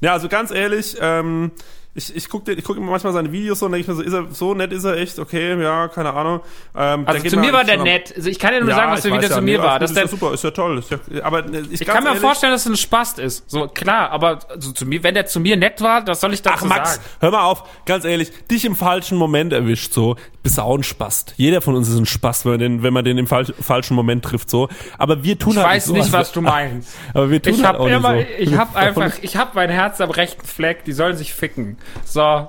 Ja, 0.00 0.12
also 0.12 0.28
ganz 0.28 0.50
ehrlich, 0.50 0.96
ähm, 1.00 1.52
Ich, 1.96 2.14
ich 2.14 2.28
gucke 2.28 2.52
ich 2.52 2.62
guck 2.62 2.76
immer 2.76 2.90
manchmal 2.90 3.12
seine 3.14 3.32
Videos 3.32 3.58
so 3.58 3.66
und 3.66 3.72
denke 3.72 3.82
ich 3.82 3.88
mir 3.88 3.94
so, 3.94 4.02
ist 4.02 4.12
er, 4.12 4.26
so 4.30 4.54
nett 4.54 4.70
ist 4.70 4.84
er 4.84 4.98
echt, 4.98 5.18
okay, 5.18 5.60
ja, 5.60 5.88
keine 5.88 6.12
Ahnung. 6.12 6.40
Ähm, 6.76 7.04
Also 7.06 7.26
zu 7.28 7.38
mir 7.38 7.52
war 7.54 7.64
der 7.64 7.78
nett. 7.78 8.12
Also 8.14 8.28
ich 8.28 8.38
kann 8.38 8.52
ja 8.52 8.60
nur 8.60 8.74
sagen, 8.74 8.92
was 8.92 9.00
für 9.00 9.08
Video 9.12 9.28
zu 9.28 9.34
ja, 9.36 9.40
mir 9.40 9.58
nee, 9.58 9.64
war. 9.64 9.72
alles 9.72 9.92
Das 9.94 10.04
ist 10.04 10.12
ja 10.12 10.18
super, 10.18 10.34
ist 10.34 10.44
ja 10.44 10.50
toll. 10.50 10.78
Ist 10.78 10.90
ja, 10.90 10.98
aber 11.22 11.46
ich, 11.70 11.80
ich 11.80 11.86
kann 11.86 12.02
mir 12.04 12.10
ehrlich, 12.10 12.20
vorstellen, 12.20 12.52
dass 12.52 12.66
es 12.66 12.70
ein 12.70 12.76
Spast 12.76 13.18
ist. 13.18 13.48
So, 13.50 13.66
klar, 13.68 14.10
aber 14.10 14.40
also 14.48 14.72
zu 14.72 14.84
mir, 14.84 15.02
wenn 15.02 15.14
der 15.14 15.26
zu 15.26 15.40
mir 15.40 15.56
nett 15.56 15.80
war, 15.80 16.04
das 16.04 16.20
soll 16.20 16.34
ich 16.34 16.42
dazu 16.42 16.64
Ach 16.66 16.68
Max, 16.68 16.96
sagen. 16.96 17.06
hör 17.20 17.30
mal 17.30 17.44
auf, 17.44 17.62
ganz 17.86 18.04
ehrlich, 18.04 18.30
dich 18.48 18.64
im 18.66 18.76
falschen 18.76 19.16
Moment 19.16 19.54
erwischt, 19.54 19.92
so, 19.94 20.16
bist 20.46 20.58
du 20.58 20.62
auch 20.62 20.76
ein 20.78 20.82
Spast. 20.84 21.34
Jeder 21.36 21.60
von 21.60 21.74
uns 21.74 21.88
ist 21.88 21.96
ein 21.98 22.06
Spast, 22.06 22.44
wenn 22.44 22.52
man 22.52 22.60
den, 22.60 22.82
wenn 22.84 22.92
man 22.92 23.04
den 23.04 23.18
im 23.18 23.26
falsch, 23.26 23.52
falschen 23.60 23.94
Moment 23.96 24.24
trifft, 24.24 24.48
so. 24.48 24.68
Aber 24.96 25.24
wir 25.24 25.36
tun 25.38 25.52
Ich 25.54 25.58
halt 25.58 25.66
weiß 25.66 25.84
so, 25.86 25.92
nicht, 25.92 26.02
als 26.04 26.12
was 26.12 26.28
wär- 26.28 26.34
du 26.34 26.40
meinst. 26.42 26.88
Aber 27.14 27.30
wir 27.30 27.42
tun 27.42 27.52
Ich 27.54 27.64
halt 27.64 27.74
hab 27.74 27.80
auch 27.80 27.86
immer, 27.88 28.14
so. 28.14 28.24
ich 28.38 28.56
hab 28.56 28.74
Davon- 28.74 29.02
einfach, 29.02 29.18
ich 29.22 29.36
hab 29.36 29.54
mein 29.56 29.70
Herz 29.70 30.00
am 30.00 30.10
rechten 30.10 30.46
Fleck, 30.46 30.84
die 30.84 30.92
sollen 30.92 31.16
sich 31.16 31.34
ficken. 31.34 31.76
So. 32.04 32.48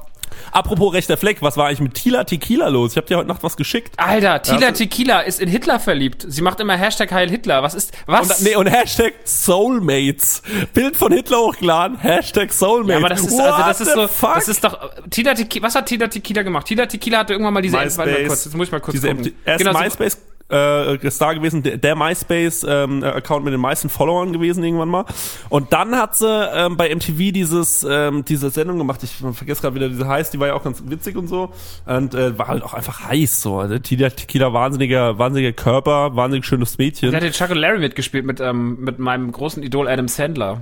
Apropos 0.52 0.94
rechter 0.94 1.18
Fleck, 1.18 1.42
was 1.42 1.58
war 1.58 1.68
eigentlich 1.68 1.82
mit 1.82 1.94
Tila 1.96 2.24
Tequila 2.24 2.68
los? 2.70 2.92
Ich 2.92 2.98
hab 2.98 3.06
dir 3.06 3.18
heute 3.18 3.28
Nacht 3.28 3.44
was 3.44 3.58
geschickt. 3.58 3.94
Alter, 3.98 4.42
Tila 4.42 4.60
Ja. 4.68 4.72
Tequila 4.72 5.20
ist 5.22 5.40
in 5.40 5.50
Hitler 5.50 5.80
verliebt. 5.80 6.26
Sie 6.28 6.42
macht 6.42 6.60
immer 6.60 6.76
Hashtag 6.78 7.12
Heil 7.12 7.30
Hitler. 7.30 7.64
Was 7.64 7.74
ist, 7.74 7.94
was? 8.06 8.40
Und, 8.40 8.44
nee, 8.48 8.56
und 8.56 8.68
Hashtag 8.68 9.14
Soulmates. 9.26 10.42
Bild 10.74 10.96
von 10.96 11.12
Hitler 11.12 11.40
hochgeladen, 11.40 11.98
Hashtag 12.00 12.52
Soulmates. 12.54 12.92
ja, 12.92 12.98
aber 12.98 13.10
das 13.10 13.22
ist, 13.22 13.32
What 13.32 13.42
also, 13.42 13.64
das 13.68 13.82
ist 13.82 13.94
so, 13.94 14.08
fuck? 14.08 14.36
das 14.36 14.48
ist 14.48 14.64
doch, 14.64 14.78
Tila 15.10 15.34
Tequila, 15.34 15.68
was 15.68 15.76
hat 15.76 15.86
Tila 15.88 16.08
Tequila 16.08 16.44
gemacht? 16.44 16.68
Tila 16.68 16.86
Tequila 16.86 17.20
hatte 17.20 17.34
irgendwann 17.34 17.54
mal 17.54 17.62
diese, 17.62 17.78
MySpace. 17.78 18.28
kurz, 18.28 18.46
jetzt 18.46 18.56
muss 18.56 18.68
ich 18.68 18.72
mal 18.72 18.80
kurz 18.80 18.94
Diese, 18.96 19.10
gucken. 19.10 19.34
Er 19.46 19.56
ist 19.56 19.60
Genau, 19.60 19.74
so- 19.74 19.80
MySpace 19.80 20.18
äh, 20.50 21.12
Star 21.12 21.36
gewesen, 21.36 21.64
der, 21.64 21.78
der 21.78 21.96
MySpace-Account 21.96 23.44
mit 23.44 23.54
den 23.54 23.60
meisten 23.60 23.90
Followern 23.90 24.34
gewesen 24.34 24.64
irgendwann 24.64 24.90
mal. 24.90 25.06
Und 25.50 25.74
dann 25.74 25.96
hat 25.96 26.16
sie 26.16 26.28
ähm, 26.28 26.78
bei 26.78 26.94
MTV 26.94 27.34
dieses 27.34 27.86
ähm, 27.90 28.24
diese 28.26 28.50
Sendung 28.50 28.78
gemacht. 28.78 29.04
Ich 29.04 29.12
vergesse 29.12 29.62
gerade 29.62 29.76
wieder, 29.76 29.90
diese 29.90 30.08
heißt, 30.08 30.34
die 30.34 30.40
war 30.40 30.48
ja 30.48 30.54
auch 30.54 30.64
ganz 30.64 30.84
witzig 30.86 31.18
und 31.18 31.28
so. 31.28 31.52
Und 31.86 32.14
äh, 32.14 32.38
war 32.38 32.48
halt 32.48 32.64
auch 32.64 32.74
einfach 32.74 33.08
heiß 33.08 33.42
so. 33.42 33.60
Also 33.60 33.78
Tila 33.80 34.10
Tequila 34.10 34.54
wahnsinniger, 34.54 35.18
wahnsinniger 35.18 35.54
Körper, 35.54 36.16
wahnsinnig 36.16 36.46
schönes 36.46 36.78
Mädchen. 36.78 37.12
Der 37.12 37.18
hat 37.18 37.24
den 37.26 37.34
Chuck 37.34 37.50
und 37.50 37.58
Larry 37.58 37.80
mitgespielt 37.80 38.26
mit, 38.26 38.40
ähm, 38.40 38.78
mit 38.80 39.00
meinem 39.00 39.32
großen 39.32 39.64
Idol 39.64 39.88
Adam 39.88 40.08
Sandler. 40.08 40.62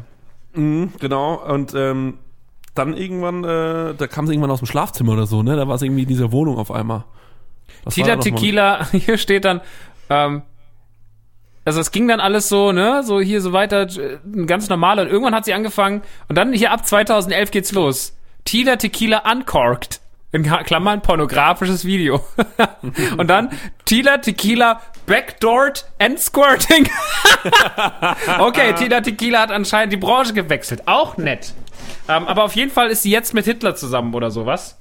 Genau. 0.56 1.36
Und 1.48 1.74
ähm, 1.76 2.16
dann 2.74 2.96
irgendwann, 2.96 3.44
äh, 3.44 3.94
da 3.96 4.08
kam 4.08 4.26
sie 4.28 4.34
irgendwann 4.34 4.52
aus 4.52 4.60
dem 4.60 4.68
Schlafzimmer 4.68 5.14
oder 5.14 5.28
so, 5.28 5.44
ne? 5.44 5.56
Da 5.56 5.68
war 5.68 5.78
sie 5.78 5.86
irgendwie 5.86 6.04
in 6.04 6.10
dieser 6.10 6.32
Wohnung 6.32 6.58
auf 6.58 6.72
einmal. 6.72 7.06
Was 7.86 7.94
Tila? 7.94 8.18
Tequila, 8.18 8.88
hier 8.92 9.18
steht 9.18 9.46
dann, 9.46 9.62
ähm, 10.10 10.42
also 11.64 11.80
es 11.80 11.92
ging 11.92 12.08
dann 12.08 12.20
alles 12.20 12.50
so, 12.50 12.72
ne, 12.72 13.04
so 13.04 13.22
hier 13.22 13.42
so 13.42 13.54
weiter, 13.54 13.84
äh, 13.84 14.20
ganz 14.46 14.70
normal 14.70 15.00
und 15.00 15.08
irgendwann 15.08 15.34
hat 15.34 15.46
sie 15.46 15.54
angefangen 15.54 16.02
und 16.28 16.38
dann 16.38 16.52
hier 16.52 16.72
ab 16.72 16.86
2011 16.86 17.52
geht's 17.52 17.72
los. 17.72 18.18
Tila 18.44 18.76
Tequila 18.76 19.24
Uncorked. 19.32 20.02
In 20.32 20.44
Klammern 20.44 21.02
pornografisches 21.02 21.86
Video. 21.86 22.22
und 23.18 23.30
dann 23.30 23.52
Tila 23.86 24.18
Tequila 24.18 24.82
Backdoored 25.06 25.86
and 25.98 26.20
Squirting. 26.20 26.90
okay, 28.40 28.74
Tila 28.74 29.00
Tequila 29.00 29.40
hat 29.40 29.52
anscheinend 29.52 29.94
die 29.94 29.98
Branche 29.98 30.34
gewechselt. 30.34 30.88
Auch 30.88 31.16
nett. 31.16 31.54
Ähm, 32.10 32.28
aber 32.28 32.44
auf 32.44 32.56
jeden 32.56 32.72
Fall 32.72 32.90
ist 32.90 33.04
sie 33.04 33.12
jetzt 33.12 33.34
mit 33.34 33.46
Hitler 33.46 33.76
zusammen 33.76 34.14
oder 34.14 34.30
sowas. 34.30 34.78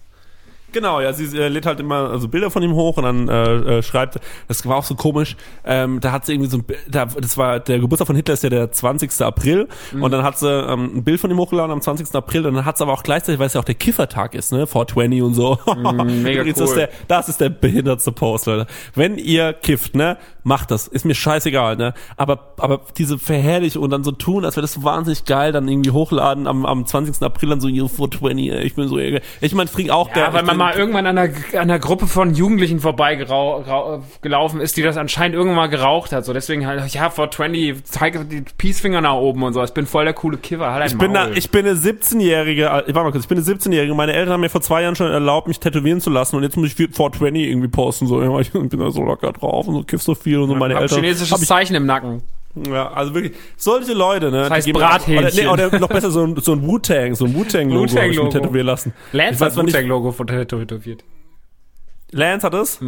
Genau, 0.74 1.00
ja, 1.00 1.12
sie 1.14 1.24
äh, 1.38 1.48
lädt 1.48 1.64
halt 1.66 1.80
immer 1.80 2.10
also 2.10 2.28
Bilder 2.28 2.50
von 2.50 2.62
ihm 2.62 2.74
hoch 2.74 2.98
und 2.98 3.04
dann 3.04 3.28
äh, 3.28 3.78
äh, 3.78 3.82
schreibt, 3.82 4.18
das 4.48 4.66
war 4.68 4.76
auch 4.76 4.84
so 4.84 4.94
komisch, 4.96 5.36
ähm, 5.64 6.00
da 6.00 6.12
hat 6.12 6.26
sie 6.26 6.32
irgendwie 6.34 6.50
so 6.50 6.58
ein, 6.58 6.64
da, 6.90 7.06
das 7.06 7.38
war, 7.38 7.60
der 7.60 7.78
Geburtstag 7.78 8.06
von 8.08 8.16
Hitler 8.16 8.34
ist 8.34 8.42
ja 8.42 8.50
der 8.50 8.70
20. 8.72 9.22
April 9.22 9.68
Mhm. 9.92 10.02
und 10.02 10.10
dann 10.10 10.22
hat 10.24 10.38
sie 10.38 10.48
ähm, 10.50 10.90
ein 10.96 11.04
Bild 11.04 11.20
von 11.20 11.30
ihm 11.30 11.38
hochgeladen 11.38 11.70
am 11.72 11.80
20. 11.80 12.14
April 12.14 12.44
und 12.46 12.54
dann 12.54 12.64
hat 12.64 12.76
sie 12.76 12.82
aber 12.84 12.92
auch 12.92 13.02
gleichzeitig, 13.04 13.38
weil 13.38 13.46
es 13.46 13.54
ja 13.54 13.60
auch 13.60 13.64
der 13.64 13.74
Kiffertag 13.76 14.34
ist, 14.34 14.52
ne, 14.52 14.66
420 14.66 15.22
und 15.22 15.34
so. 15.34 15.58
Mhm, 15.66 16.22
mega 16.22 16.42
cool. 16.44 16.52
Das 16.52 16.60
ist, 16.60 16.74
der, 16.76 16.88
das 17.08 17.28
ist 17.28 17.40
der 17.40 17.48
behindertste 17.50 18.10
Post, 18.12 18.46
Leute. 18.46 18.66
Wenn 18.94 19.16
ihr 19.16 19.52
kifft, 19.52 19.94
ne, 19.94 20.18
macht 20.42 20.70
das, 20.70 20.88
ist 20.88 21.04
mir 21.04 21.14
scheißegal, 21.14 21.76
ne, 21.76 21.94
aber, 22.16 22.54
aber 22.58 22.80
diese 22.98 23.18
Verherrlichung 23.18 23.82
und 23.84 23.90
dann 23.90 24.02
so 24.04 24.10
tun, 24.12 24.44
als 24.44 24.56
wäre 24.56 24.62
das 24.62 24.72
so 24.72 24.82
wahnsinnig 24.82 25.24
geil, 25.24 25.52
dann 25.52 25.68
irgendwie 25.68 25.90
hochladen 25.90 26.46
am, 26.46 26.66
am 26.66 26.84
20. 26.84 27.22
April 27.22 27.50
dann 27.50 27.60
so, 27.60 27.68
yo, 27.68 27.86
420, 27.88 28.50
ey, 28.52 28.62
ich 28.62 28.74
bin 28.74 28.88
so, 28.88 28.98
ich 28.98 29.54
meine, 29.54 29.68
ich 29.68 29.70
trinke 29.74 29.94
auch 29.94 30.08
Ja, 30.08 30.14
gern- 30.14 30.32
mal 30.64 30.76
irgendwann 30.76 31.06
an 31.06 31.18
einer, 31.18 31.32
an 31.52 31.60
einer 31.60 31.78
Gruppe 31.78 32.06
von 32.06 32.34
Jugendlichen 32.34 32.80
vorbeigelaufen 32.80 34.60
ist, 34.60 34.76
die 34.76 34.82
das 34.82 34.96
anscheinend 34.96 35.36
irgendwann 35.36 35.56
mal 35.56 35.68
geraucht 35.68 36.12
hat. 36.12 36.24
So 36.24 36.32
deswegen 36.32 36.66
halt, 36.66 36.80
ja, 36.92 37.10
420, 37.10 37.84
zeige 37.84 38.24
die 38.24 38.42
Peacefinger 38.56 39.00
nach 39.00 39.14
oben 39.14 39.42
und 39.42 39.52
so. 39.52 39.62
Ich 39.62 39.72
bin 39.72 39.86
voll 39.86 40.04
der 40.04 40.14
coole 40.14 40.38
Kiffer. 40.38 40.72
Halt 40.72 40.90
Ich 40.90 40.98
bin, 40.98 41.12
da, 41.12 41.28
ich 41.30 41.50
bin 41.50 41.66
eine 41.66 41.78
17-jährige, 41.78 42.64
äh, 42.64 42.68
warte 42.68 42.92
mal 42.92 43.12
kurz, 43.12 43.24
ich 43.24 43.28
bin 43.28 43.38
eine 43.38 43.46
17-jährige, 43.46 43.94
meine 43.94 44.12
Eltern 44.12 44.34
haben 44.34 44.40
mir 44.40 44.50
vor 44.50 44.62
zwei 44.62 44.82
Jahren 44.82 44.96
schon 44.96 45.10
erlaubt, 45.10 45.48
mich 45.48 45.60
tätowieren 45.60 46.00
zu 46.00 46.10
lassen 46.10 46.36
und 46.36 46.42
jetzt 46.42 46.56
muss 46.56 46.68
ich 46.68 46.74
420 46.74 47.48
irgendwie 47.48 47.68
posten, 47.68 48.06
so, 48.06 48.38
ich 48.40 48.52
bin 48.52 48.68
da 48.78 48.90
so 48.90 49.02
locker 49.02 49.32
drauf 49.32 49.68
und 49.68 49.74
so, 49.74 49.82
kiff 49.82 50.02
so 50.02 50.14
viel 50.14 50.38
und 50.38 50.48
so, 50.48 50.54
meine 50.54 50.74
hab 50.74 50.82
Eltern. 50.82 51.00
chinesisches 51.00 51.32
hab 51.32 51.40
ich, 51.40 51.48
Zeichen 51.48 51.74
im 51.74 51.86
Nacken. 51.86 52.22
Ja, 52.68 52.92
also 52.92 53.14
wirklich, 53.14 53.34
solche 53.56 53.92
Leute, 53.94 54.30
ne, 54.30 54.42
Das 54.42 54.50
heißt 54.50 54.72
Brathähnchen. 54.72 55.48
Oder, 55.48 55.56
nee, 55.58 55.64
oder 55.68 55.78
noch 55.80 55.88
besser 55.88 56.10
so 56.10 56.24
ein, 56.24 56.36
so 56.40 56.52
ein 56.52 56.66
Wu-Tang, 56.66 57.14
so 57.14 57.24
ein 57.24 57.34
Wu-Tang-Logo 57.34 57.96
habe 57.96 58.08
ich 58.08 58.18
mir 58.22 58.30
tätowieren 58.30 58.66
lassen. 58.66 58.92
Lance 59.12 59.44
hat 59.44 59.56
nicht- 59.56 59.66
Wu-Tang-Logo 59.74 60.12
von 60.12 60.26
tätowiert. 60.26 61.04
Lance 62.12 62.46
hat 62.46 62.54
es? 62.54 62.78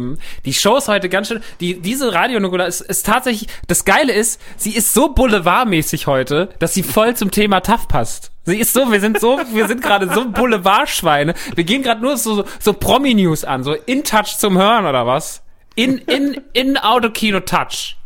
Die 0.45 0.53
Show 0.53 0.77
ist 0.77 0.87
heute 0.87 1.09
ganz 1.09 1.27
schön. 1.27 1.41
Die, 1.59 1.81
diese 1.81 2.13
Radio 2.13 2.39
Nukula 2.39 2.65
ist, 2.65 2.79
ist 2.79 3.05
tatsächlich. 3.05 3.49
Das 3.67 3.83
Geile 3.83 4.13
ist, 4.13 4.39
sie 4.55 4.71
ist 4.73 4.93
so 4.93 5.09
boulevardmäßig 5.13 6.07
heute, 6.07 6.47
dass 6.59 6.73
sie 6.73 6.81
voll 6.83 7.13
zum 7.17 7.29
Thema 7.31 7.59
TAF 7.59 7.89
passt. 7.89 8.31
Sie 8.45 8.57
ist 8.57 8.71
so, 8.71 8.89
wir 8.89 9.01
sind 9.01 9.19
so, 9.19 9.37
wir 9.51 9.67
sind 9.67 9.81
gerade 9.81 10.09
so 10.13 10.29
Boulevardschweine. 10.29 11.33
Wir 11.55 11.65
gehen 11.65 11.83
gerade 11.83 12.01
nur 12.01 12.15
so, 12.15 12.45
so 12.59 12.71
Promi-News 12.71 13.43
an, 13.43 13.63
so 13.65 13.73
in 13.73 14.05
Touch 14.05 14.37
zum 14.37 14.57
Hören 14.57 14.85
oder 14.85 15.05
was? 15.05 15.43
In, 15.75 15.97
in, 15.97 16.39
in 16.53 16.77
Autokino 16.77 17.41
Touch. 17.41 17.97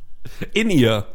In 0.54 0.72
ihr. 0.72 1.06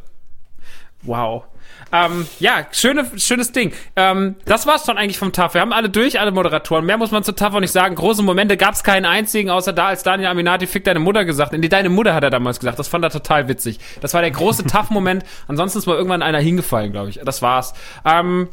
Wow. 1.07 1.45
Ähm, 1.91 2.27
ja, 2.39 2.67
schöne, 2.71 3.09
schönes 3.17 3.51
Ding. 3.53 3.71
Ähm, 3.95 4.35
das 4.45 4.67
war's 4.67 4.83
dann 4.83 4.97
eigentlich 4.97 5.17
vom 5.17 5.31
TAF. 5.31 5.53
Wir 5.53 5.61
haben 5.61 5.71
alle 5.71 5.89
durch, 5.89 6.19
alle 6.19 6.31
Moderatoren. 6.31 6.85
Mehr 6.85 6.97
muss 6.97 7.11
man 7.11 7.23
zu 7.23 7.33
TAF 7.33 7.53
auch 7.53 7.59
nicht 7.59 7.71
sagen. 7.71 7.95
Große 7.95 8.23
Momente 8.23 8.57
gab's 8.57 8.83
keinen 8.83 9.05
einzigen, 9.05 9.49
außer 9.49 9.73
da, 9.73 9.87
als 9.87 10.03
Daniel 10.03 10.29
Aminati 10.29 10.67
fick 10.67 10.83
deine 10.83 10.99
Mutter 10.99 11.23
gesagt. 11.23 11.53
Nee, 11.53 11.69
deine 11.69 11.89
Mutter 11.89 12.13
hat 12.13 12.23
er 12.23 12.29
damals 12.29 12.59
gesagt. 12.59 12.77
Das 12.77 12.87
fand 12.87 13.05
er 13.05 13.09
total 13.09 13.47
witzig. 13.47 13.79
Das 14.01 14.13
war 14.13 14.21
der 14.21 14.31
große 14.31 14.63
TAF-Moment. 14.67 15.23
Ansonsten 15.47 15.79
ist 15.79 15.85
mal 15.85 15.95
irgendwann 15.95 16.21
einer 16.21 16.39
hingefallen, 16.39 16.91
glaube 16.91 17.09
ich. 17.09 17.21
Das 17.23 17.41
war's. 17.41 17.73
Ähm, 18.05 18.49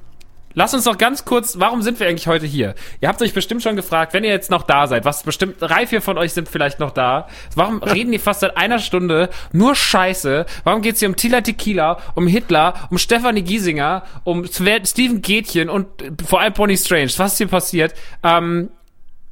Lass 0.54 0.72
uns 0.72 0.84
doch 0.84 0.98
ganz 0.98 1.24
kurz, 1.24 1.58
warum 1.58 1.82
sind 1.82 1.98
wir 1.98 2.06
eigentlich 2.06 2.28
heute 2.28 2.46
hier? 2.46 2.74
Ihr 3.00 3.08
habt 3.08 3.20
euch 3.20 3.34
bestimmt 3.34 3.62
schon 3.62 3.74
gefragt, 3.74 4.14
wenn 4.14 4.22
ihr 4.22 4.30
jetzt 4.30 4.50
noch 4.50 4.62
da 4.62 4.86
seid, 4.86 5.04
was 5.04 5.24
bestimmt 5.24 5.56
drei, 5.60 5.86
vier 5.86 6.00
von 6.00 6.16
euch 6.16 6.32
sind 6.32 6.48
vielleicht 6.48 6.78
noch 6.78 6.92
da. 6.92 7.28
Warum 7.56 7.82
reden 7.82 8.12
die 8.12 8.18
fast 8.18 8.40
seit 8.40 8.56
einer 8.56 8.78
Stunde 8.78 9.30
nur 9.52 9.74
Scheiße? 9.74 10.46
Warum 10.62 10.82
geht's 10.82 11.00
hier 11.00 11.08
um 11.08 11.16
Tila 11.16 11.40
Tequila, 11.40 11.98
um 12.14 12.26
Hitler, 12.26 12.74
um 12.90 12.98
Stefanie 12.98 13.42
Giesinger, 13.42 14.04
um 14.22 14.46
Steven 14.46 15.22
Gätchen 15.22 15.68
und 15.68 15.86
vor 16.26 16.40
allem 16.40 16.52
Bonnie 16.52 16.76
Strange? 16.76 17.10
Was 17.16 17.32
ist 17.32 17.38
hier 17.38 17.48
passiert? 17.48 17.94
Ähm, 18.22 18.70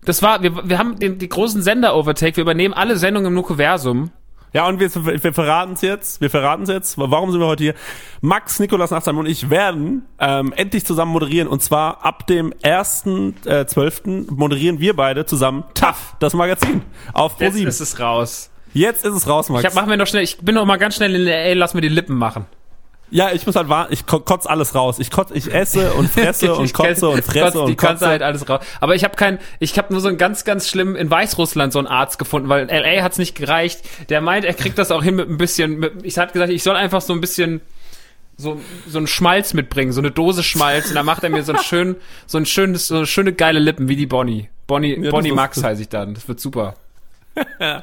das 0.05 0.23
war, 0.23 0.43
wir, 0.43 0.69
wir 0.69 0.79
haben 0.79 0.99
den, 0.99 1.19
die 1.19 1.29
großen 1.29 1.63
Sender-Overtake, 1.63 2.37
wir 2.37 2.43
übernehmen 2.43 2.75
alle 2.75 2.97
Sendungen 2.97 3.29
im 3.29 3.35
Nukuversum. 3.35 4.11
Ja, 4.53 4.69
und 4.69 4.81
wir, 4.81 4.91
wir 5.23 5.33
verraten 5.33 5.73
es 5.73 5.81
jetzt. 5.81 6.21
Wir 6.21 6.29
verraten 6.29 6.65
es 6.65 6.69
jetzt. 6.69 6.99
Warum 6.99 7.31
sind 7.31 7.41
wir 7.41 7.47
heute 7.47 7.65
hier? 7.65 7.75
Max, 8.21 8.59
Nikolas 8.59 8.91
Nachtsheim 8.91 9.19
und 9.19 9.27
ich 9.27 9.49
werden 9.49 10.07
ähm, 10.19 10.53
endlich 10.55 10.85
zusammen 10.85 11.13
moderieren. 11.13 11.49
Und 11.49 11.63
zwar 11.63 12.05
ab 12.05 12.27
dem 12.27 12.53
1.12. 12.63 14.31
moderieren 14.31 14.79
wir 14.79 14.95
beide 14.95 15.25
zusammen 15.25 15.65
TAF, 15.75 16.17
das 16.19 16.35
Magazin, 16.35 16.83
auf 17.13 17.41
Jetzt 17.41 17.57
Pro7. 17.57 17.67
ist 17.67 17.81
es 17.81 17.99
raus. 18.01 18.51
Jetzt 18.75 19.05
ist 19.05 19.15
es 19.15 19.27
raus, 19.27 19.49
Max. 19.49 19.63
Ich 19.63 19.67
hab, 19.67 19.75
mach 19.75 19.87
mir 19.87 19.97
noch 19.97 20.07
schnell, 20.07 20.23
ich 20.23 20.39
bin 20.39 20.55
noch 20.55 20.65
mal 20.65 20.77
ganz 20.79 20.97
schnell 20.97 21.15
in 21.15 21.25
LA, 21.25 21.55
lass 21.55 21.75
mir 21.75 21.81
die 21.83 21.89
Lippen 21.89 22.17
machen. 22.17 22.47
Ja, 23.13 23.31
ich 23.33 23.47
muss 23.47 23.55
halt 23.57 23.69
warten. 23.69 23.93
Ich 23.93 24.07
ko- 24.07 24.21
kotz 24.21 24.47
alles 24.47 24.75
raus. 24.75 24.99
Ich 24.99 25.11
kotz, 25.11 25.31
ich 25.33 25.53
esse 25.55 25.93
und 25.93 26.11
fresse 26.11 26.55
und 26.57 26.65
Ich 26.65 26.73
kotze 26.73 27.09
und 27.09 27.23
fresse 27.23 27.53
die 27.53 27.73
und 27.73 27.77
kannst 27.77 28.03
du 28.03 28.07
kotze. 28.07 28.09
halt 28.09 28.23
alles 28.23 28.49
raus. 28.49 28.65
Aber 28.81 28.95
ich 28.95 29.05
habe 29.05 29.15
kein, 29.17 29.39
ich 29.61 29.77
habe 29.79 29.93
nur 29.93 30.01
so 30.01 30.09
einen 30.09 30.19
ganz, 30.19 30.45
ganz 30.45 30.69
schlimm 30.69 30.97
in 30.97 31.11
Weißrussland 31.11 31.73
so 31.73 31.79
einen 31.79 31.89
Arzt 31.89 32.19
gefunden, 32.19 32.49
weil 32.49 32.69
in 32.69 32.69
LA 32.77 33.03
hat's 33.03 33.19
nicht 33.19 33.35
gereicht. 33.35 33.83
Der 34.09 34.21
meint, 34.21 34.45
er 34.45 34.55
kriegt 34.55 34.79
das 34.79 34.91
auch 34.91 35.03
hin 35.03 35.15
mit 35.15 35.29
ein 35.29 35.37
bisschen. 35.37 35.79
Mit, 35.79 36.05
ich 36.05 36.19
hatte 36.19 36.33
gesagt, 36.33 36.51
ich 36.53 36.63
soll 36.63 36.75
einfach 36.77 37.01
so 37.03 37.13
ein 37.13 37.21
bisschen 37.21 37.61
so 38.39 38.61
so 38.89 38.99
einen 38.99 39.07
Schmalz 39.07 39.53
mitbringen, 39.55 39.93
so 39.93 40.01
eine 40.01 40.11
Dose 40.11 40.43
Schmalz. 40.43 40.89
Und 40.89 40.95
dann 40.95 41.07
macht 41.07 41.23
er 41.23 41.31
mir 41.31 41.43
so 41.43 41.53
ein 41.53 41.59
schön, 41.63 41.97
so 42.27 42.39
ein 42.39 42.47
schönes, 42.47 42.89
so 42.89 42.97
eine 42.97 43.07
schöne 43.07 43.33
geile 43.35 43.59
Lippen 43.59 43.89
wie 43.89 43.97
die 43.97 44.07
Bonnie. 44.07 44.49
Bonnie, 44.67 44.99
das 45.01 45.11
Bonnie 45.11 45.33
Max 45.33 45.63
heiße 45.63 45.83
ich 45.83 45.89
dann. 45.91 46.15
Das 46.15 46.27
wird 46.29 46.41
super. 46.41 46.75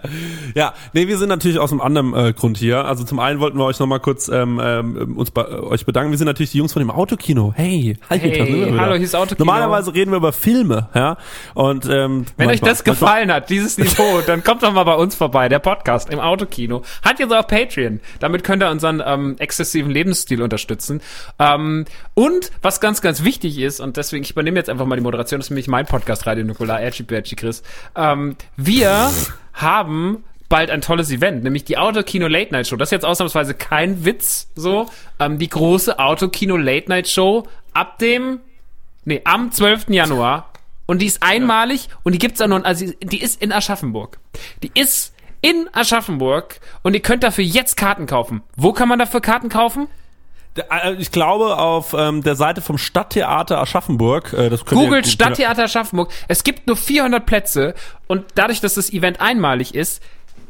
Ja, 0.56 0.74
nee, 0.93 1.08
wir 1.08 1.18
sind 1.18 1.30
natürlich 1.30 1.60
aus 1.60 1.72
einem 1.72 1.82
anderen 1.82 2.14
äh, 2.14 2.34
Grund 2.34 2.58
hier. 2.58 2.86
Also 2.86 3.04
zum 3.04 3.20
einen 3.20 3.39
wollten 3.39 3.58
wir 3.58 3.66
euch 3.66 3.80
nochmal 3.80 4.00
kurz 4.00 4.28
ähm, 4.28 4.60
ähm, 4.64 5.18
uns 5.18 5.32
bei 5.32 5.47
euch 5.47 5.86
bedanken. 5.86 6.12
Wir 6.12 6.18
sind 6.18 6.28
natürlich 6.28 6.52
die 6.52 6.58
Jungs 6.58 6.74
von 6.74 6.82
dem 6.82 6.91
Autokino. 6.91 7.54
Hey, 7.56 7.97
hi, 8.10 8.20
Hey, 8.20 8.36
sind 8.36 8.47
wir 8.47 8.68
wieder. 8.68 8.82
hallo, 8.82 8.95
hier 8.95 9.04
ist 9.06 9.16
Autokino. 9.16 9.45
Normalerweise 9.45 9.93
reden 9.93 10.12
wir 10.12 10.18
über 10.18 10.34
Filme, 10.34 10.89
ja. 10.95 11.18
Und 11.54 11.86
ähm, 11.86 12.26
Wenn 12.38 12.47
euch 12.47 12.62
manchmal- 12.62 12.72
das 12.72 12.84
gefallen 12.84 13.32
hat, 13.32 13.50
dieses 13.50 13.78
Niveau, 13.80 14.22
dann 14.26 14.43
kommt 14.43 14.64
doch 14.64 14.74
mal 14.74 14.84
bei 14.84 14.95
uns 14.95 15.16
vorbei, 15.16 15.50
der 15.50 15.60
Podcast 15.60 16.10
im 16.10 16.20
Autokino. 16.20 16.84
Hat 17.04 17.20
jetzt 17.20 17.34
auch 17.34 17.47
Patreon. 17.47 18.00
Damit 18.20 18.43
könnt 18.43 18.64
ihr 18.64 18.70
unseren 18.70 19.02
ähm, 19.06 19.36
exzessiven 19.39 19.91
Lebensstil 19.91 20.41
unterstützen. 20.41 21.02
Ähm, 21.38 21.86
und 22.14 22.52
was 22.62 22.82
ganz, 22.82 23.02
ganz 23.02 23.24
wichtig 23.24 23.60
ist, 23.60 23.80
und 23.80 23.97
deswegen, 23.97 24.24
ich 24.24 24.32
übernehme 24.32 24.58
jetzt 24.58 24.70
einfach 24.70 24.86
mal 24.86 24.95
die 24.95 25.02
Moderation, 25.02 25.39
das 25.39 25.47
ist 25.47 25.52
nämlich 25.52 25.68
mein 25.68 25.86
Podcast, 25.86 26.26
Radio 26.28 26.43
Nukular, 26.45 26.80
Berchi 27.08 27.36
Chris. 27.36 27.64
Ähm, 27.95 28.36
wir 28.58 29.10
haben 29.54 30.24
bald 30.47 30.72
ein 30.72 30.82
tolles 30.82 31.12
Event, 31.12 31.43
nämlich 31.43 31.64
die 31.64 31.78
Autokino 31.78 32.28
Late 32.28 32.52
Night 32.52 32.68
Show. 32.68 32.76
Das 32.76 32.88
ist 32.88 32.91
jetzt 32.91 33.06
ausnahmsweise 33.06 33.54
kein 33.54 34.04
Witz, 34.04 34.50
so. 34.56 34.89
Ähm, 35.20 35.38
die 35.38 35.50
große 35.50 36.00
Autokino 36.00 36.58
Late 36.58 36.89
Night 36.89 37.08
Show 37.08 37.47
ab 37.74 38.00
dem 38.00 38.39
Nee, 39.10 39.22
am 39.24 39.52
12. 39.52 39.89
Januar. 39.89 40.52
Und 40.86 41.02
die 41.02 41.08
ist 41.08 41.24
einmalig 41.24 41.88
und 42.04 42.14
die 42.14 42.20
gibt's 42.20 42.41
auch 42.41 42.47
noch, 42.47 42.64
also 42.64 42.86
die 43.02 43.22
ist 43.22 43.41
in 43.41 43.52
Aschaffenburg. 43.52 44.20
Die 44.62 44.72
ist 44.74 45.16
in 45.41 45.68
Aschaffenburg 45.72 46.60
und 46.84 46.93
ihr 46.93 47.00
könnt 47.00 47.24
dafür 47.24 47.43
jetzt 47.43 47.76
Karten 47.76 48.06
kaufen. 48.06 48.41
Wo 48.56 48.72
kann 48.72 48.88
man 48.88 49.00
dafür 49.00 49.22
Karten 49.22 49.50
kaufen? 49.50 49.88
Äh, 50.56 50.93
Ich 50.95 51.12
glaube 51.12 51.58
auf 51.58 51.93
ähm, 51.97 52.24
der 52.24 52.36
Seite 52.36 52.62
vom 52.62 52.78
Stadttheater 52.78 53.60
Aschaffenburg. 53.62 54.34
Äh, 54.34 54.50
das 54.50 54.66
könnt 54.66 54.82
ihr- 54.82 54.88
Googelt 54.88 55.08
Stadttheater 55.08 55.64
Aschaffenburg. 55.64 56.12
Es 56.28 56.43
gibt 56.43 56.68
nur 56.68 56.76
400 56.78 57.26
Plätze 57.26 57.74
und 58.08 58.26
dadurch, 58.36 58.60
dass 58.62 58.74
das 58.74 58.91
Event 58.91 59.22
einmalig 59.22 59.76
ist, 59.76 60.02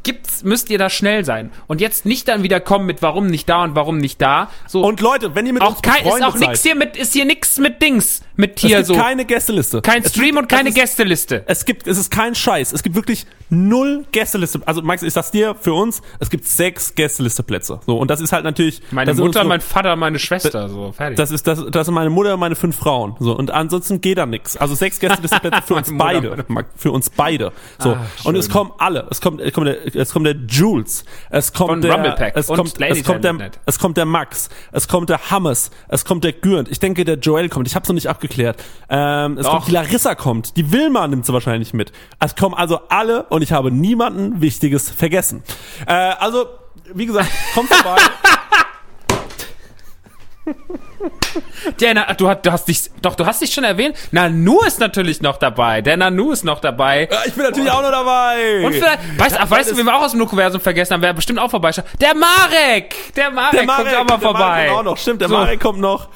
gibt's, 0.03 0.43
müsst 0.43 0.69
ihr 0.69 0.77
da 0.77 0.89
schnell 0.89 1.25
sein. 1.25 1.51
Und 1.67 1.81
jetzt 1.81 2.05
nicht 2.05 2.27
dann 2.29 2.41
wieder 2.41 2.61
kommen 2.61 2.85
mit 2.85 3.01
warum 3.01 3.27
nicht 3.27 3.49
da 3.49 3.63
und 3.63 3.75
warum 3.75 3.97
nicht 3.97 4.21
da. 4.21 4.49
So, 4.65 4.81
Und 4.81 5.01
Leute, 5.01 5.35
wenn 5.35 5.45
ihr 5.45 5.53
mit 5.53 5.61
auch 5.61 5.71
uns 5.71 5.81
kein, 5.81 6.05
ist 6.05 6.23
auch 6.23 6.35
nix 6.35 6.45
seid, 6.45 6.59
hier 6.59 6.75
mit, 6.75 6.95
ist 6.95 7.11
hier 7.13 7.25
nix 7.25 7.57
mit 7.57 7.81
Dings, 7.81 8.21
mit 8.39 8.55
gibt 8.55 8.85
so. 8.85 8.95
keine 8.95 9.25
Gästeliste. 9.25 9.81
kein 9.81 10.03
Stream 10.03 10.37
und 10.37 10.47
keine 10.47 10.69
es 10.69 10.75
ist- 10.75 10.81
Gästeliste. 10.81 11.43
Es 11.45 11.65
gibt, 11.65 11.87
es 11.87 11.97
ist 11.97 12.09
kein 12.09 12.35
Scheiß. 12.35 12.71
Es 12.71 12.83
gibt 12.83 12.95
wirklich 12.95 13.25
null 13.49 14.05
Gästeliste. 14.13 14.61
Also 14.65 14.81
Max, 14.81 15.03
ich 15.03 15.11
sag's 15.13 15.31
dir, 15.31 15.55
für 15.59 15.73
uns, 15.73 16.01
es 16.19 16.29
gibt 16.29 16.45
sechs 16.47 16.95
Gästelisteplätze. 16.95 17.81
So 17.85 17.97
und 17.97 18.09
das 18.09 18.21
ist 18.21 18.31
halt 18.31 18.45
natürlich. 18.45 18.81
Meine 18.91 19.13
Mutter, 19.13 19.43
mein 19.43 19.59
Vater, 19.59 19.95
meine 19.97 20.19
Schwester, 20.19 20.69
so, 20.69 20.93
fertig. 20.93 21.17
Das 21.17 21.31
ist 21.31 21.47
das, 21.47 21.65
das 21.69 21.85
sind 21.87 21.93
meine 21.95 22.09
Mutter 22.09 22.35
und 22.35 22.39
meine 22.39 22.55
fünf 22.55 22.77
Frauen. 22.77 23.15
So 23.19 23.35
und 23.37 23.51
ansonsten 23.51 23.99
geht 23.99 24.17
da 24.17 24.25
nix. 24.25 24.55
Also 24.55 24.73
sechs 24.73 24.99
Gästelisteplätze 25.01 25.61
für 25.65 25.75
uns 25.75 25.91
beide, 25.97 26.45
für 26.77 26.91
uns 26.91 27.09
beide. 27.09 27.51
So 27.79 27.89
Ah, 27.89 28.05
und 28.23 28.35
es 28.35 28.49
kommen 28.49 28.71
alle. 28.77 29.05
Es 29.09 29.19
kommt, 29.19 29.41
es 29.41 29.51
kommt 29.51 29.67
der, 29.67 29.95
es 29.95 30.13
kommt 30.13 30.25
der 30.27 30.35
Jules. 30.47 31.03
Es 31.29 31.51
kommt 31.51 31.71
Von 31.71 31.81
der, 31.81 32.35
es 32.35 32.47
kommt, 32.47 32.79
es 32.79 33.03
kommt 33.03 33.23
der, 33.25 33.51
es 33.65 33.79
kommt 33.79 33.97
der 33.97 34.05
Max. 34.05 34.49
Es 34.71 34.87
kommt 34.87 35.09
der 35.09 35.29
Hammes. 35.29 35.71
Es 35.89 36.05
kommt 36.05 36.23
der 36.23 36.31
Gürnt. 36.33 36.69
Ich 36.69 36.79
denke, 36.79 37.03
der 37.03 37.17
Joel 37.17 37.49
kommt. 37.49 37.67
Ich 37.67 37.75
hab's 37.75 37.89
noch 37.89 37.95
nicht 37.95 38.07
abgeklärt. 38.29 38.63
Ähm, 38.89 39.37
es 39.37 39.45
Doch. 39.45 39.53
kommt 39.53 39.67
die 39.67 39.71
Larissa 39.71 40.15
kommt. 40.15 40.57
Die 40.57 40.71
Wilma 40.71 41.07
nimmt 41.07 41.25
sie 41.25 41.33
wahrscheinlich 41.33 41.73
mit. 41.73 41.91
Es 42.19 42.35
kommen 42.35 42.55
also 42.55 42.79
alle 42.89 43.23
und 43.23 43.41
ich 43.41 43.51
habe 43.51 43.71
niemanden 43.71 44.41
Wichtiges 44.41 44.89
vergessen. 44.89 45.43
Äh, 45.87 45.93
also 45.93 46.45
wie 46.93 47.05
gesagt, 47.05 47.29
kommt 47.53 47.69
vorbei. 47.69 48.01
Der, 51.79 51.93
Na, 51.93 52.11
du, 52.13 52.27
hast, 52.27 52.41
du 52.41 52.51
hast 52.51 52.65
dich, 52.67 52.89
doch, 53.03 53.13
du 53.13 53.25
hast 53.25 53.41
dich 53.41 53.53
schon 53.53 53.63
erwähnt. 53.63 53.95
Nanu 54.11 54.61
ist 54.61 54.79
natürlich 54.79 55.21
noch 55.21 55.37
dabei. 55.37 55.81
Der 55.81 55.95
Nanu 55.95 56.31
ist 56.31 56.43
noch 56.43 56.59
dabei. 56.59 57.07
Ja, 57.11 57.19
ich 57.25 57.33
bin 57.33 57.43
natürlich 57.43 57.69
auch 57.69 57.83
noch 57.83 57.91
dabei. 57.91 58.65
Und 58.65 58.73
vielleicht, 58.73 59.19
weißt, 59.19 59.37
ach, 59.39 59.49
weißt 59.49 59.71
du, 59.71 59.77
wen 59.77 59.85
wir 59.85 59.95
auch 59.95 60.01
aus 60.01 60.11
dem 60.11 60.19
Nukuversum 60.19 60.59
vergessen 60.59 60.93
haben, 60.93 61.01
wer 61.03 61.13
bestimmt 61.13 61.37
auch 61.39 61.51
vorbeischaut? 61.51 61.85
Der 62.01 62.15
Marek! 62.15 63.13
Der 63.15 63.29
Marek, 63.29 63.51
der 63.51 63.63
Marek, 63.65 63.85
kommt 63.85 63.95
auch 63.95 64.03
mal 64.03 64.17
der 64.17 64.19
vorbei. 64.19 64.39
Marek 64.39 64.67
kommt 64.69 64.79
auch 64.79 64.83
noch. 64.83 64.97
Stimmt, 64.97 65.21
der 65.21 65.29
So. 65.29 65.35
Marek 65.35 65.59
kommt 65.59 65.79
noch 65.79 66.09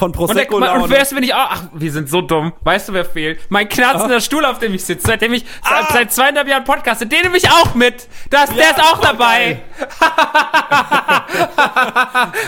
von 0.00 0.10
Und, 0.12 0.34
der, 0.34 0.46
Prosecco 0.46 0.56
und 0.56 0.90
wer 0.90 1.02
ist, 1.02 1.14
wenn 1.14 1.22
ich 1.22 1.34
auch, 1.34 1.48
ach, 1.50 1.62
wir 1.74 1.92
sind 1.92 2.08
so 2.08 2.22
dumm. 2.22 2.54
Weißt 2.62 2.88
du, 2.88 2.94
wer 2.94 3.04
fehlt? 3.04 3.38
Mein 3.50 3.68
knarzender 3.68 4.20
Stuhl, 4.20 4.46
auf 4.46 4.58
dem 4.58 4.72
ich 4.74 4.82
sitze, 4.82 5.06
seitdem 5.06 5.34
ich, 5.34 5.44
Ah. 5.62 5.82
seit, 5.82 5.88
seit 5.92 6.12
zweieinhalb 6.12 6.48
Jahren 6.48 6.64
podcaste, 6.64 7.06
den 7.06 7.20
nehme 7.22 7.36
ich 7.36 7.50
auch 7.50 7.74
mit. 7.74 8.08
Das, 8.30 8.48
der 8.54 8.70
ist 8.70 8.80
auch 8.80 8.98
dabei. 9.00 9.60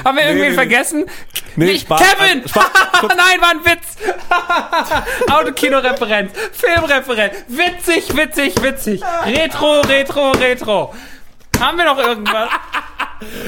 haben 0.05 0.17
wir 0.17 0.25
irgendwen 0.25 0.49
nee, 0.51 0.55
vergessen? 0.55 1.05
Nee, 1.57 1.67
Nicht 1.67 1.83
Spaß, 1.83 2.01
Kevin! 2.01 2.49
Spaß, 2.49 2.71
Nein, 3.03 3.41
war 3.41 3.51
ein 3.51 3.65
Witz! 3.65 3.99
Autokino-Referenz, 5.31 6.33
Filmreferenz, 6.53 7.35
witzig, 7.49 8.17
witzig, 8.17 8.63
witzig. 8.63 9.03
Retro, 9.27 9.81
Retro, 9.83 10.31
Retro. 10.33 10.95
Haben 11.61 11.79
wir 11.79 11.85
noch 11.85 11.99
irgendwas? 11.99 12.49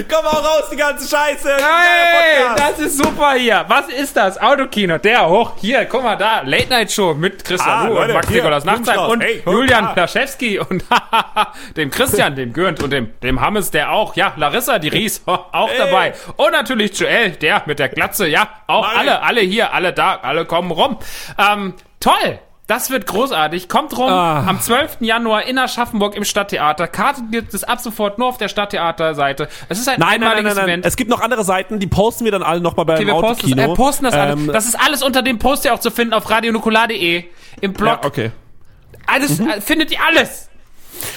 Komm 0.08 0.24
auch 0.24 0.44
raus, 0.44 0.68
die 0.70 0.76
ganze 0.76 1.08
Scheiße. 1.08 1.48
Hey, 1.56 2.44
das 2.56 2.78
ist 2.78 2.96
super 2.96 3.32
hier. 3.32 3.64
Was 3.66 3.88
ist 3.88 4.16
das? 4.16 4.40
Autokino, 4.40 4.98
der 4.98 5.28
hoch. 5.28 5.54
Hier, 5.60 5.84
guck 5.86 6.04
mal 6.04 6.14
da. 6.14 6.42
Late 6.44 6.68
Night 6.68 6.92
Show 6.92 7.12
mit 7.14 7.44
Christian 7.44 7.70
Ah, 7.70 7.86
Ruhe 7.86 7.98
und 8.04 8.12
Max 8.12 8.30
Nikolaus 8.30 8.62
Blumenstrauß. 8.62 9.10
und 9.12 9.20
Hey, 9.20 9.42
Julian 9.44 9.86
ah. 9.86 9.92
Plaschewski 9.94 10.60
und 10.60 10.84
dem 11.76 11.90
Christian, 11.90 12.36
dem 12.36 12.52
Gürnt 12.52 12.80
und 12.84 12.90
dem, 12.90 13.18
dem 13.20 13.40
Hammes, 13.40 13.72
der 13.72 13.90
auch. 13.90 14.14
Ja, 14.14 14.32
Larissa, 14.36 14.78
die 14.78 14.90
Ries, 14.90 15.22
auch 15.26 15.68
Hey. 15.68 15.78
dabei. 15.78 16.14
Und 16.36 16.52
natürlich 16.52 16.96
Joel, 16.96 17.30
der 17.32 17.62
mit 17.66 17.80
der 17.80 17.88
Glatze. 17.88 18.28
Ja, 18.28 18.48
auch 18.68 18.82
Marek. 18.82 18.98
alle, 18.98 19.22
alle 19.22 19.40
hier, 19.40 19.74
alle 19.74 19.92
da, 19.92 20.20
alle 20.22 20.44
kommen 20.44 20.70
rum. 20.70 20.98
Ähm, 21.36 21.74
toll. 21.98 22.38
Das 22.66 22.88
wird 22.90 23.06
großartig. 23.06 23.68
Kommt 23.68 23.94
rum 23.98 24.08
Ah. 24.08 24.46
am 24.46 24.58
12. 24.58 24.98
Januar 25.00 25.42
in 25.46 25.58
Aschaffenburg 25.58 26.16
im 26.16 26.24
Stadttheater. 26.24 26.88
Karten 26.88 27.30
gibt 27.30 27.52
es 27.52 27.62
ab 27.62 27.78
sofort 27.80 28.18
nur 28.18 28.26
auf 28.28 28.38
der 28.38 28.48
Stadttheaterseite. 28.48 29.48
Es 29.68 29.78
ist 29.78 29.86
ein 29.88 30.00
Nein, 30.00 30.08
nein, 30.08 30.20
nein, 30.20 30.28
einmaliges 30.30 30.54
nein, 30.54 30.64
nein. 30.64 30.68
Event. 30.70 30.86
Es 30.86 30.96
gibt 30.96 31.10
noch 31.10 31.20
andere 31.20 31.44
Seiten, 31.44 31.78
die 31.78 31.86
posten 31.86 32.24
wir 32.24 32.32
dann 32.32 32.42
alle 32.42 32.62
nochmal 32.62 32.86
beim 32.86 32.96
Okay, 32.96 33.06
wir 33.06 33.20
posten, 33.20 33.50
das, 33.56 33.66
äh, 33.70 33.74
posten 33.74 34.04
das 34.04 34.14
alles. 34.14 34.40
Ähm, 34.40 34.46
Das 34.50 34.64
ist 34.66 34.76
alles 34.80 35.02
unter 35.02 35.20
dem 35.20 35.38
Post 35.38 35.66
ja 35.66 35.74
auch 35.74 35.78
zu 35.80 35.90
finden 35.90 36.14
auf 36.14 36.30
radionukular.de 36.30 37.24
im 37.60 37.72
Blog. 37.74 37.98
ja, 38.02 38.08
okay. 38.08 38.30
Alles 39.06 39.40
äh, 39.40 39.60
findet 39.60 39.90
ihr 39.92 39.98
alles. 40.02 40.48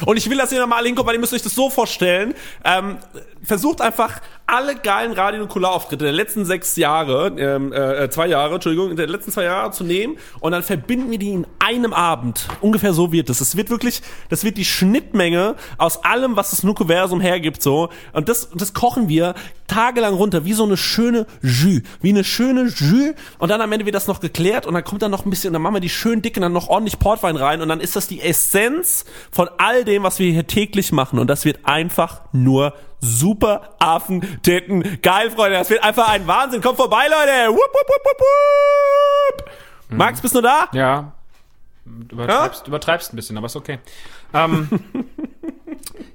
Und 0.05 0.17
ich 0.17 0.29
will, 0.29 0.37
dass 0.37 0.51
ihr 0.51 0.59
nochmal 0.59 0.79
alle 0.79 0.87
hinkommt, 0.87 1.07
weil 1.07 1.15
ihr 1.15 1.19
müsst 1.19 1.33
euch 1.33 1.41
das 1.41 1.55
so 1.55 1.69
vorstellen. 1.69 2.33
Ähm, 2.63 2.97
versucht 3.43 3.81
einfach 3.81 4.21
alle 4.45 4.75
geilen 4.75 5.11
Radio- 5.11 5.43
und 5.43 5.65
Auftritte 5.65 6.05
der 6.05 6.13
letzten 6.13 6.45
sechs 6.45 6.77
Jahre, 6.77 7.33
ähm, 7.37 7.73
äh, 7.73 8.09
zwei 8.09 8.27
Jahre, 8.27 8.55
Entschuldigung, 8.55 8.95
der 8.95 9.07
letzten 9.07 9.31
zwei 9.31 9.43
Jahre 9.43 9.71
zu 9.71 9.83
nehmen 9.83 10.17
und 10.39 10.53
dann 10.53 10.63
verbinden 10.63 11.11
wir 11.11 11.19
die 11.19 11.31
in 11.31 11.47
einem 11.59 11.93
Abend. 11.93 12.47
Ungefähr 12.61 12.93
so 12.93 13.11
wird 13.11 13.29
es. 13.29 13.41
Es 13.41 13.57
wird 13.57 13.69
wirklich, 13.69 14.01
das 14.29 14.45
wird 14.45 14.57
die 14.57 14.63
Schnittmenge 14.63 15.55
aus 15.77 16.03
allem, 16.05 16.37
was 16.37 16.51
das 16.51 16.63
Nukuversum 16.63 17.19
hergibt, 17.19 17.61
so. 17.61 17.89
Und 18.13 18.29
das, 18.29 18.49
das 18.53 18.73
kochen 18.73 19.09
wir 19.09 19.35
tagelang 19.67 20.13
runter, 20.13 20.45
wie 20.45 20.53
so 20.53 20.63
eine 20.63 20.77
schöne 20.77 21.25
Jus. 21.41 21.81
Wie 22.01 22.09
eine 22.09 22.23
schöne 22.23 22.67
Jus. 22.67 23.15
Und 23.39 23.49
dann 23.49 23.59
am 23.59 23.71
Ende 23.73 23.85
wird 23.85 23.95
das 23.95 24.07
noch 24.07 24.21
geklärt 24.21 24.65
und 24.65 24.73
dann 24.73 24.83
kommt 24.85 25.01
dann 25.01 25.11
noch 25.11 25.25
ein 25.25 25.29
bisschen, 25.29 25.51
dann 25.51 25.61
machen 25.61 25.75
wir 25.75 25.81
die 25.81 25.89
schön 25.89 26.21
dick 26.21 26.35
dann 26.35 26.53
noch 26.53 26.69
ordentlich 26.69 26.99
Portwein 26.99 27.35
rein 27.35 27.61
und 27.61 27.67
dann 27.67 27.81
ist 27.81 27.95
das 27.95 28.07
die 28.07 28.21
Essenz 28.21 29.03
von 29.31 29.49
all 29.67 29.83
dem, 29.83 30.03
was 30.03 30.19
wir 30.19 30.31
hier 30.31 30.47
täglich 30.47 30.91
machen. 30.91 31.19
Und 31.19 31.27
das 31.27 31.43
wird 31.43 31.59
einfach 31.65 32.21
nur 32.31 32.73
super 32.99 33.75
Affen, 33.79 34.41
Titten, 34.41 34.99
geil, 35.01 35.29
Freunde. 35.31 35.57
Das 35.57 35.69
wird 35.69 35.83
einfach 35.83 36.09
ein 36.09 36.25
Wahnsinn. 36.25 36.61
Kommt 36.61 36.77
vorbei, 36.77 37.05
Leute. 37.07 37.49
Wupp, 37.49 37.57
wupp, 37.57 37.89
wupp, 37.89 38.05
wupp, 38.05 38.21
wupp. 39.39 39.51
Max, 39.89 40.21
bist 40.21 40.35
du 40.35 40.41
da? 40.41 40.67
Ja. 40.71 41.11
Übertreibst, 42.11 42.67
übertreibst 42.67 43.13
ein 43.13 43.15
bisschen, 43.15 43.37
aber 43.37 43.45
ist 43.45 43.55
okay. 43.55 43.79
Ähm, 44.33 44.67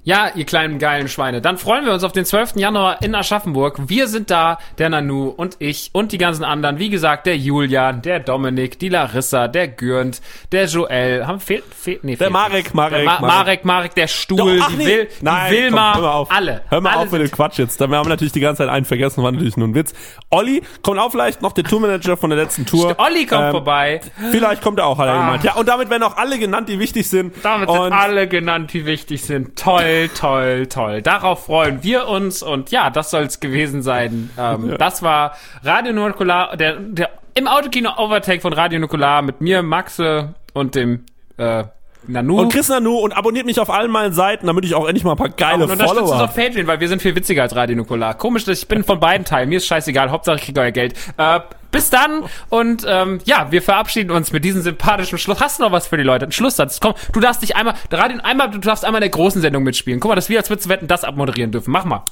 ja, 0.03 0.29
ihr 0.35 0.45
kleinen 0.45 0.79
geilen 0.79 1.07
Schweine. 1.07 1.41
Dann 1.41 1.57
freuen 1.57 1.85
wir 1.85 1.93
uns 1.93 2.03
auf 2.03 2.11
den 2.11 2.25
12. 2.25 2.55
Januar 2.55 3.01
in 3.01 3.15
Aschaffenburg. 3.15 3.89
Wir 3.89 4.07
sind 4.07 4.29
da, 4.29 4.57
der 4.77 4.89
Nanu 4.89 5.29
und 5.29 5.55
ich 5.59 5.89
und 5.93 6.11
die 6.11 6.17
ganzen 6.17 6.43
anderen. 6.43 6.79
Wie 6.79 6.89
gesagt, 6.89 7.25
der 7.25 7.37
Julian, 7.37 8.01
der 8.01 8.19
Dominik, 8.19 8.79
die 8.79 8.89
Larissa, 8.89 9.47
der 9.47 9.67
Gürnt, 9.67 10.21
der 10.51 10.65
Joel. 10.65 11.25
Haben 11.25 11.39
fehlt, 11.39 11.63
fehlt, 11.73 12.03
nee, 12.03 12.11
Der 12.15 12.27
fehlt 12.27 12.31
Marek, 12.33 12.53
nichts. 12.53 12.73
Marek, 12.73 12.95
der 12.97 13.05
Ma 13.05 13.19
Marek. 13.19 13.35
Marek, 13.35 13.65
Marek, 13.65 13.95
der 13.95 14.07
Stuhl, 14.07 14.57
Doch, 14.59 14.65
ach 14.65 14.71
die, 14.71 14.75
nee. 14.77 14.85
Wil 14.85 15.07
Nein, 15.21 15.51
die 15.51 15.57
Wilma, 15.57 15.91
komm, 15.93 16.01
hör 16.01 16.09
mal 16.09 16.15
auf. 16.15 16.31
alle. 16.31 16.61
Hör 16.69 16.81
mal 16.81 16.89
alle 16.91 16.99
auf 17.01 17.11
mit 17.11 17.21
dem 17.21 17.31
Quatsch 17.31 17.59
jetzt. 17.59 17.79
Wir 17.79 17.87
haben 17.97 18.09
natürlich 18.09 18.33
die 18.33 18.39
ganze 18.39 18.63
Zeit 18.63 18.69
einen 18.69 18.85
vergessen, 18.85 19.23
war 19.23 19.31
natürlich 19.31 19.57
nur 19.57 19.67
ein 19.67 19.75
Witz. 19.75 19.93
Olli 20.33 20.61
kommt 20.81 20.99
auch 20.99 21.11
vielleicht 21.11 21.41
noch, 21.41 21.51
der 21.53 21.63
Tourmanager 21.63 22.17
von 22.17 22.29
der 22.29 22.39
letzten 22.39 22.65
Tour. 22.65 22.95
Olli 22.97 23.25
kommt 23.25 23.43
Ähm, 23.45 23.51
vorbei. 23.51 24.01
Vielleicht 24.31 24.61
kommt 24.61 24.79
er 24.79 24.85
auch, 24.87 24.97
hat 24.97 25.07
er 25.07 25.13
Ah. 25.13 25.25
gemeint. 25.25 25.43
Ja, 25.43 25.53
und 25.55 25.67
damit 25.67 25.89
werden 25.89 26.03
auch 26.03 26.17
alle 26.17 26.37
genannt, 26.39 26.67
die 26.69 26.79
wichtig 26.79 27.09
sind. 27.09 27.33
Damit 27.43 27.69
und 27.69 27.75
sind 27.81 27.93
alle 27.93 28.27
genannt, 28.27 28.73
die 28.73 28.85
wichtig 28.85 29.21
sind. 29.23 29.57
Toll, 29.57 30.09
toll, 30.17 30.67
toll. 30.67 31.01
Darauf 31.01 31.45
freuen 31.45 31.83
wir 31.83 32.07
uns 32.07 32.41
und 32.43 32.71
ja, 32.71 32.89
das 32.89 33.11
soll's 33.11 33.39
gewesen 33.39 33.81
sein. 33.81 34.29
Ähm, 34.37 34.75
Das 34.77 35.01
war 35.03 35.35
Radio 35.63 35.93
Nukular, 35.93 36.57
der, 36.57 36.75
der 36.77 37.09
im 37.35 37.47
Autokino 37.47 37.91
Overtake 37.97 38.41
von 38.41 38.53
Radio 38.53 38.79
Nukular 38.79 39.21
mit 39.21 39.41
mir, 39.41 39.63
Maxe 39.63 40.33
und 40.53 40.75
dem 40.75 41.05
äh, 41.37 41.63
Nanu. 42.07 42.39
Und 42.39 42.51
Chris 42.51 42.69
Nanu 42.69 42.97
und 42.97 43.13
abonniert 43.13 43.45
mich 43.45 43.59
auf 43.59 43.69
allen 43.69 43.91
meinen 43.91 44.13
Seiten, 44.13 44.47
damit 44.47 44.65
ich 44.65 44.75
auch 44.75 44.87
endlich 44.87 45.03
mal 45.03 45.11
ein 45.11 45.17
paar 45.17 45.29
geile 45.29 45.63
und 45.63 45.71
unterstützt 45.71 45.99
uns 45.99 46.09
Follower 46.09 46.23
auf 46.25 46.35
Patreon, 46.35 46.67
weil 46.67 46.79
wir 46.79 46.87
sind 46.87 47.01
viel 47.01 47.15
witziger 47.15 47.43
als 47.43 47.55
Radio 47.55 47.75
Nukular. 47.75 48.15
Komisch, 48.15 48.45
dass 48.45 48.59
ich 48.59 48.67
bin 48.67 48.83
von 48.83 48.99
beiden 48.99 49.25
Teilen. 49.25 49.49
Mir 49.49 49.57
ist 49.57 49.67
scheißegal. 49.67 50.11
Hauptsache 50.11 50.37
ich 50.37 50.43
kriege 50.43 50.59
euer 50.61 50.71
Geld. 50.71 50.93
Äh, 51.17 51.39
bis 51.71 51.89
dann 51.89 52.23
und 52.49 52.85
ähm, 52.87 53.19
ja, 53.25 53.51
wir 53.51 53.61
verabschieden 53.61 54.11
uns 54.11 54.31
mit 54.31 54.45
diesem 54.45 54.61
sympathischen 54.61 55.17
Schluss. 55.17 55.39
Hast 55.39 55.59
du 55.59 55.63
noch 55.63 55.71
was 55.71 55.87
für 55.87 55.97
die 55.97 56.03
Leute? 56.03 56.25
Ein 56.25 56.31
Schlusssatz. 56.31 56.79
Komm, 56.79 56.93
du 57.11 57.19
darfst 57.19 57.41
dich 57.41 57.55
einmal, 57.55 57.73
Radio 57.91 58.19
einmal, 58.23 58.51
du 58.51 58.59
darfst 58.59 58.85
einmal 58.85 58.99
in 58.99 59.09
der 59.09 59.09
großen 59.09 59.41
Sendung 59.41 59.63
mitspielen. 59.63 59.99
Guck 59.99 60.09
mal, 60.09 60.15
dass 60.15 60.29
wir 60.29 60.37
als 60.37 60.49
Witze 60.49 60.69
wetten 60.69 60.87
das 60.87 61.03
abmoderieren 61.03 61.51
dürfen. 61.51 61.71
Mach 61.71 61.85
mal. 61.85 62.03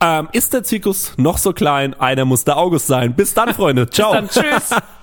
Ähm, 0.00 0.28
ist 0.32 0.52
der 0.52 0.62
Zirkus 0.62 1.14
noch 1.16 1.38
so 1.38 1.52
klein? 1.52 1.94
Einer 1.94 2.24
muss 2.24 2.44
der 2.44 2.56
August 2.56 2.86
sein. 2.86 3.14
Bis 3.14 3.34
dann, 3.34 3.54
Freunde. 3.54 3.88
Ciao. 3.88 4.12
Dann 4.12 4.28
tschüss. 4.28 4.70